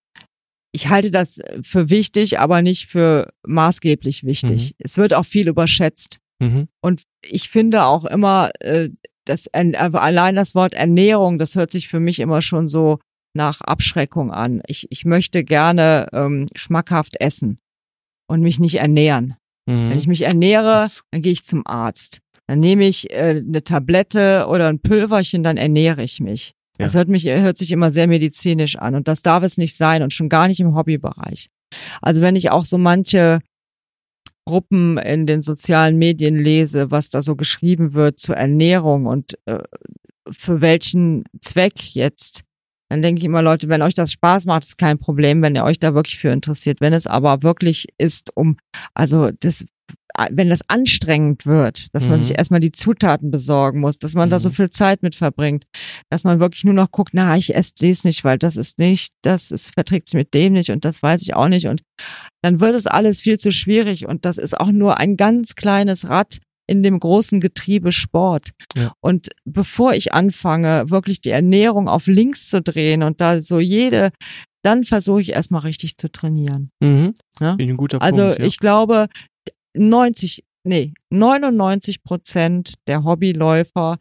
ich 0.75 0.89
halte 0.89 1.09
das 1.09 1.39
für 1.61 1.89
wichtig, 1.89 2.37
aber 2.39 2.61
nicht 2.61 2.87
für 2.87 3.31
maßgeblich 3.47 4.25
wichtig. 4.25 4.71
Mhm. 4.71 4.75
Es 4.79 4.97
wird 4.97 5.13
auch 5.13 5.23
viel 5.23 5.47
überschätzt. 5.47 6.19
Mhm. 6.39 6.67
Und 6.81 7.03
ich 7.25 7.49
finde 7.49 7.85
auch 7.85 8.03
immer, 8.03 8.51
äh, 8.59 8.89
das, 9.23 9.47
äh, 9.53 9.71
allein 9.77 10.35
das 10.35 10.53
Wort 10.53 10.73
Ernährung, 10.73 11.39
das 11.39 11.55
hört 11.55 11.71
sich 11.71 11.87
für 11.87 12.01
mich 12.01 12.19
immer 12.19 12.41
schon 12.41 12.67
so 12.67 12.99
nach 13.33 13.61
Abschreckung 13.61 14.31
an. 14.31 14.61
Ich, 14.67 14.87
ich 14.91 15.05
möchte 15.05 15.45
gerne 15.45 16.09
ähm, 16.11 16.45
schmackhaft 16.55 17.21
essen 17.21 17.59
und 18.27 18.41
mich 18.41 18.59
nicht 18.59 18.75
ernähren. 18.75 19.35
Mhm. 19.65 19.89
Wenn 19.89 19.97
ich 19.97 20.07
mich 20.07 20.23
ernähre, 20.23 20.89
dann 21.11 21.21
gehe 21.21 21.31
ich 21.31 21.45
zum 21.45 21.65
Arzt. 21.65 22.19
Dann 22.47 22.59
nehme 22.59 22.85
ich 22.85 23.11
äh, 23.11 23.41
eine 23.47 23.63
Tablette 23.63 24.47
oder 24.49 24.67
ein 24.67 24.79
Pülverchen, 24.79 25.41
dann 25.41 25.55
ernähre 25.55 26.03
ich 26.03 26.19
mich. 26.19 26.53
Das 26.77 26.93
hört, 26.93 27.07
mich, 27.07 27.25
hört 27.25 27.57
sich 27.57 27.71
immer 27.71 27.91
sehr 27.91 28.07
medizinisch 28.07 28.77
an 28.77 28.95
und 28.95 29.07
das 29.07 29.21
darf 29.21 29.43
es 29.43 29.57
nicht 29.57 29.77
sein 29.77 30.03
und 30.03 30.13
schon 30.13 30.29
gar 30.29 30.47
nicht 30.47 30.59
im 30.59 30.75
Hobbybereich. 30.75 31.49
Also 32.01 32.21
wenn 32.21 32.35
ich 32.35 32.51
auch 32.51 32.65
so 32.65 32.77
manche 32.77 33.39
Gruppen 34.45 34.97
in 34.97 35.25
den 35.25 35.41
sozialen 35.41 35.97
Medien 35.97 36.37
lese, 36.37 36.91
was 36.91 37.09
da 37.09 37.21
so 37.21 37.35
geschrieben 37.35 37.93
wird 37.93 38.19
zur 38.19 38.35
Ernährung 38.35 39.07
und 39.07 39.37
äh, 39.45 39.63
für 40.29 40.61
welchen 40.61 41.23
Zweck 41.41 41.95
jetzt, 41.95 42.43
dann 42.89 43.01
denke 43.01 43.19
ich 43.19 43.25
immer, 43.25 43.41
Leute, 43.41 43.69
wenn 43.69 43.81
euch 43.81 43.95
das 43.95 44.11
Spaß 44.11 44.45
macht, 44.45 44.63
ist 44.63 44.77
kein 44.77 44.99
Problem, 44.99 45.41
wenn 45.41 45.55
ihr 45.55 45.63
euch 45.63 45.79
da 45.79 45.95
wirklich 45.95 46.19
für 46.19 46.29
interessiert. 46.29 46.81
Wenn 46.81 46.93
es 46.93 47.07
aber 47.07 47.41
wirklich 47.41 47.87
ist, 47.97 48.35
um, 48.35 48.57
also 48.93 49.31
das 49.31 49.65
wenn 50.31 50.49
das 50.49 50.67
anstrengend 50.69 51.45
wird, 51.45 51.93
dass 51.93 52.05
mhm. 52.05 52.11
man 52.11 52.19
sich 52.19 52.29
mhm. 52.31 52.37
erstmal 52.37 52.59
die 52.59 52.71
Zutaten 52.71 53.31
besorgen 53.31 53.79
muss, 53.79 53.99
dass 53.99 54.13
man 54.13 54.29
mhm. 54.29 54.31
da 54.31 54.39
so 54.39 54.49
mhm. 54.49 54.53
viel 54.53 54.69
Zeit 54.69 55.03
mit 55.03 55.15
verbringt, 55.15 55.65
dass 56.09 56.23
man 56.23 56.39
wirklich 56.39 56.63
nur 56.63 56.73
noch 56.73 56.91
guckt, 56.91 57.11
na, 57.13 57.35
ich 57.35 57.53
esse 57.53 57.73
dies 57.79 58.03
nicht, 58.03 58.23
weil 58.23 58.37
das 58.37 58.57
ist 58.57 58.79
nicht, 58.79 59.13
das 59.21 59.51
ist, 59.51 59.73
verträgt 59.73 60.09
sich 60.09 60.17
mit 60.17 60.33
dem 60.33 60.53
nicht 60.53 60.69
und 60.69 60.85
das 60.85 61.03
weiß 61.03 61.21
ich 61.21 61.35
auch 61.35 61.47
nicht 61.47 61.67
und 61.67 61.81
dann 62.41 62.59
wird 62.59 62.75
es 62.75 62.87
alles 62.87 63.21
viel 63.21 63.39
zu 63.39 63.51
schwierig 63.51 64.07
und 64.07 64.25
das 64.25 64.37
ist 64.37 64.59
auch 64.59 64.71
nur 64.71 64.97
ein 64.99 65.17
ganz 65.17 65.55
kleines 65.55 66.09
Rad, 66.09 66.39
in 66.67 66.83
dem 66.83 66.99
großen 66.99 67.41
Getriebe 67.41 67.91
Sport. 67.91 68.49
Ja. 68.75 68.93
Und 68.99 69.29
bevor 69.45 69.93
ich 69.93 70.13
anfange, 70.13 70.89
wirklich 70.89 71.21
die 71.21 71.29
Ernährung 71.29 71.87
auf 71.87 72.07
links 72.07 72.49
zu 72.49 72.61
drehen 72.61 73.03
und 73.03 73.21
da 73.21 73.41
so 73.41 73.59
jede, 73.59 74.11
dann 74.63 74.83
versuche 74.83 75.21
ich 75.21 75.29
erstmal 75.29 75.61
richtig 75.61 75.97
zu 75.97 76.11
trainieren. 76.11 76.71
Mhm. 76.79 77.13
Ja? 77.39 77.55
Ich 77.59 77.69
ein 77.69 77.77
guter 77.77 78.01
Also 78.01 78.21
Punkt. 78.21 78.39
ja. 78.39 78.45
ich 78.45 78.57
glaube, 78.57 79.07
90, 79.75 80.43
nee, 80.63 80.93
99 81.11 82.03
Prozent 82.03 82.73
der 82.87 83.03
Hobbyläufer 83.03 83.97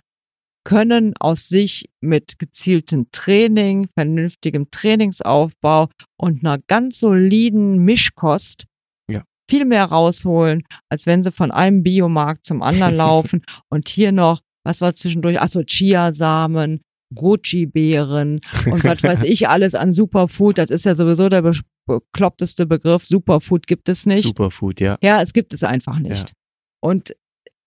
können 0.64 1.14
aus 1.20 1.48
sich 1.48 1.90
mit 2.00 2.38
gezieltem 2.38 3.08
Training, 3.12 3.88
vernünftigem 3.94 4.70
Trainingsaufbau 4.70 5.88
und 6.18 6.40
einer 6.44 6.58
ganz 6.66 7.00
soliden 7.00 7.84
Mischkost 7.84 8.64
Ja. 9.10 9.24
viel 9.50 9.66
mehr 9.66 9.84
rausholen, 9.84 10.62
als 10.88 11.04
wenn 11.06 11.22
sie 11.22 11.32
von 11.32 11.50
einem 11.50 11.82
Biomarkt 11.82 12.46
zum 12.46 12.62
anderen 12.62 12.94
laufen 12.96 13.42
und 13.68 13.88
hier 13.90 14.12
noch, 14.12 14.40
was 14.64 14.80
war 14.80 14.94
zwischendurch, 14.94 15.38
achso, 15.38 15.62
Chiasamen, 15.62 16.80
Goji-Beeren 17.14 18.40
und 18.66 18.84
was 18.84 19.02
weiß 19.02 19.22
ich 19.24 19.48
alles 19.48 19.74
an 19.74 19.92
Superfood. 19.92 20.58
Das 20.58 20.70
ist 20.70 20.84
ja 20.84 20.94
sowieso 20.94 21.28
der 21.28 21.42
be- 21.42 21.58
bekloppteste 21.86 22.66
Begriff. 22.66 23.04
Superfood 23.04 23.66
gibt 23.66 23.88
es 23.88 24.06
nicht. 24.06 24.24
Superfood, 24.24 24.80
ja. 24.80 24.98
Ja, 25.02 25.20
es 25.22 25.32
gibt 25.32 25.52
es 25.54 25.62
einfach 25.64 25.98
nicht. 25.98 26.32
Und 26.80 27.14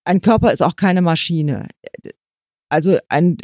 ein 0.05 0.21
Körper 0.21 0.51
ist 0.51 0.61
auch 0.61 0.75
keine 0.75 1.01
Maschine. 1.01 1.67
Also 2.69 2.97
ein 3.09 3.37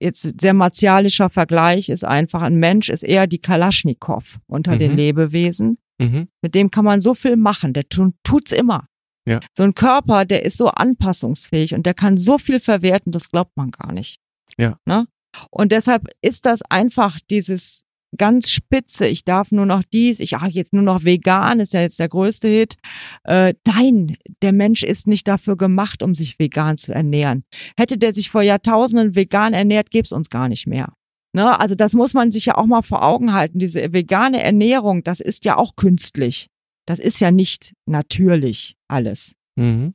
jetzt 0.00 0.40
sehr 0.40 0.54
martialischer 0.54 1.30
Vergleich 1.30 1.88
ist 1.88 2.04
einfach, 2.04 2.42
ein 2.42 2.56
Mensch 2.56 2.88
ist 2.88 3.02
eher 3.04 3.26
die 3.26 3.38
Kalaschnikow 3.38 4.38
unter 4.46 4.76
den 4.76 4.92
Mhm. 4.92 4.96
Lebewesen. 4.96 5.78
Mhm. 6.00 6.28
Mit 6.42 6.54
dem 6.54 6.70
kann 6.70 6.84
man 6.84 7.00
so 7.00 7.14
viel 7.14 7.36
machen, 7.36 7.72
der 7.72 7.88
tu- 7.88 8.12
tut's 8.24 8.52
immer. 8.52 8.86
Ja. 9.26 9.40
So 9.56 9.62
ein 9.62 9.74
Körper, 9.74 10.24
der 10.26 10.44
ist 10.44 10.58
so 10.58 10.68
anpassungsfähig 10.68 11.74
und 11.74 11.86
der 11.86 11.94
kann 11.94 12.18
so 12.18 12.36
viel 12.36 12.60
verwerten, 12.60 13.10
das 13.12 13.30
glaubt 13.30 13.56
man 13.56 13.70
gar 13.70 13.92
nicht. 13.92 14.18
Ja. 14.58 14.78
Ne? 14.84 15.06
Und 15.50 15.72
deshalb 15.72 16.08
ist 16.22 16.46
das 16.46 16.62
einfach 16.62 17.18
dieses 17.30 17.84
ganz 18.16 18.50
spitze, 18.50 19.06
ich 19.06 19.24
darf 19.24 19.50
nur 19.50 19.66
noch 19.66 19.82
dies, 19.82 20.20
ich 20.20 20.36
ach, 20.36 20.46
jetzt 20.46 20.72
nur 20.72 20.82
noch 20.82 21.04
vegan, 21.04 21.60
ist 21.60 21.72
ja 21.72 21.80
jetzt 21.80 21.98
der 21.98 22.08
größte 22.08 22.48
Hit. 22.48 22.76
Äh, 23.24 23.54
nein, 23.66 24.16
der 24.42 24.52
Mensch 24.52 24.82
ist 24.82 25.06
nicht 25.06 25.26
dafür 25.26 25.56
gemacht, 25.56 26.02
um 26.02 26.14
sich 26.14 26.38
vegan 26.38 26.78
zu 26.78 26.92
ernähren. 26.92 27.44
Hätte 27.76 27.98
der 27.98 28.12
sich 28.12 28.30
vor 28.30 28.42
Jahrtausenden 28.42 29.14
vegan 29.14 29.52
ernährt, 29.52 29.90
gäbe 29.90 30.04
es 30.04 30.12
uns 30.12 30.30
gar 30.30 30.48
nicht 30.48 30.66
mehr. 30.66 30.92
Ne? 31.32 31.58
Also 31.58 31.74
das 31.74 31.94
muss 31.94 32.14
man 32.14 32.30
sich 32.30 32.46
ja 32.46 32.56
auch 32.56 32.66
mal 32.66 32.82
vor 32.82 33.02
Augen 33.02 33.32
halten. 33.32 33.58
Diese 33.58 33.92
vegane 33.92 34.42
Ernährung, 34.42 35.02
das 35.02 35.20
ist 35.20 35.44
ja 35.44 35.56
auch 35.56 35.74
künstlich. 35.76 36.48
Das 36.86 36.98
ist 36.98 37.20
ja 37.20 37.30
nicht 37.30 37.74
natürlich 37.86 38.76
alles. 38.88 39.34
Mhm. 39.56 39.94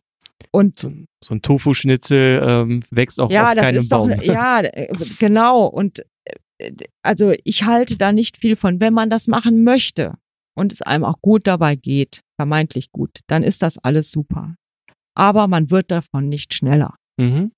Und 0.51 0.79
So, 0.79 0.91
so 1.23 1.33
ein 1.35 1.41
Tofu-Schnitzel 1.41 2.41
ähm, 2.43 2.83
wächst 2.89 3.19
auch 3.19 3.29
ja, 3.31 3.49
auf 3.49 3.55
das 3.55 3.63
keinem 3.63 3.77
ist 3.79 3.89
Baum. 3.89 4.09
doch, 4.09 4.21
ja, 4.23 4.61
äh, 4.61 4.87
genau. 5.19 5.65
Und 5.67 6.03
äh, 6.59 6.71
also 7.03 7.33
ich 7.43 7.63
halte 7.65 7.97
da 7.97 8.11
nicht 8.11 8.37
viel 8.37 8.55
von. 8.55 8.79
Wenn 8.79 8.93
man 8.93 9.09
das 9.09 9.27
machen 9.27 9.63
möchte 9.63 10.15
und 10.57 10.71
es 10.71 10.81
einem 10.81 11.03
auch 11.05 11.21
gut 11.21 11.45
dabei 11.47 11.75
geht, 11.75 12.21
vermeintlich 12.39 12.91
gut, 12.91 13.19
dann 13.27 13.43
ist 13.43 13.61
das 13.61 13.77
alles 13.77 14.09
super. 14.11 14.55
Aber 15.15 15.47
man 15.47 15.69
wird 15.69 15.91
davon 15.91 16.29
nicht 16.29 16.53
schneller. 16.53 16.95
Mhm. 17.19 17.51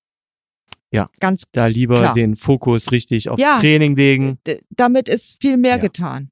Ganz, 1.20 1.44
Da 1.52 1.66
lieber 1.68 2.00
Klar. 2.00 2.12
den 2.14 2.36
Fokus 2.36 2.92
richtig 2.92 3.30
aufs 3.30 3.42
Ja. 3.42 3.58
Training 3.58 3.96
legen. 3.96 4.38
damit 4.68 5.08
ist 5.08 5.38
viel 5.40 5.56
mehr 5.56 5.76
Ja. 5.76 5.80
getan. 5.80 6.28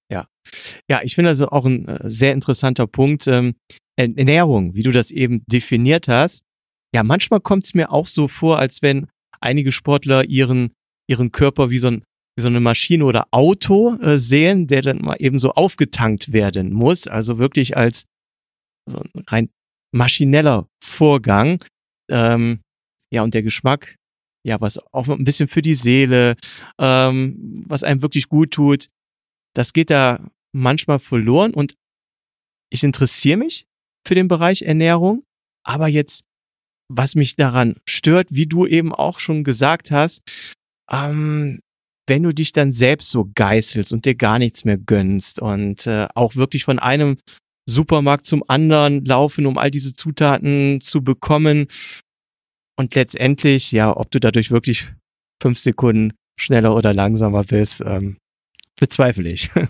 Ja, 0.89 1.01
ich 1.03 1.15
finde 1.15 1.31
also 1.31 1.49
auch 1.49 1.65
ein 1.65 1.89
äh, 1.89 2.11
sehr 2.11 2.33
interessanter 2.35 2.87
Punkt. 2.87 3.27
Ähm, 3.27 3.55
Ern- 3.99 4.17
Ernährung, 4.19 4.75
wie 4.75 4.83
du 4.83 4.91
das 4.93 5.11
eben 5.11 5.43
definiert 5.47 6.09
hast. 6.09 6.43
Ja, 6.95 7.03
manchmal 7.03 7.41
kommt 7.41 7.65
es 7.65 7.75
mir 7.75 7.93
auch 7.93 8.07
so 8.07 8.29
vor, 8.29 8.59
als 8.59 8.83
wenn 8.83 9.09
einige 9.41 9.73
Sportler 9.73 10.25
ihren, 10.29 10.73
ihren 11.09 11.33
Körper 11.33 11.71
wie 11.71 11.79
so, 11.79 11.89
ein, 11.89 12.05
wie 12.37 12.43
so 12.43 12.49
eine 12.49 12.61
Maschine 12.61 13.05
oder 13.05 13.29
Auto 13.31 13.97
äh, 13.97 14.19
sehen, 14.19 14.67
der 14.67 14.83
dann 14.83 14.99
mal 14.99 15.17
eben 15.19 15.39
so 15.39 15.53
aufgetankt 15.53 16.33
werden 16.33 16.73
muss. 16.73 17.07
Also 17.07 17.39
wirklich 17.39 17.77
als 17.77 18.07
so 18.89 18.99
ein 18.99 19.25
rein 19.27 19.51
maschineller 19.93 20.69
Vorgang. 20.83 21.63
Ähm, 22.11 22.61
ja, 23.13 23.23
und 23.23 23.35
der 23.35 23.43
Geschmack, 23.43 23.97
ja, 24.47 24.61
was 24.61 24.79
auch 24.93 25.09
ein 25.09 25.25
bisschen 25.25 25.49
für 25.49 25.63
die 25.63 25.75
Seele, 25.75 26.37
ähm, 26.79 27.65
was 27.67 27.83
einem 27.83 28.03
wirklich 28.03 28.29
gut 28.29 28.53
tut, 28.53 28.89
das 29.55 29.73
geht 29.73 29.91
da 29.91 30.25
manchmal 30.53 30.99
verloren 30.99 31.53
und 31.55 31.75
ich 32.73 32.85
interessiere 32.85 33.37
mich 33.37 33.67
für 34.07 34.15
den 34.15 34.29
Bereich 34.29 34.63
Ernährung, 34.63 35.25
aber 35.65 35.89
jetzt, 35.89 36.25
was 36.91 37.15
mich 37.15 37.37
daran 37.37 37.77
stört, 37.89 38.29
wie 38.31 38.47
du 38.47 38.67
eben 38.67 38.93
auch 38.93 39.21
schon 39.21 39.45
gesagt 39.45 39.91
hast, 39.91 40.23
ähm, 40.91 41.61
wenn 42.09 42.25
du 42.25 42.35
dich 42.35 42.51
dann 42.51 42.73
selbst 42.73 43.11
so 43.11 43.31
geißelst 43.33 43.93
und 43.93 44.05
dir 44.05 44.17
gar 44.17 44.41
nichts 44.41 44.65
mehr 44.65 44.77
gönnst 44.77 45.39
und 45.39 45.87
äh, 45.87 46.09
auch 46.15 46.35
wirklich 46.35 46.65
von 46.65 46.81
einem 46.81 47.17
Supermarkt 47.69 48.27
zum 48.27 48.43
anderen 48.49 49.05
laufen, 49.05 49.47
um 49.47 49.57
all 49.57 49.71
diese 49.71 49.95
Zutaten 49.95 50.81
zu 50.81 51.05
bekommen 51.05 51.69
und 52.77 52.95
letztendlich, 52.97 53.71
ja, 53.71 53.97
ob 53.97 54.11
du 54.11 54.19
dadurch 54.19 54.51
wirklich 54.51 54.93
fünf 55.41 55.59
Sekunden 55.59 56.13
schneller 56.37 56.75
oder 56.75 56.93
langsamer 56.93 57.45
bist, 57.45 57.83
ähm, 57.87 58.17
bezweifle 58.79 59.29
ich. 59.29 59.51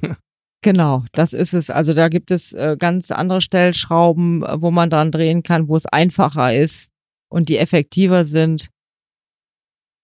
Genau, 0.62 1.06
das 1.12 1.32
ist 1.32 1.54
es. 1.54 1.70
Also 1.70 1.94
da 1.94 2.10
gibt 2.10 2.30
es 2.30 2.52
äh, 2.52 2.76
ganz 2.78 3.10
andere 3.10 3.40
Stellschrauben, 3.40 4.42
äh, 4.42 4.60
wo 4.60 4.70
man 4.70 4.90
dran 4.90 5.10
drehen 5.10 5.42
kann, 5.42 5.68
wo 5.68 5.76
es 5.76 5.86
einfacher 5.86 6.54
ist 6.54 6.89
und 7.30 7.48
die 7.48 7.58
effektiver 7.58 8.24
sind 8.24 8.68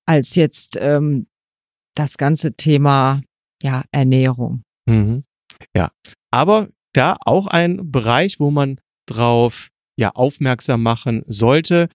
als 0.07 0.35
jetzt 0.37 0.77
ähm, 0.81 1.27
das 1.95 2.17
ganze 2.17 2.55
Thema 2.55 3.23
ja 3.63 3.85
Ernährung. 3.91 4.63
Mhm. 4.89 5.25
Ja, 5.75 5.91
aber 6.31 6.69
da 6.93 7.17
auch 7.25 7.47
ein 7.47 7.91
Bereich, 7.91 8.41
wo 8.41 8.51
man 8.51 8.81
drauf 9.07 9.69
ja 9.99 10.11
aufmerksam 10.11 10.83
machen 10.83 11.25
sollte, 11.27 11.89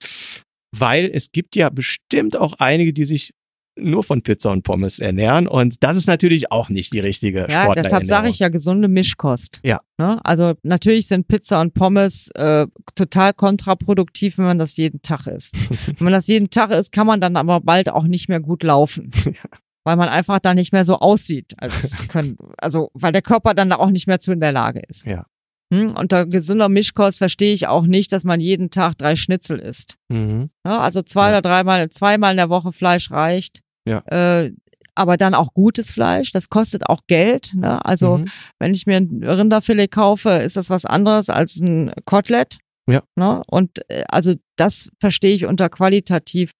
weil 0.76 1.10
es 1.14 1.32
gibt 1.32 1.56
ja 1.56 1.70
bestimmt 1.70 2.36
auch 2.36 2.54
einige, 2.60 2.94
die 2.94 3.06
sich 3.06 3.34
nur 3.76 4.04
von 4.04 4.22
Pizza 4.22 4.52
und 4.52 4.64
Pommes 4.64 5.00
ernähren 5.00 5.48
und 5.48 5.84
das 5.84 5.98
ist 5.98 6.08
natürlich 6.08 6.52
auch 6.52 6.70
nicht 6.70 6.94
die 6.94 7.00
richtige 7.00 7.48
Ja, 7.50 7.74
deshalb 7.74 8.04
sage 8.04 8.30
ich 8.30 8.40
ja 8.40 8.50
gesunde 8.50 8.88
Mischkost. 8.88 9.60
Ja. 9.64 9.80
Ne? 9.98 10.20
Also 10.24 10.54
natürlich 10.64 11.08
sind 11.08 11.28
Pizza 11.28 11.62
und 11.62 11.74
Pommes 11.74 12.30
äh, 12.36 12.68
total 12.96 13.34
kontraproduktiv, 13.34 14.38
wenn 14.38 14.46
man 14.46 14.60
das 14.60 14.78
jeden 14.78 15.02
Tag 15.02 15.28
isst. 15.28 15.56
wenn 15.86 16.04
man 16.04 16.14
das 16.14 16.28
jeden 16.28 16.50
Tag 16.50 16.72
isst, 16.72 16.92
kann 16.92 17.08
man 17.08 17.22
dann 17.22 17.36
aber 17.36 17.62
bald 17.62 17.90
auch 17.90 18.06
nicht 18.06 18.30
mehr 18.30 18.40
gut 18.40 18.64
laufen. 18.64 19.12
Weil 19.84 19.96
man 19.96 20.10
einfach 20.10 20.40
da 20.40 20.54
nicht 20.54 20.74
mehr 20.74 20.86
so 20.86 21.00
aussieht, 21.00 21.56
als 21.58 21.98
können, 22.08 22.38
also 22.60 22.92
weil 22.94 23.12
der 23.12 23.24
Körper 23.24 23.56
dann 23.56 23.72
da 23.72 23.78
auch 23.78 23.90
nicht 23.90 24.06
mehr 24.06 24.20
zu 24.20 24.32
in 24.32 24.40
der 24.40 24.52
Lage 24.52 24.80
ist. 24.88 25.08
Ja. 25.08 25.26
Hm? 25.74 25.92
Unter 25.96 26.26
gesunder 26.26 26.70
Mischkost 26.70 27.18
verstehe 27.20 27.54
ich 27.54 27.68
auch 27.68 27.86
nicht, 27.86 28.12
dass 28.12 28.24
man 28.24 28.40
jeden 28.42 28.70
Tag 28.72 28.98
drei 28.98 29.16
Schnitzel 29.16 29.60
isst. 29.60 29.96
Mhm. 30.10 30.50
Ja, 30.66 30.80
also 30.82 31.02
zwei 31.02 31.30
Ja. 31.32 31.38
oder 31.38 31.42
dreimal, 31.42 31.90
zweimal 31.90 32.32
in 32.32 32.38
der 32.38 32.50
Woche 32.50 32.72
Fleisch 32.72 33.10
reicht. 33.12 33.62
Ja. 33.88 34.00
Äh, 34.08 34.52
aber 34.94 35.16
dann 35.16 35.34
auch 35.34 35.54
gutes 35.54 35.92
Fleisch, 35.92 36.34
das 36.34 36.50
kostet 36.50 36.88
auch 36.90 37.02
Geld. 37.08 37.54
Ne? 37.56 37.84
Also 37.86 38.18
Mhm. 38.18 38.26
wenn 38.60 38.74
ich 38.74 38.86
mir 38.86 38.98
ein 38.98 39.24
Rinderfilet 39.24 39.88
kaufe, 39.90 40.30
ist 40.32 40.58
das 40.58 40.70
was 40.70 40.84
anderes 40.86 41.30
als 41.30 41.56
ein 41.56 41.94
Kotelett. 42.06 42.58
Ja. 42.90 43.02
Ne? 43.16 43.42
Und 43.48 43.80
äh, 43.90 44.04
also 44.10 44.34
das 44.58 44.90
verstehe 45.00 45.34
ich 45.34 45.46
unter 45.46 45.70
qualitativ 45.70 46.52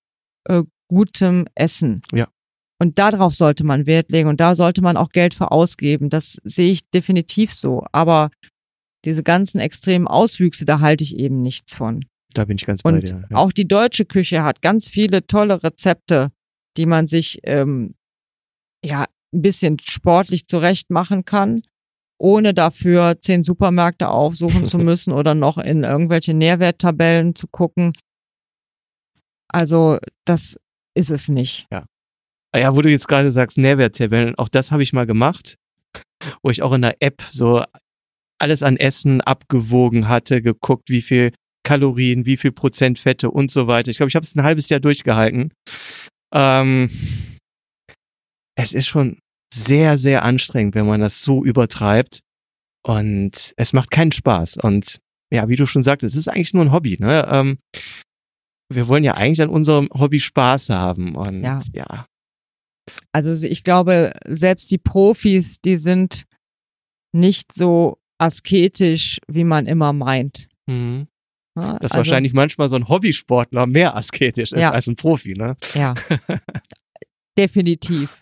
äh, 0.48 0.64
gutem 0.88 1.46
Essen. 1.56 2.02
Ja. 2.14 2.28
Und 2.80 2.98
darauf 2.98 3.34
sollte 3.36 3.64
man 3.66 3.86
Wert 3.86 4.10
legen 4.12 4.30
und 4.30 4.40
da 4.40 4.56
sollte 4.56 4.82
man 4.82 4.96
auch 4.98 5.10
Geld 5.10 5.34
für 5.34 5.52
ausgeben. 5.52 6.10
Das 6.10 6.38
sehe 6.44 6.72
ich 6.72 6.90
definitiv 6.90 7.54
so. 7.54 7.84
Aber 7.92 8.32
diese 9.06 9.24
ganzen 9.24 9.60
extremen 9.60 10.08
Auswüchse, 10.08 10.66
da 10.66 10.80
halte 10.80 11.04
ich 11.04 11.18
eben 11.18 11.42
nichts 11.42 11.76
von. 11.76 12.06
Da 12.34 12.46
bin 12.46 12.58
ich 12.58 12.66
ganz 12.66 12.84
bei 12.84 12.92
Und 12.92 13.10
dir. 13.10 13.28
Ja. 13.30 13.38
auch 13.38 13.52
die 13.52 13.68
deutsche 13.68 14.06
Küche 14.06 14.44
hat 14.44 14.62
ganz 14.62 14.90
viele 14.90 15.26
tolle 15.28 15.64
Rezepte, 15.64 16.32
die 16.78 16.86
man 16.86 17.08
sich 17.08 17.40
ähm, 17.44 17.96
ja 18.84 19.06
ein 19.34 19.42
bisschen 19.42 19.78
sportlich 19.80 20.48
zurecht 20.48 20.90
machen 20.90 21.26
kann, 21.26 21.62
ohne 22.18 22.54
dafür 22.54 23.18
zehn 23.20 23.44
Supermärkte 23.44 24.10
aufsuchen 24.10 24.66
zu 24.66 24.78
müssen 24.80 25.12
oder 25.14 25.34
noch 25.34 25.58
in 25.58 25.84
irgendwelche 25.84 26.34
Nährwerttabellen 26.34 27.36
zu 27.36 27.48
gucken. 27.48 27.94
Also 29.50 29.98
das 30.26 30.58
ist 30.94 31.10
es 31.10 31.28
nicht. 31.28 31.68
Ah 31.72 31.86
Ja, 32.56 32.76
wo 32.76 32.82
du 32.82 32.90
jetzt 32.90 33.08
gerade 33.08 33.32
sagst, 33.32 33.58
Nährwerttabellen, 33.58 34.36
auch 34.36 34.50
das 34.50 34.72
habe 34.72 34.84
ich 34.84 34.94
mal 34.94 35.06
gemacht, 35.06 35.58
wo 36.42 36.50
ich 36.50 36.62
auch 36.62 36.74
in 36.74 36.82
der 36.82 37.02
App 37.02 37.22
so 37.22 37.64
alles 38.42 38.64
an 38.64 38.78
Essen 38.78 39.22
abgewogen 39.22 40.08
hatte, 40.08 40.42
geguckt, 40.42 40.90
wie 40.90 41.02
viel 41.02 41.32
Kalorien, 41.64 42.26
wie 42.26 42.38
viel 42.38 42.52
Prozent 42.52 43.00
Fette 43.00 43.30
und 43.30 43.52
so 43.52 43.68
weiter. 43.68 43.92
Ich 43.92 43.98
glaube, 43.98 44.10
ich 44.10 44.16
habe 44.16 44.24
es 44.24 44.36
ein 44.36 44.44
halbes 44.44 44.70
Jahr 44.70 44.80
durchgehalten. 44.80 45.54
Ähm, 46.34 46.90
es 48.56 48.74
ist 48.74 48.88
schon 48.88 49.20
sehr, 49.54 49.98
sehr 49.98 50.24
anstrengend, 50.24 50.76
wenn 50.76 50.88
man 50.88 51.02
das 51.02 51.22
so 51.22 51.44
übertreibt. 51.44 52.22
Und 52.84 53.54
es 53.58 53.74
macht 53.74 53.92
keinen 53.92 54.12
Spaß. 54.12 54.58
Und 54.58 55.00
ja, 55.32 55.48
wie 55.50 55.56
du 55.56 55.66
schon 55.66 55.84
sagtest, 55.84 56.16
es 56.16 56.20
ist 56.20 56.28
eigentlich 56.28 56.54
nur 56.54 56.66
ein 56.66 56.72
Hobby. 56.72 56.98
Ne? 57.00 57.28
Ähm, 57.30 57.60
wir 58.70 58.88
wollen 58.88 59.04
ja 59.04 59.14
eigentlich 59.14 59.42
an 59.42 59.50
unserem 59.50 59.90
Hobby 59.94 60.20
Spaß 60.20 60.70
haben. 60.70 61.16
Und 61.16 61.44
Ja. 61.44 61.62
ja. 61.74 62.06
Also 63.12 63.46
ich 63.46 63.64
glaube, 63.64 64.14
selbst 64.26 64.72
die 64.72 64.78
Profis, 64.78 65.60
die 65.62 65.78
sind 65.78 66.26
nicht 67.14 67.54
so 67.54 68.01
asketisch, 68.22 69.18
wie 69.28 69.44
man 69.44 69.66
immer 69.66 69.94
meint. 69.94 70.48
Mhm. 70.68 71.08
ne? 71.56 71.78
Dass 71.82 71.92
Also, 71.92 71.98
wahrscheinlich 71.98 72.34
manchmal 72.34 72.70
so 72.70 72.76
ein 72.76 72.88
Hobbysportler 72.88 73.66
mehr 73.68 73.96
asketisch 73.96 74.52
ist 74.52 74.60
Ja. 74.60 74.72
als 74.72 74.88
ein 74.88 74.96
Profi, 74.96 75.34
ne? 75.34 75.56
Ja. 75.74 75.96
Definitiv. 77.38 78.22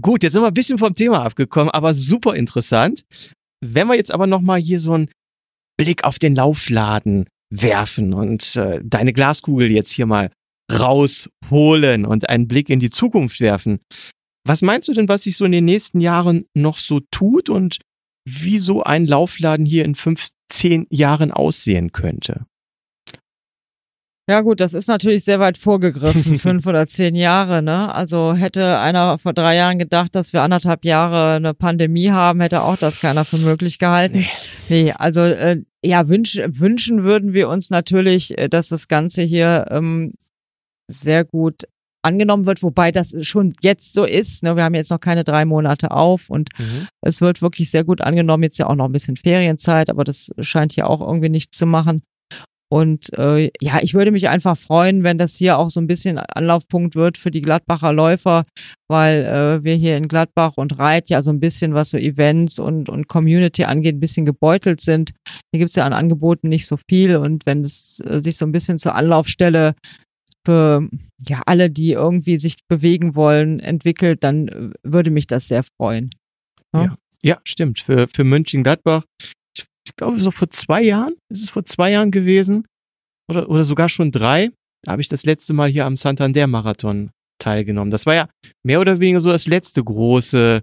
Gut, 0.00 0.24
jetzt 0.24 0.32
sind 0.32 0.42
wir 0.42 0.48
ein 0.48 0.54
bisschen 0.54 0.78
vom 0.78 0.94
Thema 0.96 1.22
abgekommen, 1.22 1.70
aber 1.70 1.94
super 1.94 2.34
interessant. 2.34 3.04
Wenn 3.64 3.86
wir 3.86 3.94
jetzt 3.94 4.10
aber 4.10 4.26
nochmal 4.26 4.58
hier 4.60 4.80
so 4.80 4.92
einen 4.94 5.08
Blick 5.78 6.02
auf 6.02 6.18
den 6.18 6.34
Laufladen 6.34 7.28
werfen 7.54 8.12
und 8.12 8.56
äh, 8.56 8.80
deine 8.82 9.12
Glaskugel 9.12 9.70
jetzt 9.70 9.92
hier 9.92 10.06
mal 10.06 10.32
rausholen 10.72 12.04
und 12.04 12.28
einen 12.28 12.48
Blick 12.48 12.68
in 12.68 12.80
die 12.80 12.90
Zukunft 12.90 13.38
werfen. 13.38 13.78
Was 14.46 14.62
meinst 14.62 14.86
du 14.86 14.92
denn, 14.92 15.08
was 15.08 15.24
sich 15.24 15.36
so 15.36 15.44
in 15.44 15.52
den 15.52 15.64
nächsten 15.64 16.00
Jahren 16.00 16.46
noch 16.54 16.76
so 16.76 17.00
tut 17.10 17.50
und 17.50 17.78
wie 18.24 18.58
so 18.58 18.82
ein 18.82 19.06
Laufladen 19.06 19.66
hier 19.66 19.84
in 19.84 19.94
fünf, 19.94 20.28
zehn 20.48 20.86
Jahren 20.90 21.32
aussehen 21.32 21.92
könnte? 21.92 22.46
Ja 24.28 24.40
gut, 24.40 24.58
das 24.58 24.74
ist 24.74 24.88
natürlich 24.88 25.24
sehr 25.24 25.38
weit 25.38 25.56
vorgegriffen, 25.56 26.38
fünf 26.38 26.66
oder 26.66 26.86
zehn 26.86 27.14
Jahre. 27.14 27.62
Ne? 27.62 27.92
Also 27.94 28.34
hätte 28.34 28.78
einer 28.78 29.18
vor 29.18 29.32
drei 29.32 29.54
Jahren 29.56 29.78
gedacht, 29.78 30.14
dass 30.16 30.32
wir 30.32 30.42
anderthalb 30.42 30.84
Jahre 30.84 31.36
eine 31.36 31.54
Pandemie 31.54 32.10
haben, 32.10 32.40
hätte 32.40 32.62
auch 32.62 32.76
das 32.76 33.00
keiner 33.00 33.24
für 33.24 33.38
möglich 33.38 33.78
gehalten. 33.78 34.18
Nee. 34.18 34.28
Nee, 34.68 34.92
also 34.92 35.20
äh, 35.22 35.62
ja, 35.84 36.08
wünsch, 36.08 36.40
wünschen 36.44 37.04
würden 37.04 37.34
wir 37.34 37.48
uns 37.48 37.70
natürlich, 37.70 38.36
äh, 38.36 38.48
dass 38.48 38.68
das 38.68 38.88
Ganze 38.88 39.22
hier 39.22 39.66
ähm, 39.70 40.14
sehr 40.88 41.24
gut 41.24 41.64
angenommen 42.06 42.46
wird, 42.46 42.62
wobei 42.62 42.92
das 42.92 43.14
schon 43.20 43.52
jetzt 43.60 43.92
so 43.92 44.04
ist. 44.04 44.42
Ne? 44.42 44.56
Wir 44.56 44.64
haben 44.64 44.74
jetzt 44.74 44.90
noch 44.90 45.00
keine 45.00 45.24
drei 45.24 45.44
Monate 45.44 45.90
auf 45.90 46.30
und 46.30 46.50
es 47.02 47.20
wird 47.20 47.42
wirklich 47.42 47.70
sehr 47.70 47.84
gut 47.84 48.00
angenommen. 48.00 48.42
Jetzt 48.42 48.58
ja 48.58 48.66
auch 48.66 48.74
noch 48.74 48.86
ein 48.86 48.92
bisschen 48.92 49.16
Ferienzeit, 49.16 49.90
aber 49.90 50.04
das 50.04 50.30
scheint 50.40 50.72
hier 50.72 50.88
auch 50.88 51.00
irgendwie 51.00 51.28
nicht 51.28 51.54
zu 51.54 51.66
machen. 51.66 52.02
Und 52.68 53.16
äh, 53.16 53.50
ja, 53.60 53.78
ich 53.80 53.94
würde 53.94 54.10
mich 54.10 54.28
einfach 54.28 54.56
freuen, 54.56 55.04
wenn 55.04 55.18
das 55.18 55.36
hier 55.36 55.58
auch 55.58 55.70
so 55.70 55.78
ein 55.78 55.86
bisschen 55.86 56.18
Anlaufpunkt 56.18 56.96
wird 56.96 57.16
für 57.16 57.30
die 57.30 57.40
Gladbacher 57.40 57.92
Läufer, 57.92 58.44
weil 58.88 59.24
äh, 59.24 59.64
wir 59.64 59.74
hier 59.76 59.96
in 59.96 60.08
Gladbach 60.08 60.54
und 60.56 60.76
Reit 60.76 61.08
ja 61.08 61.22
so 61.22 61.30
ein 61.30 61.38
bisschen, 61.38 61.74
was 61.74 61.90
so 61.90 61.96
Events 61.96 62.58
und, 62.58 62.88
und 62.88 63.06
Community 63.06 63.64
angeht, 63.64 63.94
ein 63.94 64.00
bisschen 64.00 64.26
gebeutelt 64.26 64.80
sind. 64.80 65.12
Hier 65.52 65.60
gibt's 65.60 65.76
ja 65.76 65.84
an 65.84 65.92
Angeboten 65.92 66.48
nicht 66.48 66.66
so 66.66 66.76
viel 66.90 67.16
und 67.16 67.46
wenn 67.46 67.62
es 67.62 68.00
äh, 68.00 68.18
sich 68.18 68.36
so 68.36 68.44
ein 68.44 68.52
bisschen 68.52 68.78
zur 68.78 68.96
Anlaufstelle 68.96 69.76
für 70.46 70.88
ja 71.26 71.42
alle, 71.44 71.70
die 71.70 71.92
irgendwie 71.92 72.38
sich 72.38 72.56
bewegen 72.68 73.14
wollen, 73.14 73.60
entwickelt, 73.60 74.24
dann 74.24 74.48
äh, 74.48 74.70
würde 74.82 75.10
mich 75.10 75.26
das 75.26 75.48
sehr 75.48 75.64
freuen. 75.78 76.10
Ja, 77.22 77.40
stimmt. 77.44 77.80
Für, 77.80 78.06
für 78.06 78.24
Mönchengladbach, 78.24 79.04
ich, 79.56 79.64
ich 79.86 79.96
glaube, 79.96 80.20
so 80.20 80.30
vor 80.30 80.48
zwei 80.48 80.82
Jahren, 80.82 81.14
ist 81.28 81.42
es 81.42 81.50
vor 81.50 81.64
zwei 81.64 81.90
Jahren 81.90 82.10
gewesen, 82.10 82.66
oder, 83.28 83.48
oder 83.48 83.64
sogar 83.64 83.88
schon 83.88 84.12
drei, 84.12 84.50
da 84.84 84.92
habe 84.92 85.02
ich 85.02 85.08
das 85.08 85.24
letzte 85.24 85.52
Mal 85.52 85.68
hier 85.68 85.86
am 85.86 85.96
Santander-Marathon 85.96 87.10
teilgenommen. 87.42 87.90
Das 87.90 88.06
war 88.06 88.14
ja 88.14 88.28
mehr 88.64 88.80
oder 88.80 89.00
weniger 89.00 89.20
so 89.20 89.30
das 89.30 89.46
letzte 89.46 89.82
große 89.82 90.62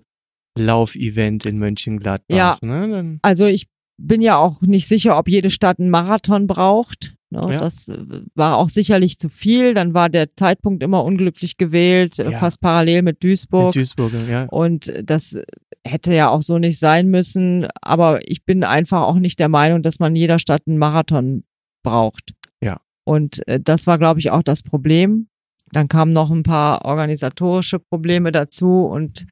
Laufevent 0.57 1.45
in 1.45 1.57
Mönchengladbach. 1.57 2.35
Ja. 2.35 2.57
Ne? 2.61 3.19
Also 3.21 3.45
ich 3.45 3.67
bin 4.01 4.21
ja 4.21 4.37
auch 4.37 4.61
nicht 4.61 4.87
sicher, 4.87 5.17
ob 5.17 5.27
jede 5.27 5.49
Stadt 5.49 5.79
einen 5.79 5.89
Marathon 5.89 6.47
braucht. 6.47 7.15
Ne, 7.33 7.53
Ja. 7.53 7.59
Das 7.59 7.87
äh, 7.89 7.97
war 8.35 8.57
auch 8.57 8.69
sicherlich 8.69 9.17
zu 9.19 9.29
viel. 9.29 9.73
Dann 9.73 9.93
war 9.93 10.09
der 10.09 10.29
Zeitpunkt 10.35 10.81
immer 10.83 11.03
unglücklich 11.03 11.57
gewählt, 11.57 12.17
äh, 12.19 12.31
Ja. 12.31 12.37
fast 12.39 12.61
parallel 12.61 13.01
mit 13.01 13.23
Duisburg. 13.23 13.75
in 13.75 13.81
Duisburg, 13.81 14.13
ja. 14.29 14.45
Und 14.45 14.91
das 15.03 15.37
hätte 15.85 16.13
ja 16.13 16.29
auch 16.29 16.41
so 16.41 16.57
nicht 16.59 16.79
sein 16.79 17.09
müssen. 17.09 17.67
Aber 17.81 18.19
ich 18.29 18.45
bin 18.45 18.63
einfach 18.63 19.01
auch 19.01 19.19
nicht 19.19 19.39
der 19.39 19.49
Meinung, 19.49 19.83
dass 19.83 19.99
man 19.99 20.13
in 20.13 20.17
jeder 20.17 20.39
Stadt 20.39 20.61
einen 20.67 20.77
Marathon 20.77 21.43
braucht. 21.83 22.31
Ja. 22.61 22.79
Und 23.05 23.45
äh, 23.47 23.59
das 23.59 23.85
war, 23.87 23.97
glaube 23.99 24.19
ich, 24.19 24.31
auch 24.31 24.43
das 24.43 24.63
Problem. 24.63 25.27
Dann 25.71 25.87
kamen 25.87 26.13
noch 26.13 26.29
ein 26.31 26.43
paar 26.43 26.85
organisatorische 26.85 27.79
Probleme 27.79 28.31
dazu 28.31 28.85
und 28.85 29.25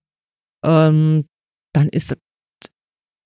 ähm, 0.66 1.26
dann 1.74 1.88
ist 1.90 2.18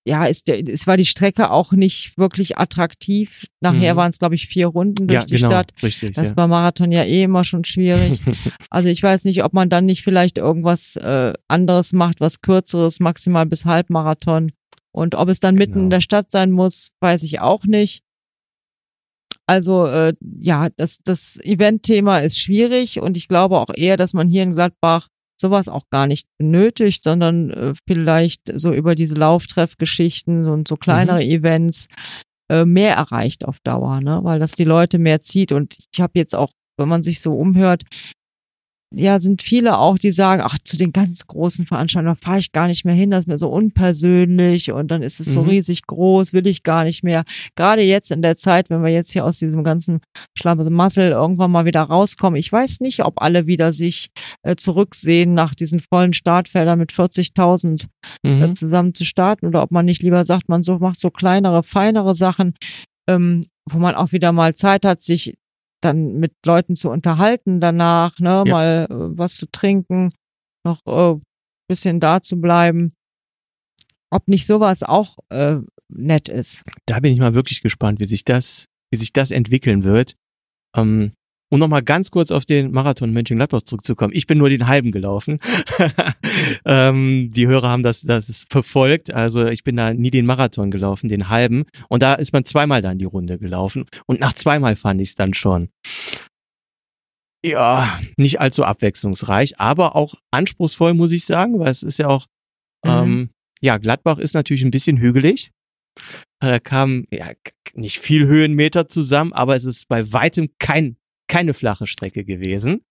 ja, 0.07 0.25
ist 0.25 0.47
der, 0.47 0.67
es 0.69 0.85
war 0.85 0.97
die 0.97 1.05
Strecke 1.07 1.49
auch 1.49 1.71
nicht 1.71 2.15
wirklich 2.17 2.57
attraktiv. 2.59 3.47
Nachher 3.59 3.93
Mhm. 3.93 3.97
waren 3.97 4.09
es, 4.11 4.19
glaube 4.19 4.35
ich, 4.35 4.47
vier 4.47 4.67
Runden 4.67 5.07
durch 5.07 5.21
ja, 5.21 5.25
die 5.25 5.35
genau, 5.35 5.49
Stadt. 5.49 5.73
richtig. 5.81 6.09
Das 6.15 6.23
ja. 6.25 6.29
ist 6.29 6.35
beim 6.35 6.51
Marathon 6.51 6.91
ja 6.91 7.03
eh 7.03 7.23
immer 7.23 7.43
schon 7.43 7.65
schwierig. 7.65 8.19
Also 8.69 8.89
ich 8.89 9.01
weiß 9.01 9.23
nicht, 9.25 9.43
ob 9.43 9.53
man 9.53 9.69
dann 9.69 9.85
nicht 9.85 10.03
vielleicht 10.03 10.37
irgendwas 10.37 10.95
äh, 10.97 11.33
anderes 11.47 11.91
macht, 11.93 12.19
was 12.21 12.41
kürzeres, 12.41 12.99
maximal 12.99 13.45
bis 13.45 13.65
Halbmarathon. 13.65 14.51
Und 14.91 15.15
ob 15.15 15.29
es 15.29 15.39
dann 15.39 15.55
mitten 15.55 15.73
Genau. 15.73 15.83
in 15.85 15.89
der 15.89 16.01
Stadt 16.01 16.29
sein 16.31 16.51
muss, 16.51 16.91
weiß 17.01 17.23
ich 17.23 17.39
auch 17.39 17.63
nicht. 17.65 18.01
Also 19.47 19.85
äh, 19.87 20.13
ja, 20.39 20.69
das, 20.75 20.99
das 21.03 21.39
Event-Thema 21.43 22.19
ist 22.19 22.39
schwierig 22.39 22.99
und 22.99 23.15
ich 23.17 23.27
glaube 23.27 23.59
auch 23.59 23.69
eher, 23.73 23.95
dass 23.97 24.13
man 24.13 24.27
hier 24.27 24.43
in 24.43 24.53
Gladbach 24.55 25.09
sowas 25.39 25.67
auch 25.67 25.89
gar 25.89 26.07
nicht 26.07 26.27
benötigt, 26.37 27.03
sondern 27.03 27.49
äh, 27.51 27.73
vielleicht 27.87 28.41
so 28.59 28.73
über 28.73 28.95
diese 28.95 29.15
Lauftreffgeschichten 29.15 30.47
und 30.47 30.67
so 30.67 30.77
kleinere 30.77 31.23
Events 31.23 31.87
äh, 32.49 32.65
mehr 32.65 32.95
erreicht 32.95 33.45
auf 33.45 33.59
Dauer, 33.63 34.01
ne? 34.01 34.19
weil 34.23 34.39
das 34.39 34.51
die 34.53 34.63
Leute 34.63 34.97
mehr 34.99 35.19
zieht. 35.19 35.51
Und 35.51 35.77
ich 35.91 36.01
habe 36.01 36.13
jetzt 36.15 36.35
auch, 36.35 36.51
wenn 36.77 36.87
man 36.87 37.03
sich 37.03 37.21
so 37.21 37.35
umhört, 37.35 37.83
ja, 38.97 39.19
sind 39.19 39.43
viele 39.43 39.77
auch, 39.77 39.97
die 39.97 40.11
sagen, 40.11 40.41
ach, 40.43 40.57
zu 40.63 40.77
den 40.77 40.91
ganz 40.93 41.27
großen 41.27 41.65
Veranstaltungen 41.65 42.15
fahre 42.15 42.39
ich 42.39 42.51
gar 42.51 42.67
nicht 42.67 42.85
mehr 42.85 42.93
hin, 42.95 43.11
das 43.11 43.21
ist 43.21 43.27
mir 43.27 43.37
so 43.37 43.49
unpersönlich 43.49 44.71
und 44.71 44.89
dann 44.89 45.01
ist 45.01 45.19
es 45.19 45.33
so 45.33 45.43
Mhm. 45.43 45.49
riesig 45.49 45.85
groß, 45.85 46.33
will 46.33 46.47
ich 46.47 46.63
gar 46.63 46.83
nicht 46.83 47.03
mehr. 47.03 47.23
Gerade 47.55 47.81
jetzt 47.81 48.11
in 48.11 48.21
der 48.21 48.35
Zeit, 48.37 48.69
wenn 48.69 48.83
wir 48.83 48.91
jetzt 48.91 49.11
hier 49.11 49.25
aus 49.25 49.39
diesem 49.39 49.63
ganzen 49.63 49.99
Schlamassel 50.37 51.11
irgendwann 51.11 51.51
mal 51.51 51.65
wieder 51.65 51.81
rauskommen, 51.81 52.39
ich 52.39 52.51
weiß 52.51 52.79
nicht, 52.79 53.03
ob 53.03 53.21
alle 53.21 53.47
wieder 53.47 53.73
sich 53.73 54.09
äh, 54.43 54.55
zurücksehen 54.55 55.33
nach 55.33 55.55
diesen 55.55 55.79
vollen 55.79 56.13
Startfeldern 56.13 56.79
mit 56.79 56.91
40.000 56.91 57.87
äh, 58.23 58.29
mhm. 58.29 58.55
zusammen 58.55 58.93
zu 58.93 59.05
starten 59.05 59.45
oder 59.45 59.61
ob 59.61 59.71
man 59.71 59.85
nicht 59.85 60.01
lieber 60.01 60.23
sagt, 60.25 60.49
man 60.49 60.63
so 60.63 60.79
macht 60.79 60.99
so 60.99 61.09
kleinere, 61.09 61.63
feinere 61.63 62.15
Sachen, 62.15 62.53
ähm, 63.09 63.43
wo 63.69 63.77
man 63.77 63.95
auch 63.95 64.11
wieder 64.11 64.31
mal 64.31 64.55
Zeit 64.55 64.85
hat, 64.85 65.01
sich 65.01 65.35
dann 65.81 66.15
mit 66.19 66.33
Leuten 66.45 66.75
zu 66.75 66.89
unterhalten 66.89 67.59
danach, 67.61 68.19
ne, 68.19 68.43
Ja. 68.45 68.51
mal 68.51 68.87
äh, 68.89 69.17
was 69.17 69.35
zu 69.35 69.45
trinken, 69.51 70.11
noch 70.65 70.79
äh, 70.85 71.19
bisschen 71.67 71.99
da 71.99 72.21
zu 72.21 72.39
bleiben. 72.39 72.93
Ob 74.11 74.27
nicht 74.27 74.45
sowas 74.45 74.83
auch 74.83 75.17
äh, 75.29 75.57
nett 75.89 76.29
ist. 76.29 76.63
da 76.85 76.99
bin 76.99 77.11
ich 77.13 77.19
mal 77.19 77.33
wirklich 77.33 77.61
gespannt, 77.61 77.99
wie 77.99 78.05
sich 78.05 78.23
das, 78.23 78.65
wie 78.91 78.97
sich 78.97 79.13
das 79.13 79.31
entwickeln 79.31 79.83
wird. 79.83 80.15
Ähm, 80.75 81.13
um 81.55 81.59
nochmal 81.59 81.81
ganz 81.83 82.11
kurz 82.11 82.31
auf 82.31 82.45
den 82.45 82.71
Marathon 82.71 83.11
Mönchengladbach 83.11 83.63
zurückzukommen. 83.63 84.13
Ich 84.13 84.27
bin 84.27 84.37
nur 84.37 84.49
den 84.49 84.67
halben 84.67 84.91
gelaufen. 84.91 85.39
ähm, 86.65 87.31
die 87.31 87.47
Hörer 87.47 87.69
haben 87.69 87.83
das, 87.83 88.01
das 88.01 88.45
verfolgt. 88.49 89.13
Also 89.13 89.47
ich 89.47 89.63
bin 89.63 89.75
da 89.77 89.93
nie 89.93 90.11
den 90.11 90.25
Marathon 90.25 90.69
gelaufen, 90.71 91.07
den 91.07 91.29
halben. 91.29 91.63
Und 91.89 92.03
da 92.03 92.13
ist 92.13 92.33
man 92.33 92.45
zweimal 92.45 92.81
dann 92.81 92.97
die 92.97 93.05
Runde 93.05 93.39
gelaufen. 93.39 93.85
Und 94.05 94.19
nach 94.19 94.33
zweimal 94.33 94.75
fand 94.75 95.01
ich 95.01 95.09
es 95.09 95.15
dann 95.15 95.33
schon. 95.33 95.69
Ja, 97.45 97.99
nicht 98.17 98.39
allzu 98.41 98.63
abwechslungsreich, 98.63 99.59
aber 99.59 99.95
auch 99.95 100.15
anspruchsvoll, 100.31 100.93
muss 100.93 101.11
ich 101.11 101.25
sagen, 101.25 101.59
weil 101.59 101.69
es 101.69 101.83
ist 101.83 101.99
ja 101.99 102.07
auch, 102.07 102.25
Mhm. 102.83 102.91
ähm, 102.91 103.29
ja, 103.61 103.77
Gladbach 103.77 104.17
ist 104.17 104.33
natürlich 104.33 104.63
ein 104.63 104.71
bisschen 104.71 104.97
hügelig. 104.97 105.51
Da 106.39 106.59
kamen 106.59 107.05
ja 107.11 107.31
nicht 107.73 107.99
viel 107.99 108.27
Höhenmeter 108.27 108.87
zusammen, 108.87 109.31
aber 109.31 109.55
es 109.55 109.63
ist 109.63 109.87
bei 109.87 110.11
weitem 110.11 110.49
kein, 110.59 110.97
keine 111.27 111.53
flache 111.53 111.87
Strecke 111.87 112.23
gewesen. 112.25 112.81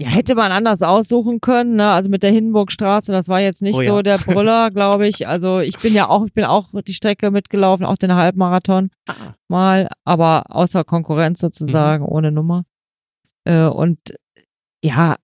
Ja, 0.00 0.08
hätte 0.08 0.34
man 0.34 0.50
anders 0.50 0.80
aussuchen 0.80 1.42
können, 1.42 1.76
ne? 1.76 1.90
Also 1.90 2.08
mit 2.08 2.22
der 2.22 2.30
Hindenburgstraße, 2.32 3.12
das 3.12 3.28
war 3.28 3.40
jetzt 3.40 3.60
nicht 3.60 3.76
Oh 3.76 3.82
ja. 3.82 3.90
so 3.90 4.02
der 4.02 4.16
Brüller, 4.48 4.70
glaube 4.70 5.06
ich. 5.06 5.28
Also 5.28 5.60
ich 5.60 5.78
bin 5.78 5.92
ja 5.92 6.08
auch, 6.08 6.24
ich 6.24 6.32
bin 6.32 6.44
auch 6.44 6.68
die 6.82 6.94
Strecke 6.94 7.30
mitgelaufen, 7.30 7.84
auch 7.84 7.96
den 7.98 8.14
Halbmarathon 8.14 8.90
mal, 9.48 9.88
aber 10.06 10.44
außer 10.48 10.84
Konkurrenz 10.84 11.40
sozusagen, 11.40 12.04
Mhm. 12.04 12.08
ohne 12.10 12.32
Nummer. 12.32 12.64
Äh, 13.44 13.66
und 13.66 13.98
ja, 14.82 15.16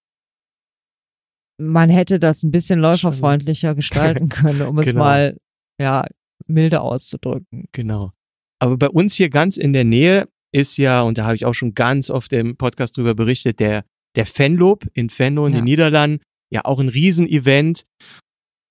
man 1.59 1.89
hätte 1.89 2.19
das 2.19 2.43
ein 2.43 2.51
bisschen 2.51 2.79
läuferfreundlicher 2.81 3.75
gestalten 3.75 4.29
können, 4.29 4.63
um 4.63 4.79
es 4.79 4.89
Genau. 4.91 4.99
mal, 5.01 5.37
ja, 5.81 6.05
milde 6.47 6.83
auszudrücken. 6.83 7.65
Genau. 7.73 8.13
Aber 8.59 8.77
bei 8.77 8.89
uns 8.91 9.15
hier 9.15 9.31
ganz 9.31 9.57
in 9.57 9.73
der 9.73 9.85
Nähe 9.85 10.29
ist 10.53 10.77
ja, 10.79 11.03
und 11.03 11.19
da 11.19 11.25
habe 11.25 11.37
ich 11.37 11.45
auch 11.45 11.55
schon 11.55 11.75
ganz 11.75 12.11
oft 12.11 12.33
im 12.33 12.57
Podcast 12.57 12.97
drüber 12.97 13.15
berichtet, 13.15 13.61
der, 13.61 13.85
der 14.17 14.27
Fanlob 14.27 14.87
in 14.95 15.11
Venlo 15.17 15.47
in 15.47 15.53
Ja. 15.55 15.61
den 15.61 15.65
Niederlanden. 15.65 16.23
Ja, 16.53 16.65
auch 16.65 16.79
ein 16.81 16.89
Riesenevent. 16.89 17.85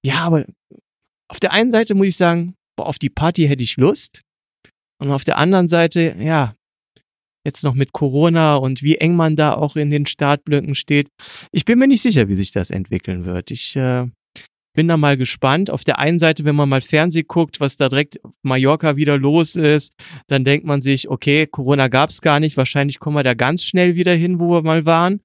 Ja, 0.06 0.20
aber 0.20 0.46
auf 1.30 1.40
der 1.40 1.52
einen 1.52 1.72
Seite 1.72 1.94
muss 1.96 2.08
ich 2.08 2.18
sagen, 2.18 2.56
boah, 2.78 2.88
auf 2.88 3.00
die 3.00 3.10
Party 3.10 3.48
hätte 3.48 3.64
ich 3.64 3.78
Lust. 3.78 4.22
Und 5.02 5.12
auf 5.12 5.26
der 5.26 5.38
anderen 5.38 5.68
Seite, 5.68 6.16
ja, 6.20 6.56
jetzt 7.46 7.64
noch 7.64 7.76
mit 7.76 7.92
Corona 7.92 8.56
und 8.56 8.82
wie 8.82 8.96
eng 8.98 9.16
man 9.16 9.36
da 9.36 9.54
auch 9.54 9.76
in 9.76 9.90
den 9.90 10.06
Startblöcken 10.06 10.74
steht. 10.74 11.10
Ich 11.52 11.66
bin 11.66 11.78
mir 11.78 11.88
nicht 11.88 12.02
sicher, 12.02 12.28
wie 12.28 12.34
sich 12.34 12.52
das 12.52 12.72
entwickeln 12.72 13.26
wird. 13.26 13.52
Ich 13.52 13.76
äh, 13.76 14.08
bin 14.76 14.88
da 14.88 14.98
mal 14.98 15.18
gespannt. 15.18 15.72
Auf 15.72 15.84
der 15.84 15.98
einen 16.00 16.20
Seite, 16.20 16.46
wenn 16.46 16.56
man 16.56 16.70
mal 16.70 16.82
Fernsehen 16.82 17.26
guckt, 17.28 17.60
was 17.60 17.78
da 17.78 17.90
direkt 17.90 18.24
auf 18.24 18.34
Mallorca 18.44 18.96
wieder 18.96 19.18
los 19.18 19.56
ist, 19.56 19.94
dann 20.28 20.44
denkt 20.44 20.66
man 20.66 20.82
sich, 20.82 21.10
okay, 21.10 21.48
Corona 21.48 21.88
gab's 21.88 22.22
gar 22.22 22.40
nicht, 22.40 22.58
wahrscheinlich 22.58 23.00
kommen 23.00 23.16
wir 23.16 23.24
da 23.24 23.34
ganz 23.34 23.64
schnell 23.64 23.96
wieder 23.96 24.14
hin, 24.14 24.40
wo 24.40 24.52
wir 24.52 24.62
mal 24.62 24.86
waren. 24.86 25.22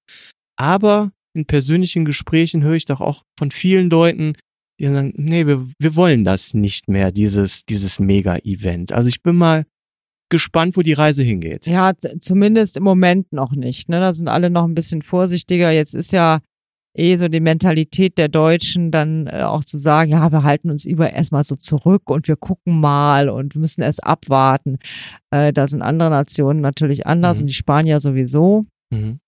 Aber 0.57 1.13
in 1.35 1.47
persönlichen 1.47 2.05
Gesprächen 2.05 2.63
höre 2.63 2.75
ich 2.75 2.87
doch 2.87 3.01
auch 3.01 3.25
von 3.39 3.51
vielen 3.51 3.91
Leuten, 3.91 4.33
die 4.81 4.87
sagen, 4.87 5.13
nee, 5.17 5.47
wir, 5.47 5.67
wir 5.79 5.97
wollen 5.97 6.25
das 6.25 6.55
nicht 6.55 6.89
mehr, 6.89 7.13
dieses, 7.13 7.65
dieses 7.67 7.99
Mega-Event. 7.99 8.93
Also 8.93 9.09
ich 9.09 9.23
bin 9.23 9.37
mal 9.37 9.67
gespannt, 10.31 10.77
wo 10.77 10.83
die 10.83 10.93
Reise 10.93 11.23
hingeht. 11.23 11.67
Ja, 11.67 11.93
zumindest 12.21 12.77
im 12.77 12.85
Moment 12.85 13.33
noch 13.33 13.53
nicht. 13.53 13.89
Ne? 13.89 14.01
Da 14.01 14.15
sind 14.15 14.29
alle 14.29 14.49
noch 14.49 14.65
ein 14.65 14.75
bisschen 14.75 15.03
vorsichtiger. 15.03 15.71
Jetzt 15.71 15.95
ist 15.95 16.13
ja 16.13 16.41
eh 17.01 17.17
so 17.17 17.29
die 17.29 17.41
Mentalität 17.41 18.19
der 18.19 18.29
Deutschen, 18.29 18.91
dann 18.91 19.27
äh, 19.27 19.43
auch 19.43 19.65
zu 19.65 19.79
sagen, 19.79 20.13
ja, 20.13 20.31
wir 20.31 20.43
halten 20.43 20.71
uns 20.71 20.85
lieber 20.85 21.11
erstmal 21.11 21.45
so 21.45 21.57
zurück 21.57 22.11
und 22.11 22.29
wir 22.29 22.37
gucken 22.37 22.81
mal 22.81 23.29
und 23.29 23.57
müssen 23.57 23.83
erst 23.83 24.05
abwarten. 24.05 24.79
Äh, 25.31 25.53
da 25.53 25.67
sind 25.67 25.83
andere 25.83 26.11
Nationen 26.11 26.61
natürlich 26.61 27.07
anders 27.07 27.39
mhm. 27.39 27.43
und 27.43 27.47
die 27.49 27.55
Spanier 27.55 28.01
sowieso. 28.01 28.67
Mhm. 28.91 29.21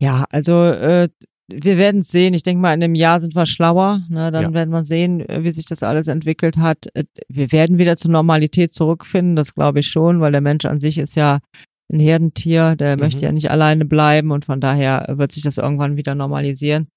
Ja, 0.00 0.26
also 0.30 0.64
äh, 0.64 1.08
wir 1.48 1.78
werden 1.78 2.00
es 2.00 2.10
sehen. 2.10 2.34
Ich 2.34 2.42
denke 2.42 2.60
mal, 2.60 2.74
in 2.74 2.82
einem 2.82 2.94
Jahr 2.94 3.20
sind 3.20 3.34
wir 3.34 3.46
schlauer. 3.46 4.02
Ne? 4.10 4.30
Dann 4.30 4.42
ja. 4.42 4.52
werden 4.52 4.70
wir 4.70 4.84
sehen, 4.84 5.26
äh, 5.28 5.44
wie 5.44 5.50
sich 5.50 5.66
das 5.66 5.82
alles 5.82 6.06
entwickelt 6.06 6.58
hat. 6.58 6.86
Äh, 6.94 7.04
wir 7.28 7.52
werden 7.52 7.78
wieder 7.78 7.96
zur 7.96 8.10
Normalität 8.10 8.74
zurückfinden, 8.74 9.36
das 9.36 9.54
glaube 9.54 9.80
ich 9.80 9.88
schon, 9.88 10.20
weil 10.20 10.32
der 10.32 10.40
Mensch 10.40 10.64
an 10.66 10.78
sich 10.78 10.98
ist 10.98 11.16
ja 11.16 11.38
ein 11.92 12.00
Herdentier, 12.00 12.76
der 12.76 12.96
mhm. 12.96 13.02
möchte 13.02 13.22
ja 13.22 13.32
nicht 13.32 13.50
alleine 13.50 13.84
bleiben 13.84 14.30
und 14.30 14.44
von 14.44 14.60
daher 14.60 15.06
wird 15.16 15.32
sich 15.32 15.42
das 15.42 15.58
irgendwann 15.58 15.96
wieder 15.96 16.14
normalisieren. 16.14 16.88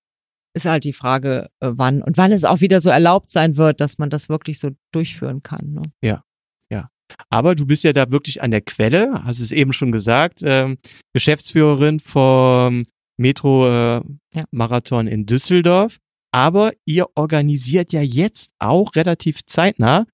Ist 0.54 0.66
halt 0.66 0.84
die 0.84 0.94
Frage, 0.94 1.50
äh, 1.62 1.70
wann 1.72 2.02
und 2.02 2.18
wann 2.18 2.32
es 2.32 2.44
auch 2.44 2.60
wieder 2.60 2.82
so 2.82 2.90
erlaubt 2.90 3.30
sein 3.30 3.56
wird, 3.56 3.80
dass 3.80 3.98
man 3.98 4.10
das 4.10 4.28
wirklich 4.28 4.60
so 4.60 4.72
durchführen 4.92 5.44
kann. 5.44 5.74
Ne? 5.74 5.82
Ja, 6.04 6.24
ja. 6.70 6.90
Aber 7.30 7.56
du 7.56 7.66
bist 7.66 7.86
ja 7.86 7.94
da 7.94 8.12
wirklich 8.12 8.42
an 8.42 8.52
der 8.52 8.62
Quelle, 8.62 9.24
hast 9.24 9.40
es 9.40 9.54
eben 9.54 9.72
schon 9.72 9.94
gesagt, 9.94 10.42
ähm, 10.44 10.78
Geschäftsführerin 11.14 12.02
vom 12.02 12.84
Metro-Marathon 13.18 15.08
äh, 15.08 15.10
ja. 15.10 15.16
in 15.16 15.26
Düsseldorf. 15.26 16.00
Aber 16.34 16.72
ihr 16.86 17.08
organisiert 17.16 17.92
ja 17.92 18.02
jetzt 18.02 18.52
auch 18.58 18.96
relativ 18.96 19.46
zeitnah 19.46 20.06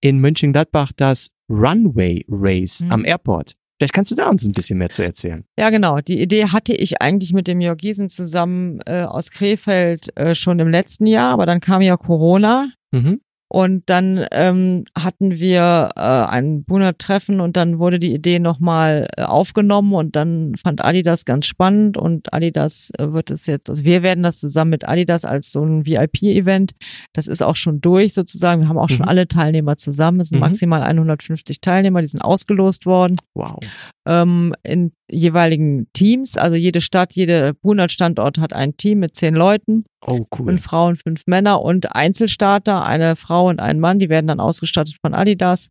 in 0.00 0.20
Mönchengladbach 0.20 0.92
das 0.94 1.30
Runway 1.48 2.24
Race 2.28 2.80
mhm. 2.80 2.92
am 2.92 3.04
Airport. 3.04 3.56
Vielleicht 3.78 3.92
kannst 3.92 4.10
du 4.10 4.14
da 4.14 4.28
uns 4.28 4.44
ein 4.44 4.52
bisschen 4.52 4.78
mehr 4.78 4.90
zu 4.90 5.02
erzählen. 5.02 5.44
Ja, 5.58 5.70
genau. 5.70 5.98
Die 5.98 6.20
Idee 6.20 6.46
hatte 6.46 6.74
ich 6.74 7.02
eigentlich 7.02 7.32
mit 7.32 7.48
dem 7.48 7.60
Jörg 7.60 7.76
Giesen 7.76 8.08
zusammen 8.08 8.80
äh, 8.86 9.02
aus 9.02 9.30
Krefeld 9.30 10.16
äh, 10.16 10.34
schon 10.34 10.58
im 10.60 10.68
letzten 10.68 11.06
Jahr, 11.06 11.32
aber 11.32 11.44
dann 11.44 11.60
kam 11.60 11.82
ja 11.82 11.96
Corona. 11.96 12.68
Mhm. 12.92 13.20
Und 13.54 13.84
dann 13.86 14.26
ähm, 14.32 14.82
hatten 14.98 15.38
wir 15.38 15.90
äh, 15.94 16.00
ein 16.00 16.64
Buna-Treffen 16.64 17.38
und 17.38 17.56
dann 17.56 17.78
wurde 17.78 18.00
die 18.00 18.12
Idee 18.12 18.40
nochmal 18.40 19.06
äh, 19.16 19.22
aufgenommen 19.22 19.94
und 19.94 20.16
dann 20.16 20.56
fand 20.56 20.84
Adidas 20.84 21.24
ganz 21.24 21.46
spannend 21.46 21.96
und 21.96 22.34
Adidas 22.34 22.90
äh, 22.98 23.12
wird 23.12 23.30
es 23.30 23.46
jetzt, 23.46 23.70
also 23.70 23.84
wir 23.84 24.02
werden 24.02 24.24
das 24.24 24.40
zusammen 24.40 24.72
mit 24.72 24.88
Adidas 24.88 25.24
als 25.24 25.52
so 25.52 25.62
ein 25.62 25.86
VIP-Event, 25.86 26.72
das 27.12 27.28
ist 27.28 27.44
auch 27.44 27.54
schon 27.54 27.80
durch 27.80 28.12
sozusagen, 28.12 28.62
wir 28.62 28.68
haben 28.68 28.76
auch 28.76 28.90
mhm. 28.90 28.94
schon 28.94 29.06
alle 29.06 29.28
Teilnehmer 29.28 29.76
zusammen, 29.76 30.18
es 30.18 30.30
sind 30.30 30.38
mhm. 30.38 30.46
maximal 30.46 30.82
150 30.82 31.60
Teilnehmer, 31.60 32.02
die 32.02 32.08
sind 32.08 32.22
ausgelost 32.22 32.86
worden. 32.86 33.18
Wow. 33.34 33.60
Ähm, 34.04 34.52
in 34.64 34.90
jeweiligen 35.14 35.86
Teams, 35.92 36.36
also 36.36 36.56
jede 36.56 36.80
Stadt, 36.80 37.14
jeder 37.14 37.52
Brunert-Standort 37.54 38.38
hat 38.38 38.52
ein 38.52 38.76
Team 38.76 39.00
mit 39.00 39.14
zehn 39.14 39.34
Leuten. 39.34 39.84
Oh, 40.06 40.26
cool. 40.38 40.46
Fünf 40.46 40.62
Frauen, 40.62 40.96
fünf 40.96 41.22
Männer 41.26 41.62
und 41.62 41.94
Einzelstarter, 41.94 42.84
eine 42.84 43.16
Frau 43.16 43.48
und 43.48 43.60
ein 43.60 43.80
Mann, 43.80 43.98
die 43.98 44.08
werden 44.08 44.26
dann 44.26 44.40
ausgestattet 44.40 44.96
von 45.00 45.14
Adidas 45.14 45.68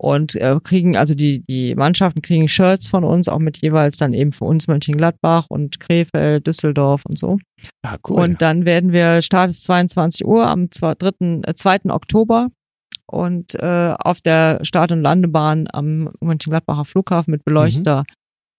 und 0.00 0.34
äh, 0.34 0.58
kriegen, 0.62 0.96
also 0.96 1.14
die, 1.14 1.44
die 1.46 1.74
Mannschaften 1.74 2.22
kriegen 2.22 2.48
Shirts 2.48 2.88
von 2.88 3.04
uns, 3.04 3.28
auch 3.28 3.38
mit 3.38 3.58
jeweils 3.58 3.98
dann 3.98 4.14
eben 4.14 4.32
für 4.32 4.46
uns 4.46 4.66
Mönchengladbach 4.66 5.46
und 5.50 5.78
Krefeld, 5.78 6.46
Düsseldorf 6.46 7.04
und 7.04 7.18
so. 7.18 7.36
Ja, 7.84 7.96
cool. 8.08 8.20
Und 8.20 8.40
dann 8.40 8.64
werden 8.64 8.92
wir, 8.92 9.20
Start 9.20 9.50
ist 9.50 9.64
22 9.64 10.26
Uhr 10.26 10.46
am 10.46 10.70
2. 10.70 10.92
Äh, 11.46 11.54
2. 11.54 11.90
Oktober 11.90 12.48
und 13.06 13.54
äh, 13.56 13.94
auf 13.98 14.22
der 14.22 14.60
Start- 14.62 14.92
und 14.92 15.02
Landebahn 15.02 15.68
am 15.70 16.10
Mönchengladbacher 16.20 16.86
Flughafen 16.86 17.32
mit 17.32 17.44
beleuchteter 17.44 18.00
mhm. 18.08 18.14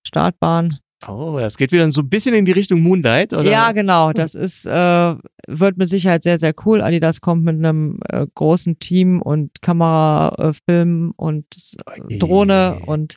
Startbahn 0.06 0.80
Oh, 1.08 1.38
das 1.40 1.58
geht 1.58 1.72
wieder 1.72 1.92
so 1.92 2.02
ein 2.02 2.10
bisschen 2.10 2.36
in 2.36 2.46
die 2.46 2.52
Richtung 2.52 2.82
Moonlight, 2.82 3.34
oder? 3.34 3.50
Ja, 3.50 3.72
genau. 3.72 4.14
Das 4.14 4.36
ist, 4.36 4.66
äh, 4.66 5.16
wird 5.48 5.78
mit 5.78 5.90
Sicherheit 5.90 6.22
sehr, 6.22 6.38
sehr 6.38 6.54
cool. 6.66 6.82
Adidas 6.82 7.22
kommt 7.22 7.44
mit 7.44 7.56
einem 7.56 8.00
äh, 8.10 8.28
großen 8.36 8.78
Team 8.78 9.22
und 9.22 9.62
Kamera, 9.62 10.36
äh, 10.38 10.54
Film 10.70 11.14
und 11.18 11.46
äh, 11.88 12.18
Drohne 12.18 12.82
und 12.86 13.16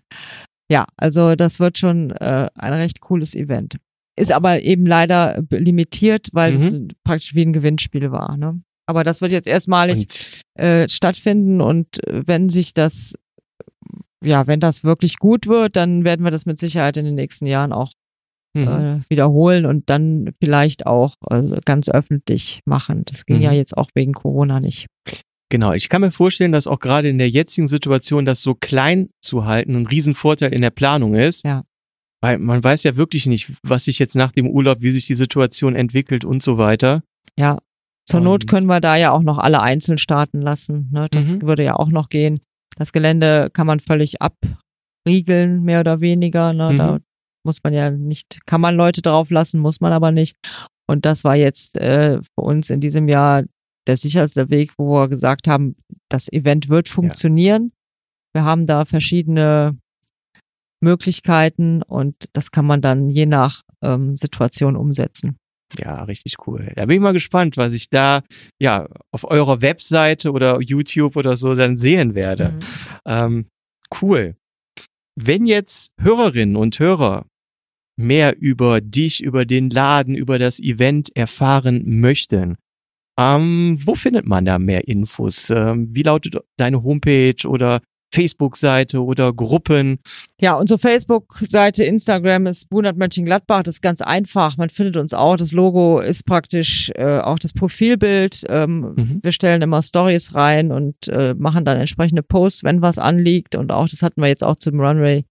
ja, 0.70 0.86
also 0.96 1.34
das 1.34 1.60
wird 1.60 1.76
schon 1.76 2.10
äh, 2.12 2.48
ein 2.54 2.72
recht 2.72 3.00
cooles 3.00 3.34
Event. 3.34 3.76
Ist 4.16 4.32
aber 4.32 4.62
eben 4.62 4.86
leider 4.86 5.42
limitiert, 5.50 6.28
weil 6.32 6.52
mhm. 6.52 6.56
es 6.56 6.78
praktisch 7.04 7.34
wie 7.34 7.44
ein 7.44 7.52
Gewinnspiel 7.52 8.10
war. 8.10 8.34
Ne? 8.38 8.62
Aber 8.86 9.04
das 9.04 9.20
wird 9.20 9.32
jetzt 9.32 9.46
erstmalig 9.46 10.42
äh, 10.54 10.88
stattfinden 10.88 11.60
und 11.60 12.02
äh, 12.06 12.22
wenn 12.26 12.48
sich 12.48 12.72
das 12.72 13.14
ja, 14.24 14.46
wenn 14.46 14.60
das 14.60 14.84
wirklich 14.84 15.18
gut 15.18 15.46
wird, 15.46 15.76
dann 15.76 16.04
werden 16.04 16.24
wir 16.24 16.30
das 16.30 16.46
mit 16.46 16.58
Sicherheit 16.58 16.96
in 16.96 17.04
den 17.04 17.14
nächsten 17.14 17.46
Jahren 17.46 17.72
auch 17.72 17.92
mhm. 18.54 18.68
äh, 18.68 19.00
wiederholen 19.08 19.66
und 19.66 19.90
dann 19.90 20.32
vielleicht 20.40 20.86
auch 20.86 21.14
also 21.20 21.56
ganz 21.64 21.88
öffentlich 21.88 22.60
machen. 22.64 23.04
Das 23.06 23.26
ging 23.26 23.36
mhm. 23.36 23.42
ja 23.42 23.52
jetzt 23.52 23.76
auch 23.76 23.90
wegen 23.94 24.12
Corona 24.12 24.60
nicht. 24.60 24.86
Genau, 25.50 25.72
ich 25.72 25.88
kann 25.88 26.00
mir 26.00 26.10
vorstellen, 26.10 26.52
dass 26.52 26.66
auch 26.66 26.80
gerade 26.80 27.08
in 27.08 27.18
der 27.18 27.30
jetzigen 27.30 27.68
Situation 27.68 28.24
das 28.24 28.42
so 28.42 28.54
klein 28.54 29.10
zu 29.20 29.44
halten 29.44 29.76
ein 29.76 29.86
Riesenvorteil 29.86 30.52
in 30.52 30.62
der 30.62 30.70
Planung 30.70 31.14
ist. 31.14 31.44
Ja. 31.44 31.62
Weil 32.22 32.38
man 32.38 32.64
weiß 32.64 32.82
ja 32.84 32.96
wirklich 32.96 33.26
nicht, 33.26 33.52
was 33.62 33.84
sich 33.84 33.98
jetzt 33.98 34.16
nach 34.16 34.32
dem 34.32 34.48
Urlaub, 34.48 34.78
wie 34.80 34.90
sich 34.90 35.06
die 35.06 35.14
Situation 35.14 35.76
entwickelt 35.76 36.24
und 36.24 36.42
so 36.42 36.58
weiter. 36.58 37.02
Ja, 37.38 37.58
zur 38.06 38.20
Not 38.20 38.46
können 38.46 38.66
wir 38.66 38.80
da 38.80 38.96
ja 38.96 39.12
auch 39.12 39.22
noch 39.22 39.38
alle 39.38 39.62
einzeln 39.62 39.98
starten 39.98 40.40
lassen. 40.40 40.90
Ne? 40.92 41.08
Das 41.10 41.34
mhm. 41.34 41.42
würde 41.42 41.64
ja 41.64 41.76
auch 41.76 41.88
noch 41.88 42.08
gehen. 42.08 42.40
Das 42.76 42.92
Gelände 42.92 43.50
kann 43.52 43.66
man 43.66 43.80
völlig 43.80 44.16
abriegeln, 44.20 45.62
mehr 45.62 45.80
oder 45.80 46.00
weniger. 46.00 46.52
Ne? 46.52 46.72
Mhm. 46.72 46.78
Da 46.78 46.98
muss 47.44 47.62
man 47.62 47.72
ja 47.72 47.90
nicht, 47.90 48.40
kann 48.46 48.60
man 48.60 48.74
Leute 48.74 49.02
drauf 49.02 49.30
lassen, 49.30 49.60
muss 49.60 49.80
man 49.80 49.92
aber 49.92 50.10
nicht. 50.10 50.36
Und 50.86 51.06
das 51.06 51.24
war 51.24 51.36
jetzt 51.36 51.76
äh, 51.76 52.20
für 52.20 52.42
uns 52.42 52.70
in 52.70 52.80
diesem 52.80 53.08
Jahr 53.08 53.44
der 53.86 53.96
sicherste 53.96 54.50
Weg, 54.50 54.72
wo 54.78 54.94
wir 54.94 55.08
gesagt 55.08 55.46
haben, 55.46 55.76
das 56.08 56.30
Event 56.32 56.68
wird 56.68 56.88
funktionieren. 56.88 57.72
Ja. 58.34 58.40
Wir 58.40 58.44
haben 58.44 58.66
da 58.66 58.84
verschiedene 58.84 59.78
Möglichkeiten 60.82 61.82
und 61.82 62.14
das 62.32 62.50
kann 62.50 62.66
man 62.66 62.82
dann 62.82 63.10
je 63.10 63.26
nach 63.26 63.62
ähm, 63.82 64.16
Situation 64.16 64.76
umsetzen. 64.76 65.36
Ja, 65.78 66.04
richtig 66.04 66.34
cool. 66.46 66.72
Da 66.76 66.86
bin 66.86 66.96
ich 66.96 67.02
mal 67.02 67.12
gespannt, 67.12 67.56
was 67.56 67.72
ich 67.72 67.90
da 67.90 68.22
ja 68.60 68.88
auf 69.12 69.24
eurer 69.24 69.60
Webseite 69.60 70.32
oder 70.32 70.60
YouTube 70.60 71.16
oder 71.16 71.36
so 71.36 71.54
dann 71.54 71.76
sehen 71.76 72.14
werde. 72.14 72.50
Mhm. 72.50 72.60
Ähm, 73.06 73.46
cool. 74.00 74.36
Wenn 75.16 75.46
jetzt 75.46 75.92
Hörerinnen 76.00 76.56
und 76.56 76.78
Hörer 76.78 77.26
mehr 77.96 78.36
über 78.38 78.80
dich, 78.80 79.22
über 79.22 79.44
den 79.44 79.70
Laden, 79.70 80.16
über 80.16 80.38
das 80.38 80.58
Event 80.60 81.14
erfahren 81.16 82.00
möchten, 82.00 82.56
ähm, 83.18 83.78
wo 83.84 83.94
findet 83.94 84.26
man 84.26 84.44
da 84.44 84.58
mehr 84.58 84.88
Infos? 84.88 85.50
Ähm, 85.50 85.94
wie 85.94 86.02
lautet 86.02 86.36
deine 86.56 86.82
Homepage 86.82 87.46
oder 87.46 87.80
Facebook-Seite 88.14 89.02
oder 89.02 89.32
Gruppen? 89.32 89.98
Ja, 90.40 90.54
unsere 90.54 90.78
Facebook-Seite, 90.78 91.84
Instagram 91.84 92.46
ist 92.46 92.70
Bunert 92.70 92.96
Mönchengladbach. 92.96 93.62
Das 93.62 93.76
ist 93.76 93.82
ganz 93.82 94.00
einfach. 94.00 94.56
Man 94.56 94.70
findet 94.70 94.96
uns 94.96 95.12
auch. 95.12 95.36
Das 95.36 95.52
Logo 95.52 96.00
ist 96.00 96.24
praktisch 96.24 96.90
äh, 96.94 97.18
auch 97.18 97.38
das 97.38 97.52
Profilbild. 97.52 98.44
Ähm, 98.48 98.94
mhm. 98.96 99.20
Wir 99.22 99.32
stellen 99.32 99.62
immer 99.62 99.82
Stories 99.82 100.34
rein 100.34 100.72
und 100.72 101.08
äh, 101.08 101.34
machen 101.34 101.64
dann 101.64 101.78
entsprechende 101.78 102.22
Posts, 102.22 102.64
wenn 102.64 102.82
was 102.82 102.98
anliegt. 102.98 103.54
Und 103.56 103.72
auch 103.72 103.88
das 103.88 104.02
hatten 104.02 104.20
wir 104.20 104.28
jetzt 104.28 104.44
auch 104.44 104.56
zum 104.56 104.80
Runway 104.80 105.24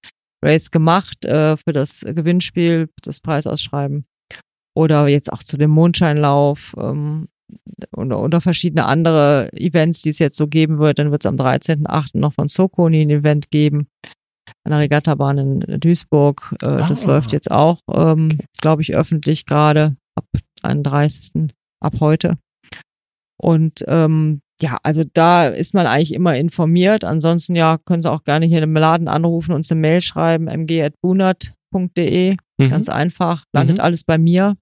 Race 0.43 0.71
gemacht 0.71 1.25
äh, 1.25 1.55
für 1.57 1.73
das 1.73 2.01
Gewinnspiel, 2.01 2.89
das 3.01 3.19
Preisausschreiben. 3.21 4.05
Oder 4.75 5.07
jetzt 5.07 5.31
auch 5.31 5.43
zu 5.43 5.57
dem 5.57 5.71
Mondscheinlauf. 5.71 6.75
Ähm, 6.77 7.27
oder, 7.95 8.19
oder 8.19 8.41
verschiedene 8.41 8.85
andere 8.85 9.49
Events, 9.53 10.01
die 10.01 10.09
es 10.09 10.19
jetzt 10.19 10.37
so 10.37 10.47
geben 10.47 10.79
wird. 10.79 10.99
Dann 10.99 11.11
wird 11.11 11.23
es 11.23 11.29
am 11.29 11.35
13.8. 11.35 12.17
noch 12.17 12.33
von 12.33 12.47
Sokoni 12.47 13.01
ein 13.01 13.09
Event 13.09 13.51
geben. 13.51 13.87
An 14.65 14.71
der 14.71 14.79
Regattabahn 14.79 15.37
in 15.37 15.79
Duisburg. 15.79 16.55
Äh, 16.61 16.67
ah. 16.67 16.87
Das 16.87 17.05
läuft 17.05 17.31
jetzt 17.31 17.51
auch, 17.51 17.79
ähm, 17.91 18.29
okay. 18.33 18.45
glaube 18.61 18.81
ich, 18.81 18.95
öffentlich 18.95 19.45
gerade 19.45 19.95
ab 20.15 20.25
31. 20.61 21.53
ab 21.81 21.95
heute. 21.99 22.37
Und 23.37 23.83
ähm, 23.87 24.41
ja, 24.61 24.77
also 24.83 25.03
da 25.03 25.47
ist 25.47 25.73
man 25.73 25.87
eigentlich 25.87 26.13
immer 26.13 26.37
informiert. 26.37 27.03
Ansonsten 27.03 27.55
ja, 27.55 27.77
können 27.77 28.01
Sie 28.01 28.11
auch 28.11 28.23
gerne 28.23 28.45
hier 28.45 28.63
im 28.63 28.73
Laden 28.73 29.07
anrufen, 29.07 29.51
uns 29.51 29.69
eine 29.71 29.81
Mail 29.81 30.01
schreiben, 30.01 30.45
mg.bunert.de. 30.45 32.37
Mhm. 32.57 32.69
Ganz 32.69 32.87
einfach, 32.87 33.43
landet 33.51 33.77
mhm. 33.77 33.83
alles 33.83 34.03
bei 34.03 34.17
mir, 34.17 34.55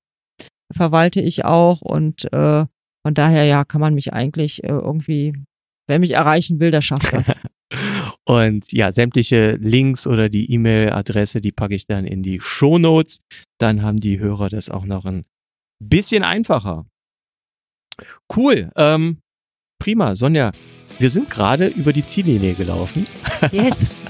verwalte 0.73 1.21
ich 1.21 1.45
auch 1.45 1.81
und 1.81 2.31
äh, 2.33 2.65
von 3.05 3.13
daher 3.13 3.45
ja, 3.45 3.65
kann 3.65 3.81
man 3.81 3.93
mich 3.93 4.13
eigentlich 4.13 4.63
äh, 4.63 4.67
irgendwie, 4.67 5.33
wer 5.87 5.99
mich 5.99 6.11
erreichen 6.11 6.59
will, 6.59 6.71
der 6.71 6.81
schafft 6.81 7.13
das. 7.13 7.39
und 8.25 8.71
ja, 8.71 8.91
sämtliche 8.91 9.55
Links 9.55 10.05
oder 10.05 10.29
die 10.29 10.51
E-Mail-Adresse, 10.51 11.41
die 11.41 11.51
packe 11.51 11.75
ich 11.75 11.87
dann 11.87 12.05
in 12.05 12.21
die 12.21 12.39
Show 12.39 12.77
Notes. 12.77 13.19
Dann 13.59 13.81
haben 13.81 13.99
die 13.99 14.19
Hörer 14.19 14.49
das 14.49 14.69
auch 14.69 14.85
noch 14.85 15.05
ein 15.05 15.25
bisschen 15.79 16.23
einfacher. 16.23 16.85
Cool. 18.35 18.71
Ähm, 18.75 19.17
prima, 19.79 20.15
Sonja. 20.15 20.51
Wir 20.99 21.09
sind 21.09 21.29
gerade 21.29 21.67
über 21.67 21.93
die 21.93 22.05
Ziellinie 22.05 22.53
gelaufen. 22.53 23.07
Yes. 23.51 24.03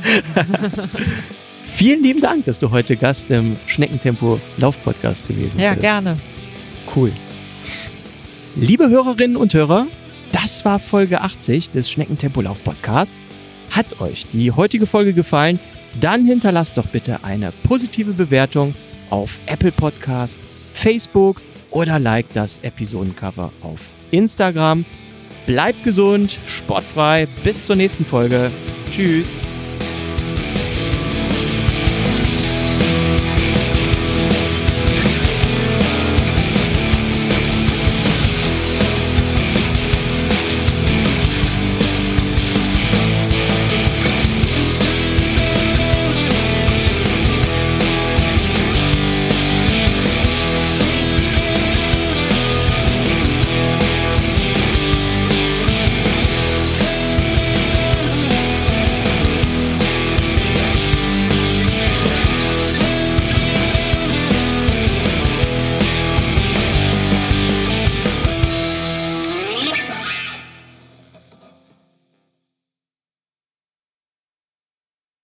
Vielen 1.64 2.04
lieben 2.04 2.20
Dank, 2.20 2.46
dass 2.46 2.60
du 2.60 2.70
heute 2.70 2.98
Gast 2.98 3.32
im 3.32 3.56
Schneckentempo 3.68 4.42
Lauf-Podcast 4.58 5.28
gewesen 5.28 5.56
bist. 5.56 5.60
Ja, 5.60 5.74
gerne. 5.74 6.18
Cool. 6.94 7.12
Liebe 8.56 8.90
Hörerinnen 8.90 9.38
und 9.38 9.54
Hörer, 9.54 9.88
das 10.34 10.66
war 10.66 10.80
Folge 10.80 11.22
80 11.22 11.70
des 11.70 11.90
Schneckentempo 11.90 12.42
Lauf 12.42 12.64
Podcasts. 12.64 13.20
Hat 13.70 14.02
euch 14.02 14.26
die 14.34 14.52
heutige 14.52 14.88
Folge 14.88 15.14
gefallen? 15.14 15.58
Dann 16.02 16.26
hinterlasst 16.26 16.78
doch 16.78 16.88
bitte 16.88 17.24
eine 17.24 17.54
positive 17.64 18.12
Bewertung 18.12 18.76
auf 19.10 19.40
Apple 19.46 19.72
Podcast, 19.72 20.38
Facebook 20.74 21.42
oder 21.70 21.98
like 21.98 22.26
das 22.34 22.60
Episodencover 22.62 23.54
auf 23.62 23.80
Instagram. 24.12 24.84
Bleibt 25.46 25.84
gesund, 25.86 26.38
sportfrei. 26.48 27.28
Bis 27.44 27.66
zur 27.66 27.78
nächsten 27.78 28.06
Folge. 28.06 28.52
Tschüss. 28.92 29.40